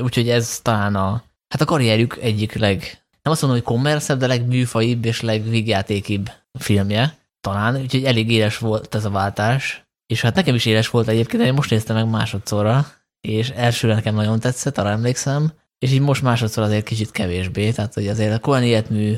Úgyhogy 0.01 0.29
ez 0.29 0.59
talán 0.61 0.95
a, 0.95 1.23
hát 1.47 1.61
a 1.61 1.65
karrierjük 1.65 2.17
egyik 2.21 2.53
leg, 2.53 2.79
nem 3.21 3.33
azt 3.33 3.41
mondom, 3.41 3.59
hogy 3.59 3.69
kommerszebb, 3.73 4.19
de 4.19 4.27
legműfaibb 4.27 5.05
és 5.05 5.21
legvégjátékibb 5.21 6.31
filmje 6.59 7.17
talán, 7.41 7.75
úgyhogy 7.75 8.03
elég 8.03 8.31
éles 8.31 8.57
volt 8.57 8.95
ez 8.95 9.05
a 9.05 9.09
váltás. 9.09 9.85
És 10.05 10.21
hát 10.21 10.35
nekem 10.35 10.55
is 10.55 10.65
éles 10.65 10.89
volt 10.89 11.07
egyébként, 11.07 11.43
én 11.43 11.53
most 11.53 11.69
néztem 11.69 11.95
meg 11.95 12.09
másodszorra, 12.09 12.87
és 13.27 13.49
elsőre 13.49 13.93
nekem 13.93 14.15
nagyon 14.15 14.39
tetszett, 14.39 14.77
arra 14.77 14.89
emlékszem, 14.89 15.51
és 15.79 15.91
így 15.91 16.01
most 16.01 16.21
másodszor 16.21 16.63
azért 16.63 16.85
kicsit 16.85 17.11
kevésbé, 17.11 17.71
tehát 17.71 17.93
hogy 17.93 18.07
azért 18.07 18.33
a 18.33 18.39
Coen 18.39 18.63
életmű 18.63 19.15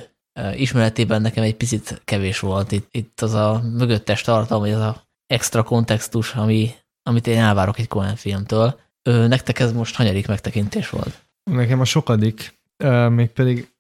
ismeretében 0.56 1.22
nekem 1.22 1.44
egy 1.44 1.56
picit 1.56 2.02
kevés 2.06 2.40
volt 2.40 2.72
itt, 2.72 2.88
itt 2.92 3.22
az 3.22 3.34
a 3.34 3.64
mögöttes 3.78 4.22
tartalom, 4.22 4.64
vagy 4.64 4.72
az 4.72 4.82
a 4.82 5.04
extra 5.28 5.64
kontextus, 5.64 6.34
ami, 6.34 6.72
amit 7.04 7.28
én 7.28 7.40
elvárok 7.40 7.80
egy 7.80 7.88
Cohen 7.88 8.16
filmtől. 8.16 8.80
Ö, 9.10 9.28
nektek 9.28 9.60
ez 9.60 9.74
most 9.74 9.96
hanyadik 9.96 10.28
megtekintés 10.28 10.90
volt? 10.90 11.22
Nekem 11.52 11.80
a 11.80 11.86
sokadik, 11.86 12.60
mégpedig 13.10 13.72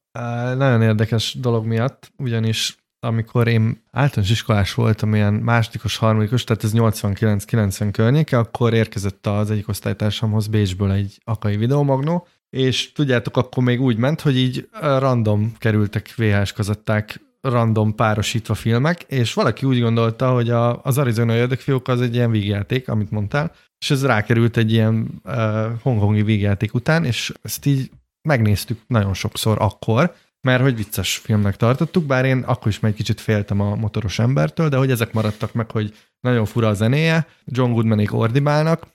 nagyon 0.56 0.82
érdekes 0.82 1.34
dolog 1.40 1.66
miatt, 1.66 2.12
ugyanis 2.18 2.78
amikor 3.00 3.48
én 3.48 3.84
általános 3.92 4.32
iskolás 4.32 4.74
voltam, 4.74 5.16
ilyen 5.16 5.34
másodikos, 5.34 5.98
harmadikos, 5.98 6.44
tehát 6.44 6.64
ez 6.64 6.72
89-90 6.74 7.90
környéke, 7.92 8.38
akkor 8.38 8.74
érkezett 8.74 9.28
az 9.28 9.52
egyik 9.52 9.68
osztálytársamhoz 9.68 10.48
Bécsből 10.48 10.92
egy 10.92 11.22
akai 11.24 11.58
videomagnó, 11.58 12.28
és 12.54 12.92
tudjátok, 12.92 13.38
akkor 13.38 13.64
még 13.64 13.82
úgy 13.82 13.98
ment, 13.98 14.22
hogy 14.22 14.38
így 14.38 14.68
random 14.82 15.54
kerültek 15.58 16.16
VHS 16.16 16.52
kazetták, 16.52 17.22
random 17.42 17.96
párosítva 17.96 18.54
filmek, 18.54 19.02
és 19.02 19.34
valaki 19.34 19.66
úgy 19.66 19.82
gondolta, 19.82 20.34
hogy 20.34 20.50
a, 20.50 20.82
az 20.82 20.98
Arizona 20.98 21.36
Ördögfiók 21.36 21.88
az 21.88 22.02
egy 22.02 22.16
ilyen 22.16 22.32
vígjáték, 22.32 22.90
amit 22.90 23.12
mondtál, 23.12 23.52
és 23.80 23.92
ez 23.92 24.06
rákerült 24.06 24.58
egy 24.58 24.72
ilyen 24.72 25.22
uh, 25.24 25.36
hongkongi 25.82 26.24
vígjáték 26.24 26.74
után, 26.74 27.06
és 27.06 27.34
ezt 27.42 27.66
így 27.66 27.92
megnéztük 28.22 28.80
nagyon 28.88 29.14
sokszor 29.14 29.58
akkor, 29.60 30.16
mert 30.42 30.62
hogy 30.62 30.76
vicces 30.76 31.18
filmnek 31.18 31.56
tartottuk, 31.56 32.06
bár 32.06 32.26
én 32.26 32.40
akkor 32.40 32.68
is 32.68 32.80
egy 32.82 32.94
kicsit 32.94 33.22
féltem 33.22 33.60
a 33.60 33.76
motoros 33.76 34.20
embertől, 34.20 34.70
de 34.70 34.78
hogy 34.78 34.92
ezek 34.92 35.14
maradtak 35.14 35.54
meg, 35.54 35.72
hogy 35.72 35.94
nagyon 36.20 36.46
fura 36.46 36.68
a 36.68 36.74
zenéje, 36.74 37.28
John 37.46 37.72
Goodmanék 37.72 38.14
ordibálnak, 38.14 38.88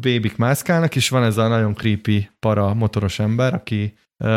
bébik 0.00 0.36
mászkálnak, 0.36 0.96
és 0.96 1.08
van 1.08 1.22
ez 1.22 1.36
a 1.36 1.48
nagyon 1.48 1.74
creepy 1.74 2.30
para 2.38 2.74
motoros 2.74 3.18
ember, 3.18 3.54
aki 3.54 3.94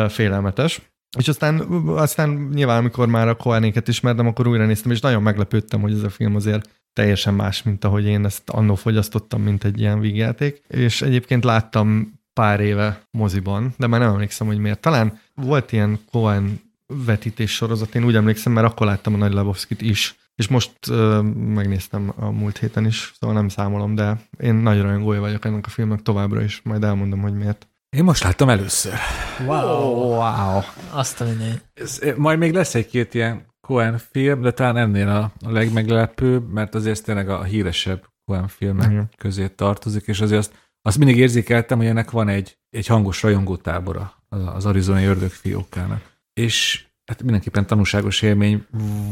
félelmetes. 0.08 0.80
És 1.18 1.28
aztán, 1.28 1.60
aztán 1.86 2.50
nyilván, 2.52 2.78
amikor 2.78 3.08
már 3.08 3.28
a 3.28 3.34
Koenéket 3.34 3.88
ismertem, 3.88 4.26
akkor 4.26 4.46
újra 4.46 4.66
néztem, 4.66 4.90
és 4.90 5.00
nagyon 5.00 5.22
meglepődtem, 5.22 5.80
hogy 5.80 5.92
ez 5.92 6.02
a 6.02 6.10
film 6.10 6.34
azért 6.34 6.68
teljesen 6.92 7.34
más, 7.34 7.62
mint 7.62 7.84
ahogy 7.84 8.04
én 8.04 8.24
ezt 8.24 8.50
annó 8.50 8.74
fogyasztottam, 8.74 9.42
mint 9.42 9.64
egy 9.64 9.80
ilyen 9.80 10.00
vígjáték. 10.00 10.62
És 10.68 11.02
egyébként 11.02 11.44
láttam 11.44 12.20
pár 12.32 12.60
éve 12.60 13.06
moziban, 13.10 13.74
de 13.76 13.86
már 13.86 14.00
nem 14.00 14.12
emlékszem, 14.12 14.46
hogy 14.46 14.58
miért. 14.58 14.80
Talán 14.80 15.20
volt 15.34 15.72
ilyen 15.72 15.98
Cohen 16.10 16.60
vetítés 16.86 17.54
sorozat, 17.54 17.94
én 17.94 18.04
úgy 18.04 18.14
emlékszem, 18.14 18.52
mert 18.52 18.66
akkor 18.66 18.86
láttam 18.86 19.14
a 19.14 19.16
Nagy 19.16 19.32
Lebowski-t 19.32 19.82
is, 19.82 20.16
és 20.34 20.48
most 20.48 20.72
uh, 20.88 21.22
megnéztem 21.32 22.12
a 22.16 22.30
múlt 22.30 22.58
héten 22.58 22.86
is, 22.86 23.12
szóval 23.20 23.36
nem 23.36 23.48
számolom, 23.48 23.94
de 23.94 24.20
én 24.38 24.54
nagy 24.54 24.80
rajongója 24.80 25.20
vagyok 25.20 25.44
ennek 25.44 25.66
a 25.66 25.70
filmnek 25.70 26.02
továbbra 26.02 26.42
is, 26.42 26.60
majd 26.64 26.84
elmondom, 26.84 27.20
hogy 27.20 27.34
miért. 27.34 27.66
Én 27.96 28.04
most 28.04 28.22
láttam 28.22 28.48
először. 28.48 28.94
Wow. 29.46 29.92
wow. 29.94 30.60
Azt 30.90 31.20
a 31.20 31.26
Ez, 31.74 32.00
majd 32.16 32.38
még 32.38 32.52
lesz 32.52 32.74
egy-két 32.74 33.14
ilyen 33.14 33.46
Cohen 33.66 33.98
film, 33.98 34.40
de 34.40 34.50
talán 34.50 34.76
ennél 34.76 35.08
a, 35.08 35.32
a 35.46 35.50
legmeglepőbb, 35.50 36.52
mert 36.52 36.74
azért 36.74 37.04
tényleg 37.04 37.28
a 37.28 37.42
híresebb 37.42 38.08
Cohen 38.24 38.48
filmek 38.48 38.90
uh-huh. 38.90 39.08
közé 39.16 39.48
tartozik, 39.48 40.06
és 40.06 40.20
azért 40.20 40.38
azt, 40.38 40.52
azt 40.82 40.98
mindig 40.98 41.16
érzékeltem, 41.16 41.78
hogy 41.78 41.86
ennek 41.86 42.10
van 42.10 42.28
egy, 42.28 42.58
egy 42.70 42.86
hangos 42.86 43.22
rajongótábora 43.22 44.22
az 44.28 44.66
arizonai 44.66 45.04
ördögfiókának. 45.04 46.18
És 46.32 46.86
hát 47.12 47.22
mindenképpen 47.22 47.66
tanúságos 47.66 48.22
élmény 48.22 48.66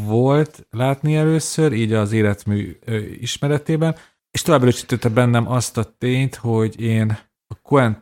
volt 0.05 0.67
látni 0.71 1.17
először, 1.17 1.73
így 1.73 1.93
az 1.93 2.13
életmű 2.13 2.79
ismeretében, 3.21 3.97
és 4.31 4.43
tovább 4.43 4.63
erősítette 4.63 5.09
bennem 5.09 5.51
azt 5.51 5.79
a 5.79 5.95
tényt, 5.99 6.35
hogy 6.35 6.81
én 6.81 7.19
a 7.47 7.55
Coen 7.63 7.99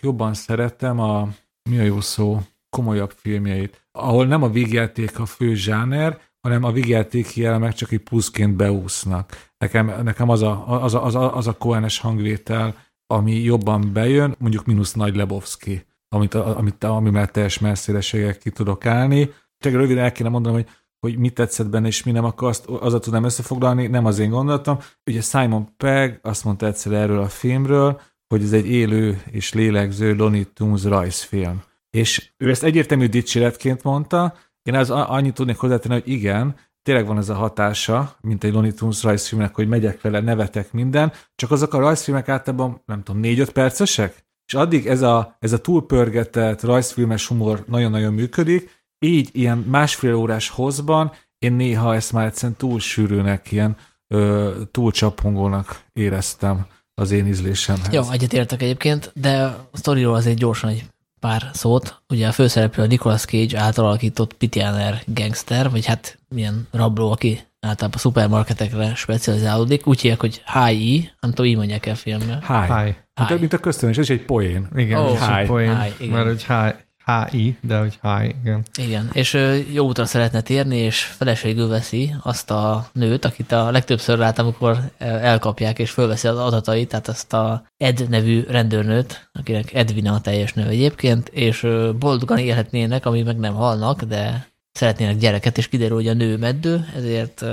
jobban 0.00 0.34
szeretem 0.34 1.00
a, 1.00 1.28
mi 1.70 1.78
a 1.78 1.82
jó 1.82 2.00
szó, 2.00 2.40
komolyabb 2.70 3.12
filmjeit, 3.16 3.88
ahol 3.92 4.26
nem 4.26 4.42
a 4.42 4.50
vígjáték 4.50 5.18
a 5.18 5.26
fő 5.26 5.54
zsáner, 5.54 6.20
hanem 6.40 6.64
a 6.64 6.72
vígjátéki 6.72 7.44
elemek 7.44 7.72
csak 7.72 7.92
egy 7.92 8.02
pluszként 8.02 8.56
beúsznak. 8.56 9.50
Nekem, 9.58 10.02
nekem 10.02 10.28
az, 10.28 10.42
a, 10.42 10.82
az, 10.82 10.94
a, 10.94 11.04
az, 11.04 11.14
a, 11.14 11.36
az 11.36 11.46
a 11.46 11.56
Coenes 11.56 11.98
hangvétel, 11.98 12.76
ami 13.06 13.32
jobban 13.32 13.92
bejön, 13.92 14.34
mondjuk 14.38 14.64
mínusz 14.64 14.92
Nagy 14.92 15.16
Lebowski, 15.16 15.86
amit, 16.14 16.34
amit, 16.34 16.84
amivel 16.84 17.28
teljes 17.28 17.58
messzélességgel 17.58 18.36
ki 18.36 18.50
tudok 18.50 18.86
állni. 18.86 19.30
Csak 19.58 19.72
röviden 19.72 20.04
el 20.04 20.12
kéne 20.12 20.28
mondanom, 20.28 20.58
hogy 20.58 20.68
hogy 21.04 21.18
mit 21.18 21.34
tetszett 21.34 21.68
benne, 21.68 21.86
és 21.86 22.02
mi 22.02 22.10
nem, 22.10 22.24
akkor 22.24 22.48
azt, 22.48 22.66
azzal 22.66 23.00
tudnám 23.00 23.24
összefoglalni, 23.24 23.86
nem 23.86 24.04
az 24.04 24.18
én 24.18 24.30
gondolatom. 24.30 24.78
Ugye 25.06 25.20
Simon 25.20 25.76
Pegg 25.76 26.18
azt 26.22 26.44
mondta 26.44 26.66
egyszer 26.66 26.92
erről 26.92 27.18
a 27.18 27.28
filmről, 27.28 28.00
hogy 28.28 28.42
ez 28.42 28.52
egy 28.52 28.66
élő 28.66 29.22
és 29.30 29.52
lélegző 29.52 30.14
Looney 30.14 30.44
Tunes 30.44 30.84
rajzfilm. 30.84 31.62
És 31.90 32.32
ő 32.36 32.50
ezt 32.50 32.62
egyértelmű 32.62 33.06
dicséretként 33.06 33.82
mondta, 33.82 34.34
én 34.62 34.74
az 34.74 34.90
annyit 34.90 35.34
tudnék 35.34 35.56
hozzátenni, 35.56 35.94
hogy 35.94 36.08
igen, 36.08 36.56
tényleg 36.82 37.06
van 37.06 37.18
ez 37.18 37.28
a 37.28 37.34
hatása, 37.34 38.16
mint 38.20 38.44
egy 38.44 38.52
Looney 38.52 38.72
Tunes 38.72 39.02
rajzfilmnek, 39.02 39.54
hogy 39.54 39.68
megyek 39.68 40.00
vele, 40.00 40.20
nevetek 40.20 40.72
minden, 40.72 41.12
csak 41.34 41.50
azok 41.50 41.74
a 41.74 41.78
rajzfilmek 41.78 42.28
általában, 42.28 42.82
nem 42.86 43.02
tudom, 43.02 43.20
négy-öt 43.20 43.52
percesek? 43.52 44.24
És 44.46 44.54
addig 44.54 44.86
ez 44.86 45.02
a, 45.02 45.36
ez 45.38 45.52
a 45.52 45.60
túlpörgetett 45.60 46.62
rajzfilmes 46.62 47.26
humor 47.26 47.64
nagyon-nagyon 47.68 48.12
működik, 48.12 48.82
így 48.98 49.28
ilyen 49.32 49.58
másfél 49.58 50.14
órás 50.14 50.48
hozban 50.48 51.12
én 51.38 51.52
néha 51.52 51.94
ezt 51.94 52.12
már 52.12 52.26
egyszerűen 52.26 52.56
túl 52.58 52.80
sűrűnek, 52.80 53.52
ilyen 53.52 53.76
ö, 54.08 54.52
túl 54.70 54.92
csapongónak 54.92 55.82
éreztem 55.92 56.66
az 56.94 57.10
én 57.10 57.26
ízlésemhez. 57.26 57.92
Jó, 57.92 58.10
egyetértek 58.10 58.62
egyébként, 58.62 59.12
de 59.14 59.42
a 59.42 59.68
sztoriról 59.72 60.14
azért 60.14 60.38
gyorsan 60.38 60.70
egy 60.70 60.84
pár 61.20 61.50
szót. 61.52 62.02
Ugye 62.08 62.28
a 62.28 62.32
főszereplő 62.32 62.82
a 62.82 62.86
Nicolas 62.86 63.24
Cage 63.24 63.58
által 63.58 63.86
alakított 63.86 64.32
Pitianer 64.32 65.02
gangster, 65.06 65.70
vagy 65.70 65.86
hát 65.86 66.18
milyen 66.28 66.68
rabló, 66.70 67.10
aki 67.10 67.40
általában 67.60 67.96
a 67.96 68.00
szupermarketekre 68.00 68.94
specializálódik. 68.94 69.86
Úgy 69.86 70.00
hívják, 70.00 70.20
hogy 70.20 70.42
Hi, 70.52 71.10
nem 71.20 71.30
tudom, 71.30 71.46
így 71.46 71.56
mondják 71.56 71.86
el 71.86 71.94
filmben. 71.94 72.42
Hi. 72.46 72.72
Hi. 72.72 72.96
Hi. 73.14 73.34
Mint 73.38 73.52
a 73.52 73.58
köztönös, 73.58 73.98
ez 73.98 74.10
egy 74.10 74.24
poén. 74.24 74.68
Igen, 74.74 75.00
oh, 75.00 75.18
hi. 75.18 75.46
poén. 75.46 75.80
Hi, 75.82 75.92
igen. 75.98 76.14
Mert 76.14 76.26
hogy 76.26 76.44
hi. 76.44 76.82
HI, 77.30 77.56
de 77.60 77.78
hogy 77.78 77.98
hi, 78.02 78.34
igen. 78.42 78.62
Igen, 78.78 79.10
és 79.12 79.38
jó 79.72 79.86
útra 79.86 80.04
szeretne 80.04 80.40
térni, 80.40 80.76
és 80.76 81.02
feleségül 81.02 81.68
veszi 81.68 82.14
azt 82.22 82.50
a 82.50 82.88
nőt, 82.92 83.24
akit 83.24 83.52
a 83.52 83.70
legtöbbször 83.70 84.18
lát, 84.18 84.38
amikor 84.38 84.78
elkapják 84.98 85.78
és 85.78 85.90
fölveszi 85.90 86.28
az 86.28 86.38
adatait, 86.38 86.88
tehát 86.88 87.08
azt 87.08 87.32
a 87.32 87.66
Ed 87.76 88.08
nevű 88.08 88.42
rendőrnőt, 88.48 89.30
akinek 89.32 89.74
Edwina 89.74 90.12
a 90.12 90.20
teljes 90.20 90.52
nő 90.52 90.66
egyébként, 90.66 91.28
és 91.28 91.66
boldogan 91.98 92.38
élhetnének, 92.38 93.06
ami 93.06 93.22
meg 93.22 93.38
nem 93.38 93.54
halnak, 93.54 94.02
de 94.02 94.48
szeretnének 94.72 95.16
gyereket, 95.16 95.58
és 95.58 95.68
kiderül, 95.68 95.96
hogy 95.96 96.08
a 96.08 96.14
nő 96.14 96.36
meddő, 96.36 96.88
ezért 96.96 97.44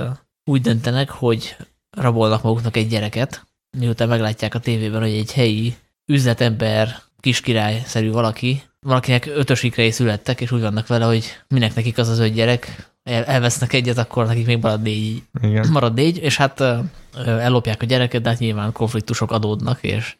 úgy 0.44 0.60
döntenek, 0.60 1.10
hogy 1.10 1.56
rabolnak 1.90 2.42
maguknak 2.42 2.76
egy 2.76 2.88
gyereket, 2.88 3.46
miután 3.78 4.08
meglátják 4.08 4.54
a 4.54 4.58
tévében, 4.58 5.00
hogy 5.00 5.14
egy 5.14 5.32
helyi 5.32 5.74
üzletember, 6.06 6.96
kiskirály-szerű 7.20 8.10
valaki 8.10 8.62
valakinek 8.80 9.26
ötös 9.26 9.62
ikrei 9.62 9.90
születtek, 9.90 10.40
és 10.40 10.52
úgy 10.52 10.60
vannak 10.60 10.86
vele, 10.86 11.04
hogy 11.04 11.24
minek 11.48 11.74
nekik 11.74 11.98
az 11.98 12.08
az 12.08 12.18
öt 12.18 12.32
gyerek, 12.32 12.90
el, 13.02 13.24
elvesznek 13.24 13.72
egyet, 13.72 13.98
akkor 13.98 14.26
nekik 14.26 14.46
még 14.46 14.58
marad 14.58 14.82
négy, 14.82 15.22
Igen. 15.42 15.68
marad 15.70 15.94
négy, 15.94 16.18
és 16.18 16.36
hát 16.36 16.64
ellopják 17.26 17.82
a 17.82 17.86
gyereket, 17.86 18.22
de 18.22 18.28
hát 18.28 18.38
nyilván 18.38 18.72
konfliktusok 18.72 19.30
adódnak, 19.30 19.82
és 19.82 20.16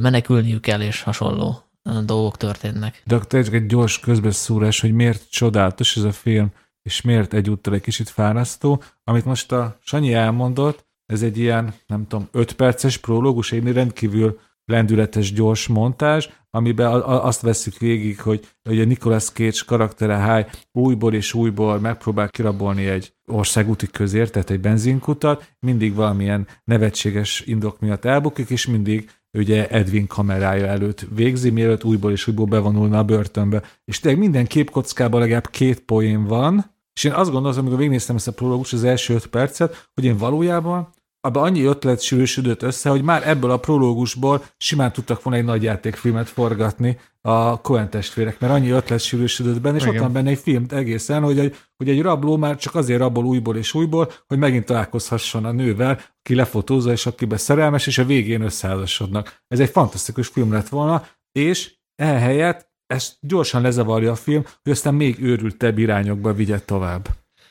menekülniük 0.00 0.60
kell, 0.60 0.80
és 0.80 1.02
hasonló 1.02 1.62
dolgok 2.04 2.36
történnek. 2.36 3.02
De 3.04 3.14
akkor 3.14 3.44
csak 3.44 3.54
egy 3.54 3.66
gyors 3.66 4.00
közbeszúrás, 4.00 4.80
hogy 4.80 4.92
miért 4.92 5.30
csodálatos 5.30 5.96
ez 5.96 6.02
a 6.02 6.12
film, 6.12 6.52
és 6.82 7.00
miért 7.00 7.34
egyúttal 7.34 7.74
egy 7.74 7.80
kicsit 7.80 8.08
fárasztó. 8.08 8.82
Amit 9.04 9.24
most 9.24 9.52
a 9.52 9.78
Sanyi 9.82 10.14
elmondott, 10.14 10.85
ez 11.06 11.22
egy 11.22 11.38
ilyen, 11.38 11.74
nem 11.86 12.06
tudom, 12.06 12.28
öt 12.32 12.52
perces 12.52 12.96
prológus, 12.96 13.52
egy 13.52 13.72
rendkívül 13.72 14.38
lendületes, 14.64 15.32
gyors 15.32 15.66
montázs, 15.66 16.28
amiben 16.50 17.02
azt 17.02 17.40
veszük 17.40 17.78
végig, 17.78 18.20
hogy, 18.20 18.48
a 18.62 18.70
Nicolas 18.70 19.24
Cage 19.24 19.58
karaktere 19.66 20.14
Háj 20.14 20.46
újból 20.72 21.14
és 21.14 21.34
újból 21.34 21.78
megpróbál 21.78 22.28
kirabolni 22.28 22.86
egy 22.86 23.12
országúti 23.26 23.86
közért, 23.86 24.32
tehát 24.32 24.50
egy 24.50 24.60
benzinkutat, 24.60 25.52
mindig 25.58 25.94
valamilyen 25.94 26.46
nevetséges 26.64 27.40
indok 27.40 27.80
miatt 27.80 28.04
elbukik, 28.04 28.50
és 28.50 28.66
mindig 28.66 29.10
ugye 29.32 29.68
Edwin 29.68 30.06
kamerája 30.06 30.66
előtt 30.66 31.06
végzi, 31.14 31.50
mielőtt 31.50 31.84
újból 31.84 32.12
és 32.12 32.26
újból 32.26 32.46
bevonulna 32.46 32.98
a 32.98 33.04
börtönbe. 33.04 33.62
És 33.84 34.00
tényleg 34.00 34.20
minden 34.20 34.46
képkockában 34.46 35.20
legalább 35.20 35.50
két 35.50 35.80
poén 35.80 36.24
van, 36.24 36.74
és 36.94 37.04
én 37.04 37.12
azt 37.12 37.30
gondolom, 37.30 37.58
amikor 37.58 37.76
végignéztem 37.76 38.16
ezt 38.16 38.28
a 38.28 38.32
prológus 38.32 38.72
az 38.72 38.84
első 38.84 39.14
öt 39.14 39.26
percet, 39.26 39.88
hogy 39.94 40.04
én 40.04 40.16
valójában 40.16 40.88
abban 41.26 41.42
annyi 41.42 41.62
ötlet 41.62 42.00
sűrűsödött 42.00 42.62
össze, 42.62 42.90
hogy 42.90 43.02
már 43.02 43.28
ebből 43.28 43.50
a 43.50 43.56
prológusból 43.56 44.44
simán 44.56 44.92
tudtak 44.92 45.22
volna 45.22 45.38
egy 45.38 45.44
nagy 45.44 45.62
játékfilmet 45.62 46.28
forgatni 46.28 46.98
a 47.20 47.60
Coen 47.60 47.90
testvérek, 47.90 48.40
mert 48.40 48.52
annyi 48.52 48.70
ötlet 48.70 49.00
sűrűsödött 49.00 49.60
benne, 49.60 49.76
és 49.76 49.82
Igen. 49.82 49.94
ott 49.94 50.00
van 50.00 50.12
benne 50.12 50.30
egy 50.30 50.38
film 50.38 50.64
egészen, 50.68 51.22
hogy 51.22 51.38
egy, 51.38 51.56
hogy 51.76 51.88
egy 51.88 52.02
rabló 52.02 52.36
már 52.36 52.56
csak 52.56 52.74
azért 52.74 52.98
rabol 52.98 53.24
újból 53.24 53.56
és 53.56 53.74
újból, 53.74 54.12
hogy 54.26 54.38
megint 54.38 54.64
találkozhasson 54.64 55.44
a 55.44 55.52
nővel, 55.52 56.00
aki 56.18 56.34
lefotózza, 56.34 56.92
és 56.92 57.06
akibe 57.06 57.36
szerelmes, 57.36 57.86
és 57.86 57.98
a 57.98 58.04
végén 58.04 58.40
összeházasodnak. 58.40 59.42
Ez 59.48 59.60
egy 59.60 59.70
fantasztikus 59.70 60.28
film 60.28 60.52
lett 60.52 60.68
volna, 60.68 61.06
és 61.32 61.74
ehelyett 61.94 62.70
ezt 62.86 63.16
gyorsan 63.20 63.62
lezavarja 63.62 64.10
a 64.10 64.16
film, 64.16 64.42
hogy 64.62 64.72
aztán 64.72 64.94
még 64.94 65.22
őrültebb 65.22 65.78
irányokba 65.78 66.32
vigye 66.32 66.60
tovább. 66.60 67.08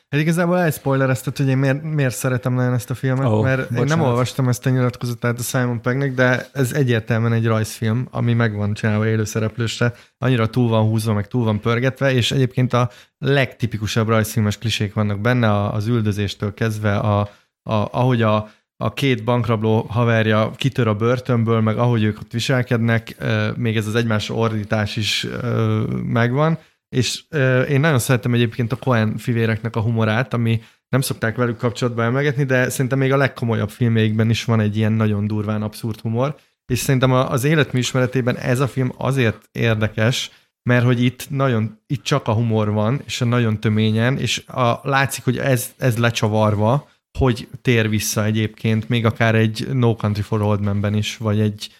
Hát 0.08 0.20
igazából 0.20 0.58
elspoilerezted, 0.58 1.36
hogy 1.36 1.48
én 1.48 1.58
miért, 1.58 1.82
miért 1.82 2.14
szeretem 2.14 2.54
nagyon 2.54 2.72
ezt 2.72 2.90
a 2.90 2.94
filmet, 2.94 3.26
oh, 3.26 3.42
mert 3.42 3.60
bocsánat. 3.60 3.90
én 3.90 3.96
nem 3.96 4.06
olvastam 4.06 4.48
ezt 4.48 4.66
a 4.66 4.70
nyilatkozatát 4.70 5.38
a 5.38 5.42
Simon 5.42 5.80
Peggnek, 5.80 6.14
de 6.14 6.46
ez 6.52 6.72
egyértelműen 6.72 7.32
egy 7.32 7.46
rajzfilm, 7.46 8.08
ami 8.10 8.32
meg 8.32 8.54
van 8.54 8.74
csinálva 8.74 9.06
élőszereplősre, 9.06 9.94
annyira 10.18 10.46
túl 10.46 10.68
van 10.68 10.82
húzva, 10.82 11.12
meg 11.12 11.28
túl 11.28 11.44
van 11.44 11.60
pörgetve, 11.60 12.12
és 12.12 12.32
egyébként 12.32 12.72
a 12.72 12.90
legtipikusabb 13.18 14.08
rajzfilmes 14.08 14.58
klisék 14.58 14.94
vannak 14.94 15.20
benne, 15.20 15.68
az 15.68 15.86
üldözéstől 15.86 16.54
kezdve, 16.54 16.96
a, 16.96 17.20
a, 17.62 17.74
ahogy 17.90 18.22
a, 18.22 18.50
a 18.76 18.92
két 18.92 19.24
bankrabló 19.24 19.86
haverja 19.88 20.50
kitör 20.56 20.86
a 20.86 20.94
börtönből, 20.94 21.60
meg 21.60 21.78
ahogy 21.78 22.02
ők 22.02 22.18
ott 22.18 22.32
viselkednek, 22.32 23.16
még 23.56 23.76
ez 23.76 23.86
az 23.86 23.94
egymás 23.94 24.30
ordítás 24.30 24.96
is 24.96 25.26
megvan, 26.06 26.58
és 26.96 27.22
euh, 27.28 27.70
én 27.70 27.80
nagyon 27.80 27.98
szeretem 27.98 28.34
egyébként 28.34 28.72
a 28.72 28.76
Cohen 28.76 29.16
fivéreknek 29.16 29.76
a 29.76 29.80
humorát, 29.80 30.34
ami 30.34 30.62
nem 30.88 31.00
szokták 31.00 31.36
velük 31.36 31.56
kapcsolatba 31.56 32.02
emlegetni, 32.02 32.44
de 32.44 32.68
szerintem 32.68 32.98
még 32.98 33.12
a 33.12 33.16
legkomolyabb 33.16 33.70
filmjeikben 33.70 34.30
is 34.30 34.44
van 34.44 34.60
egy 34.60 34.76
ilyen 34.76 34.92
nagyon 34.92 35.26
durván 35.26 35.62
abszurd 35.62 36.00
humor, 36.00 36.36
és 36.72 36.78
szerintem 36.78 37.12
az 37.12 37.44
életmű 37.44 37.78
ismeretében 37.78 38.36
ez 38.36 38.60
a 38.60 38.68
film 38.68 38.92
azért 38.96 39.48
érdekes, 39.52 40.30
mert 40.62 40.84
hogy 40.84 41.02
itt 41.02 41.30
nagyon, 41.30 41.80
itt 41.86 42.02
csak 42.02 42.28
a 42.28 42.32
humor 42.32 42.70
van, 42.70 43.00
és 43.04 43.20
a 43.20 43.24
nagyon 43.24 43.60
töményen, 43.60 44.18
és 44.18 44.46
a, 44.46 44.80
látszik, 44.82 45.24
hogy 45.24 45.38
ez, 45.38 45.74
ez 45.78 45.98
lecsavarva, 45.98 46.88
hogy 47.18 47.48
tér 47.62 47.88
vissza 47.88 48.24
egyébként, 48.24 48.88
még 48.88 49.04
akár 49.04 49.34
egy 49.34 49.68
No 49.72 49.96
Country 49.96 50.22
for 50.22 50.42
Old 50.42 50.60
Men-ben 50.60 50.94
is, 50.94 51.16
vagy 51.16 51.40
egy 51.40 51.70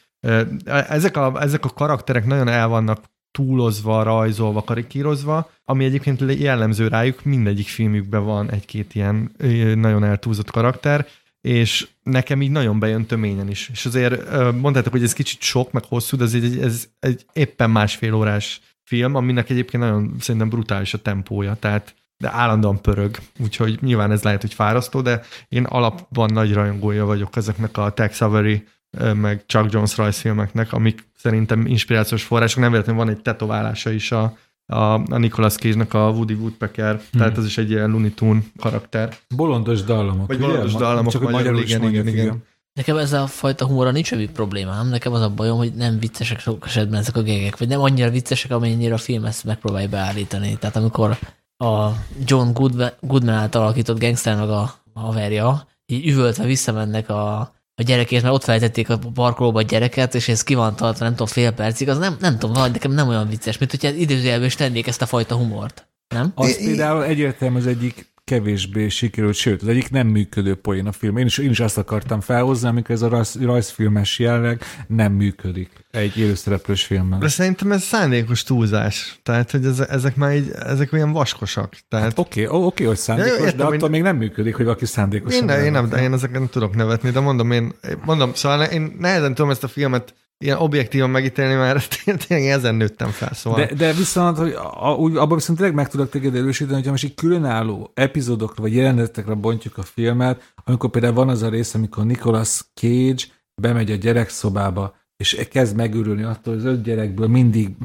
ezek 0.66 1.16
a, 1.16 1.40
ezek 1.40 1.64
a 1.64 1.68
karakterek 1.68 2.26
nagyon 2.26 2.48
el 2.48 2.68
vannak 2.68 3.14
túlozva, 3.36 4.02
rajzolva, 4.02 4.62
karikírozva, 4.62 5.50
ami 5.64 5.84
egyébként 5.84 6.40
jellemző 6.40 6.88
rájuk, 6.88 7.24
mindegyik 7.24 7.68
filmükben 7.68 8.24
van 8.24 8.50
egy-két 8.50 8.94
ilyen 8.94 9.30
nagyon 9.74 10.04
eltúlzott 10.04 10.50
karakter, 10.50 11.06
és 11.40 11.88
nekem 12.02 12.42
így 12.42 12.50
nagyon 12.50 12.78
bejön 12.78 13.06
töményen 13.06 13.50
is. 13.50 13.68
És 13.72 13.86
azért 13.86 14.32
mondtátok, 14.60 14.92
hogy 14.92 15.02
ez 15.02 15.12
kicsit 15.12 15.40
sok, 15.40 15.72
meg 15.72 15.84
hosszú, 15.84 16.16
de 16.16 16.24
ez 16.24 16.34
egy, 16.34 16.58
ez 16.58 16.88
egy 17.00 17.24
éppen 17.32 17.70
másfél 17.70 18.14
órás 18.14 18.60
film, 18.82 19.14
aminek 19.14 19.50
egyébként 19.50 19.82
nagyon 19.82 20.14
szerintem 20.20 20.48
brutális 20.48 20.94
a 20.94 21.02
tempója, 21.02 21.56
tehát 21.60 21.94
de 22.18 22.32
állandóan 22.32 22.80
pörög, 22.80 23.16
úgyhogy 23.38 23.78
nyilván 23.80 24.10
ez 24.10 24.22
lehet, 24.22 24.40
hogy 24.40 24.54
fárasztó, 24.54 25.00
de 25.00 25.22
én 25.48 25.64
alapban 25.64 26.32
nagy 26.32 26.52
rajongója 26.52 27.04
vagyok 27.04 27.36
ezeknek 27.36 27.76
a 27.76 27.90
Tex 27.90 28.20
Avery 28.20 28.64
meg 29.14 29.42
Chuck 29.46 29.72
Jones 29.72 29.96
rajzfilmeknek, 29.96 30.72
amik 30.72 31.08
szerintem 31.16 31.66
inspirációs 31.66 32.22
források. 32.22 32.60
Nem 32.60 32.70
véletlenül 32.70 33.04
van 33.04 33.12
egy 33.12 33.22
tetoválása 33.22 33.90
is 33.90 34.12
a, 34.12 34.36
a, 34.66 34.76
a 34.92 35.18
Nicolas 35.18 35.54
Cage-nak 35.54 35.94
a 35.94 36.08
Woody 36.10 36.34
Woodpecker, 36.34 36.94
hmm. 36.94 37.20
tehát 37.20 37.38
ez 37.38 37.44
is 37.44 37.58
egy 37.58 37.70
ilyen 37.70 37.90
Looney 37.90 38.10
Tunes 38.10 38.44
karakter. 38.58 39.16
Bolondos 39.36 39.82
dallamok. 39.82 40.26
Vagy 40.26 40.38
bolondos 40.38 40.74
dallamok, 40.74 41.12
csak 41.12 41.22
magyarul, 41.22 41.42
magyarul 41.42 41.62
igen, 41.62 41.82
igen, 41.82 42.06
igen, 42.06 42.24
igen. 42.24 42.44
Nekem 42.72 42.96
ez 42.96 43.12
a 43.12 43.26
fajta 43.26 43.66
humorra 43.66 43.90
nincs 43.90 44.06
semmi 44.06 44.28
problémám, 44.28 44.88
nekem 44.88 45.12
az 45.12 45.20
a 45.20 45.30
bajom, 45.30 45.56
hogy 45.56 45.72
nem 45.74 45.98
viccesek 45.98 46.40
sok 46.40 46.66
esetben 46.66 47.00
ezek 47.00 47.16
a 47.16 47.22
gegek, 47.22 47.58
vagy 47.58 47.68
nem 47.68 47.80
annyira 47.80 48.10
viccesek, 48.10 48.50
amennyire 48.50 48.94
a 48.94 48.98
film 48.98 49.24
ezt 49.24 49.44
megpróbálja 49.44 49.88
beállítani. 49.88 50.56
Tehát 50.58 50.76
amikor 50.76 51.18
a 51.56 51.88
John 52.24 52.52
Goodman, 52.52 52.90
Goodman 53.00 53.34
által 53.34 53.62
alakított 53.62 54.00
gangster 54.00 54.36
meg 54.36 54.48
a 54.48 54.74
haverja, 54.94 55.68
így 55.86 56.06
üvöltve 56.06 56.44
visszamennek 56.44 57.08
a, 57.08 57.54
a 57.78 57.82
gyerekért, 57.82 58.22
mert 58.22 58.34
ott 58.34 58.44
feltették 58.44 58.88
a 58.88 58.98
parkolóba 59.14 59.58
a 59.58 59.62
gyereket, 59.62 60.14
és 60.14 60.28
ez 60.28 60.42
ki 60.42 60.54
van 60.54 60.76
tartva, 60.76 61.04
nem 61.04 61.12
tudom, 61.12 61.26
fél 61.26 61.50
percig, 61.50 61.88
az 61.88 61.98
nem, 61.98 62.16
nem 62.20 62.38
tudom, 62.38 62.70
nekem 62.72 62.92
nem 62.92 63.08
olyan 63.08 63.28
vicces, 63.28 63.58
mint 63.58 63.70
hogyha 63.70 63.88
időzőjelben 63.88 64.46
is 64.46 64.54
tennék 64.54 64.86
ezt 64.86 65.02
a 65.02 65.06
fajta 65.06 65.34
humort. 65.34 65.88
Nem? 66.08 66.32
Az 66.34 66.56
például 66.56 67.04
egyértelmű 67.04 67.58
az 67.58 67.66
egyik 67.66 68.14
kevésbé 68.26 68.88
sikerült, 68.88 69.34
sőt, 69.34 69.62
az 69.62 69.68
egyik 69.68 69.90
nem 69.90 70.06
működő 70.06 70.54
poén 70.54 70.86
a 70.86 70.92
film. 70.92 71.16
Én 71.16 71.26
is, 71.26 71.38
én 71.38 71.50
is 71.50 71.60
azt 71.60 71.78
akartam 71.78 72.20
felhozni, 72.20 72.68
amikor 72.68 72.94
ez 72.94 73.02
a 73.02 73.08
rajz, 73.08 73.38
rajzfilmes 73.40 74.18
jelleg 74.18 74.62
nem 74.86 75.12
működik 75.12 75.70
egy 75.90 76.18
élőszereplős 76.18 76.84
filmben. 76.84 77.18
De 77.18 77.28
szerintem 77.28 77.72
ez 77.72 77.82
szándékos 77.82 78.42
túlzás. 78.42 79.20
Tehát, 79.22 79.50
hogy 79.50 79.64
ez, 79.64 79.80
ezek 79.80 80.16
már 80.16 80.34
így, 80.34 80.50
ezek 80.50 80.92
olyan 80.92 81.12
vaskosak. 81.12 81.76
Tehát... 81.88 82.04
Hát 82.06 82.18
oké, 82.18 82.46
okay, 82.46 82.66
oké, 82.66 82.84
hogy 82.84 82.96
szándékos, 82.96 83.38
ja, 83.38 83.44
értem, 83.44 83.56
de 83.56 83.64
attól 83.64 83.82
én... 83.82 83.90
még 83.90 84.02
nem 84.02 84.16
működik, 84.16 84.56
hogy 84.56 84.64
valaki 84.64 84.86
szándékos. 84.86 85.34
Én, 85.34 85.48
én 85.48 85.72
nem, 85.72 85.88
de 85.88 86.02
én 86.02 86.12
ezeket 86.12 86.38
nem 86.38 86.48
tudok 86.48 86.74
nevetni, 86.74 87.10
de 87.10 87.20
mondom, 87.20 87.50
én 87.50 87.72
mondom, 88.04 88.34
szóval 88.34 88.62
én 88.62 88.96
nehezen 88.98 89.34
tudom 89.34 89.50
ezt 89.50 89.64
a 89.64 89.68
filmet 89.68 90.14
ilyen 90.38 90.58
objektívan 90.58 91.10
megítélni, 91.10 91.54
mert 91.54 92.02
tényleg 92.26 92.48
ezen 92.48 92.74
nőttem 92.74 93.08
fel, 93.08 93.34
szóval. 93.34 93.66
De, 93.66 93.74
de 93.74 93.92
viszont, 93.92 94.36
hogy 94.36 94.52
a, 94.74 94.94
úgy, 94.94 95.16
abban 95.16 95.36
viszont 95.36 95.58
tényleg 95.58 95.76
meg 95.76 95.88
tudok 95.88 96.10
téged 96.10 96.34
erősíteni, 96.34 96.74
hogyha 96.74 96.90
most 96.90 97.04
egy 97.04 97.14
különálló 97.14 97.90
epizódokra 97.94 98.62
vagy 98.62 98.74
jelenetekre 98.74 99.34
bontjuk 99.34 99.78
a 99.78 99.82
filmet, 99.82 100.52
amikor 100.64 100.90
például 100.90 101.14
van 101.14 101.28
az 101.28 101.42
a 101.42 101.48
rész, 101.48 101.74
amikor 101.74 102.04
Nicolas 102.04 102.64
Cage 102.74 103.24
bemegy 103.62 103.90
a 103.90 103.94
gyerekszobába, 103.94 104.94
és 105.16 105.46
kezd 105.50 105.76
megürülni 105.76 106.22
attól, 106.22 106.54
hogy 106.54 106.66
az 106.66 106.72
öt 106.72 106.82
gyerekből 106.82 107.28
mindig 107.28 107.76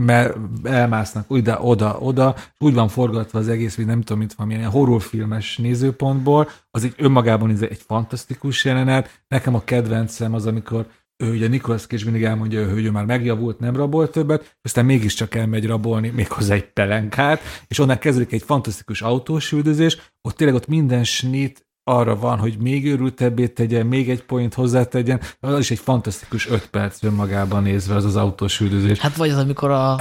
elmásznak 0.63 1.25
ide, 1.29 1.57
oda, 1.59 1.97
oda, 1.99 2.35
úgy 2.59 2.73
van 2.73 2.87
forgatva 2.87 3.39
az 3.39 3.47
egész, 3.47 3.75
hogy 3.75 3.85
nem 3.85 4.01
tudom, 4.01 4.17
mint 4.17 4.33
van 4.33 4.51
ilyen 4.51 4.69
horrorfilmes 4.69 5.57
nézőpontból, 5.57 6.49
az 6.71 6.83
egy 6.83 6.93
önmagában 6.97 7.49
egy 7.49 7.81
fantasztikus 7.87 8.65
jelenet. 8.65 9.21
Nekem 9.27 9.55
a 9.55 9.63
kedvencem 9.63 10.33
az, 10.33 10.45
amikor 10.45 10.85
ő 11.21 11.31
ugye 11.31 11.47
Nicholas 11.47 11.85
Cage 11.85 12.03
mindig 12.03 12.23
elmondja, 12.23 12.69
hogy 12.69 12.85
ő 12.85 12.91
már 12.91 13.05
megjavult, 13.05 13.59
nem 13.59 13.75
rabol 13.75 14.09
többet, 14.09 14.57
aztán 14.61 14.85
mégiscsak 14.85 15.35
elmegy 15.35 15.65
rabolni, 15.65 16.09
méghozzá 16.09 16.53
egy 16.53 16.65
pelenkát, 16.73 17.41
és 17.67 17.79
onnan 17.79 17.97
kezdődik 17.97 18.31
egy 18.31 18.43
fantasztikus 18.43 19.01
autós 19.01 19.51
üldözés, 19.51 19.97
ott 20.21 20.35
tényleg 20.35 20.55
ott 20.55 20.67
minden 20.67 21.03
snit 21.03 21.65
arra 21.83 22.15
van, 22.15 22.37
hogy 22.37 22.57
még 22.59 22.85
őrültebbé 22.85 23.47
tegyen, 23.47 23.85
még 23.85 24.09
egy 24.09 24.23
point 24.23 24.53
hozzátegyen, 24.53 25.21
az 25.39 25.59
is 25.59 25.71
egy 25.71 25.79
fantasztikus 25.79 26.49
öt 26.49 26.67
perc 26.67 27.03
önmagában 27.03 27.63
nézve 27.63 27.95
az 27.95 28.05
az 28.05 28.15
autós 28.15 28.59
üldözés. 28.59 28.99
Hát 28.99 29.15
vagy 29.15 29.29
az, 29.29 29.37
amikor 29.37 29.71
a 29.71 29.95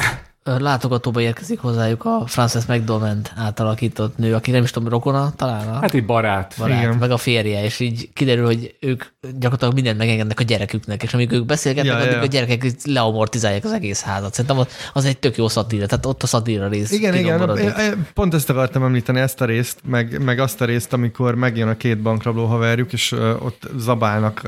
látogatóba 0.59 1.21
érkezik 1.21 1.61
hozzájuk 1.61 2.05
a 2.05 2.23
Frances 2.27 2.67
McDormand 2.67 3.31
átalakított 3.37 4.17
nő, 4.17 4.35
aki 4.35 4.51
nem 4.51 4.63
is 4.63 4.71
tudom, 4.71 4.89
rokona 4.89 5.33
talán? 5.37 5.69
A 5.69 5.73
hát 5.73 5.95
egy 5.95 6.07
barát. 6.07 6.55
barát 6.59 6.83
Igen. 6.83 6.97
meg 6.97 7.11
a 7.11 7.17
férje, 7.17 7.65
és 7.65 7.81
így 7.81 8.09
kiderül, 8.13 8.45
hogy 8.45 8.75
ők 8.81 9.05
gyakorlatilag 9.21 9.75
mindent 9.75 9.99
megengednek 9.99 10.41
a 10.41 10.43
gyereküknek, 10.43 11.03
és 11.03 11.15
amíg 11.15 11.33
ők 11.33 11.47
beszélgetnek, 11.47 11.93
ja, 11.93 11.99
addig 11.99 12.13
ja. 12.13 12.21
a 12.21 12.27
gyerekek 12.27 12.73
leamortizálják 12.85 13.65
az 13.65 13.73
egész 13.73 14.03
házat. 14.03 14.35
Szerintem 14.35 14.67
az 14.93 15.05
egy 15.05 15.19
tök 15.19 15.37
jó 15.37 15.49
szatíra, 15.49 15.87
tehát 15.87 16.07
ott 16.07 16.23
a 16.23 16.27
szatíra 16.27 16.69
rész. 16.69 16.91
Igen, 16.91 17.15
igen, 17.15 18.07
pont 18.15 18.35
ezt 18.35 18.51
akartam 18.51 18.83
említeni, 18.83 19.21
ezt 19.21 19.41
a 19.41 19.45
részt, 19.45 19.79
meg, 19.85 20.23
meg 20.23 20.39
azt 20.39 20.61
a 20.61 20.65
részt, 20.65 20.93
amikor 20.93 21.35
megjön 21.35 21.69
a 21.69 21.77
két 21.77 22.03
bankrabló 22.03 22.45
haverjuk, 22.45 22.93
és 22.93 23.13
ott 23.39 23.69
zabálnak, 23.77 24.43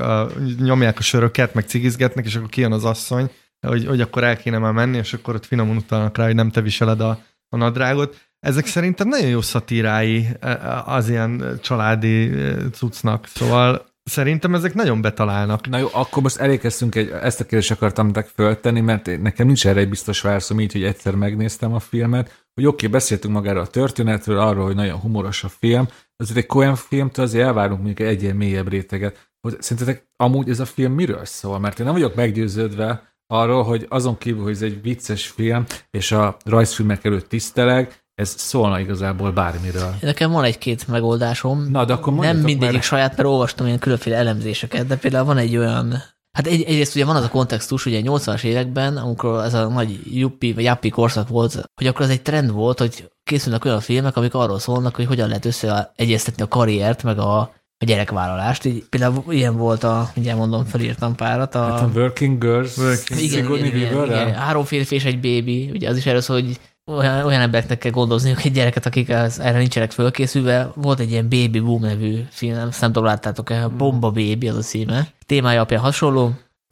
nyomják 0.59 0.99
a 0.99 1.01
söröket, 1.01 1.53
meg 1.53 1.63
cigizgetnek, 1.67 2.25
és 2.25 2.35
akkor 2.35 2.49
kijön 2.49 2.71
az 2.71 2.83
asszony, 2.83 3.29
hogy, 3.67 3.85
hogy 3.85 4.01
akkor 4.01 4.23
el 4.23 4.37
kéne 4.37 4.57
már 4.57 4.73
menni, 4.73 4.97
és 4.97 5.13
akkor 5.13 5.35
ott 5.35 5.45
finoman 5.45 5.77
utalnak 5.77 6.17
rá, 6.17 6.25
hogy 6.25 6.35
nem 6.35 6.51
te 6.51 6.61
viseled 6.61 6.99
a, 6.99 7.19
a 7.49 7.57
nadrágot. 7.57 8.17
Ezek 8.39 8.65
szerintem 8.65 9.07
nagyon 9.07 9.29
jó 9.29 9.41
szatírái 9.41 10.27
e, 10.39 10.49
e, 10.49 10.83
az 10.85 11.09
ilyen 11.09 11.59
családi 11.61 12.31
e, 12.31 12.55
cuccnak, 12.71 13.27
szóval 13.27 13.91
Szerintem 14.03 14.55
ezek 14.55 14.73
nagyon 14.73 15.01
betalálnak. 15.01 15.67
Na 15.69 15.77
jó, 15.77 15.87
akkor 15.91 16.23
most 16.23 16.37
elékeztünk 16.37 16.95
egy, 16.95 17.09
ezt 17.09 17.39
a 17.39 17.43
kérdést 17.43 17.71
akartam 17.71 18.05
nektek 18.05 18.27
föltenni, 18.27 18.79
mert 18.79 19.21
nekem 19.21 19.45
nincs 19.45 19.67
erre 19.67 19.79
egy 19.79 19.89
biztos 19.89 20.21
válaszom, 20.21 20.59
így, 20.59 20.71
hogy 20.71 20.83
egyszer 20.83 21.15
megnéztem 21.15 21.73
a 21.73 21.79
filmet, 21.79 22.45
hogy 22.53 22.65
oké, 22.65 22.75
okay, 22.75 22.87
beszéltünk 22.87 23.33
magára 23.33 23.61
a 23.61 23.67
történetről, 23.67 24.39
arról, 24.39 24.65
hogy 24.65 24.75
nagyon 24.75 24.99
humoros 24.99 25.43
a 25.43 25.49
film, 25.49 25.87
azért 26.15 26.37
egy 26.37 26.45
Coen 26.45 26.75
filmtől 26.75 27.25
azért 27.25 27.45
elvárunk 27.45 27.81
mondjuk 27.81 28.07
egy 28.07 28.23
ilyen 28.23 28.35
mélyebb 28.35 28.69
réteget. 28.69 29.31
Hogy 29.41 29.61
szerintetek 29.61 30.07
amúgy 30.15 30.49
ez 30.49 30.59
a 30.59 30.65
film 30.65 30.93
miről 30.93 31.25
szól? 31.25 31.59
Mert 31.59 31.79
én 31.79 31.85
nem 31.85 31.95
vagyok 31.95 32.15
meggyőződve, 32.15 33.12
arról, 33.33 33.63
hogy 33.63 33.85
azon 33.89 34.17
kívül, 34.17 34.43
hogy 34.43 34.51
ez 34.51 34.61
egy 34.61 34.81
vicces 34.81 35.27
film, 35.27 35.65
és 35.91 36.11
a 36.11 36.37
rajzfilmek 36.45 37.05
előtt 37.05 37.29
tiszteleg, 37.29 38.03
ez 38.15 38.33
szólna 38.37 38.79
igazából 38.79 39.31
bármiről. 39.31 39.95
Nekem 40.01 40.31
van 40.31 40.43
egy-két 40.43 40.87
megoldásom. 40.87 41.67
Na, 41.71 41.85
de 41.85 41.93
akkor 41.93 42.13
Nem 42.13 42.37
mindegyik 42.37 42.73
mert... 42.73 42.85
saját, 42.85 43.17
mert 43.17 43.29
olvastam 43.29 43.65
ilyen 43.65 43.79
különféle 43.79 44.15
elemzéseket, 44.15 44.87
de 44.87 44.97
például 44.97 45.25
van 45.25 45.37
egy 45.37 45.57
olyan 45.57 46.03
Hát 46.37 46.47
egy, 46.47 46.61
egyrészt 46.61 46.95
ugye 46.95 47.05
van 47.05 47.15
az 47.15 47.23
a 47.23 47.29
kontextus, 47.29 47.85
ugye 47.85 48.01
80-as 48.03 48.43
években, 48.43 48.97
amikor 48.97 49.43
ez 49.43 49.53
a 49.53 49.67
nagy 49.67 49.99
juppi, 50.15 50.53
vagy 50.53 50.63
jappi 50.63 50.89
korszak 50.89 51.27
volt, 51.27 51.69
hogy 51.75 51.87
akkor 51.87 52.01
az 52.01 52.09
egy 52.09 52.21
trend 52.21 52.51
volt, 52.51 52.79
hogy 52.79 53.11
készülnek 53.23 53.65
olyan 53.65 53.79
filmek, 53.79 54.17
amik 54.17 54.33
arról 54.33 54.59
szólnak, 54.59 54.95
hogy 54.95 55.05
hogyan 55.05 55.27
lehet 55.27 55.45
összeegyeztetni 55.45 56.43
a 56.43 56.47
karriert, 56.47 57.03
meg 57.03 57.19
a 57.19 57.53
a 57.83 57.85
gyerekvállalást. 57.85 58.65
Így, 58.65 58.83
például 58.89 59.23
ilyen 59.29 59.57
volt 59.57 59.83
a, 59.83 60.11
ugye 60.15 60.35
mondom, 60.35 60.65
felírtam 60.65 61.15
párat. 61.15 61.55
A, 61.55 61.63
hát 61.63 61.81
a 61.81 61.89
Working 61.95 62.41
Girls, 62.41 62.77
working. 62.77 63.19
Igen, 63.19 63.53
igen, 63.53 63.65
igen, 63.65 64.05
igen, 64.05 64.33
három 64.33 64.63
férfi 64.63 64.95
és 64.95 65.05
egy 65.05 65.19
bébi, 65.19 65.69
ugye 65.73 65.89
az 65.89 65.97
is 65.97 66.05
erről 66.05 66.21
szól, 66.21 66.41
hogy 66.41 66.59
olyan, 66.85 67.25
olyan 67.25 67.41
embereknek 67.41 67.77
kell 67.77 67.91
gondozniuk 67.91 68.43
egy 68.43 68.51
gyereket, 68.51 68.85
akik 68.85 69.09
az, 69.09 69.39
erre 69.39 69.57
nincsenek 69.57 69.91
fölkészülve. 69.91 70.71
Volt 70.75 70.99
egy 70.99 71.11
ilyen 71.11 71.29
Baby 71.29 71.59
Boom 71.59 71.81
nevű 71.81 72.19
film, 72.29 72.55
nem 72.55 72.71
tudom, 72.91 73.03
láttátok-e, 73.03 73.67
Bomba 73.67 74.11
Baby 74.11 74.47
az 74.47 74.55
a 74.55 74.61
címe. 74.61 75.07
Témája 75.25 75.61
apja 75.61 75.79
hasonló, 75.79 76.31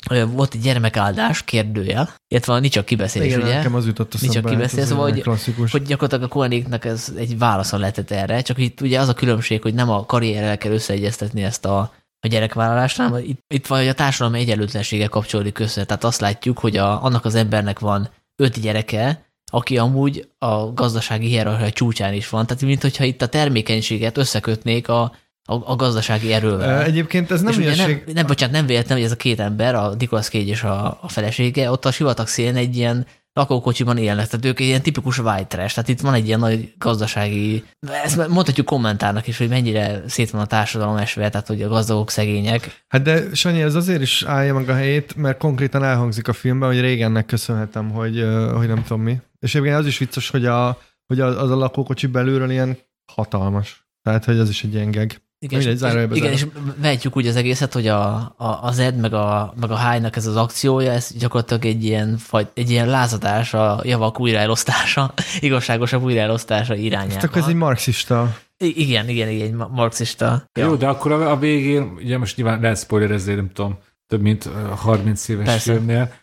volt 0.09 0.53
egy 0.53 0.61
gyermekáldás 0.61 1.43
kérdőjel, 1.43 2.13
illetve 2.27 2.59
nincs 2.59 2.77
a 2.77 2.83
kibeszélés, 2.83 3.33
Igen, 3.33 3.41
ugye? 3.41 3.55
Nekem 3.55 3.75
az 3.75 3.85
jutott 3.85 4.13
a 4.13 4.17
nincs 4.21 4.35
a 4.35 4.41
kibeszélés, 4.41 4.87
szóval, 4.87 5.11
hogy, 5.11 5.23
hogy 5.71 5.81
gyakorlatilag 5.81 6.23
a 6.23 6.33
koenéknek 6.33 6.85
ez 6.85 7.13
egy 7.17 7.37
válasza 7.37 7.77
lehetett 7.77 8.11
erre, 8.11 8.41
csak 8.41 8.57
itt 8.57 8.81
ugye 8.81 8.99
az 8.99 9.07
a 9.07 9.13
különbség, 9.13 9.61
hogy 9.61 9.73
nem 9.73 9.89
a 9.89 10.05
karrierrel 10.05 10.57
kell 10.57 10.71
összeegyeztetni 10.71 11.43
ezt 11.43 11.65
a, 11.65 11.93
a 12.19 12.27
gyerekvállalást, 12.27 12.97
hanem 12.97 13.23
itt, 13.23 13.39
itt 13.53 13.67
vagy 13.67 13.87
a 13.87 13.93
társadalmi 13.93 14.39
egyenlőtlensége 14.39 15.07
kapcsolódik 15.07 15.59
össze. 15.59 15.85
Tehát 15.85 16.03
azt 16.03 16.21
látjuk, 16.21 16.59
hogy 16.59 16.77
a, 16.77 17.03
annak 17.03 17.25
az 17.25 17.35
embernek 17.35 17.79
van 17.79 18.09
öt 18.35 18.59
gyereke, 18.59 19.25
aki 19.51 19.77
amúgy 19.77 20.29
a 20.37 20.73
gazdasági 20.73 21.27
hierarchia 21.27 21.71
csúcsán 21.71 22.13
is 22.13 22.29
van. 22.29 22.45
Tehát, 22.45 22.63
mint 22.63 22.81
hogyha 22.81 23.03
itt 23.03 23.21
a 23.21 23.27
termékenységet 23.27 24.17
összekötnék 24.17 24.87
a 24.87 25.15
a, 25.51 25.71
a 25.71 25.75
gazdasági 25.75 26.33
erővel. 26.33 26.83
Egyébként 26.83 27.31
ez 27.31 27.41
nem 27.41 27.59
és 27.59 27.77
nem, 27.77 28.01
nem, 28.13 28.25
bocsánat, 28.25 28.55
nem 28.55 28.65
véletlen, 28.65 28.97
hogy 28.97 29.05
ez 29.05 29.11
a 29.11 29.15
két 29.15 29.39
ember, 29.39 29.75
a 29.75 29.93
Nicolas 29.99 30.27
Cage 30.27 30.45
és 30.45 30.63
a, 30.63 30.97
a 31.01 31.09
felesége, 31.09 31.71
ott 31.71 31.85
a 31.85 31.91
sivatag 31.91 32.27
szélén 32.27 32.55
egy 32.55 32.75
ilyen 32.75 33.05
lakókocsiban 33.33 33.97
élnek, 33.97 34.27
tehát 34.27 34.45
ők 34.45 34.59
ilyen 34.59 34.81
tipikus 34.81 35.17
white 35.17 35.45
trash, 35.45 35.73
tehát 35.73 35.89
itt 35.89 35.99
van 36.01 36.13
egy 36.13 36.27
ilyen 36.27 36.39
nagy 36.39 36.73
gazdasági, 36.77 37.63
ezt 38.03 38.27
mondhatjuk 38.27 38.65
kommentárnak 38.65 39.27
is, 39.27 39.37
hogy 39.37 39.49
mennyire 39.49 40.03
szét 40.07 40.29
van 40.29 40.41
a 40.41 40.45
társadalom 40.45 40.95
esve, 40.95 41.29
tehát 41.29 41.47
hogy 41.47 41.61
a 41.61 41.67
gazdagok, 41.67 42.09
szegények. 42.09 42.83
Hát 42.87 43.01
de 43.01 43.23
Sanyi, 43.33 43.61
ez 43.61 43.75
azért 43.75 44.01
is 44.01 44.23
állja 44.23 44.53
meg 44.53 44.69
a 44.69 44.73
helyét, 44.73 45.15
mert 45.15 45.37
konkrétan 45.37 45.83
elhangzik 45.83 46.27
a 46.27 46.33
filmben, 46.33 46.69
hogy 46.69 46.79
régennek 46.79 47.25
köszönhetem, 47.25 47.89
hogy, 47.89 48.25
hogy 48.53 48.67
nem 48.67 48.83
tudom 48.83 49.01
mi. 49.01 49.17
És 49.39 49.55
egyébként 49.55 49.79
az 49.79 49.85
is 49.85 49.97
vicces, 49.97 50.29
hogy, 50.29 50.45
a, 50.45 50.77
hogy 51.07 51.19
az 51.19 51.51
a 51.51 51.55
lakókocsi 51.55 52.07
belülről 52.07 52.51
ilyen 52.51 52.77
hatalmas. 53.13 53.85
Tehát, 54.01 54.25
hogy 54.25 54.39
az 54.39 54.49
is 54.49 54.63
egy 54.63 54.73
ilyen 54.73 54.91
geg. 54.91 55.21
Igen, 55.43 55.59
Mindegy, 55.59 55.81
és, 55.83 56.11
és, 56.11 56.17
igen, 56.17 56.31
és 56.31 56.45
vehetjük 56.77 57.15
úgy 57.15 57.27
az 57.27 57.35
egészet, 57.35 57.73
hogy 57.73 57.87
a, 57.87 58.13
a, 58.37 58.59
az 58.61 58.79
Ed 58.79 58.95
meg 58.95 59.13
a, 59.13 59.53
meg 59.59 59.71
a 59.71 59.89
High-nak 59.89 60.15
ez 60.15 60.25
az 60.25 60.35
akciója, 60.35 60.91
ez 60.91 61.11
gyakorlatilag 61.17 61.65
egy 61.65 61.83
ilyen, 61.83 62.19
egy 62.53 62.69
ilyen 62.69 62.87
lázadás 62.87 63.53
a 63.53 63.79
javak 63.83 64.19
újraelosztása, 64.19 65.13
igazságosabb 65.39 66.03
újraelosztása 66.03 66.75
irányába. 66.75 67.27
Ez 67.27 67.29
ez 67.33 67.47
egy 67.47 67.55
marxista. 67.55 68.37
I- 68.57 68.81
igen, 68.81 69.09
igen, 69.09 69.29
igen, 69.29 69.45
egy 69.45 69.53
marxista. 69.71 70.49
Jó, 70.59 70.69
ja. 70.69 70.75
de 70.75 70.87
akkor 70.87 71.11
a, 71.11 71.31
a 71.31 71.37
végén, 71.37 71.93
ugye 71.95 72.17
most 72.17 72.37
nyilván 72.37 72.61
lehet 72.61 72.77
spoilerezni, 72.77 73.33
nem 73.33 73.51
tudom, 73.53 73.77
több 74.07 74.21
mint 74.21 74.49
30 74.75 75.27
éves 75.27 75.45
Persze. 75.45 75.71
filmnél, 75.71 76.13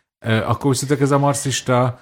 akkor 0.46 0.70
úgy 0.70 0.96
ez 1.00 1.10
a 1.10 1.18
marxista 1.18 2.00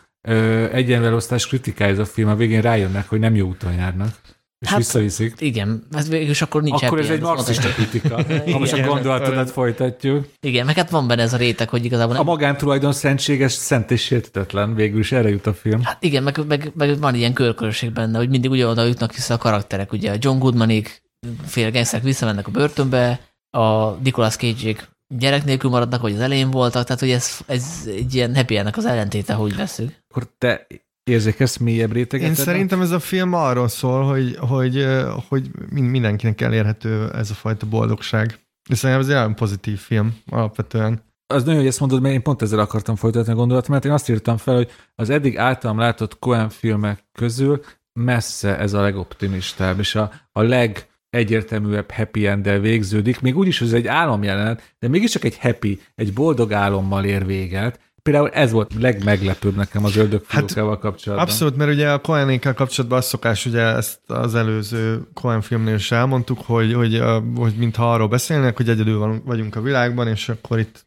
egyenlőelosztás 0.72 1.46
kritikája 1.46 1.92
ez 1.92 1.98
a 1.98 2.04
film, 2.04 2.28
a 2.28 2.34
végén 2.34 2.60
rájönnek, 2.60 3.08
hogy 3.08 3.20
nem 3.20 3.34
jó 3.34 3.48
úton 3.48 3.72
járnak. 3.72 4.10
És 4.58 4.68
hát, 4.68 4.78
visszaviszik. 4.78 5.34
Igen, 5.38 5.86
ez 5.90 6.08
végülis 6.08 6.42
akkor 6.42 6.62
nincs 6.62 6.82
Akkor 6.82 6.98
ez 6.98 7.10
egy 7.10 7.20
marxista 7.20 7.68
kritika, 7.68 8.22
ha 8.52 8.58
most 8.58 8.72
a 8.72 8.86
gondolatodat 8.86 9.50
folytatjuk. 9.50 10.28
Igen, 10.40 10.66
meg 10.66 10.76
hát 10.76 10.90
van 10.90 11.06
benne 11.06 11.22
ez 11.22 11.32
a 11.32 11.36
réteg, 11.36 11.68
hogy 11.68 11.84
igazából... 11.84 12.14
Nem... 12.14 12.28
A 12.28 12.30
magántulajdon 12.30 12.92
szentséges, 12.92 13.52
szent 13.52 13.90
és 13.90 14.02
sértetetlen, 14.02 14.74
végül 14.74 14.98
is 14.98 15.12
erre 15.12 15.28
jut 15.28 15.46
a 15.46 15.54
film. 15.54 15.82
Hát 15.82 16.02
igen, 16.02 16.22
meg, 16.22 16.46
meg, 16.46 16.72
meg 16.74 16.98
van 16.98 17.14
ilyen 17.14 17.32
körkörösség 17.32 17.92
benne, 17.92 18.18
hogy 18.18 18.28
mindig 18.28 18.50
ugyanoda 18.50 18.84
jutnak 18.84 19.14
vissza 19.14 19.34
a 19.34 19.38
karakterek, 19.38 19.92
ugye 19.92 20.16
John 20.18 20.38
Goodmanik, 20.38 21.02
fél 21.46 21.70
gangsterek 21.70 22.04
visszamennek 22.04 22.46
a 22.46 22.50
börtönbe, 22.50 23.20
a 23.50 23.90
Nicolas 23.90 24.36
cage 24.36 24.76
gyerek 25.08 25.44
nélkül 25.44 25.70
maradnak, 25.70 26.00
hogy 26.00 26.12
az 26.12 26.20
elején 26.20 26.50
voltak, 26.50 26.84
tehát 26.84 27.00
hogy 27.00 27.10
ez, 27.10 27.38
ez 27.46 27.64
egy 27.86 28.14
ilyen 28.14 28.34
happy 28.34 28.56
az 28.56 28.84
ellentéte, 28.84 29.32
hogy 29.32 29.56
veszük. 29.56 29.92
Akkor 30.08 30.28
te 30.38 30.66
érzékelsz 31.10 31.56
mélyebb 31.56 31.92
réteget? 31.92 32.28
Én 32.28 32.34
szerintem 32.34 32.80
ez 32.80 32.90
a 32.90 32.98
film 32.98 33.32
arról 33.32 33.68
szól, 33.68 34.02
hogy, 34.02 34.36
hogy, 34.38 34.86
hogy 35.28 35.50
mindenkinek 35.70 36.40
elérhető 36.40 37.10
ez 37.14 37.30
a 37.30 37.34
fajta 37.34 37.66
boldogság. 37.66 38.38
És 38.70 38.78
szerintem 38.78 39.04
ez 39.04 39.10
egy 39.10 39.14
nagyon 39.14 39.34
pozitív 39.34 39.78
film 39.78 40.16
alapvetően. 40.26 41.04
Az 41.26 41.42
nagyon, 41.44 41.58
hogy 41.58 41.68
ezt 41.68 41.80
mondod, 41.80 42.00
mert 42.00 42.14
én 42.14 42.22
pont 42.22 42.42
ezzel 42.42 42.58
akartam 42.58 42.96
folytatni 42.96 43.32
a 43.32 43.36
gondolatot, 43.36 43.70
mert 43.70 43.84
én 43.84 43.92
azt 43.92 44.08
írtam 44.08 44.36
fel, 44.36 44.54
hogy 44.54 44.70
az 44.94 45.10
eddig 45.10 45.38
általam 45.38 45.78
látott 45.78 46.18
Coen 46.18 46.48
filmek 46.48 47.04
közül 47.12 47.60
messze 47.92 48.58
ez 48.58 48.72
a 48.72 48.80
legoptimistább, 48.80 49.78
és 49.78 49.94
a, 49.94 50.12
a 50.32 50.42
leg 50.42 50.88
egyértelműebb 51.10 51.90
happy 51.90 52.26
end 52.26 52.60
végződik, 52.60 53.20
még 53.20 53.36
úgyis, 53.36 53.58
hogy 53.58 53.68
ez 53.68 53.74
egy 53.74 53.86
álomjelenet, 53.86 54.74
de 54.78 54.88
mégiscsak 54.88 55.24
egy 55.24 55.38
happy, 55.38 55.80
egy 55.94 56.12
boldog 56.12 56.52
álommal 56.52 57.04
ér 57.04 57.26
véget, 57.26 57.80
például 58.06 58.30
ez 58.30 58.52
volt 58.52 58.74
legmeglepőbb 58.78 59.56
nekem 59.56 59.84
az 59.84 59.96
ördögfiókával 59.96 60.70
hát, 60.70 60.80
kapcsolatban. 60.80 61.28
Abszolút, 61.28 61.56
mert 61.56 61.70
ugye 61.70 61.90
a 61.90 61.98
Cohenékkel 61.98 62.54
kapcsolatban 62.54 62.98
az 62.98 63.06
szokás, 63.06 63.46
ugye 63.46 63.60
ezt 63.60 64.00
az 64.06 64.34
előző 64.34 65.08
Cohen 65.14 65.40
filmnél 65.40 65.74
is 65.74 65.90
elmondtuk, 65.90 66.40
hogy, 66.44 66.72
hogy, 66.72 67.02
hogy 67.36 67.54
mintha 67.56 67.92
arról 67.92 68.08
beszélnek, 68.08 68.56
hogy 68.56 68.68
egyedül 68.68 69.22
vagyunk 69.24 69.56
a 69.56 69.60
világban, 69.60 70.08
és 70.08 70.28
akkor 70.28 70.58
itt 70.58 70.86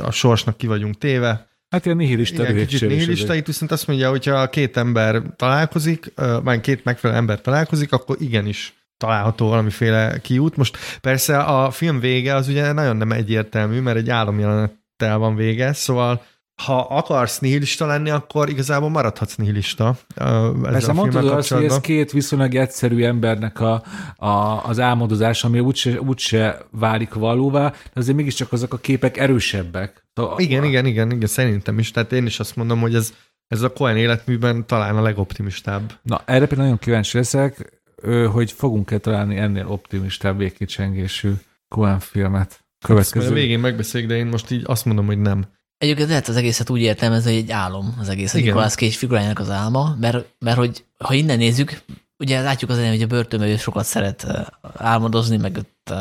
a 0.00 0.10
sorsnak 0.10 0.56
ki 0.56 0.66
vagyunk 0.66 0.98
téve. 0.98 1.48
Hát 1.68 1.84
ilyen 1.84 1.96
nihilista 1.96 2.42
Igen, 2.42 2.66
kicsit 2.66 2.88
nihilista, 2.88 3.34
itt 3.34 3.46
viszont 3.46 3.70
azt 3.72 3.86
mondja, 3.86 4.10
hogyha 4.10 4.48
két 4.48 4.76
ember 4.76 5.22
találkozik, 5.36 6.12
vagy 6.42 6.60
két 6.60 6.84
megfelelő 6.84 7.18
ember 7.18 7.40
találkozik, 7.40 7.92
akkor 7.92 8.16
igenis 8.18 8.74
található 8.96 9.48
valamiféle 9.48 10.18
kiút. 10.22 10.56
Most 10.56 10.78
persze 11.00 11.38
a 11.38 11.70
film 11.70 12.00
vége 12.00 12.34
az 12.34 12.48
ugye 12.48 12.72
nagyon 12.72 12.96
nem 12.96 13.12
egyértelmű, 13.12 13.80
mert 13.80 13.96
egy 13.96 14.10
álomjelenettel 14.10 15.18
van 15.18 15.34
vége, 15.34 15.72
szóval 15.72 16.28
ha 16.64 16.80
akarsz 16.80 17.38
nihilista 17.38 17.86
lenni, 17.86 18.10
akkor 18.10 18.48
igazából 18.48 18.88
maradhatsz 18.88 19.34
nihilista. 19.34 19.96
Persze 20.62 20.92
mondtad 20.92 21.26
azt, 21.26 21.52
hogy 21.52 21.64
ez 21.64 21.80
két 21.80 22.12
viszonylag 22.12 22.54
egyszerű 22.54 23.04
embernek 23.04 23.60
a, 23.60 23.82
a, 24.16 24.64
az 24.64 24.78
álmodozás, 24.78 25.44
ami 25.44 25.60
úgyse, 25.60 26.00
úgyse 26.00 26.58
válik 26.70 27.14
valóvá, 27.14 27.70
de 27.70 28.00
azért 28.00 28.16
mégiscsak 28.16 28.52
azok 28.52 28.72
a 28.72 28.78
képek 28.78 29.16
erősebbek. 29.16 30.08
Igen, 30.36 30.62
a... 30.62 30.66
igen, 30.66 30.86
igen, 30.86 31.10
igen, 31.10 31.28
szerintem 31.28 31.78
is. 31.78 31.90
Tehát 31.90 32.12
én 32.12 32.26
is 32.26 32.40
azt 32.40 32.56
mondom, 32.56 32.80
hogy 32.80 32.94
ez, 32.94 33.12
ez 33.46 33.62
a 33.62 33.72
Cohen 33.72 33.96
életműben 33.96 34.66
talán 34.66 34.96
a 34.96 35.02
legoptimistább. 35.02 35.92
Na, 36.02 36.22
erre 36.24 36.46
például 36.46 36.62
nagyon 36.62 36.78
kíváncsi 36.78 37.16
leszek, 37.16 37.82
hogy 38.32 38.52
fogunk-e 38.52 38.98
találni 38.98 39.36
ennél 39.36 39.66
optimistább 39.66 40.38
végkicsengésű 40.38 41.32
Cohen 41.68 41.98
filmet. 41.98 42.64
Következő. 42.86 43.20
Ezt 43.20 43.30
a 43.30 43.34
végén 43.34 43.58
megbeszéljük, 43.58 44.10
de 44.10 44.16
én 44.16 44.26
most 44.26 44.50
így 44.50 44.62
azt 44.66 44.84
mondom, 44.84 45.06
hogy 45.06 45.18
nem. 45.18 45.44
Egyébként 45.80 46.08
lehet 46.08 46.28
az 46.28 46.36
egészet 46.36 46.70
úgy 46.70 46.80
értelmezni, 46.80 47.32
hogy 47.32 47.40
egy 47.42 47.50
álom 47.50 47.96
az 48.00 48.08
egész, 48.08 48.32
hogy 48.32 48.42
Nicolas 48.42 48.74
Cage 48.74 48.92
figurájának 48.92 49.38
az 49.38 49.50
álma, 49.50 49.96
mert, 50.00 50.26
mert 50.38 50.56
hogy 50.56 50.84
ha 50.98 51.14
innen 51.14 51.38
nézzük, 51.38 51.82
ugye 52.18 52.40
látjuk 52.40 52.70
az 52.70 52.76
elején, 52.76 52.94
hogy 52.94 53.04
a 53.04 53.14
börtönben 53.14 53.48
ő 53.48 53.56
sokat 53.56 53.84
szeret 53.84 54.26
álmodozni, 54.76 55.36
meg 55.36 55.58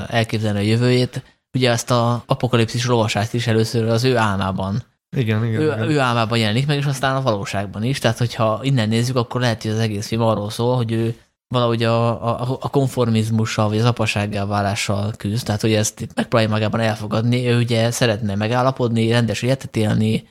elképzelni 0.07 0.59
a 0.59 0.61
jövőjét. 0.61 1.23
Ugye 1.53 1.71
ezt 1.71 1.91
a 1.91 2.23
apokalipszis 2.25 2.85
lovasát 2.85 3.33
is 3.33 3.47
először 3.47 3.89
az 3.89 4.03
ő 4.03 4.17
álmában 4.17 4.83
igen, 5.17 5.45
igen, 5.45 5.61
ő, 5.61 5.65
igen. 5.65 5.89
ő 5.89 5.99
álmában 5.99 6.37
jelenik 6.37 6.67
meg, 6.67 6.77
és 6.77 6.85
aztán 6.85 7.15
a 7.15 7.21
valóságban 7.21 7.83
is. 7.83 7.99
Tehát, 7.99 8.17
hogyha 8.17 8.59
innen 8.63 8.89
nézzük, 8.89 9.15
akkor 9.15 9.41
lehet, 9.41 9.61
hogy 9.61 9.71
az 9.71 9.79
egész 9.79 10.07
film 10.07 10.21
arról 10.21 10.49
szól, 10.49 10.75
hogy 10.75 10.91
ő 10.91 11.15
valahogy 11.53 11.83
a, 11.83 12.09
a, 12.41 12.57
a 12.61 12.69
konformizmussal, 12.69 13.67
vagy 13.67 13.77
az 13.77 13.85
apasággá 13.85 14.45
válással 14.45 15.13
küzd, 15.17 15.45
tehát 15.45 15.61
hogy 15.61 15.73
ezt 15.73 16.07
megpróbálja 16.15 16.49
magában 16.49 16.79
elfogadni, 16.79 17.47
ő 17.47 17.57
ugye 17.57 17.91
szeretne 17.91 18.35
megállapodni, 18.35 19.11
rendes 19.11 19.41
életet 19.41 19.75
élni, 19.75 20.27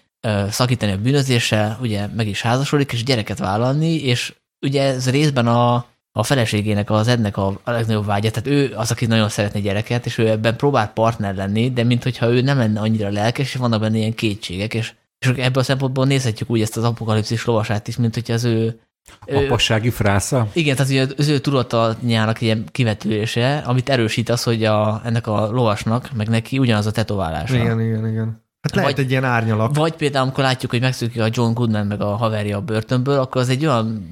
szakítani 0.50 0.92
a 0.92 0.98
bűnözéssel, 0.98 1.78
ugye 1.80 2.06
meg 2.06 2.28
is 2.28 2.42
házasodik, 2.42 2.92
és 2.92 3.04
gyereket 3.04 3.38
vállalni, 3.38 3.94
és 3.94 4.34
ugye 4.60 4.82
ez 4.82 5.10
részben 5.10 5.46
a, 5.46 5.74
a 6.12 6.22
feleségének, 6.22 6.90
az 6.90 7.08
Ednek 7.08 7.36
a, 7.36 7.60
a 7.64 7.70
legnagyobb 7.70 8.06
vágya, 8.06 8.30
tehát 8.30 8.48
ő 8.48 8.74
az, 8.76 8.90
aki 8.90 9.06
nagyon 9.06 9.28
szeretne 9.28 9.60
gyereket, 9.60 10.06
és 10.06 10.18
ő 10.18 10.28
ebben 10.28 10.56
próbál 10.56 10.92
partner 10.92 11.34
lenni, 11.34 11.70
de 11.70 11.82
mintha 11.84 12.28
ő 12.28 12.40
nem 12.40 12.58
lenne 12.58 12.80
annyira 12.80 13.08
lelkes, 13.10 13.54
és 13.54 13.54
vannak 13.54 13.80
benne 13.80 13.96
ilyen 13.96 14.14
kétségek, 14.14 14.74
és, 14.74 14.94
és 15.18 15.26
ebből 15.26 15.62
a 15.62 15.66
szempontból 15.66 16.06
nézhetjük 16.06 16.50
úgy 16.50 16.60
ezt 16.60 16.76
az 16.76 16.84
apokalipszis 16.84 17.44
lovasát 17.44 17.88
is, 17.88 17.96
mint 17.96 18.14
hogy 18.14 18.30
az 18.30 18.44
ő 18.44 18.80
Apassági 19.26 19.90
frásza? 19.90 20.48
Igen, 20.52 20.76
tehát 20.76 20.90
ugye 20.90 21.06
az 21.16 21.28
ő 21.28 21.38
tudatanyának 21.38 22.40
ilyen 22.40 22.64
kivetülése, 22.72 23.62
amit 23.66 23.88
erősít 23.88 24.28
az, 24.28 24.42
hogy 24.42 24.64
a, 24.64 25.00
ennek 25.04 25.26
a 25.26 25.50
lovasnak, 25.50 26.10
meg 26.16 26.28
neki 26.28 26.58
ugyanaz 26.58 26.86
a 26.86 26.90
tetoválása. 26.90 27.54
Igen, 27.54 27.80
igen, 27.80 28.08
igen. 28.08 28.46
Hát 28.60 28.74
lehet 28.74 28.96
vagy, 28.96 29.04
egy 29.04 29.10
ilyen 29.10 29.24
árnyalak. 29.24 29.76
Vagy 29.76 29.92
például, 29.92 30.24
amikor 30.24 30.44
látjuk, 30.44 30.70
hogy 30.70 30.80
megszűnik 30.80 31.20
a 31.20 31.28
John 31.32 31.52
Goodman 31.52 31.86
meg 31.86 32.00
a 32.00 32.16
haverja 32.16 32.56
a 32.56 32.60
börtönből, 32.60 33.18
akkor 33.18 33.40
az 33.40 33.48
egy 33.48 33.66
olyan 33.66 34.06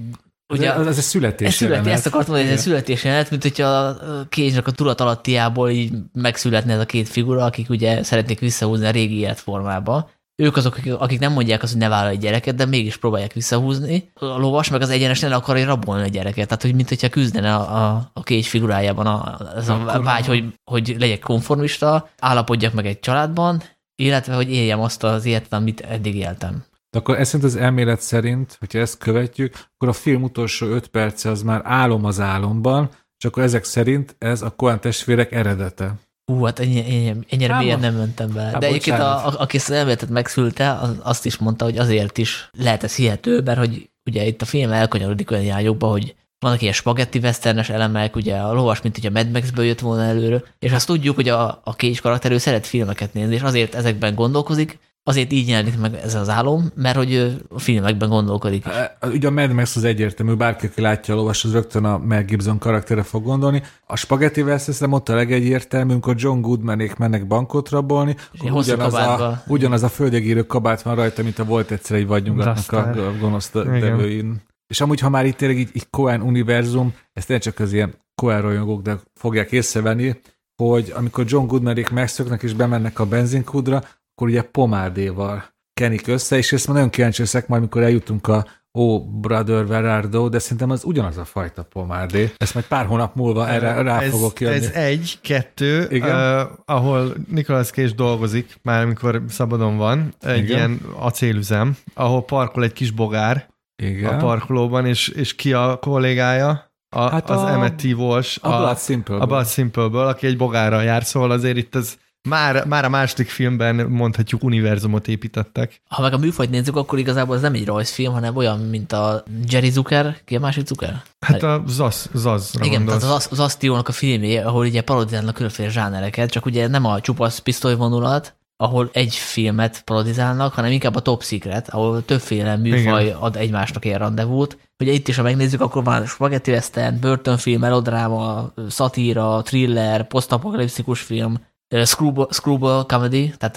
Ugye, 0.49 0.75
ez, 0.75 0.87
ez 0.87 0.97
egy 0.97 1.05
születés 1.05 1.49
ez 1.49 1.55
születés, 1.55 1.93
Ezt 1.93 2.07
akartam 2.07 2.35
mondani, 2.35 2.53
ez 2.53 2.59
egy 2.59 2.65
születés 2.65 3.05
jelenet, 3.05 3.31
mint 3.31 3.43
hogyha 3.43 3.67
a 3.67 4.27
kéznek 4.29 4.67
a 4.67 4.71
tudat 4.71 5.01
alattiából 5.01 5.71
így 5.71 5.93
megszületne 6.13 6.73
ez 6.73 6.81
a 6.81 6.85
két 6.85 7.09
figura, 7.09 7.45
akik 7.45 7.71
ugye 7.71 8.03
szeretnék 8.03 8.39
visszahúzni 8.39 8.87
a 8.87 8.91
régi 8.91 9.19
életformába 9.19 10.11
ők 10.37 10.57
azok, 10.57 10.79
akik 10.99 11.19
nem 11.19 11.33
mondják 11.33 11.63
azt, 11.63 11.73
hogy 11.73 11.81
ne 11.81 11.89
vállalj 11.89 12.17
gyereket, 12.17 12.55
de 12.55 12.65
mégis 12.65 12.97
próbálják 12.97 13.33
visszahúzni. 13.33 14.11
A 14.15 14.25
lovas 14.25 14.71
meg 14.71 14.81
az 14.81 14.91
egyenes 14.91 15.21
nem 15.21 15.33
akarja 15.33 15.67
rabolni 15.67 16.03
a 16.03 16.09
gyereket. 16.09 16.49
Tehát, 16.49 16.63
hogy 16.63 16.75
mint 16.75 16.89
hogyha 16.89 17.09
küzdene 17.09 17.55
a, 17.55 17.85
a, 17.85 18.11
a 18.13 18.23
kégy 18.23 18.47
figurájában 18.47 19.07
a, 19.07 19.37
az 19.55 19.69
a 19.69 20.01
vágy, 20.03 20.27
hogy, 20.27 20.45
hogy 20.65 20.97
legyek 20.99 21.21
konformista, 21.21 22.09
állapodjak 22.19 22.73
meg 22.73 22.87
egy 22.87 23.01
családban, 23.01 23.63
illetve, 23.95 24.35
hogy 24.35 24.51
éljem 24.51 24.81
azt 24.81 25.03
az 25.03 25.25
életet, 25.25 25.53
amit 25.53 25.81
eddig 25.81 26.17
éltem. 26.17 26.65
De 26.91 26.99
akkor 26.99 27.19
ezt 27.19 27.35
az 27.35 27.57
elmélet 27.57 28.01
szerint, 28.01 28.57
hogyha 28.59 28.79
ezt 28.79 28.99
követjük, 28.99 29.55
akkor 29.75 29.89
a 29.89 29.93
film 29.93 30.23
utolsó 30.23 30.67
öt 30.67 30.87
perce 30.87 31.31
az 31.31 31.43
már 31.43 31.61
álom 31.65 32.05
az 32.05 32.21
álomban, 32.21 32.91
és 33.19 33.25
akkor 33.25 33.43
ezek 33.43 33.65
szerint 33.65 34.17
ez 34.19 34.43
a 34.43 34.51
Coen 34.51 34.81
testvérek 34.81 35.33
eredete. 35.33 35.95
Hú, 36.33 36.45
hát 36.45 36.59
ennyi, 36.59 36.79
ennyi, 36.79 37.15
ennyire 37.29 37.59
mélyen 37.59 37.81
nem 37.81 37.95
mentem 37.95 38.33
be. 38.33 38.43
Há, 38.43 38.59
De 38.59 38.67
egyébként, 38.67 38.99
a, 38.99 39.27
a, 39.27 39.35
aki 39.39 39.57
ezt 39.57 39.69
az 39.71 39.77
elméletet 39.77 40.09
megszülte, 40.09 40.73
az, 40.73 40.97
azt 41.03 41.27
is 41.27 41.37
mondta, 41.37 41.65
hogy 41.65 41.79
azért 41.79 42.19
is 42.19 42.51
lehet 42.59 42.83
ez 42.83 42.95
hihető, 42.95 43.41
mert 43.41 43.59
hogy 43.59 43.91
ugye 44.05 44.25
itt 44.25 44.43
a 44.43 44.45
film 44.45 44.73
elkanyarodik 44.73 45.31
olyan 45.31 45.45
irányokba, 45.45 45.87
hogy 45.87 46.15
vannak 46.39 46.61
ilyen 46.61 46.73
spagetti 46.73 47.19
westernes 47.19 47.69
elemek, 47.69 48.17
ugye 48.17 48.37
a 48.37 48.53
lovas, 48.53 48.83
mint 48.83 48.95
hogy 48.95 49.07
a 49.07 49.11
Mad 49.11 49.31
Max-ből 49.31 49.65
jött 49.65 49.81
volna 49.81 50.03
előre, 50.03 50.43
és 50.59 50.73
azt 50.73 50.87
tudjuk, 50.87 51.15
hogy 51.15 51.29
a, 51.29 51.61
a 51.65 51.71
Cage 51.77 51.99
karakter 52.03 52.33
ő 52.33 52.39
szeret 52.39 52.67
filmeket 52.67 53.13
nézni, 53.13 53.35
és 53.35 53.43
azért 53.43 53.75
ezekben 53.75 54.15
gondolkozik, 54.15 54.79
azért 55.09 55.33
így 55.33 55.49
jelenik 55.49 55.79
meg 55.79 55.95
ez 55.95 56.15
az 56.15 56.29
álom, 56.29 56.71
mert 56.75 56.97
hogy 56.97 57.39
a 57.49 57.59
filmekben 57.59 58.09
gondolkodik. 58.09 58.65
Ugye 59.03 59.29
a 59.29 59.31
Mad 59.31 59.53
Max 59.53 59.77
az 59.77 59.85
egyértelmű, 59.85 60.35
bárki, 60.35 60.67
aki 60.67 60.81
látja 60.81 61.15
a 61.15 61.17
lovas, 61.17 61.45
az 61.45 61.53
rögtön 61.53 61.85
a 61.85 61.99
Mel 61.99 62.25
Gibson 62.25 62.59
karaktere 62.59 63.03
fog 63.03 63.25
gondolni. 63.25 63.63
A 63.87 63.97
Spaghetti 63.97 64.43
Western 64.43 64.93
ott 64.93 65.09
a 65.09 65.15
legegyértelmű, 65.15 65.93
amikor 65.93 66.15
John 66.19 66.41
Goodmanék 66.41 66.97
mennek 66.97 67.27
bankot 67.27 67.69
rabolni, 67.69 68.17
ugyanaz 68.41 68.95
a, 68.95 69.43
ugyanaz 69.47 69.83
a 69.83 69.89
földegírő 69.89 70.43
kabát 70.43 70.83
van 70.83 70.95
rajta, 70.95 71.23
mint 71.23 71.39
a 71.39 71.45
volt 71.45 71.71
egyszer 71.71 71.97
egy 71.97 72.07
vadnyugatnak 72.07 72.73
a, 72.73 73.07
a 73.07 73.17
gonosz 73.21 73.51
devőin. 73.53 74.43
És 74.67 74.81
amúgy, 74.81 75.01
ha 75.01 75.09
már 75.09 75.27
itt 75.27 75.37
tényleg 75.37 75.59
így, 75.59 75.71
így 75.73 75.91
Cohen 75.91 76.21
univerzum, 76.21 76.95
ezt 77.13 77.29
nem 77.29 77.39
csak 77.39 77.59
az 77.59 77.73
ilyen 77.73 77.95
Cohen 78.15 78.43
rajongók, 78.43 78.83
de 78.83 78.99
fogják 79.15 79.53
észrevenni, 79.53 80.21
hogy 80.57 80.93
amikor 80.97 81.25
John 81.29 81.47
Goodmanék 81.47 81.91
megszöknek 81.91 82.43
és 82.43 82.53
bemennek 82.53 82.99
a 82.99 83.07
benzinkúdra, 83.07 83.83
akkor 84.17 84.29
ugye 84.29 84.43
pomárdéval 84.43 85.45
kenik 85.75 86.07
össze, 86.07 86.37
és 86.37 86.53
ezt 86.53 86.67
már 86.67 86.75
nagyon 86.75 86.91
kíváncsi 86.91 87.21
leszek 87.21 87.49
majd, 87.49 87.61
amikor 87.61 87.83
eljutunk 87.83 88.29
a 88.29 88.47
ó, 88.79 89.05
Brother 89.05 89.67
Verardo, 89.67 90.29
de 90.29 90.39
szerintem 90.39 90.71
az 90.71 90.85
ugyanaz 90.85 91.17
a 91.17 91.25
fajta 91.25 91.63
pomárdé. 91.63 92.33
Ezt 92.37 92.55
majd 92.55 92.67
pár 92.67 92.87
hónap 92.87 93.15
múlva 93.15 93.49
erre 93.49 93.83
rá 93.83 94.01
ez, 94.01 94.11
fogok 94.11 94.41
jönni. 94.41 94.55
Ez 94.55 94.71
egy, 94.71 95.19
kettő, 95.23 95.87
Igen? 95.91 96.41
Uh, 96.43 96.49
ahol 96.65 97.15
Nicolas 97.31 97.71
Cage 97.71 97.93
dolgozik, 97.97 98.59
már 98.63 98.83
amikor 98.83 99.23
szabadon 99.29 99.77
van, 99.77 100.15
egy 100.21 100.39
Igen? 100.39 100.57
ilyen 100.57 100.81
acélüzem, 100.99 101.77
ahol 101.95 102.25
parkol 102.25 102.65
egy 102.65 102.73
kis 102.73 102.91
bogár 102.91 103.49
Igen? 103.83 104.15
a 104.15 104.17
parkolóban, 104.17 104.87
és, 104.87 105.09
és 105.09 105.35
ki 105.35 105.53
a 105.53 105.79
kollégája? 105.79 106.71
A, 106.97 107.11
hát 107.11 107.31
az 107.31 107.43
a, 107.43 107.51
Emmett 107.51 107.83
Walsh. 107.83 108.39
A, 108.45 108.55
a 108.55 108.59
Blood 108.59 108.79
Simple. 108.79 109.17
A 109.17 109.27
Blood 109.27 109.47
Simple-ből, 109.47 110.07
aki 110.07 110.27
egy 110.27 110.37
bogárral 110.37 110.83
jár, 110.83 111.05
szóval 111.05 111.31
azért 111.31 111.57
itt 111.57 111.75
ez 111.75 111.97
Már, 112.27 112.65
már 112.67 112.85
a 112.85 112.89
második 112.89 113.29
filmben 113.29 113.75
mondhatjuk 113.75 114.45
univerzumot 114.45 115.09
építettek. 115.09 115.81
Ha 115.89 116.03
meg 116.03 116.13
a 116.13 116.19
műfajt 116.19 116.51
nézzük, 116.51 116.77
akkor 116.77 116.99
igazából 116.99 117.37
ez 117.37 117.43
nem 117.43 117.55
egy 117.55 117.67
rajzfilm, 117.67 118.13
hanem 118.13 118.37
olyan, 118.37 118.61
mint 118.61 118.93
a 118.93 119.23
Jerry 119.49 119.71
Zucker, 119.71 120.17
ki 120.25 120.37
a 120.37 120.41
másik 120.41 120.67
Zucker? 120.67 121.03
Hát 121.21 121.43
a 121.43 121.63
Zaz, 121.67 122.11
Zaz 122.15 122.51
Igen, 122.63 122.77
gondolsz. 122.77 123.01
tehát 123.01 123.17
az, 123.17 123.29
az 123.31 123.41
Asztiónak 123.41 123.89
a 123.89 123.93
filmé, 123.93 124.37
ahol 124.37 124.67
ugye 124.67 124.83
parodizálnak 124.83 125.35
különféle 125.35 125.69
zsánereket, 125.69 126.31
csak 126.31 126.47
ugye 126.47 126.69
nem 126.69 126.85
a 126.85 127.01
csupasz 127.01 127.39
pisztolyvonulat, 127.39 128.35
ahol 128.57 128.91
egy 128.93 129.15
filmet 129.15 129.83
parodizálnak, 129.85 130.53
hanem 130.53 130.71
inkább 130.71 130.95
a 130.95 131.01
Top 131.01 131.23
Secret, 131.23 131.69
ahol 131.69 132.05
többféle 132.05 132.57
műfaj 132.57 133.05
Igen. 133.05 133.17
ad 133.17 133.37
egymásnak 133.37 133.85
ilyen 133.85 133.99
rendezvút. 133.99 134.59
Ugye 134.79 134.93
itt 134.93 135.09
is, 135.09 135.17
ha 135.17 135.23
megnézzük, 135.23 135.61
akkor 135.61 135.85
van 135.85 136.07
spaghetti 136.07 136.51
western, 136.51 137.01
börtönfilm, 137.01 137.61
melodráma, 137.61 138.53
szatíra, 138.69 139.43
thriller, 139.43 140.07
posztapokalipszikus 140.07 141.01
film, 141.01 141.39
screwball, 141.85 142.29
screwball 142.31 142.85
comedy, 142.85 143.35
tehát 143.39 143.57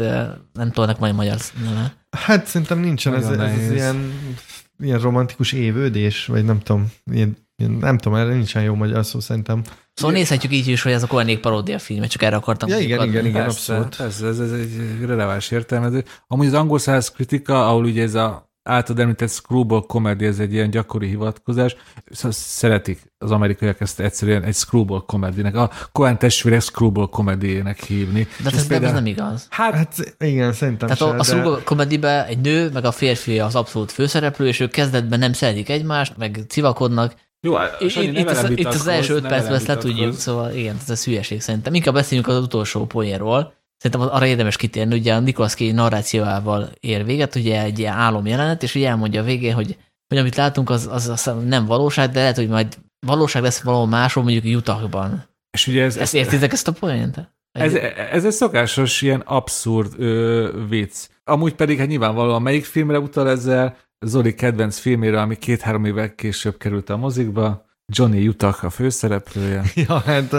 nem 0.53 0.71
ennek 0.75 0.99
majd 0.99 1.15
magyar 1.15 1.37
neve. 1.63 1.93
Hát 2.17 2.45
szerintem 2.45 2.79
nincsen, 2.79 3.15
ez, 3.15 3.27
ez, 3.27 3.39
ez 3.39 3.71
ilyen, 3.71 4.13
ilyen 4.79 4.99
romantikus 4.99 5.51
évődés, 5.51 6.25
vagy 6.25 6.45
nem 6.45 6.59
tudom, 6.59 6.91
ilyen, 7.11 7.37
ilyen, 7.55 7.71
nem 7.71 7.97
tudom, 7.97 8.17
erre 8.17 8.33
nincsen 8.33 8.63
jó 8.63 8.73
magyar 8.75 9.05
szó 9.05 9.19
szerintem. 9.19 9.63
Szóval 9.93 10.15
nézhetjük 10.15 10.53
így 10.53 10.67
is, 10.67 10.81
hogy 10.81 10.91
ez 10.91 11.03
a 11.03 11.07
Koenék 11.07 11.39
paródia 11.39 11.79
film, 11.79 12.07
csak 12.07 12.21
erre 12.21 12.35
akartam. 12.35 12.69
Ja, 12.69 12.77
igen, 12.77 13.07
igen, 13.07 13.25
igen, 13.25 13.43
abszolút. 13.43 13.99
Ez, 13.99 14.21
ez, 14.21 14.39
ez 14.39 14.51
egy 14.51 15.05
releváns 15.05 15.51
értelmező. 15.51 16.03
Amúgy 16.27 16.47
az 16.47 16.53
angol 16.53 16.79
száz 16.79 17.11
kritika, 17.11 17.67
ahol 17.67 17.83
ugye 17.83 18.03
ez 18.03 18.15
a 18.15 18.48
általad 18.69 19.01
említett 19.01 19.29
screwball 19.29 19.81
comedy, 19.87 20.25
ez 20.25 20.39
egy 20.39 20.53
ilyen 20.53 20.69
gyakori 20.69 21.07
hivatkozás. 21.07 21.75
Szóval 22.11 22.31
szeretik 22.31 23.11
az 23.17 23.31
amerikaiak 23.31 23.81
ezt 23.81 23.99
egyszerűen 23.99 24.43
egy 24.43 24.55
screwball 24.55 25.03
comedynek, 25.05 25.55
a 25.55 25.71
Coen 25.91 26.19
testvérek 26.19 26.61
screwball 26.61 27.07
comedyének 27.09 27.83
hívni. 27.83 28.27
De 28.43 28.49
ez, 28.53 28.67
például, 28.67 28.93
nem 28.93 29.05
igaz. 29.05 29.47
Hát, 29.49 29.73
hát 29.73 30.15
igen, 30.19 30.53
szerintem 30.53 30.87
Tehát 30.87 31.03
se, 31.03 31.05
a, 31.05 31.19
a 31.19 31.23
screwball 31.23 31.61
comedyben 31.63 32.25
egy 32.25 32.39
nő, 32.39 32.69
meg 32.73 32.85
a 32.85 32.91
férfi 32.91 33.39
az 33.39 33.55
abszolút 33.55 33.91
főszereplő, 33.91 34.47
és 34.47 34.59
ők 34.59 34.71
kezdetben 34.71 35.19
nem 35.19 35.33
szeretik 35.33 35.69
egymást, 35.69 36.17
meg 36.17 36.39
civakodnak, 36.47 37.13
jó, 37.41 37.55
itt, 37.79 37.95
itt, 37.95 38.29
az, 38.29 38.49
itt 38.49 38.65
az 38.65 38.87
első 38.87 39.15
öt 39.15 39.27
percben 39.27 39.53
ezt 39.53 39.67
le 39.67 39.77
tudjuk, 39.77 40.13
szóval 40.13 40.51
igen, 40.53 40.77
ez 40.87 40.89
a 40.89 41.03
hülyeség 41.03 41.41
szerintem. 41.41 41.73
Inkább 41.73 41.93
beszéljünk 41.93 42.29
az 42.29 42.37
utolsó 42.37 42.85
poénról. 42.85 43.53
Szerintem 43.79 44.09
arra 44.15 44.25
érdemes 44.25 44.55
kitérni, 44.55 44.97
ugye 44.97 45.13
a 45.13 45.19
Nicolas 45.19 45.53
Cage 45.53 45.73
narrációával 45.73 46.69
ér 46.79 47.05
véget, 47.05 47.35
ugye 47.35 47.63
egy 47.63 47.79
ilyen 47.79 47.93
álom 47.93 48.25
jelenet, 48.25 48.63
és 48.63 48.75
ugye 48.75 48.87
elmondja 48.87 49.21
a 49.21 49.25
végén, 49.25 49.53
hogy, 49.53 49.77
hogy 50.07 50.17
amit 50.17 50.35
látunk, 50.35 50.69
az, 50.69 50.87
az, 50.91 51.07
az 51.07 51.31
nem 51.45 51.65
valóság, 51.65 52.11
de 52.11 52.19
lehet, 52.19 52.35
hogy 52.35 52.47
majd 52.47 52.77
valóság 53.05 53.41
lesz 53.41 53.61
valahol 53.61 53.87
máshol, 53.87 54.23
mondjuk 54.23 54.55
Utahban. 54.57 55.23
És 55.51 55.67
ugye 55.67 55.83
ez, 55.83 55.97
ezt 55.97 56.13
értitek 56.13 56.51
ezt 56.51 56.67
a 56.67 56.71
poént? 56.71 57.31
Ez, 57.51 57.73
ez 58.11 58.25
egy 58.25 58.31
szokásos, 58.31 59.01
ilyen 59.01 59.19
abszurd 59.19 59.93
ö, 59.97 60.65
vicc. 60.69 61.07
Amúgy 61.23 61.53
pedig 61.53 61.77
hát 61.77 61.87
nyilvánvalóan 61.87 62.41
melyik 62.41 62.65
filmre 62.65 62.99
utal 62.99 63.29
ezzel, 63.29 63.77
Zoli 64.05 64.33
kedvenc 64.33 64.77
filmére, 64.77 65.21
ami 65.21 65.37
két-három 65.37 65.85
évvel 65.85 66.15
később 66.15 66.57
került 66.57 66.89
a 66.89 66.97
mozikba, 66.97 67.68
Johnny 67.89 68.27
Utah 68.27 68.63
a 68.63 68.69
főszereplője. 68.69 69.63
ja, 69.87 69.99
hát 69.99 70.33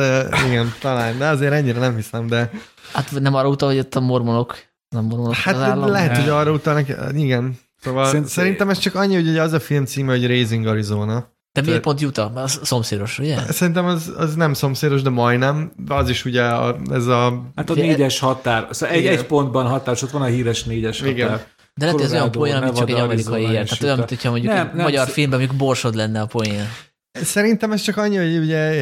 igen, 0.46 0.74
talán, 0.80 1.18
de 1.18 1.28
azért 1.28 1.52
ennyire 1.52 1.78
nem 1.78 1.96
hiszem, 1.96 2.26
de... 2.26 2.50
Hát 2.92 3.20
nem 3.20 3.34
arra 3.34 3.48
utal, 3.48 3.68
hogy 3.68 3.78
ott 3.78 3.94
a 3.94 4.00
mormonok, 4.00 4.56
nem 4.88 5.04
mormonok 5.04 5.34
Hát 5.34 5.54
az 5.54 5.60
állam. 5.60 5.90
lehet, 5.90 6.16
hogy 6.16 6.28
arra 6.28 6.52
utalnak, 6.52 6.86
igen. 7.12 7.58
Szóval 7.82 8.06
Szerint... 8.06 8.26
szerintem 8.26 8.70
ez 8.70 8.78
csak 8.78 8.94
annyi, 8.94 9.14
hogy 9.14 9.28
ugye 9.28 9.42
az 9.42 9.52
a 9.52 9.60
film 9.60 9.84
címe, 9.84 10.12
hogy 10.12 10.26
Raising 10.26 10.66
Arizona. 10.66 11.32
De 11.52 11.62
miért 11.62 11.80
pont 11.80 12.02
Utah? 12.02 12.36
Az 12.36 12.60
szomszédos, 12.62 13.18
ugye? 13.18 13.36
Szerintem 13.52 13.84
az, 13.84 14.12
az 14.16 14.34
nem 14.34 14.54
szomszédos, 14.54 15.02
de 15.02 15.10
majdnem. 15.10 15.72
Az 15.88 16.08
is 16.08 16.24
ugye 16.24 16.44
a, 16.44 16.76
ez 16.90 17.06
a... 17.06 17.42
Hát 17.56 17.70
a 17.70 17.74
négyes 17.74 18.18
határ. 18.18 18.66
Szóval 18.70 18.94
egy, 18.96 19.06
egy 19.06 19.26
pontban 19.26 19.66
határ, 19.66 19.96
ott 20.02 20.10
van 20.10 20.22
a 20.22 20.24
híres 20.24 20.64
négyes 20.64 21.00
Igen. 21.00 21.28
határ. 21.28 21.46
De 21.74 21.84
lehet, 21.84 22.00
hogy 22.00 22.04
ez 22.04 22.12
olyan 22.12 22.30
poén, 22.30 22.54
amit 22.54 22.76
csak 22.76 22.88
egy 22.88 22.94
amerikai 22.94 23.42
ér. 23.42 23.64
Tehát 23.64 23.82
olyan, 23.82 23.96
mint 23.96 24.08
hogyha 24.08 24.30
mondjuk 24.30 24.52
nem, 24.52 24.66
egy 24.66 24.74
nem, 24.74 24.84
magyar 24.84 25.08
filmben 25.08 25.38
mondjuk 25.38 25.58
borsod 25.58 25.94
lenne 25.94 26.20
a 26.20 26.26
poén. 26.26 26.68
Szerintem 27.12 27.72
ez 27.72 27.80
csak 27.80 27.96
annyi, 27.96 28.16
hogy 28.16 28.36
ugye 28.36 28.72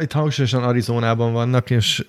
itt 0.00 0.12
hangsúlyosan 0.12 0.62
Arizonában 0.62 1.32
vannak, 1.32 1.70
és 1.70 2.04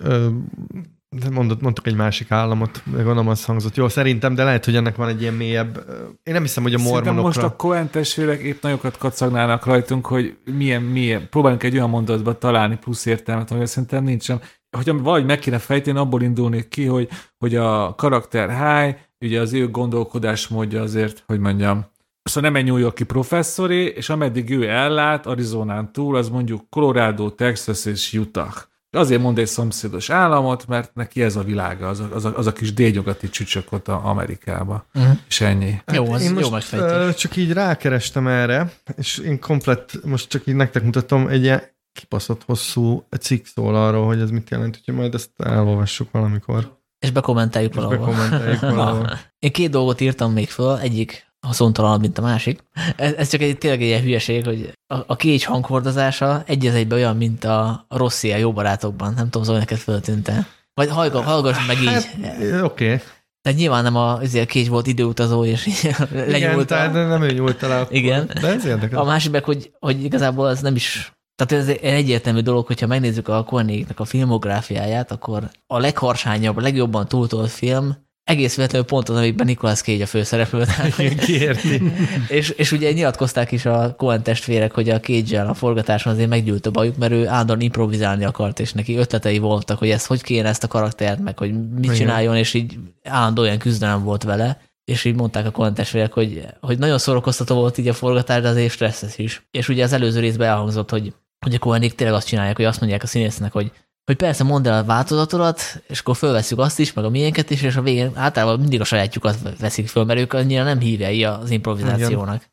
mondott, 1.30 1.60
mondtuk 1.60 1.86
egy 1.86 1.94
másik 1.94 2.30
államot, 2.30 2.82
gondolom 2.84 3.28
az 3.28 3.44
hangzott. 3.44 3.76
Jó, 3.76 3.88
szerintem, 3.88 4.34
de 4.34 4.44
lehet, 4.44 4.64
hogy 4.64 4.76
ennek 4.76 4.96
van 4.96 5.08
egy 5.08 5.20
ilyen 5.20 5.34
mélyebb... 5.34 5.84
Én 6.22 6.32
nem 6.32 6.42
hiszem, 6.42 6.62
hogy 6.62 6.74
a 6.74 6.78
mormonokra... 6.78 7.04
Szerintem 7.04 7.24
most 7.24 7.42
a 7.42 7.56
Coen 7.56 7.90
testvérek 7.90 8.40
épp 8.40 8.62
nagyokat 8.62 8.98
kacagnának 8.98 9.64
rajtunk, 9.64 10.06
hogy 10.06 10.36
milyen, 10.44 10.82
milyen... 10.82 11.28
Próbáljunk 11.28 11.62
egy 11.62 11.74
olyan 11.74 11.90
mondatba 11.90 12.38
találni 12.38 12.76
plusz 12.76 13.06
értelmet, 13.06 13.50
ami 13.50 13.66
szerintem 13.66 14.04
nincsen. 14.04 14.40
Hogyha 14.76 14.98
valahogy 14.98 15.26
meg 15.26 15.38
kéne 15.38 15.58
fejteni, 15.58 15.98
abból 15.98 16.22
indulnék 16.22 16.68
ki, 16.68 16.84
hogy, 16.84 17.08
hogy 17.38 17.56
a 17.56 17.94
karakter 17.94 18.48
high, 18.48 18.96
ugye 19.20 19.40
az 19.40 19.52
ő 19.52 19.70
gondolkodásmódja 19.70 20.82
azért, 20.82 21.22
hogy 21.26 21.38
mondjam, 21.38 21.86
Szóval 22.22 22.50
nem 22.50 22.60
egy 22.60 22.64
New 22.66 22.76
Yorki 22.76 23.04
professzori, 23.04 23.86
és 23.86 24.08
ameddig 24.08 24.50
ő 24.50 24.68
ellát 24.68 25.26
Arizonán 25.26 25.92
túl, 25.92 26.16
az 26.16 26.28
mondjuk 26.28 26.70
Colorado, 26.70 27.30
Texas 27.30 27.84
és 27.84 28.12
Utah. 28.12 28.54
Azért 28.96 29.20
mond 29.20 29.38
egy 29.38 29.46
szomszédos 29.46 30.10
államot, 30.10 30.66
mert 30.66 30.94
neki 30.94 31.22
ez 31.22 31.36
a 31.36 31.42
világa, 31.42 31.88
az 31.88 32.00
a, 32.00 32.08
az 32.14 32.24
a, 32.24 32.36
az 32.36 32.46
a 32.46 32.52
kis 32.52 32.72
délynyugati 32.72 33.28
csücsök 33.28 33.72
ott 33.72 33.88
a 33.88 34.04
Amerikába. 34.04 34.86
Uh-huh. 34.94 35.16
És 35.28 35.40
ennyi. 35.40 35.70
Hát 35.70 35.96
jó, 35.96 36.12
az 36.12 36.22
én 36.22 36.38
jó 36.38 36.50
most 36.50 36.76
csak 37.16 37.36
így 37.36 37.52
rákerestem 37.52 38.26
erre, 38.26 38.72
és 38.96 39.18
én 39.18 39.40
komplet, 39.40 39.98
most 40.04 40.28
csak 40.28 40.46
így 40.46 40.54
nektek 40.54 40.82
mutatom, 40.82 41.28
egy 41.28 41.42
ilyen 41.42 41.62
kipaszott 41.92 42.44
hosszú 42.44 43.06
cikk 43.20 43.44
szól 43.44 43.76
arról, 43.76 44.06
hogy 44.06 44.20
ez 44.20 44.30
mit 44.30 44.50
jelent, 44.50 44.76
hogyha 44.76 45.00
majd 45.00 45.14
ezt 45.14 45.30
elolvassuk 45.36 46.10
valamikor. 46.10 46.80
És 46.98 47.10
bekommenteljük 47.10 47.74
valahol. 47.74 47.96
bekommenteljük 47.96 48.60
valahol. 48.60 49.10
Én 49.38 49.52
két 49.52 49.70
dolgot 49.70 50.00
írtam 50.00 50.32
még 50.32 50.50
föl, 50.50 50.78
egyik 50.78 51.31
haszontalanabb, 51.46 52.00
mint 52.00 52.18
a 52.18 52.22
másik. 52.22 52.64
Ez, 52.96 53.12
ez 53.12 53.28
csak 53.28 53.40
egy 53.40 53.58
tényleg 53.58 53.80
egy 53.80 53.86
ilyen 53.86 54.02
hülyeség, 54.02 54.44
hogy 54.44 54.72
a, 54.86 54.96
a 55.06 55.16
kécs 55.16 55.44
hanghordozása 55.44 56.42
egy 56.46 56.66
az 56.66 56.74
egyben 56.74 56.98
olyan, 56.98 57.16
mint 57.16 57.44
a 57.44 57.86
Rossi 57.88 58.32
a 58.32 58.36
jó 58.36 58.52
barátokban. 58.52 59.14
Nem 59.14 59.24
tudom, 59.24 59.42
Zoli, 59.42 59.58
neked 59.58 59.78
föltűnt-e? 59.78 60.46
Vagy 60.74 60.88
hallgass, 60.88 61.24
hallgass 61.24 61.66
meg 61.66 61.80
így. 61.80 61.86
Hát, 61.88 62.62
Oké. 62.62 62.84
Okay. 62.84 63.00
De 63.42 63.52
nyilván 63.52 63.82
nem 63.82 63.96
a, 63.96 64.18
azért 64.18 64.48
kécs 64.48 64.68
volt 64.68 64.86
időutazó, 64.86 65.44
és 65.44 65.66
lenyúlt. 66.12 66.36
Igen, 66.36 66.66
tehát 66.66 66.92
nem 66.92 67.22
ő 67.22 67.30
nyúlt 67.30 67.62
el. 67.62 67.86
Igen. 67.90 68.30
De 68.40 68.48
ez 68.48 68.64
érdekes. 68.64 68.98
A 68.98 69.04
másik 69.04 69.30
meg, 69.30 69.44
hogy, 69.44 69.72
hogy 69.78 70.04
igazából 70.04 70.50
ez 70.50 70.60
nem 70.60 70.74
is 70.74 71.12
tehát 71.34 71.64
ez 71.64 71.68
egy 71.68 71.84
egyértelmű 71.84 72.40
dolog, 72.40 72.66
hogyha 72.66 72.86
megnézzük 72.86 73.28
a 73.28 73.44
Koenignek 73.44 74.00
a 74.00 74.04
filmográfiáját, 74.04 75.10
akkor 75.10 75.50
a 75.66 75.78
legharsányabb, 75.78 76.56
a 76.56 76.60
legjobban 76.60 77.08
túltolt 77.08 77.50
film 77.50 77.96
egész 78.24 78.56
véletlenül 78.56 78.86
pont 78.86 79.08
az, 79.08 79.16
amikben 79.16 79.46
Nicolas 79.46 79.80
Cage 79.80 80.02
a 80.02 80.06
főszereplő. 80.06 80.64
Kiérti. 81.26 81.82
és, 82.28 82.48
és 82.50 82.72
ugye 82.72 82.92
nyilatkozták 82.92 83.52
is 83.52 83.66
a 83.66 83.94
Coen 83.96 84.22
testvérek, 84.22 84.72
hogy 84.72 84.88
a 84.88 85.00
cage 85.00 85.42
a 85.42 85.54
forgatáson 85.54 86.12
azért 86.12 86.28
meggyűlt 86.28 86.66
a 86.66 86.70
bajuk, 86.70 86.96
mert 86.96 87.12
ő 87.12 87.28
állandóan 87.28 87.60
improvizálni 87.60 88.24
akart, 88.24 88.60
és 88.60 88.72
neki 88.72 88.96
ötletei 88.96 89.38
voltak, 89.38 89.78
hogy 89.78 89.90
ezt 89.90 90.06
hogy 90.06 90.22
kéne 90.22 90.48
ezt 90.48 90.64
a 90.64 90.68
karaktert, 90.68 91.20
meg 91.20 91.38
hogy 91.38 91.52
mit 91.52 91.84
Igen. 91.84 91.96
csináljon, 91.96 92.36
és 92.36 92.54
így 92.54 92.78
állandó 93.02 93.42
olyan 93.42 93.58
küzdelem 93.58 94.04
volt 94.04 94.22
vele 94.22 94.60
és 94.84 95.04
így 95.04 95.14
mondták 95.14 95.46
a 95.46 95.50
Coen 95.50 95.74
testvérek, 95.74 96.12
hogy, 96.12 96.46
hogy 96.60 96.78
nagyon 96.78 96.98
szórakoztató 96.98 97.54
volt 97.54 97.78
így 97.78 97.88
a 97.88 97.92
forgatás, 97.92 98.42
de 98.42 98.48
azért 98.48 98.72
stresszes 98.72 99.18
is. 99.18 99.46
És 99.50 99.68
ugye 99.68 99.84
az 99.84 99.92
előző 99.92 100.20
részben 100.20 100.48
elhangzott, 100.48 100.90
hogy, 100.90 101.14
hogy 101.38 101.54
a 101.54 101.58
Coenik 101.58 101.94
tényleg 101.94 102.16
azt 102.16 102.26
csinálják, 102.26 102.56
hogy 102.56 102.64
azt 102.64 102.80
mondják 102.80 103.02
a 103.02 103.06
színésznek, 103.06 103.52
hogy 103.52 103.72
hogy 104.04 104.16
persze 104.16 104.44
mondd 104.44 104.66
el 104.66 104.78
a 104.78 104.84
változatodat, 104.84 105.82
és 105.88 106.00
akkor 106.00 106.16
fölveszünk 106.16 106.60
azt 106.60 106.78
is, 106.78 106.92
meg 106.92 107.04
a 107.04 107.10
miénket 107.10 107.50
is, 107.50 107.62
és 107.62 107.76
a 107.76 107.82
végén 107.82 108.10
általában 108.14 108.60
mindig 108.60 108.80
a 108.80 108.84
sajátjukat 108.84 109.58
veszik 109.58 109.88
föl, 109.88 110.04
mert 110.04 110.20
ők 110.20 110.32
annyira 110.32 110.64
nem 110.64 110.78
hívei 110.78 111.24
az 111.24 111.50
improvizációnak. 111.50 112.34
Igen. 112.34 112.50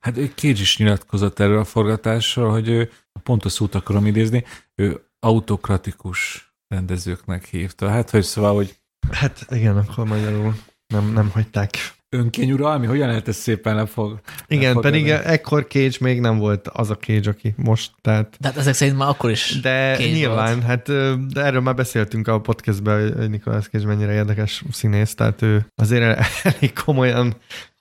Hát 0.00 0.16
ő 0.16 0.32
Cage 0.34 0.60
is 0.60 0.78
nyilatkozott 0.78 1.38
erről 1.38 1.58
a 1.58 1.64
forgatásról, 1.64 2.50
hogy 2.50 2.68
ő, 2.68 2.90
pontos 3.22 3.52
szót 3.52 3.74
akarom 3.74 4.06
idézni, 4.06 4.44
ő 4.74 5.06
autokratikus 5.20 6.52
rendezőknek 6.68 7.44
hívta. 7.44 7.88
Hát, 7.88 8.10
hogy 8.10 8.22
szóval, 8.22 8.54
hogy... 8.54 8.80
Hát 9.10 9.46
igen, 9.50 9.76
akkor 9.76 10.06
magyarul 10.06 10.54
nem, 10.86 11.12
nem 11.12 11.30
hagyták 11.30 11.76
önkényuralmi? 12.12 12.86
Hogyan 12.86 13.08
lehet 13.08 13.28
ezt 13.28 13.40
szépen 13.40 13.74
lefog? 13.74 14.20
Igen, 14.46 14.66
lefog 14.68 14.82
pedig 14.82 15.08
el? 15.08 15.22
ekkor 15.22 15.66
Cage 15.68 15.96
még 16.00 16.20
nem 16.20 16.38
volt 16.38 16.68
az 16.68 16.90
a 16.90 16.96
Cage, 16.96 17.30
aki 17.30 17.54
most, 17.56 17.90
tehát... 18.00 18.36
De 18.40 18.48
hát 18.48 18.56
ezek 18.56 18.74
szerint 18.74 18.96
már 18.96 19.08
akkor 19.08 19.30
is 19.30 19.60
De 19.60 19.94
Cage 19.96 20.10
nyilván, 20.10 20.52
volt. 20.52 20.66
hát 20.66 20.86
de 21.32 21.44
erről 21.44 21.60
már 21.60 21.74
beszéltünk 21.74 22.28
a 22.28 22.40
podcastben, 22.40 23.16
hogy 23.18 23.30
Nicolas 23.30 23.68
Cage 23.68 23.86
mennyire 23.86 24.12
érdekes 24.12 24.64
színész, 24.72 25.14
tehát 25.14 25.42
ő 25.42 25.66
azért 25.74 26.20
elég 26.42 26.72
komolyan 26.84 27.34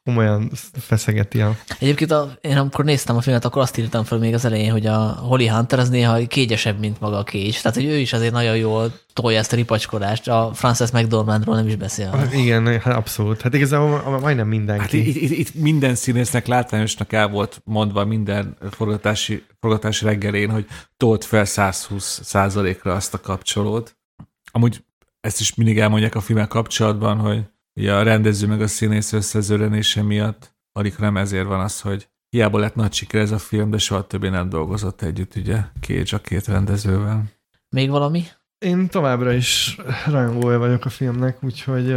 komolyan 0.03 0.52
feszegeti 0.73 1.41
a... 1.41 1.57
Egyébként 1.80 2.11
a, 2.11 2.38
én 2.41 2.57
amikor 2.57 2.86
néztem 2.86 3.15
a 3.15 3.22
filmet, 3.22 3.45
akkor 3.45 3.61
azt 3.61 3.78
írtam 3.78 4.03
fel 4.03 4.18
még 4.18 4.34
az 4.34 4.45
elején, 4.45 4.72
hogy 4.72 4.86
a 4.86 4.98
Holly 4.99 5.48
Hunter 5.48 5.80
az 5.80 5.90
néha 5.90 6.28
kégyesebb, 6.28 6.80
mint 6.80 6.99
maga 6.99 7.18
a 7.18 7.23
Cage. 7.23 7.52
Tehát, 7.61 7.78
hogy 7.78 7.86
ő 7.86 7.98
is 7.98 8.14
azért 8.14 8.34
nagyon 8.34 8.57
jól 8.57 8.94
tolja 9.14 9.38
ezt 9.38 9.53
a 9.53 9.56
ripacskodást. 9.56 10.28
A 10.28 10.52
Frances 10.53 10.91
McDormandról 10.91 11.56
nem 11.56 11.68
is 11.68 11.76
beszél. 11.76 12.10
Hát 12.10 12.34
igen, 12.34 12.80
hát 12.80 12.95
abszolút. 12.95 13.41
Hát 13.41 13.53
igazából 13.53 14.19
majdnem 14.19 14.48
mindenki. 14.48 14.82
Hát 14.82 15.07
itt, 15.07 15.15
itt, 15.15 15.38
itt 15.38 15.53
minden 15.53 15.95
színésznek 15.95 16.48
látványosnak 16.48 17.14
el 17.14 17.28
volt 17.28 17.61
mondva 17.64 18.06
minden 18.06 18.57
forgatási, 18.72 19.44
forgatási 19.60 20.06
reggelén, 20.06 20.49
hogy 20.49 20.65
tolt 20.98 21.26
fel 21.26 21.45
120 21.45 22.19
százalékra 22.23 22.94
azt 22.94 23.14
a 23.14 23.19
kapcsolót. 23.19 23.95
Amúgy 24.52 24.84
ezt 25.22 25.40
is 25.40 25.56
mindig 25.56 25.80
elmondják 25.80 26.15
a 26.15 26.22
filmek 26.22 26.48
kapcsolatban, 26.48 27.18
hogy 27.18 27.44
ugye 27.80 27.93
a 27.93 28.03
rendező 28.03 28.48
meg 28.48 28.61
a 28.61 28.68
színész 28.68 29.14
összezörenése 29.14 30.02
miatt 30.02 30.52
alig 30.72 30.95
nem 30.98 31.18
ezért 31.18 31.48
van 31.48 31.60
az, 31.60 31.81
hogy 31.81 32.10
hiába 32.30 32.57
lett 32.57 32.76
nagy 32.76 32.93
siker 32.93 33.22
ez 33.22 33.31
a 33.31 33.38
film, 33.38 33.69
de 33.69 33.77
soha 33.77 34.07
többé 34.07 34.30
nem 34.30 34.49
dolgozott 34.49 35.02
együtt, 35.02 35.35
ugye, 35.35 35.64
két 35.80 36.11
a 36.11 36.19
két 36.19 36.48
rendezővel. 36.48 37.23
Még 37.69 37.89
valami? 37.89 38.23
Én 38.65 38.88
továbbra 38.88 39.34
is 39.34 39.77
rajongója 40.06 40.57
vagyok 40.57 40.85
a 40.85 40.89
filmnek, 40.89 41.43
úgyhogy 41.43 41.95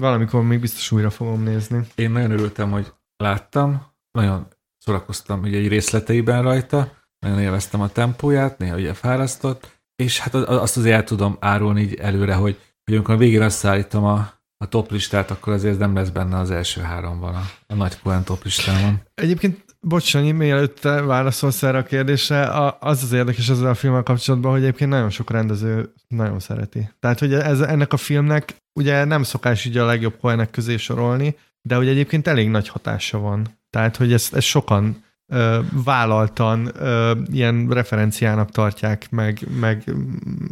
valamikor 0.00 0.42
még 0.42 0.60
biztos 0.60 0.92
újra 0.92 1.10
fogom 1.10 1.42
nézni. 1.42 1.86
Én 1.94 2.10
nagyon 2.10 2.30
örültem, 2.30 2.70
hogy 2.70 2.92
láttam, 3.16 3.86
nagyon 4.10 4.46
szórakoztam 4.78 5.42
ugye 5.42 5.58
egy 5.58 5.68
részleteiben 5.68 6.42
rajta, 6.42 6.92
nagyon 7.18 7.40
élveztem 7.40 7.80
a 7.80 7.88
tempóját, 7.88 8.58
néha 8.58 8.76
ugye 8.76 8.94
fárasztott, 8.94 9.82
és 9.96 10.18
hát 10.18 10.34
azt 10.34 10.76
azért 10.76 10.94
el 10.94 11.04
tudom 11.04 11.36
árulni 11.40 11.80
így 11.80 11.94
előre, 11.94 12.34
hogy, 12.34 12.60
hogy 12.84 12.94
amikor 12.94 13.14
a 13.14 13.18
végén 13.18 13.42
összeállítom 13.42 14.04
a, 14.04 14.32
a 14.64 14.68
top 14.68 14.90
listát, 14.90 15.30
akkor 15.30 15.52
azért 15.52 15.78
nem 15.78 15.94
lesz 15.94 16.08
benne 16.08 16.38
az 16.38 16.50
első 16.50 16.80
háromban 16.80 17.34
a, 17.34 17.42
a 17.66 17.74
nagy 17.74 17.98
Cohen 18.02 18.24
top 18.24 18.44
listámon. 18.44 19.00
Egyébként 19.14 19.64
Bocs, 19.80 20.04
Sanyi, 20.04 20.32
mielőtt 20.32 20.80
te 20.80 21.02
válaszolsz 21.02 21.62
erre 21.62 21.78
a 21.78 21.82
kérdésre, 21.82 22.48
az 22.80 23.02
az 23.02 23.12
érdekes 23.12 23.48
ezzel 23.48 23.70
a 23.70 23.74
filmmel 23.74 24.02
kapcsolatban, 24.02 24.52
hogy 24.52 24.62
egyébként 24.62 24.90
nagyon 24.90 25.10
sok 25.10 25.30
rendező 25.30 25.92
nagyon 26.08 26.40
szereti. 26.40 26.90
Tehát, 27.00 27.18
hogy 27.18 27.34
ez, 27.34 27.60
ennek 27.60 27.92
a 27.92 27.96
filmnek 27.96 28.56
ugye 28.72 29.04
nem 29.04 29.22
szokás 29.22 29.64
így 29.64 29.76
a 29.76 29.84
legjobb 29.84 30.18
Cohenek 30.20 30.50
közé 30.50 30.76
sorolni, 30.76 31.36
de 31.62 31.74
hogy 31.74 31.88
egyébként 31.88 32.26
elég 32.26 32.48
nagy 32.50 32.68
hatása 32.68 33.18
van. 33.18 33.58
Tehát, 33.70 33.96
hogy 33.96 34.12
ezt, 34.12 34.34
ezt 34.34 34.46
sokan 34.46 35.04
ö, 35.26 35.58
vállaltan 35.84 36.70
ö, 36.78 37.12
ilyen 37.32 37.68
referenciának 37.68 38.50
tartják, 38.50 39.10
meg, 39.10 39.40
meg 39.60 39.84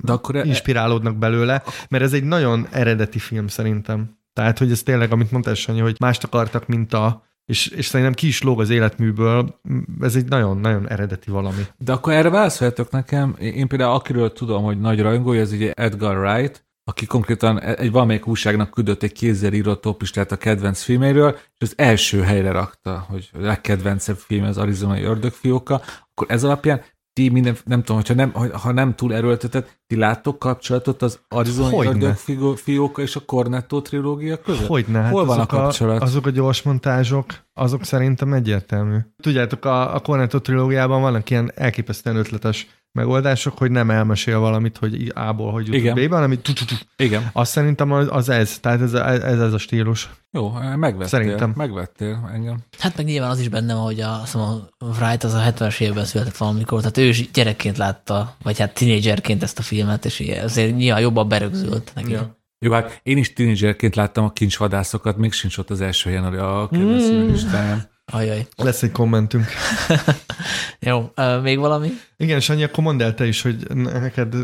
de 0.03 0.12
akkor 0.12 0.36
e- 0.36 0.44
inspirálódnak 0.44 1.16
belőle, 1.16 1.62
mert 1.89 2.05
ez 2.05 2.12
egy 2.12 2.24
nagyon 2.24 2.66
eredeti 2.70 3.19
film 3.19 3.47
szerintem. 3.47 4.20
Tehát, 4.32 4.59
hogy 4.59 4.70
ez 4.70 4.82
tényleg, 4.82 5.12
amit 5.12 5.31
mondtál, 5.31 5.55
Sanyi, 5.55 5.81
hogy 5.81 5.97
mást 5.99 6.24
akartak, 6.24 6.66
mint 6.66 6.93
a, 6.93 7.23
és, 7.44 7.66
és 7.66 7.86
szerintem 7.86 8.15
ki 8.15 8.27
is 8.27 8.43
lóg 8.43 8.61
az 8.61 8.70
életműből, 8.70 9.61
ez 10.01 10.16
egy 10.16 10.28
nagyon-nagyon 10.28 10.89
eredeti 10.89 11.31
valami. 11.31 11.62
De 11.78 11.93
akkor 11.93 12.12
erre 12.12 12.31
válaszoljatok 12.31 12.90
nekem, 12.90 13.36
én 13.39 13.69
például 13.69 13.94
akiről 13.94 14.32
tudom, 14.32 14.62
hogy 14.62 14.81
nagy 14.81 15.01
rajongója, 15.01 15.40
ez 15.40 15.53
ugye 15.53 15.73
Edgar 15.73 16.19
Wright, 16.19 16.65
aki 16.84 17.06
konkrétan 17.06 17.60
egy 17.60 17.90
valamelyik 17.90 18.26
újságnak 18.26 18.70
küldött 18.70 19.02
egy 19.02 19.12
kézzel 19.12 19.52
írott 19.52 19.80
toplistát 19.80 20.32
a 20.32 20.36
kedvenc 20.36 20.82
filméről, 20.82 21.38
és 21.59 21.68
az 21.68 21.74
első 21.76 22.22
helyre 22.22 22.50
rakta, 22.50 23.06
hogy 23.09 23.30
a 23.32 23.38
legkedvencebb 23.38 24.16
film 24.16 24.44
az 24.44 24.59
Arizonai 24.59 25.02
ördögfióka, 25.02 25.80
akkor 26.10 26.26
ez 26.30 26.44
alapján 26.44 26.82
ti 27.12 27.28
minden, 27.28 27.56
nem 27.64 27.78
tudom, 27.78 27.96
hogyha 27.96 28.14
nem, 28.14 28.32
ha 28.52 28.72
nem 28.72 28.94
túl 28.94 29.14
erőltetett, 29.14 29.80
ti 29.86 29.96
láttok 29.96 30.38
kapcsolatot 30.38 31.02
az 31.02 31.20
Arizona 31.28 31.84
Ördög 31.84 32.16
fióka 32.56 33.02
és 33.02 33.16
a 33.16 33.20
Cornetto 33.20 33.82
trilógia 33.82 34.40
között? 34.40 34.66
Hogyne, 34.66 35.00
hát 35.00 35.12
Hol 35.12 35.24
van 35.24 35.40
a 35.40 35.46
kapcsolat? 35.46 36.00
A, 36.00 36.04
azok 36.04 36.26
a 36.26 36.30
gyors 36.30 36.62
montázsok, 36.62 37.26
azok 37.52 37.84
szerintem 37.84 38.32
egyértelmű. 38.32 38.96
Tudjátok, 39.22 39.64
a, 39.64 39.94
a 39.94 40.00
Cornetto 40.00 40.40
trilógiában 40.40 41.00
vannak 41.00 41.30
ilyen 41.30 41.52
elképesztően 41.54 42.16
ötletes 42.16 42.66
megoldások, 42.93 43.59
hogy 43.59 43.70
nem 43.70 43.90
elmesél 43.90 44.39
valamit, 44.39 44.77
hogy 44.77 45.12
A-ból 45.14 45.52
hogy 45.52 45.66
jut 45.66 45.94
B-be, 45.94 46.14
hanem 46.14 46.32
így 46.32 46.40
Igen. 46.97 47.31
Azt 47.32 47.51
szerintem 47.51 47.93
az 47.93 48.28
ez, 48.28 48.59
tehát 48.59 48.81
ez, 48.81 48.94
ez, 48.94 49.40
ez 49.40 49.52
a 49.52 49.59
stílus. 49.59 50.10
Jó, 50.31 50.52
megvettél. 50.77 51.06
Szerintem. 51.06 51.52
Megvettél 51.56 52.31
engem. 52.32 52.56
Hát 52.78 52.97
meg 52.97 53.06
nyilván 53.06 53.31
az 53.31 53.40
is 53.40 53.48
benne 53.48 53.73
hogy 53.73 54.01
a, 54.01 54.20
azt 54.20 54.35
mondom, 54.35 54.66
a 54.78 54.85
Wright 54.85 55.24
az 55.24 55.35
a 55.35 55.40
70-es 55.40 55.81
évben 55.81 56.05
született 56.05 56.36
valamikor, 56.36 56.78
tehát 56.78 56.98
ő 56.98 57.05
is 57.05 57.31
gyerekként 57.31 57.77
látta, 57.77 58.36
vagy 58.43 58.59
hát 58.59 58.74
tinédzserként 58.74 59.43
ezt 59.43 59.59
a 59.59 59.62
filmet, 59.62 60.05
és 60.05 60.32
azért 60.43 60.77
nyilván 60.77 61.01
jobban 61.01 61.28
berögzült 61.28 61.93
neki. 61.94 62.12
Ja. 62.12 62.40
Jó, 62.59 62.73
hát 62.73 63.01
én 63.02 63.16
is 63.16 63.32
tinédzserként 63.32 63.94
láttam 63.94 64.24
a 64.24 64.32
kincsvadászokat, 64.32 65.16
még 65.16 65.32
sincs 65.32 65.59
ott 65.59 65.70
az 65.70 65.81
első 65.81 66.10
helyen 66.10 66.24
a 66.24 66.69
kedvenc 66.69 67.02
mm. 67.02 67.78
Ajaj. 68.12 68.46
Lesz 68.56 68.82
egy 68.82 68.92
kommentünk. 68.92 69.44
Jó, 70.80 71.10
uh, 71.16 71.42
még 71.42 71.58
valami? 71.58 71.88
Igen, 72.16 72.40
Sanyi, 72.40 72.62
akkor 72.62 72.84
mondd 72.84 73.02
el 73.02 73.14
te 73.14 73.26
is, 73.26 73.42
hogy 73.42 73.74
neked 73.74 74.34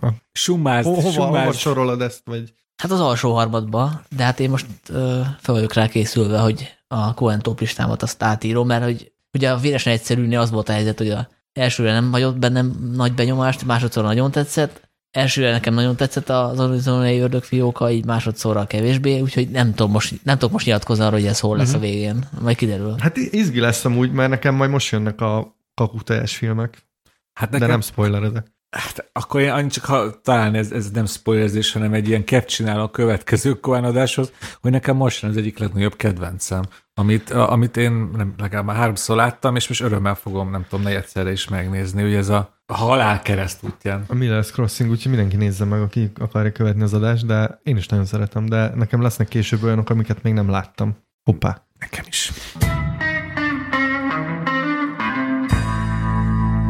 a... 0.00 0.08
Sumázt, 0.32 0.86
Ho- 0.86 0.96
hova, 0.96 1.10
sumázt. 1.10 1.44
hova 1.44 1.52
sorolod 1.52 2.00
ezt, 2.00 2.20
vagy... 2.24 2.52
Hát 2.82 2.90
az 2.90 3.00
alsó 3.00 3.34
harmadba, 3.34 4.02
de 4.16 4.24
hát 4.24 4.40
én 4.40 4.50
most 4.50 4.66
uh, 4.88 4.96
fel 5.40 5.54
vagyok 5.54 5.72
rá 5.72 5.88
készülve, 5.88 6.38
hogy 6.38 6.74
a 6.88 7.14
Cohen 7.14 7.40
top 7.40 7.60
listámat 7.60 8.02
azt 8.02 8.22
átírom, 8.22 8.66
mert 8.66 8.84
hogy 8.84 9.12
ugye 9.32 9.50
a 9.50 9.58
véresen 9.58 9.92
egyszerűnél 9.92 10.40
az 10.40 10.50
volt 10.50 10.68
a 10.68 10.72
helyzet, 10.72 10.98
hogy 10.98 11.10
a 11.10 11.28
elsőre 11.52 11.92
nem 11.92 12.12
hagyott 12.12 12.36
bennem 12.36 12.90
nagy 12.94 13.14
benyomást, 13.14 13.64
másodszor 13.64 14.04
nagyon 14.04 14.30
tetszett, 14.30 14.83
elsőre 15.14 15.50
nekem 15.50 15.74
nagyon 15.74 15.96
tetszett 15.96 16.28
az 16.28 16.58
Arizonai 16.60 17.18
ördögfióka, 17.18 17.90
így 17.90 18.04
másodszorra 18.04 18.66
kevésbé, 18.66 19.20
úgyhogy 19.20 19.48
nem 19.48 19.74
tudom 19.74 19.90
most, 19.90 20.24
nem 20.24 20.38
tudok 20.38 20.52
most 20.52 20.66
nyilatkozni 20.66 21.04
arra, 21.04 21.14
hogy 21.14 21.26
ez 21.26 21.40
hol 21.40 21.56
lesz 21.56 21.72
uh-huh. 21.72 21.82
a 21.82 21.86
mhm. 21.86 21.94
végén. 21.94 22.28
Majd 22.40 22.56
kiderül. 22.56 22.94
Hát 22.98 23.16
izgi 23.16 23.60
lesz 23.60 23.84
amúgy, 23.84 24.12
mert 24.12 24.30
nekem 24.30 24.54
majd 24.54 24.70
most 24.70 24.92
jönnek 24.92 25.20
a 25.20 25.56
kakuteljes 25.74 26.36
filmek. 26.36 26.86
Hát 27.32 27.50
nekem... 27.50 27.66
De 27.66 27.72
nem 27.72 27.80
spoileredek. 27.80 28.53
Hát 28.74 29.08
akkor 29.12 29.40
én 29.40 29.50
annyit 29.50 29.72
csak 29.72 29.84
ha, 29.84 30.20
talán 30.20 30.54
ez, 30.54 30.72
ez 30.72 30.90
nem 30.90 31.06
spoilerzés, 31.06 31.72
hanem 31.72 31.92
egy 31.92 32.08
ilyen 32.08 32.24
kept 32.24 32.48
csinál 32.48 32.80
a 32.80 32.90
következő 32.90 33.52
koánadáshoz, 33.60 34.32
hogy 34.60 34.70
nekem 34.70 34.96
most 34.96 35.24
az 35.24 35.36
egyik 35.36 35.58
legnagyobb 35.58 35.96
kedvencem, 35.96 36.62
amit, 36.94 37.30
amit 37.30 37.76
én 37.76 37.92
nem, 38.16 38.34
legalább 38.38 38.64
már 38.64 38.76
háromszor 38.76 39.16
láttam, 39.16 39.56
és 39.56 39.68
most 39.68 39.80
örömmel 39.80 40.14
fogom, 40.14 40.50
nem 40.50 40.66
tudom, 40.68 40.86
egyszerre 40.86 41.32
is 41.32 41.48
megnézni, 41.48 42.02
hogy 42.02 42.14
ez 42.14 42.28
a 42.28 42.62
halál 42.72 43.22
kereszt 43.22 43.62
útján. 43.62 44.04
A 44.08 44.14
Miller's 44.14 44.52
Crossing, 44.52 44.90
úgyhogy 44.90 45.12
mindenki 45.12 45.36
nézze 45.36 45.64
meg, 45.64 45.80
aki 45.80 46.12
akarja 46.18 46.52
követni 46.52 46.82
az 46.82 46.94
adást, 46.94 47.26
de 47.26 47.60
én 47.62 47.76
is 47.76 47.86
nagyon 47.86 48.04
szeretem, 48.04 48.46
de 48.46 48.72
nekem 48.74 49.02
lesznek 49.02 49.28
később 49.28 49.62
olyanok, 49.62 49.90
amiket 49.90 50.22
még 50.22 50.32
nem 50.32 50.50
láttam. 50.50 50.96
Hoppá. 51.22 51.66
Nekem 51.78 52.04
is. 52.08 52.32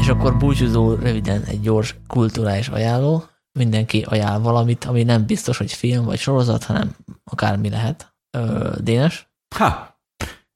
És 0.05 0.11
akkor 0.11 0.37
búcsúzó 0.37 0.95
röviden 0.95 1.43
egy 1.43 1.61
gyors 1.61 1.95
kulturális 2.07 2.69
ajánló. 2.69 3.25
Mindenki 3.59 4.05
ajánl 4.09 4.43
valamit, 4.43 4.85
ami 4.85 5.03
nem 5.03 5.27
biztos, 5.27 5.57
hogy 5.59 5.73
film 5.73 6.05
vagy 6.05 6.19
sorozat, 6.19 6.65
hanem 6.65 6.97
akármi 7.25 7.71
lehet. 7.71 8.15
Ö, 8.37 8.73
Dénes? 8.81 9.29
Ha! 9.57 9.99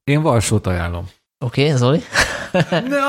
Én 0.03 0.21
Varsót 0.21 0.67
ajánlom. 0.67 1.07
Oké, 1.45 1.63
okay, 1.65 1.77
Zoli? 1.77 1.99
no, 2.95 3.03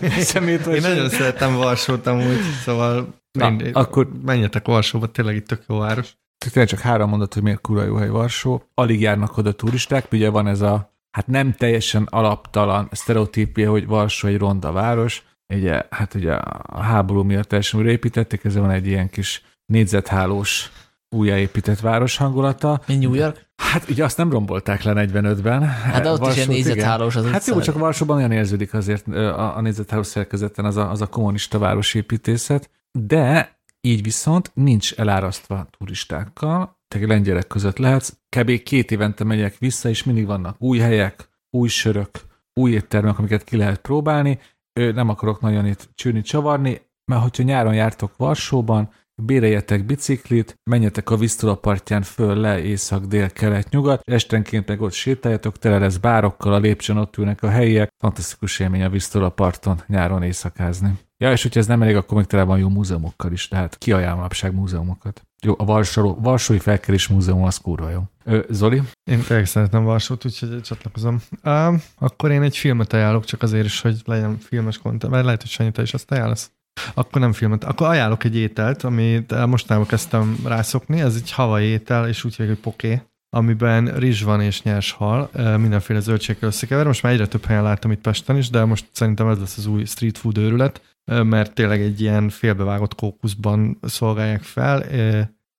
eszemét, 0.00 0.66
Én 0.66 0.80
nagyon 0.80 1.08
szeretem 1.08 1.54
Varsót 1.54 2.06
amúgy, 2.06 2.40
szóval 2.64 3.14
Na, 3.38 3.46
én, 3.50 3.70
akkor 3.72 4.08
menjetek 4.24 4.66
Varsóba, 4.66 5.06
tényleg 5.06 5.36
itt 5.36 5.46
tök 5.46 5.64
jó 5.68 5.78
város. 5.78 6.16
Tényleg 6.52 6.68
csak 6.70 6.80
három 6.80 7.08
mondat, 7.08 7.34
hogy 7.34 7.42
miért 7.42 7.60
kura 7.60 7.84
jó 7.84 7.96
hely 7.96 8.08
Varsó. 8.08 8.62
Alig 8.74 9.00
járnak 9.00 9.36
oda 9.36 9.52
turisták, 9.52 10.12
ugye 10.12 10.30
van 10.30 10.46
ez 10.46 10.60
a 10.60 10.96
hát 11.18 11.26
nem 11.26 11.52
teljesen 11.52 12.06
alaptalan 12.10 12.88
sztereotípia, 12.92 13.70
hogy 13.70 13.86
Varsó 13.86 14.28
egy 14.28 14.38
ronda 14.38 14.72
város. 14.72 15.22
Ugye, 15.54 15.82
hát 15.90 16.14
ugye 16.14 16.32
a 16.32 16.82
háború 16.82 17.22
miatt 17.22 17.48
teljesen 17.48 17.80
újraépítették, 17.80 18.44
ez 18.44 18.56
van 18.56 18.70
egy 18.70 18.86
ilyen 18.86 19.10
kis 19.10 19.42
négyzethálós 19.66 20.70
újjáépített 21.08 21.80
város 21.80 22.16
hangulata. 22.16 22.80
Mint 22.86 23.00
New 23.00 23.14
York? 23.14 23.50
Hát 23.56 23.88
ugye 23.88 24.04
azt 24.04 24.16
nem 24.16 24.30
rombolták 24.30 24.82
le 24.82 24.92
45-ben. 24.96 25.68
Hát 25.68 26.02
de 26.02 26.10
ott 26.10 26.18
Varsót, 26.18 26.36
is 26.36 26.44
ilyen 26.44 26.56
négyzethálós 26.56 27.16
az 27.16 27.30
Hát 27.30 27.46
jó, 27.46 27.60
csak 27.60 27.78
Varsóban 27.78 28.16
olyan 28.16 28.32
érződik 28.32 28.74
azért 28.74 29.08
a, 29.08 29.56
a 29.56 29.60
négyzethálós 29.60 30.06
szerkezeten 30.06 30.64
az 30.64 30.76
a, 30.76 30.90
az 30.90 31.00
a 31.00 31.06
kommunista 31.06 31.58
városépítészet, 31.58 32.70
de 32.92 33.58
így 33.80 34.02
viszont 34.02 34.50
nincs 34.54 34.92
elárasztva 34.94 35.66
turistákkal, 35.78 36.77
te 36.88 37.06
lengyelek 37.06 37.46
között 37.46 37.78
lehetsz, 37.78 38.12
kb. 38.36 38.62
két 38.62 38.90
évente 38.90 39.24
megyek 39.24 39.58
vissza, 39.58 39.88
és 39.88 40.04
mindig 40.04 40.26
vannak 40.26 40.56
új 40.58 40.78
helyek, 40.78 41.28
új 41.50 41.68
sörök, 41.68 42.10
új 42.54 42.70
éttermek, 42.70 43.18
amiket 43.18 43.44
ki 43.44 43.56
lehet 43.56 43.80
próbálni. 43.80 44.38
Nem 44.72 45.08
akarok 45.08 45.40
nagyon 45.40 45.66
itt 45.66 45.88
csűrni, 45.94 46.22
csavarni, 46.22 46.80
mert 47.04 47.22
hogyha 47.22 47.42
nyáron 47.42 47.74
jártok 47.74 48.16
Varsóban, 48.16 48.90
béreljetek 49.22 49.84
biciklit, 49.84 50.54
menjetek 50.70 51.10
a 51.10 51.16
Visztola 51.16 51.54
partján 51.54 52.02
föl 52.02 52.36
le, 52.36 52.62
észak, 52.62 53.04
dél, 53.04 53.30
kelet, 53.30 53.70
nyugat, 53.70 54.00
estenként 54.04 54.68
meg 54.68 54.80
ott 54.80 54.92
sétáljatok, 54.92 55.58
tele 55.58 55.78
lesz 55.78 55.96
bárokkal, 55.96 56.52
a 56.52 56.58
lépcsőn 56.58 56.96
ott 56.96 57.16
ülnek 57.16 57.42
a 57.42 57.48
helyiek, 57.48 57.88
fantasztikus 57.98 58.58
élmény 58.58 58.82
a 58.82 58.88
Visztola 58.88 59.30
parton 59.30 59.82
nyáron 59.86 60.22
éjszakázni. 60.22 61.07
Ja, 61.20 61.32
és 61.32 61.42
hogyha 61.42 61.60
ez 61.60 61.66
nem 61.66 61.82
elég, 61.82 61.96
akkor 61.96 62.16
még 62.16 62.26
tele 62.26 62.42
van 62.42 62.58
jó 62.58 62.68
múzeumokkal 62.68 63.32
is, 63.32 63.48
tehát 63.48 63.78
kiajánl 63.78 64.16
manapság 64.16 64.54
múzeumokat. 64.54 65.22
Jó, 65.40 65.54
a 65.58 65.64
Varsó, 65.64 66.18
Varsói 66.20 66.58
Felkerés 66.58 67.08
Múzeum 67.08 67.42
az 67.42 67.56
kurva 67.56 67.90
jó. 67.90 68.02
Ö, 68.24 68.40
Zoli? 68.48 68.82
Én 69.04 69.22
tényleg 69.22 69.46
szeretem 69.46 69.84
Varsót, 69.84 70.24
úgyhogy 70.24 70.60
csatlakozom. 70.60 71.22
Um, 71.44 71.82
akkor 71.98 72.30
én 72.30 72.42
egy 72.42 72.56
filmet 72.56 72.92
ajánlok, 72.92 73.24
csak 73.24 73.42
azért 73.42 73.64
is, 73.64 73.80
hogy 73.80 74.00
legyen 74.04 74.38
filmes 74.38 74.78
kontent, 74.78 75.12
mert 75.12 75.24
lehet, 75.24 75.40
hogy 75.40 75.50
Sanyi, 75.50 75.70
te 75.70 75.82
is 75.82 75.94
azt 75.94 76.10
ajánlasz. 76.10 76.50
Akkor 76.94 77.20
nem 77.20 77.32
filmet. 77.32 77.64
Akkor 77.64 77.86
ajánlok 77.86 78.24
egy 78.24 78.36
ételt, 78.36 78.82
amit 78.82 79.46
mostanában 79.46 79.88
kezdtem 79.88 80.38
rászokni. 80.44 81.00
Ez 81.00 81.14
egy 81.14 81.32
havai 81.32 81.64
étel, 81.64 82.08
és 82.08 82.24
úgy 82.24 82.36
hívják, 82.36 82.54
hogy 82.54 82.72
poké 82.72 83.02
amiben 83.36 83.86
rizs 83.86 84.22
van 84.22 84.40
és 84.40 84.62
nyers 84.62 84.92
hal, 84.92 85.30
mindenféle 85.34 86.00
zöldséggel 86.00 86.48
összekever. 86.48 86.86
Most 86.86 87.02
már 87.02 87.12
egyre 87.12 87.26
több 87.26 87.44
helyen 87.44 87.62
láttam 87.62 87.90
itt 87.90 88.00
Pesten 88.00 88.36
is, 88.36 88.50
de 88.50 88.64
most 88.64 88.86
szerintem 88.92 89.28
ez 89.28 89.38
lesz 89.38 89.56
az 89.56 89.66
új 89.66 89.84
street 89.84 90.18
food 90.18 90.38
őrület, 90.38 90.80
mert 91.08 91.54
tényleg 91.54 91.80
egy 91.80 92.00
ilyen 92.00 92.28
félbevágott 92.28 92.94
kókuszban 92.94 93.78
szolgálják 93.82 94.42
fel, 94.42 94.84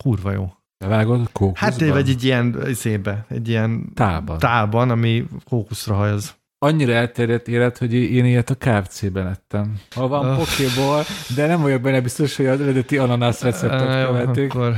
kurva 0.03 0.31
jó. 0.31 0.53
Bevágod 0.77 1.30
kókuszban? 1.31 1.71
Hát 1.71 1.89
vagy 1.89 2.09
egy 2.09 2.23
ilyen 2.23 2.57
szébe, 2.73 3.26
egy 3.30 3.47
ilyen 3.49 3.93
tálban, 3.93 4.38
tálban 4.38 4.89
ami 4.89 5.27
kókuszra 5.49 5.95
hajaz. 5.95 6.38
Annyira 6.61 6.93
elterjedt 6.93 7.47
élet, 7.47 7.77
hogy 7.77 7.93
én 7.93 8.26
ilyet 8.26 8.49
a 8.49 8.55
KFC-ben 8.55 9.27
ettem. 9.27 9.80
Ha 9.95 10.07
van 10.07 10.26
oh. 10.26 10.38
pokéból, 10.38 11.03
de 11.35 11.47
nem 11.47 11.61
vagyok 11.61 11.81
benne 11.81 12.01
biztos, 12.01 12.35
hogy 12.35 12.45
az 12.45 12.61
eredeti 12.61 12.97
ananász 12.97 13.41
receptet 13.41 14.07
követik. 14.07 14.53
Akkor, 14.53 14.76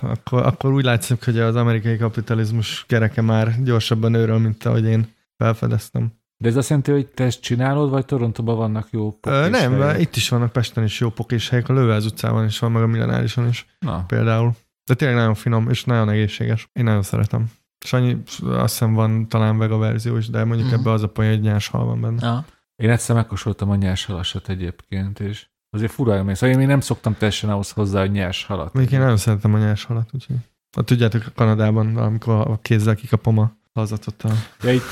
akkor, 0.00 0.46
akkor 0.46 0.72
úgy 0.72 0.84
látszik, 0.84 1.24
hogy 1.24 1.38
az 1.38 1.56
amerikai 1.56 1.96
kapitalizmus 1.96 2.84
kereke 2.88 3.20
már 3.20 3.62
gyorsabban 3.62 4.14
őről, 4.14 4.38
mint 4.38 4.64
ahogy 4.64 4.84
én 4.84 5.06
felfedeztem. 5.36 6.12
De 6.42 6.48
ez 6.48 6.56
azt 6.56 6.68
jelenti, 6.68 6.90
hogy 6.90 7.06
te 7.06 7.24
ezt 7.24 7.40
csinálod, 7.40 7.90
vagy 7.90 8.04
Torontóban 8.04 8.56
vannak 8.56 8.88
jó 8.90 9.10
pokés 9.10 9.48
Nem, 9.50 9.80
helyek? 9.80 10.00
itt 10.00 10.16
is 10.16 10.28
vannak 10.28 10.52
Pesten 10.52 10.84
is 10.84 11.00
jó 11.00 11.10
pokés 11.10 11.48
helyek, 11.48 11.68
a 11.68 11.72
Lővelz 11.72 12.06
utcában 12.06 12.44
is 12.44 12.58
van, 12.58 12.72
meg 12.72 12.82
a 12.82 12.86
Millenárison 12.86 13.48
is 13.48 13.66
Na. 13.78 14.04
például. 14.06 14.52
De 14.84 14.94
tényleg 14.94 15.16
nagyon 15.16 15.34
finom, 15.34 15.68
és 15.68 15.84
nagyon 15.84 16.08
egészséges. 16.08 16.68
Én 16.72 16.84
nagyon 16.84 17.02
szeretem. 17.02 17.50
Sanyi, 17.84 18.22
azt 18.42 18.72
hiszem 18.72 18.94
van 18.94 19.28
talán 19.28 19.58
vega 19.58 19.78
verzió 19.78 20.16
is, 20.16 20.28
de 20.28 20.44
mondjuk 20.44 20.68
mm. 20.68 20.72
ebbe 20.72 20.90
az 20.90 21.02
a 21.02 21.08
poén, 21.08 21.30
hogy 21.30 21.40
nyers 21.40 21.68
hal 21.68 21.84
van 21.84 22.00
benne. 22.00 22.26
Ja. 22.26 22.44
Én 22.76 22.90
egyszer 22.90 23.16
megkóstoltam 23.16 23.70
a 23.70 23.76
nyers 23.76 24.04
halasat 24.04 24.48
egyébként, 24.48 25.20
és 25.20 25.46
azért 25.70 25.92
fura 25.92 26.14
élmény. 26.14 26.34
Szóval 26.34 26.50
én 26.50 26.58
még 26.58 26.66
nem 26.66 26.80
szoktam 26.80 27.16
teljesen 27.18 27.50
ahhoz 27.50 27.70
hozzá, 27.70 28.00
hogy 28.00 28.10
nyers 28.10 28.44
halat. 28.44 28.72
Még 28.72 28.90
én 28.90 29.00
nagyon 29.00 29.16
szeretem 29.16 29.54
a 29.54 29.58
nyers 29.58 29.84
halat, 29.84 30.10
úgyhogy. 30.12 30.36
Hát 30.76 30.84
tudjátok, 30.84 31.24
Kanadában, 31.34 31.96
amikor 31.96 32.34
a 32.34 32.58
kézzel 32.62 32.94
kikapom 32.94 33.38
a 33.38 33.52
lazatot. 33.72 34.22
A... 34.22 34.30
Ja, 34.62 34.72
így, 34.72 34.82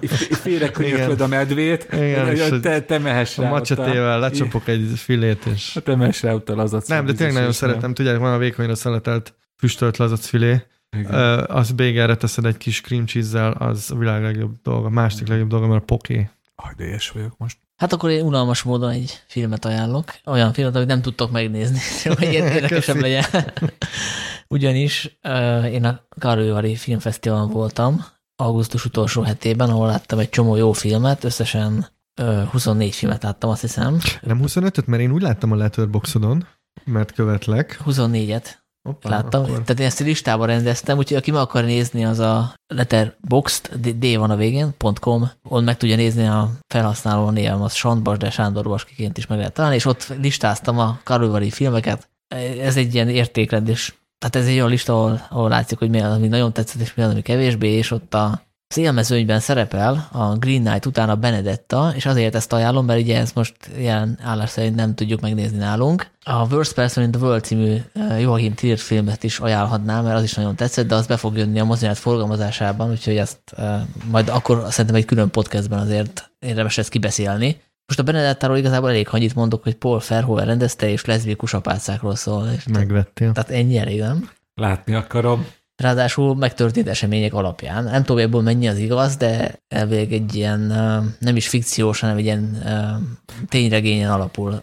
így, 0.00 0.62
így 0.84 1.20
a 1.20 1.26
medvét, 1.26 1.88
Igen, 1.92 2.26
hogy 2.26 2.60
te, 2.60 2.80
te 2.80 2.98
mehess 2.98 3.36
rá. 3.36 3.46
A 3.46 3.50
macsetével 3.50 4.20
lecsapok 4.20 4.68
egy 4.68 4.92
filét, 4.96 5.44
és... 5.44 5.78
Te 5.84 5.96
mehess 5.96 6.22
rá 6.22 6.32
ott 6.32 6.48
a 6.48 6.54
lazac. 6.54 6.88
Nem, 6.88 7.06
de 7.06 7.12
tényleg 7.12 7.34
nagyon 7.34 7.52
szeretem. 7.52 7.94
Tudjátok, 7.94 8.20
van 8.20 8.32
a 8.32 8.38
vékonyra 8.38 8.74
szeletelt 8.74 9.34
füstölt 9.56 9.96
lazac 9.96 10.26
filé, 10.26 10.62
Uh, 11.04 11.56
az 11.56 11.70
bégerre 11.70 12.16
teszed 12.16 12.44
egy 12.44 12.56
kis 12.56 12.80
cream 12.80 13.06
cheese 13.06 13.54
az 13.58 13.90
a 13.90 13.96
világ 13.96 14.22
legjobb 14.22 14.54
dolga, 14.62 14.86
a 14.86 14.90
második 14.90 15.28
legjobb 15.28 15.48
dolga, 15.48 15.66
mert 15.66 15.82
a 15.82 15.84
poké. 15.84 16.30
De 16.76 16.98
vagyok 17.12 17.38
most. 17.38 17.58
Hát 17.76 17.92
akkor 17.92 18.10
én 18.10 18.24
unalmas 18.24 18.62
módon 18.62 18.90
egy 18.90 19.22
filmet 19.26 19.64
ajánlok. 19.64 20.14
Olyan 20.24 20.52
filmet, 20.52 20.76
amit 20.76 20.88
nem 20.88 21.02
tudtok 21.02 21.30
megnézni, 21.30 21.78
hogy 22.14 22.32
érdekesebb 22.32 22.96
legyen. 22.96 23.24
Ugyanis 24.48 25.18
uh, 25.28 25.72
én 25.72 25.84
a 25.84 26.00
Karővari 26.18 26.76
Filmfesztiválon 26.76 27.50
voltam, 27.50 28.04
augusztus 28.36 28.84
utolsó 28.84 29.22
hetében, 29.22 29.70
ahol 29.70 29.86
láttam 29.86 30.18
egy 30.18 30.28
csomó 30.28 30.56
jó 30.56 30.72
filmet, 30.72 31.24
összesen 31.24 31.86
uh, 32.20 32.42
24 32.42 32.94
filmet 32.94 33.22
láttam, 33.22 33.50
azt 33.50 33.60
hiszem. 33.60 33.98
Nem 34.20 34.40
25-öt, 34.44 34.86
mert 34.86 35.02
én 35.02 35.12
úgy 35.12 35.22
láttam 35.22 35.52
a 35.52 35.56
Letterboxodon, 35.56 36.46
mert 36.84 37.12
követlek. 37.12 37.80
24-et. 37.86 38.46
Hoppá, 38.86 39.10
Láttam, 39.10 39.42
akkor. 39.42 39.62
tehát 39.62 39.80
én 39.80 39.86
ezt 39.86 39.98
listába 40.00 40.44
rendeztem, 40.44 40.98
úgyhogy 40.98 41.16
aki 41.16 41.30
meg 41.30 41.40
akar 41.40 41.64
nézni, 41.64 42.04
az 42.04 42.18
a 42.18 42.54
letterboxd, 42.66 43.68
D 43.74 44.16
van 44.16 44.30
a 44.30 44.36
végén, 44.36 44.74
.com, 45.00 45.30
ott 45.48 45.64
meg 45.64 45.76
tudja 45.76 45.96
nézni 45.96 46.26
a 46.26 46.50
felhasználó 46.68 47.30
névem, 47.30 47.62
az 47.62 47.74
Sandbas, 47.74 48.18
de 48.18 48.30
Sándor 48.30 48.64
Baskiként 48.64 49.18
is 49.18 49.26
meg 49.26 49.38
lehet 49.38 49.52
találni, 49.52 49.76
és 49.76 49.84
ott 49.84 50.14
listáztam 50.20 50.78
a 50.78 50.98
Karolvari 51.02 51.50
filmeket. 51.50 52.08
Ez 52.60 52.76
egy 52.76 52.94
ilyen 52.94 53.08
értékrendés. 53.08 53.98
Tehát 54.18 54.36
ez 54.36 54.46
egy 54.46 54.56
olyan 54.56 54.68
lista, 54.68 54.92
ahol, 54.92 55.26
ahol 55.30 55.48
látszik, 55.48 55.78
hogy 55.78 55.90
mi 55.90 56.00
az, 56.00 56.16
ami 56.16 56.28
nagyon 56.28 56.52
tetszett, 56.52 56.80
és 56.80 56.94
mi 56.94 57.02
az, 57.02 57.10
ami 57.10 57.22
kevésbé, 57.22 57.68
és 57.68 57.90
ott 57.90 58.14
a 58.14 58.45
szélmezőnyben 58.68 59.40
szerepel 59.40 60.08
a 60.12 60.36
Green 60.36 60.64
Knight 60.64 60.86
után 60.86 61.08
a 61.08 61.16
Benedetta, 61.16 61.92
és 61.94 62.06
azért 62.06 62.34
ezt 62.34 62.52
ajánlom, 62.52 62.84
mert 62.84 63.00
ugye 63.00 63.18
ezt 63.18 63.34
most 63.34 63.54
ilyen 63.78 64.18
állás 64.22 64.50
szerint 64.50 64.74
nem 64.74 64.94
tudjuk 64.94 65.20
megnézni 65.20 65.58
nálunk. 65.58 66.06
A 66.22 66.46
Worst 66.54 66.74
Person 66.74 67.04
in 67.04 67.10
the 67.10 67.20
World 67.20 67.44
című 67.44 67.76
Joachim 68.18 68.54
Trier 68.54 68.78
filmet 68.78 69.22
is 69.22 69.38
ajánlhatnám, 69.38 70.04
mert 70.04 70.16
az 70.16 70.22
is 70.22 70.34
nagyon 70.34 70.56
tetszett, 70.56 70.86
de 70.86 70.94
az 70.94 71.06
be 71.06 71.16
fog 71.16 71.36
jönni 71.36 71.60
a 71.60 71.64
mozinet 71.64 71.98
forgalmazásában, 71.98 72.90
úgyhogy 72.90 73.16
ezt 73.16 73.38
majd 74.10 74.28
akkor 74.28 74.66
szerintem 74.68 74.94
egy 74.94 75.04
külön 75.04 75.30
podcastben 75.30 75.78
azért 75.78 76.30
érdemes 76.38 76.78
ezt 76.78 76.88
kibeszélni. 76.88 77.60
Most 77.86 78.00
a 78.00 78.02
Benedettáról 78.02 78.56
igazából 78.56 78.88
elég 78.88 79.08
annyit 79.10 79.34
mondok, 79.34 79.62
hogy 79.62 79.74
Paul 79.74 80.00
Verhoeven 80.08 80.46
rendezte, 80.46 80.90
és 80.90 81.04
leszbikus 81.04 81.54
apácákról 81.54 82.16
szól. 82.16 82.48
És 82.56 82.66
Megvettél. 82.66 83.32
Tehát 83.32 83.50
ennyi 83.50 83.78
elég, 83.78 84.00
nem? 84.00 84.30
Látni 84.54 84.94
akarom. 84.94 85.46
Ráadásul 85.76 86.36
megtörtént 86.36 86.88
események 86.88 87.34
alapján. 87.34 87.84
Nem 87.84 88.04
tudom, 88.04 88.22
ebből 88.22 88.40
mennyi 88.40 88.68
az 88.68 88.78
igaz, 88.78 89.16
de 89.16 89.62
elvég 89.68 90.12
egy 90.12 90.34
ilyen 90.34 90.60
nem 91.18 91.36
is 91.36 91.48
fikciós, 91.48 92.00
hanem 92.00 92.16
egy 92.16 92.24
ilyen 92.24 92.62
tényregényen 93.48 94.10
alapul 94.10 94.62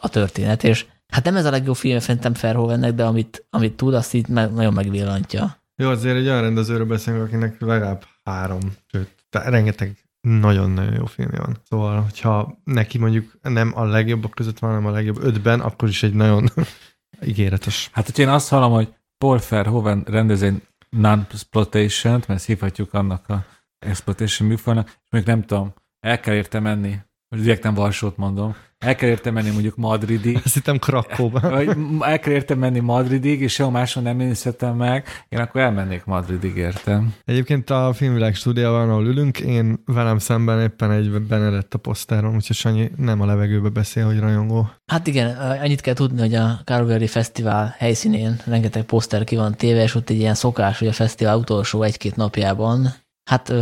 a, 0.00 0.08
történet, 0.08 0.64
és 0.64 0.86
hát 1.06 1.24
nem 1.24 1.36
ez 1.36 1.44
a 1.44 1.50
legjobb 1.50 1.76
film 1.76 1.98
szerintem 1.98 2.32
Verhoevennek, 2.40 2.94
de 2.94 3.04
amit, 3.04 3.46
amit 3.50 3.76
tud, 3.76 3.94
azt 3.94 4.14
így 4.14 4.28
meg, 4.28 4.52
nagyon 4.52 4.72
megvillantja. 4.72 5.56
Jó, 5.76 5.88
azért 5.88 6.16
egy 6.16 6.26
olyan 6.26 6.40
rendezőről 6.40 6.86
beszélünk, 6.86 7.24
akinek 7.24 7.60
legalább 7.60 8.04
három, 8.24 8.60
sőt, 8.86 9.10
rengeteg 9.30 9.96
nagyon-nagyon 10.20 10.94
jó 10.94 11.04
filmje 11.04 11.38
van. 11.38 11.56
Szóval, 11.68 12.00
hogyha 12.00 12.60
neki 12.64 12.98
mondjuk 12.98 13.38
nem 13.42 13.72
a 13.74 13.84
legjobbak 13.84 14.30
között 14.30 14.58
van, 14.58 14.70
hanem 14.70 14.86
a 14.86 14.90
legjobb 14.90 15.22
ötben, 15.22 15.60
akkor 15.60 15.88
is 15.88 16.02
egy 16.02 16.14
nagyon 16.14 16.48
ígéretes. 17.26 17.90
Hát, 17.92 18.06
hogy 18.06 18.18
én 18.18 18.28
azt 18.28 18.48
hallom, 18.48 18.72
hogy 18.72 18.94
Paul 19.18 19.40
Verhoeven 19.48 20.04
rendez 20.06 20.42
egy 20.42 20.62
non-exploitation-t, 20.88 22.26
mert 22.28 22.44
hívhatjuk 22.44 22.94
annak 22.94 23.28
a 23.28 23.46
exploitation 23.78 24.48
műfajnak, 24.48 24.88
és 24.88 25.10
még 25.10 25.24
nem 25.24 25.42
tudom, 25.42 25.74
el 26.00 26.20
kell 26.20 26.34
érte 26.34 26.60
menni, 26.60 26.98
most 27.28 27.42
direkt 27.42 27.62
nem 27.62 27.74
Varsót 27.74 28.16
mondom, 28.16 28.56
el 28.78 28.94
kell 28.94 29.08
érte 29.08 29.30
menni 29.30 29.50
mondjuk 29.50 29.76
Madridig. 29.76 30.40
Azt 30.44 30.54
hittem 30.54 30.78
Krakóba. 30.78 31.60
el 32.00 32.18
kell 32.18 32.32
érte 32.32 32.54
menni 32.54 32.78
Madridig, 32.78 33.40
és 33.40 33.52
sehol 33.52 33.72
máson 33.72 34.02
nem 34.02 34.16
nézhetem 34.16 34.76
meg, 34.76 35.06
én 35.28 35.38
akkor 35.38 35.60
elmennék 35.60 36.04
Madridig, 36.04 36.56
értem. 36.56 37.14
Egyébként 37.24 37.70
a 37.70 37.92
filmvilág 37.92 38.34
stúdiában, 38.34 38.90
ahol 38.90 39.06
ülünk, 39.06 39.40
én 39.40 39.82
velem 39.84 40.18
szemben 40.18 40.60
éppen 40.60 40.90
egy 40.90 41.20
Benedetta 41.20 41.78
poszteron, 41.78 42.34
úgyhogy 42.34 42.56
Sanyi 42.56 42.90
nem 42.96 43.20
a 43.20 43.26
levegőbe 43.26 43.68
beszél, 43.68 44.06
hogy 44.06 44.18
rajongó. 44.18 44.70
Hát 44.86 45.06
igen, 45.06 45.36
annyit 45.36 45.80
kell 45.80 45.94
tudni, 45.94 46.20
hogy 46.20 46.34
a 46.34 46.60
Calgary 46.64 47.06
Fesztivál 47.06 47.74
helyszínén 47.78 48.40
rengeteg 48.44 48.82
poszter 48.82 49.24
ki 49.24 49.36
van 49.36 49.54
téve, 49.54 49.82
és 49.82 49.94
ott 49.94 50.10
egy 50.10 50.18
ilyen 50.18 50.34
szokás, 50.34 50.78
hogy 50.78 50.88
a 50.88 50.92
fesztivál 50.92 51.36
utolsó 51.36 51.82
egy-két 51.82 52.16
napjában 52.16 52.94
Hát 53.30 53.52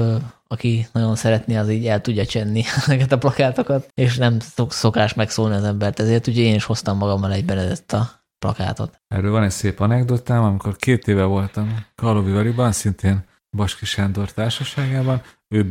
aki 0.54 0.86
nagyon 0.92 1.16
szeretné, 1.16 1.56
az 1.56 1.68
így 1.68 1.86
el 1.86 2.00
tudja 2.00 2.26
csenni 2.26 2.62
ezeket 2.84 3.12
a 3.12 3.18
plakátokat, 3.18 3.88
és 3.94 4.16
nem 4.16 4.38
szok, 4.40 4.72
szokás 4.72 5.14
megszólni 5.14 5.54
az 5.54 5.64
embert, 5.64 6.00
ezért 6.00 6.26
ugye 6.26 6.42
én 6.42 6.54
is 6.54 6.64
hoztam 6.64 6.96
magammal 6.96 7.32
egy 7.32 7.50
a 7.88 8.22
plakátot. 8.38 9.00
Erről 9.08 9.30
van 9.30 9.42
egy 9.42 9.50
szép 9.50 9.80
anekdotám, 9.80 10.42
amikor 10.42 10.76
két 10.76 11.08
éve 11.08 11.24
voltam 11.24 11.84
Karlovi 11.94 12.32
Variban, 12.32 12.72
szintén 12.72 13.24
Baski 13.56 13.84
Sándor 13.84 14.32
társaságában, 14.32 15.22
ő 15.48 15.64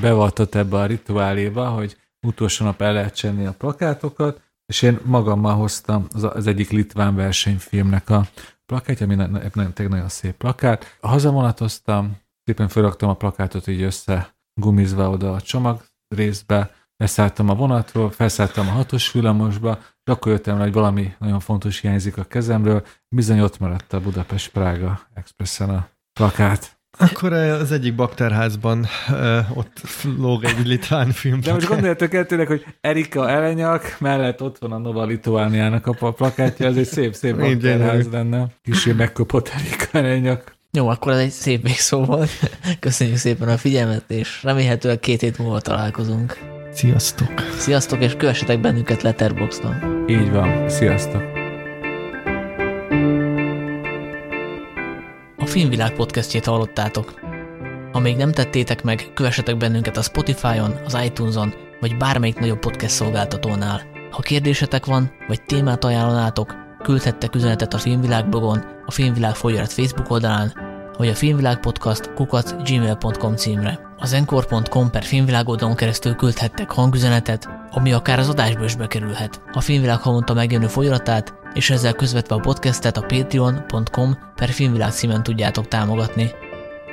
beavatott 0.00 0.54
ebbe 0.54 0.76
a 0.76 0.86
rituáléba, 0.86 1.68
hogy 1.68 1.96
utolsó 2.26 2.64
nap 2.64 2.82
el 2.82 2.92
lehet 2.92 3.14
csenni 3.14 3.46
a 3.46 3.52
plakátokat, 3.52 4.40
és 4.66 4.82
én 4.82 4.98
magammal 5.04 5.54
hoztam 5.54 6.06
az, 6.12 6.22
az 6.22 6.46
egyik 6.46 6.70
litván 6.70 7.14
versenyfilmnek 7.14 8.10
a 8.10 8.26
plakátja, 8.66 9.06
ami 9.06 9.14
nagyon, 9.14 9.40
nagyon 9.88 10.08
szép 10.08 10.36
plakát. 10.36 10.96
Hazavonatoztam, 11.00 12.16
szépen 12.52 12.68
felraktam 12.68 13.08
a 13.08 13.14
plakátot 13.14 13.66
így 13.66 13.82
össze 13.82 14.34
gumizva 14.60 15.10
oda 15.10 15.32
a 15.32 15.40
csomag 15.40 15.82
részbe, 16.08 16.70
leszálltam 16.96 17.48
a 17.48 17.54
vonatról, 17.54 18.10
felszálltam 18.10 18.68
a 18.68 18.70
hatos 18.70 19.12
villamosba, 19.12 19.78
és 19.80 20.12
akkor 20.12 20.32
jöttem 20.32 20.56
rá, 20.56 20.62
hogy 20.62 20.72
valami 20.72 21.14
nagyon 21.18 21.40
fontos 21.40 21.80
hiányzik 21.80 22.16
a 22.16 22.24
kezemről, 22.24 22.86
bizony 23.08 23.40
ott 23.40 23.58
maradt 23.58 23.92
a 23.92 24.00
Budapest-Prága 24.00 25.00
Expressen 25.14 25.70
a 25.70 25.88
plakát. 26.12 26.80
Akkor 26.98 27.32
az 27.32 27.72
egyik 27.72 27.94
bakterházban 27.94 28.86
uh, 29.08 29.56
ott 29.58 29.80
lóg 30.18 30.44
egy 30.44 30.66
litván 30.66 31.10
film. 31.10 31.40
De 31.40 31.52
most 31.52 31.68
gondoljatok 31.68 32.14
el 32.14 32.26
tényleg, 32.26 32.46
hogy 32.46 32.64
Erika 32.80 33.30
Elenyak 33.30 33.96
mellett 33.98 34.42
ott 34.42 34.58
van 34.58 34.72
a 34.72 34.78
Nova 34.78 35.04
Lituániának 35.04 35.86
a 35.86 36.12
plakátja, 36.12 36.66
ez 36.66 36.76
egy 36.76 36.86
szép-szép 36.86 37.36
bakterház 37.36 38.08
lenne. 38.10 38.46
Kicsi 38.62 38.92
megkopott 38.92 39.48
Erika 39.48 39.98
Elenyak. 39.98 40.60
Jó, 40.76 40.88
akkor 40.88 41.12
ez 41.12 41.18
egy 41.18 41.30
szép 41.30 41.62
végszó 41.62 42.04
volt. 42.04 42.30
Köszönjük 42.80 43.16
szépen 43.16 43.48
a 43.48 43.56
figyelmet, 43.56 44.10
és 44.10 44.42
remélhetőleg 44.42 45.00
két 45.00 45.20
hét 45.20 45.38
múlva 45.38 45.60
találkozunk. 45.60 46.38
Sziasztok! 46.72 47.28
Sziasztok, 47.58 48.02
és 48.02 48.14
kövessetek 48.16 48.60
bennünket 48.60 49.02
Letterboxdon. 49.02 50.04
Így 50.08 50.30
van, 50.30 50.68
sziasztok! 50.68 51.22
A 55.36 55.46
Filmvilág 55.46 55.92
podcastjét 55.92 56.44
hallottátok. 56.44 57.20
Ha 57.92 57.98
még 57.98 58.16
nem 58.16 58.32
tettétek 58.32 58.82
meg, 58.82 59.10
kövessetek 59.14 59.56
bennünket 59.56 59.96
a 59.96 60.02
Spotify-on, 60.02 60.80
az 60.84 60.98
iTunes-on, 61.04 61.54
vagy 61.80 61.96
bármelyik 61.96 62.38
nagyobb 62.38 62.58
podcast 62.58 62.94
szolgáltatónál. 62.94 63.82
Ha 64.10 64.20
kérdésetek 64.20 64.86
van, 64.86 65.12
vagy 65.28 65.42
témát 65.42 65.84
ajánlanátok, 65.84 66.54
küldhettek 66.82 67.34
üzenetet 67.34 67.74
a 67.74 67.78
Filmvilág 67.78 68.28
blogon, 68.28 68.64
a 68.86 68.90
Filmvilág 68.90 69.34
folyarat 69.34 69.72
Facebook 69.72 70.10
oldalán, 70.10 70.52
vagy 70.98 71.08
a 71.08 71.14
Filmvilág 71.14 71.60
Podcast 71.60 72.14
kukat 72.14 72.62
gmail.com 72.64 73.36
címre. 73.36 73.80
Az 73.98 74.12
encore.com 74.12 74.90
per 74.90 75.04
filmvilág 75.04 75.48
oldalon 75.48 75.74
keresztül 75.74 76.14
küldhettek 76.14 76.70
hangüzenetet, 76.70 77.48
ami 77.70 77.92
akár 77.92 78.18
az 78.18 78.28
adásba 78.28 78.64
is 78.64 78.76
bekerülhet. 78.76 79.42
A 79.52 79.60
Filmvilág 79.60 79.98
havonta 79.98 80.34
megjelenő 80.34 80.68
folyamatát, 80.68 81.34
és 81.54 81.70
ezzel 81.70 81.92
közvetve 81.92 82.34
a 82.34 82.40
podcastet 82.40 82.96
a 82.96 83.06
patreon.com 83.06 84.18
per 84.34 84.48
filmvilág 84.48 84.90
címen 84.90 85.22
tudjátok 85.22 85.68
támogatni. 85.68 86.30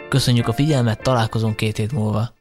Köszönjük 0.10 0.48
a 0.48 0.53
figyelmet, 0.53 1.02
találkozunk 1.02 1.56
két 1.56 1.78
hét 1.78 1.91
múlva. 1.91 2.38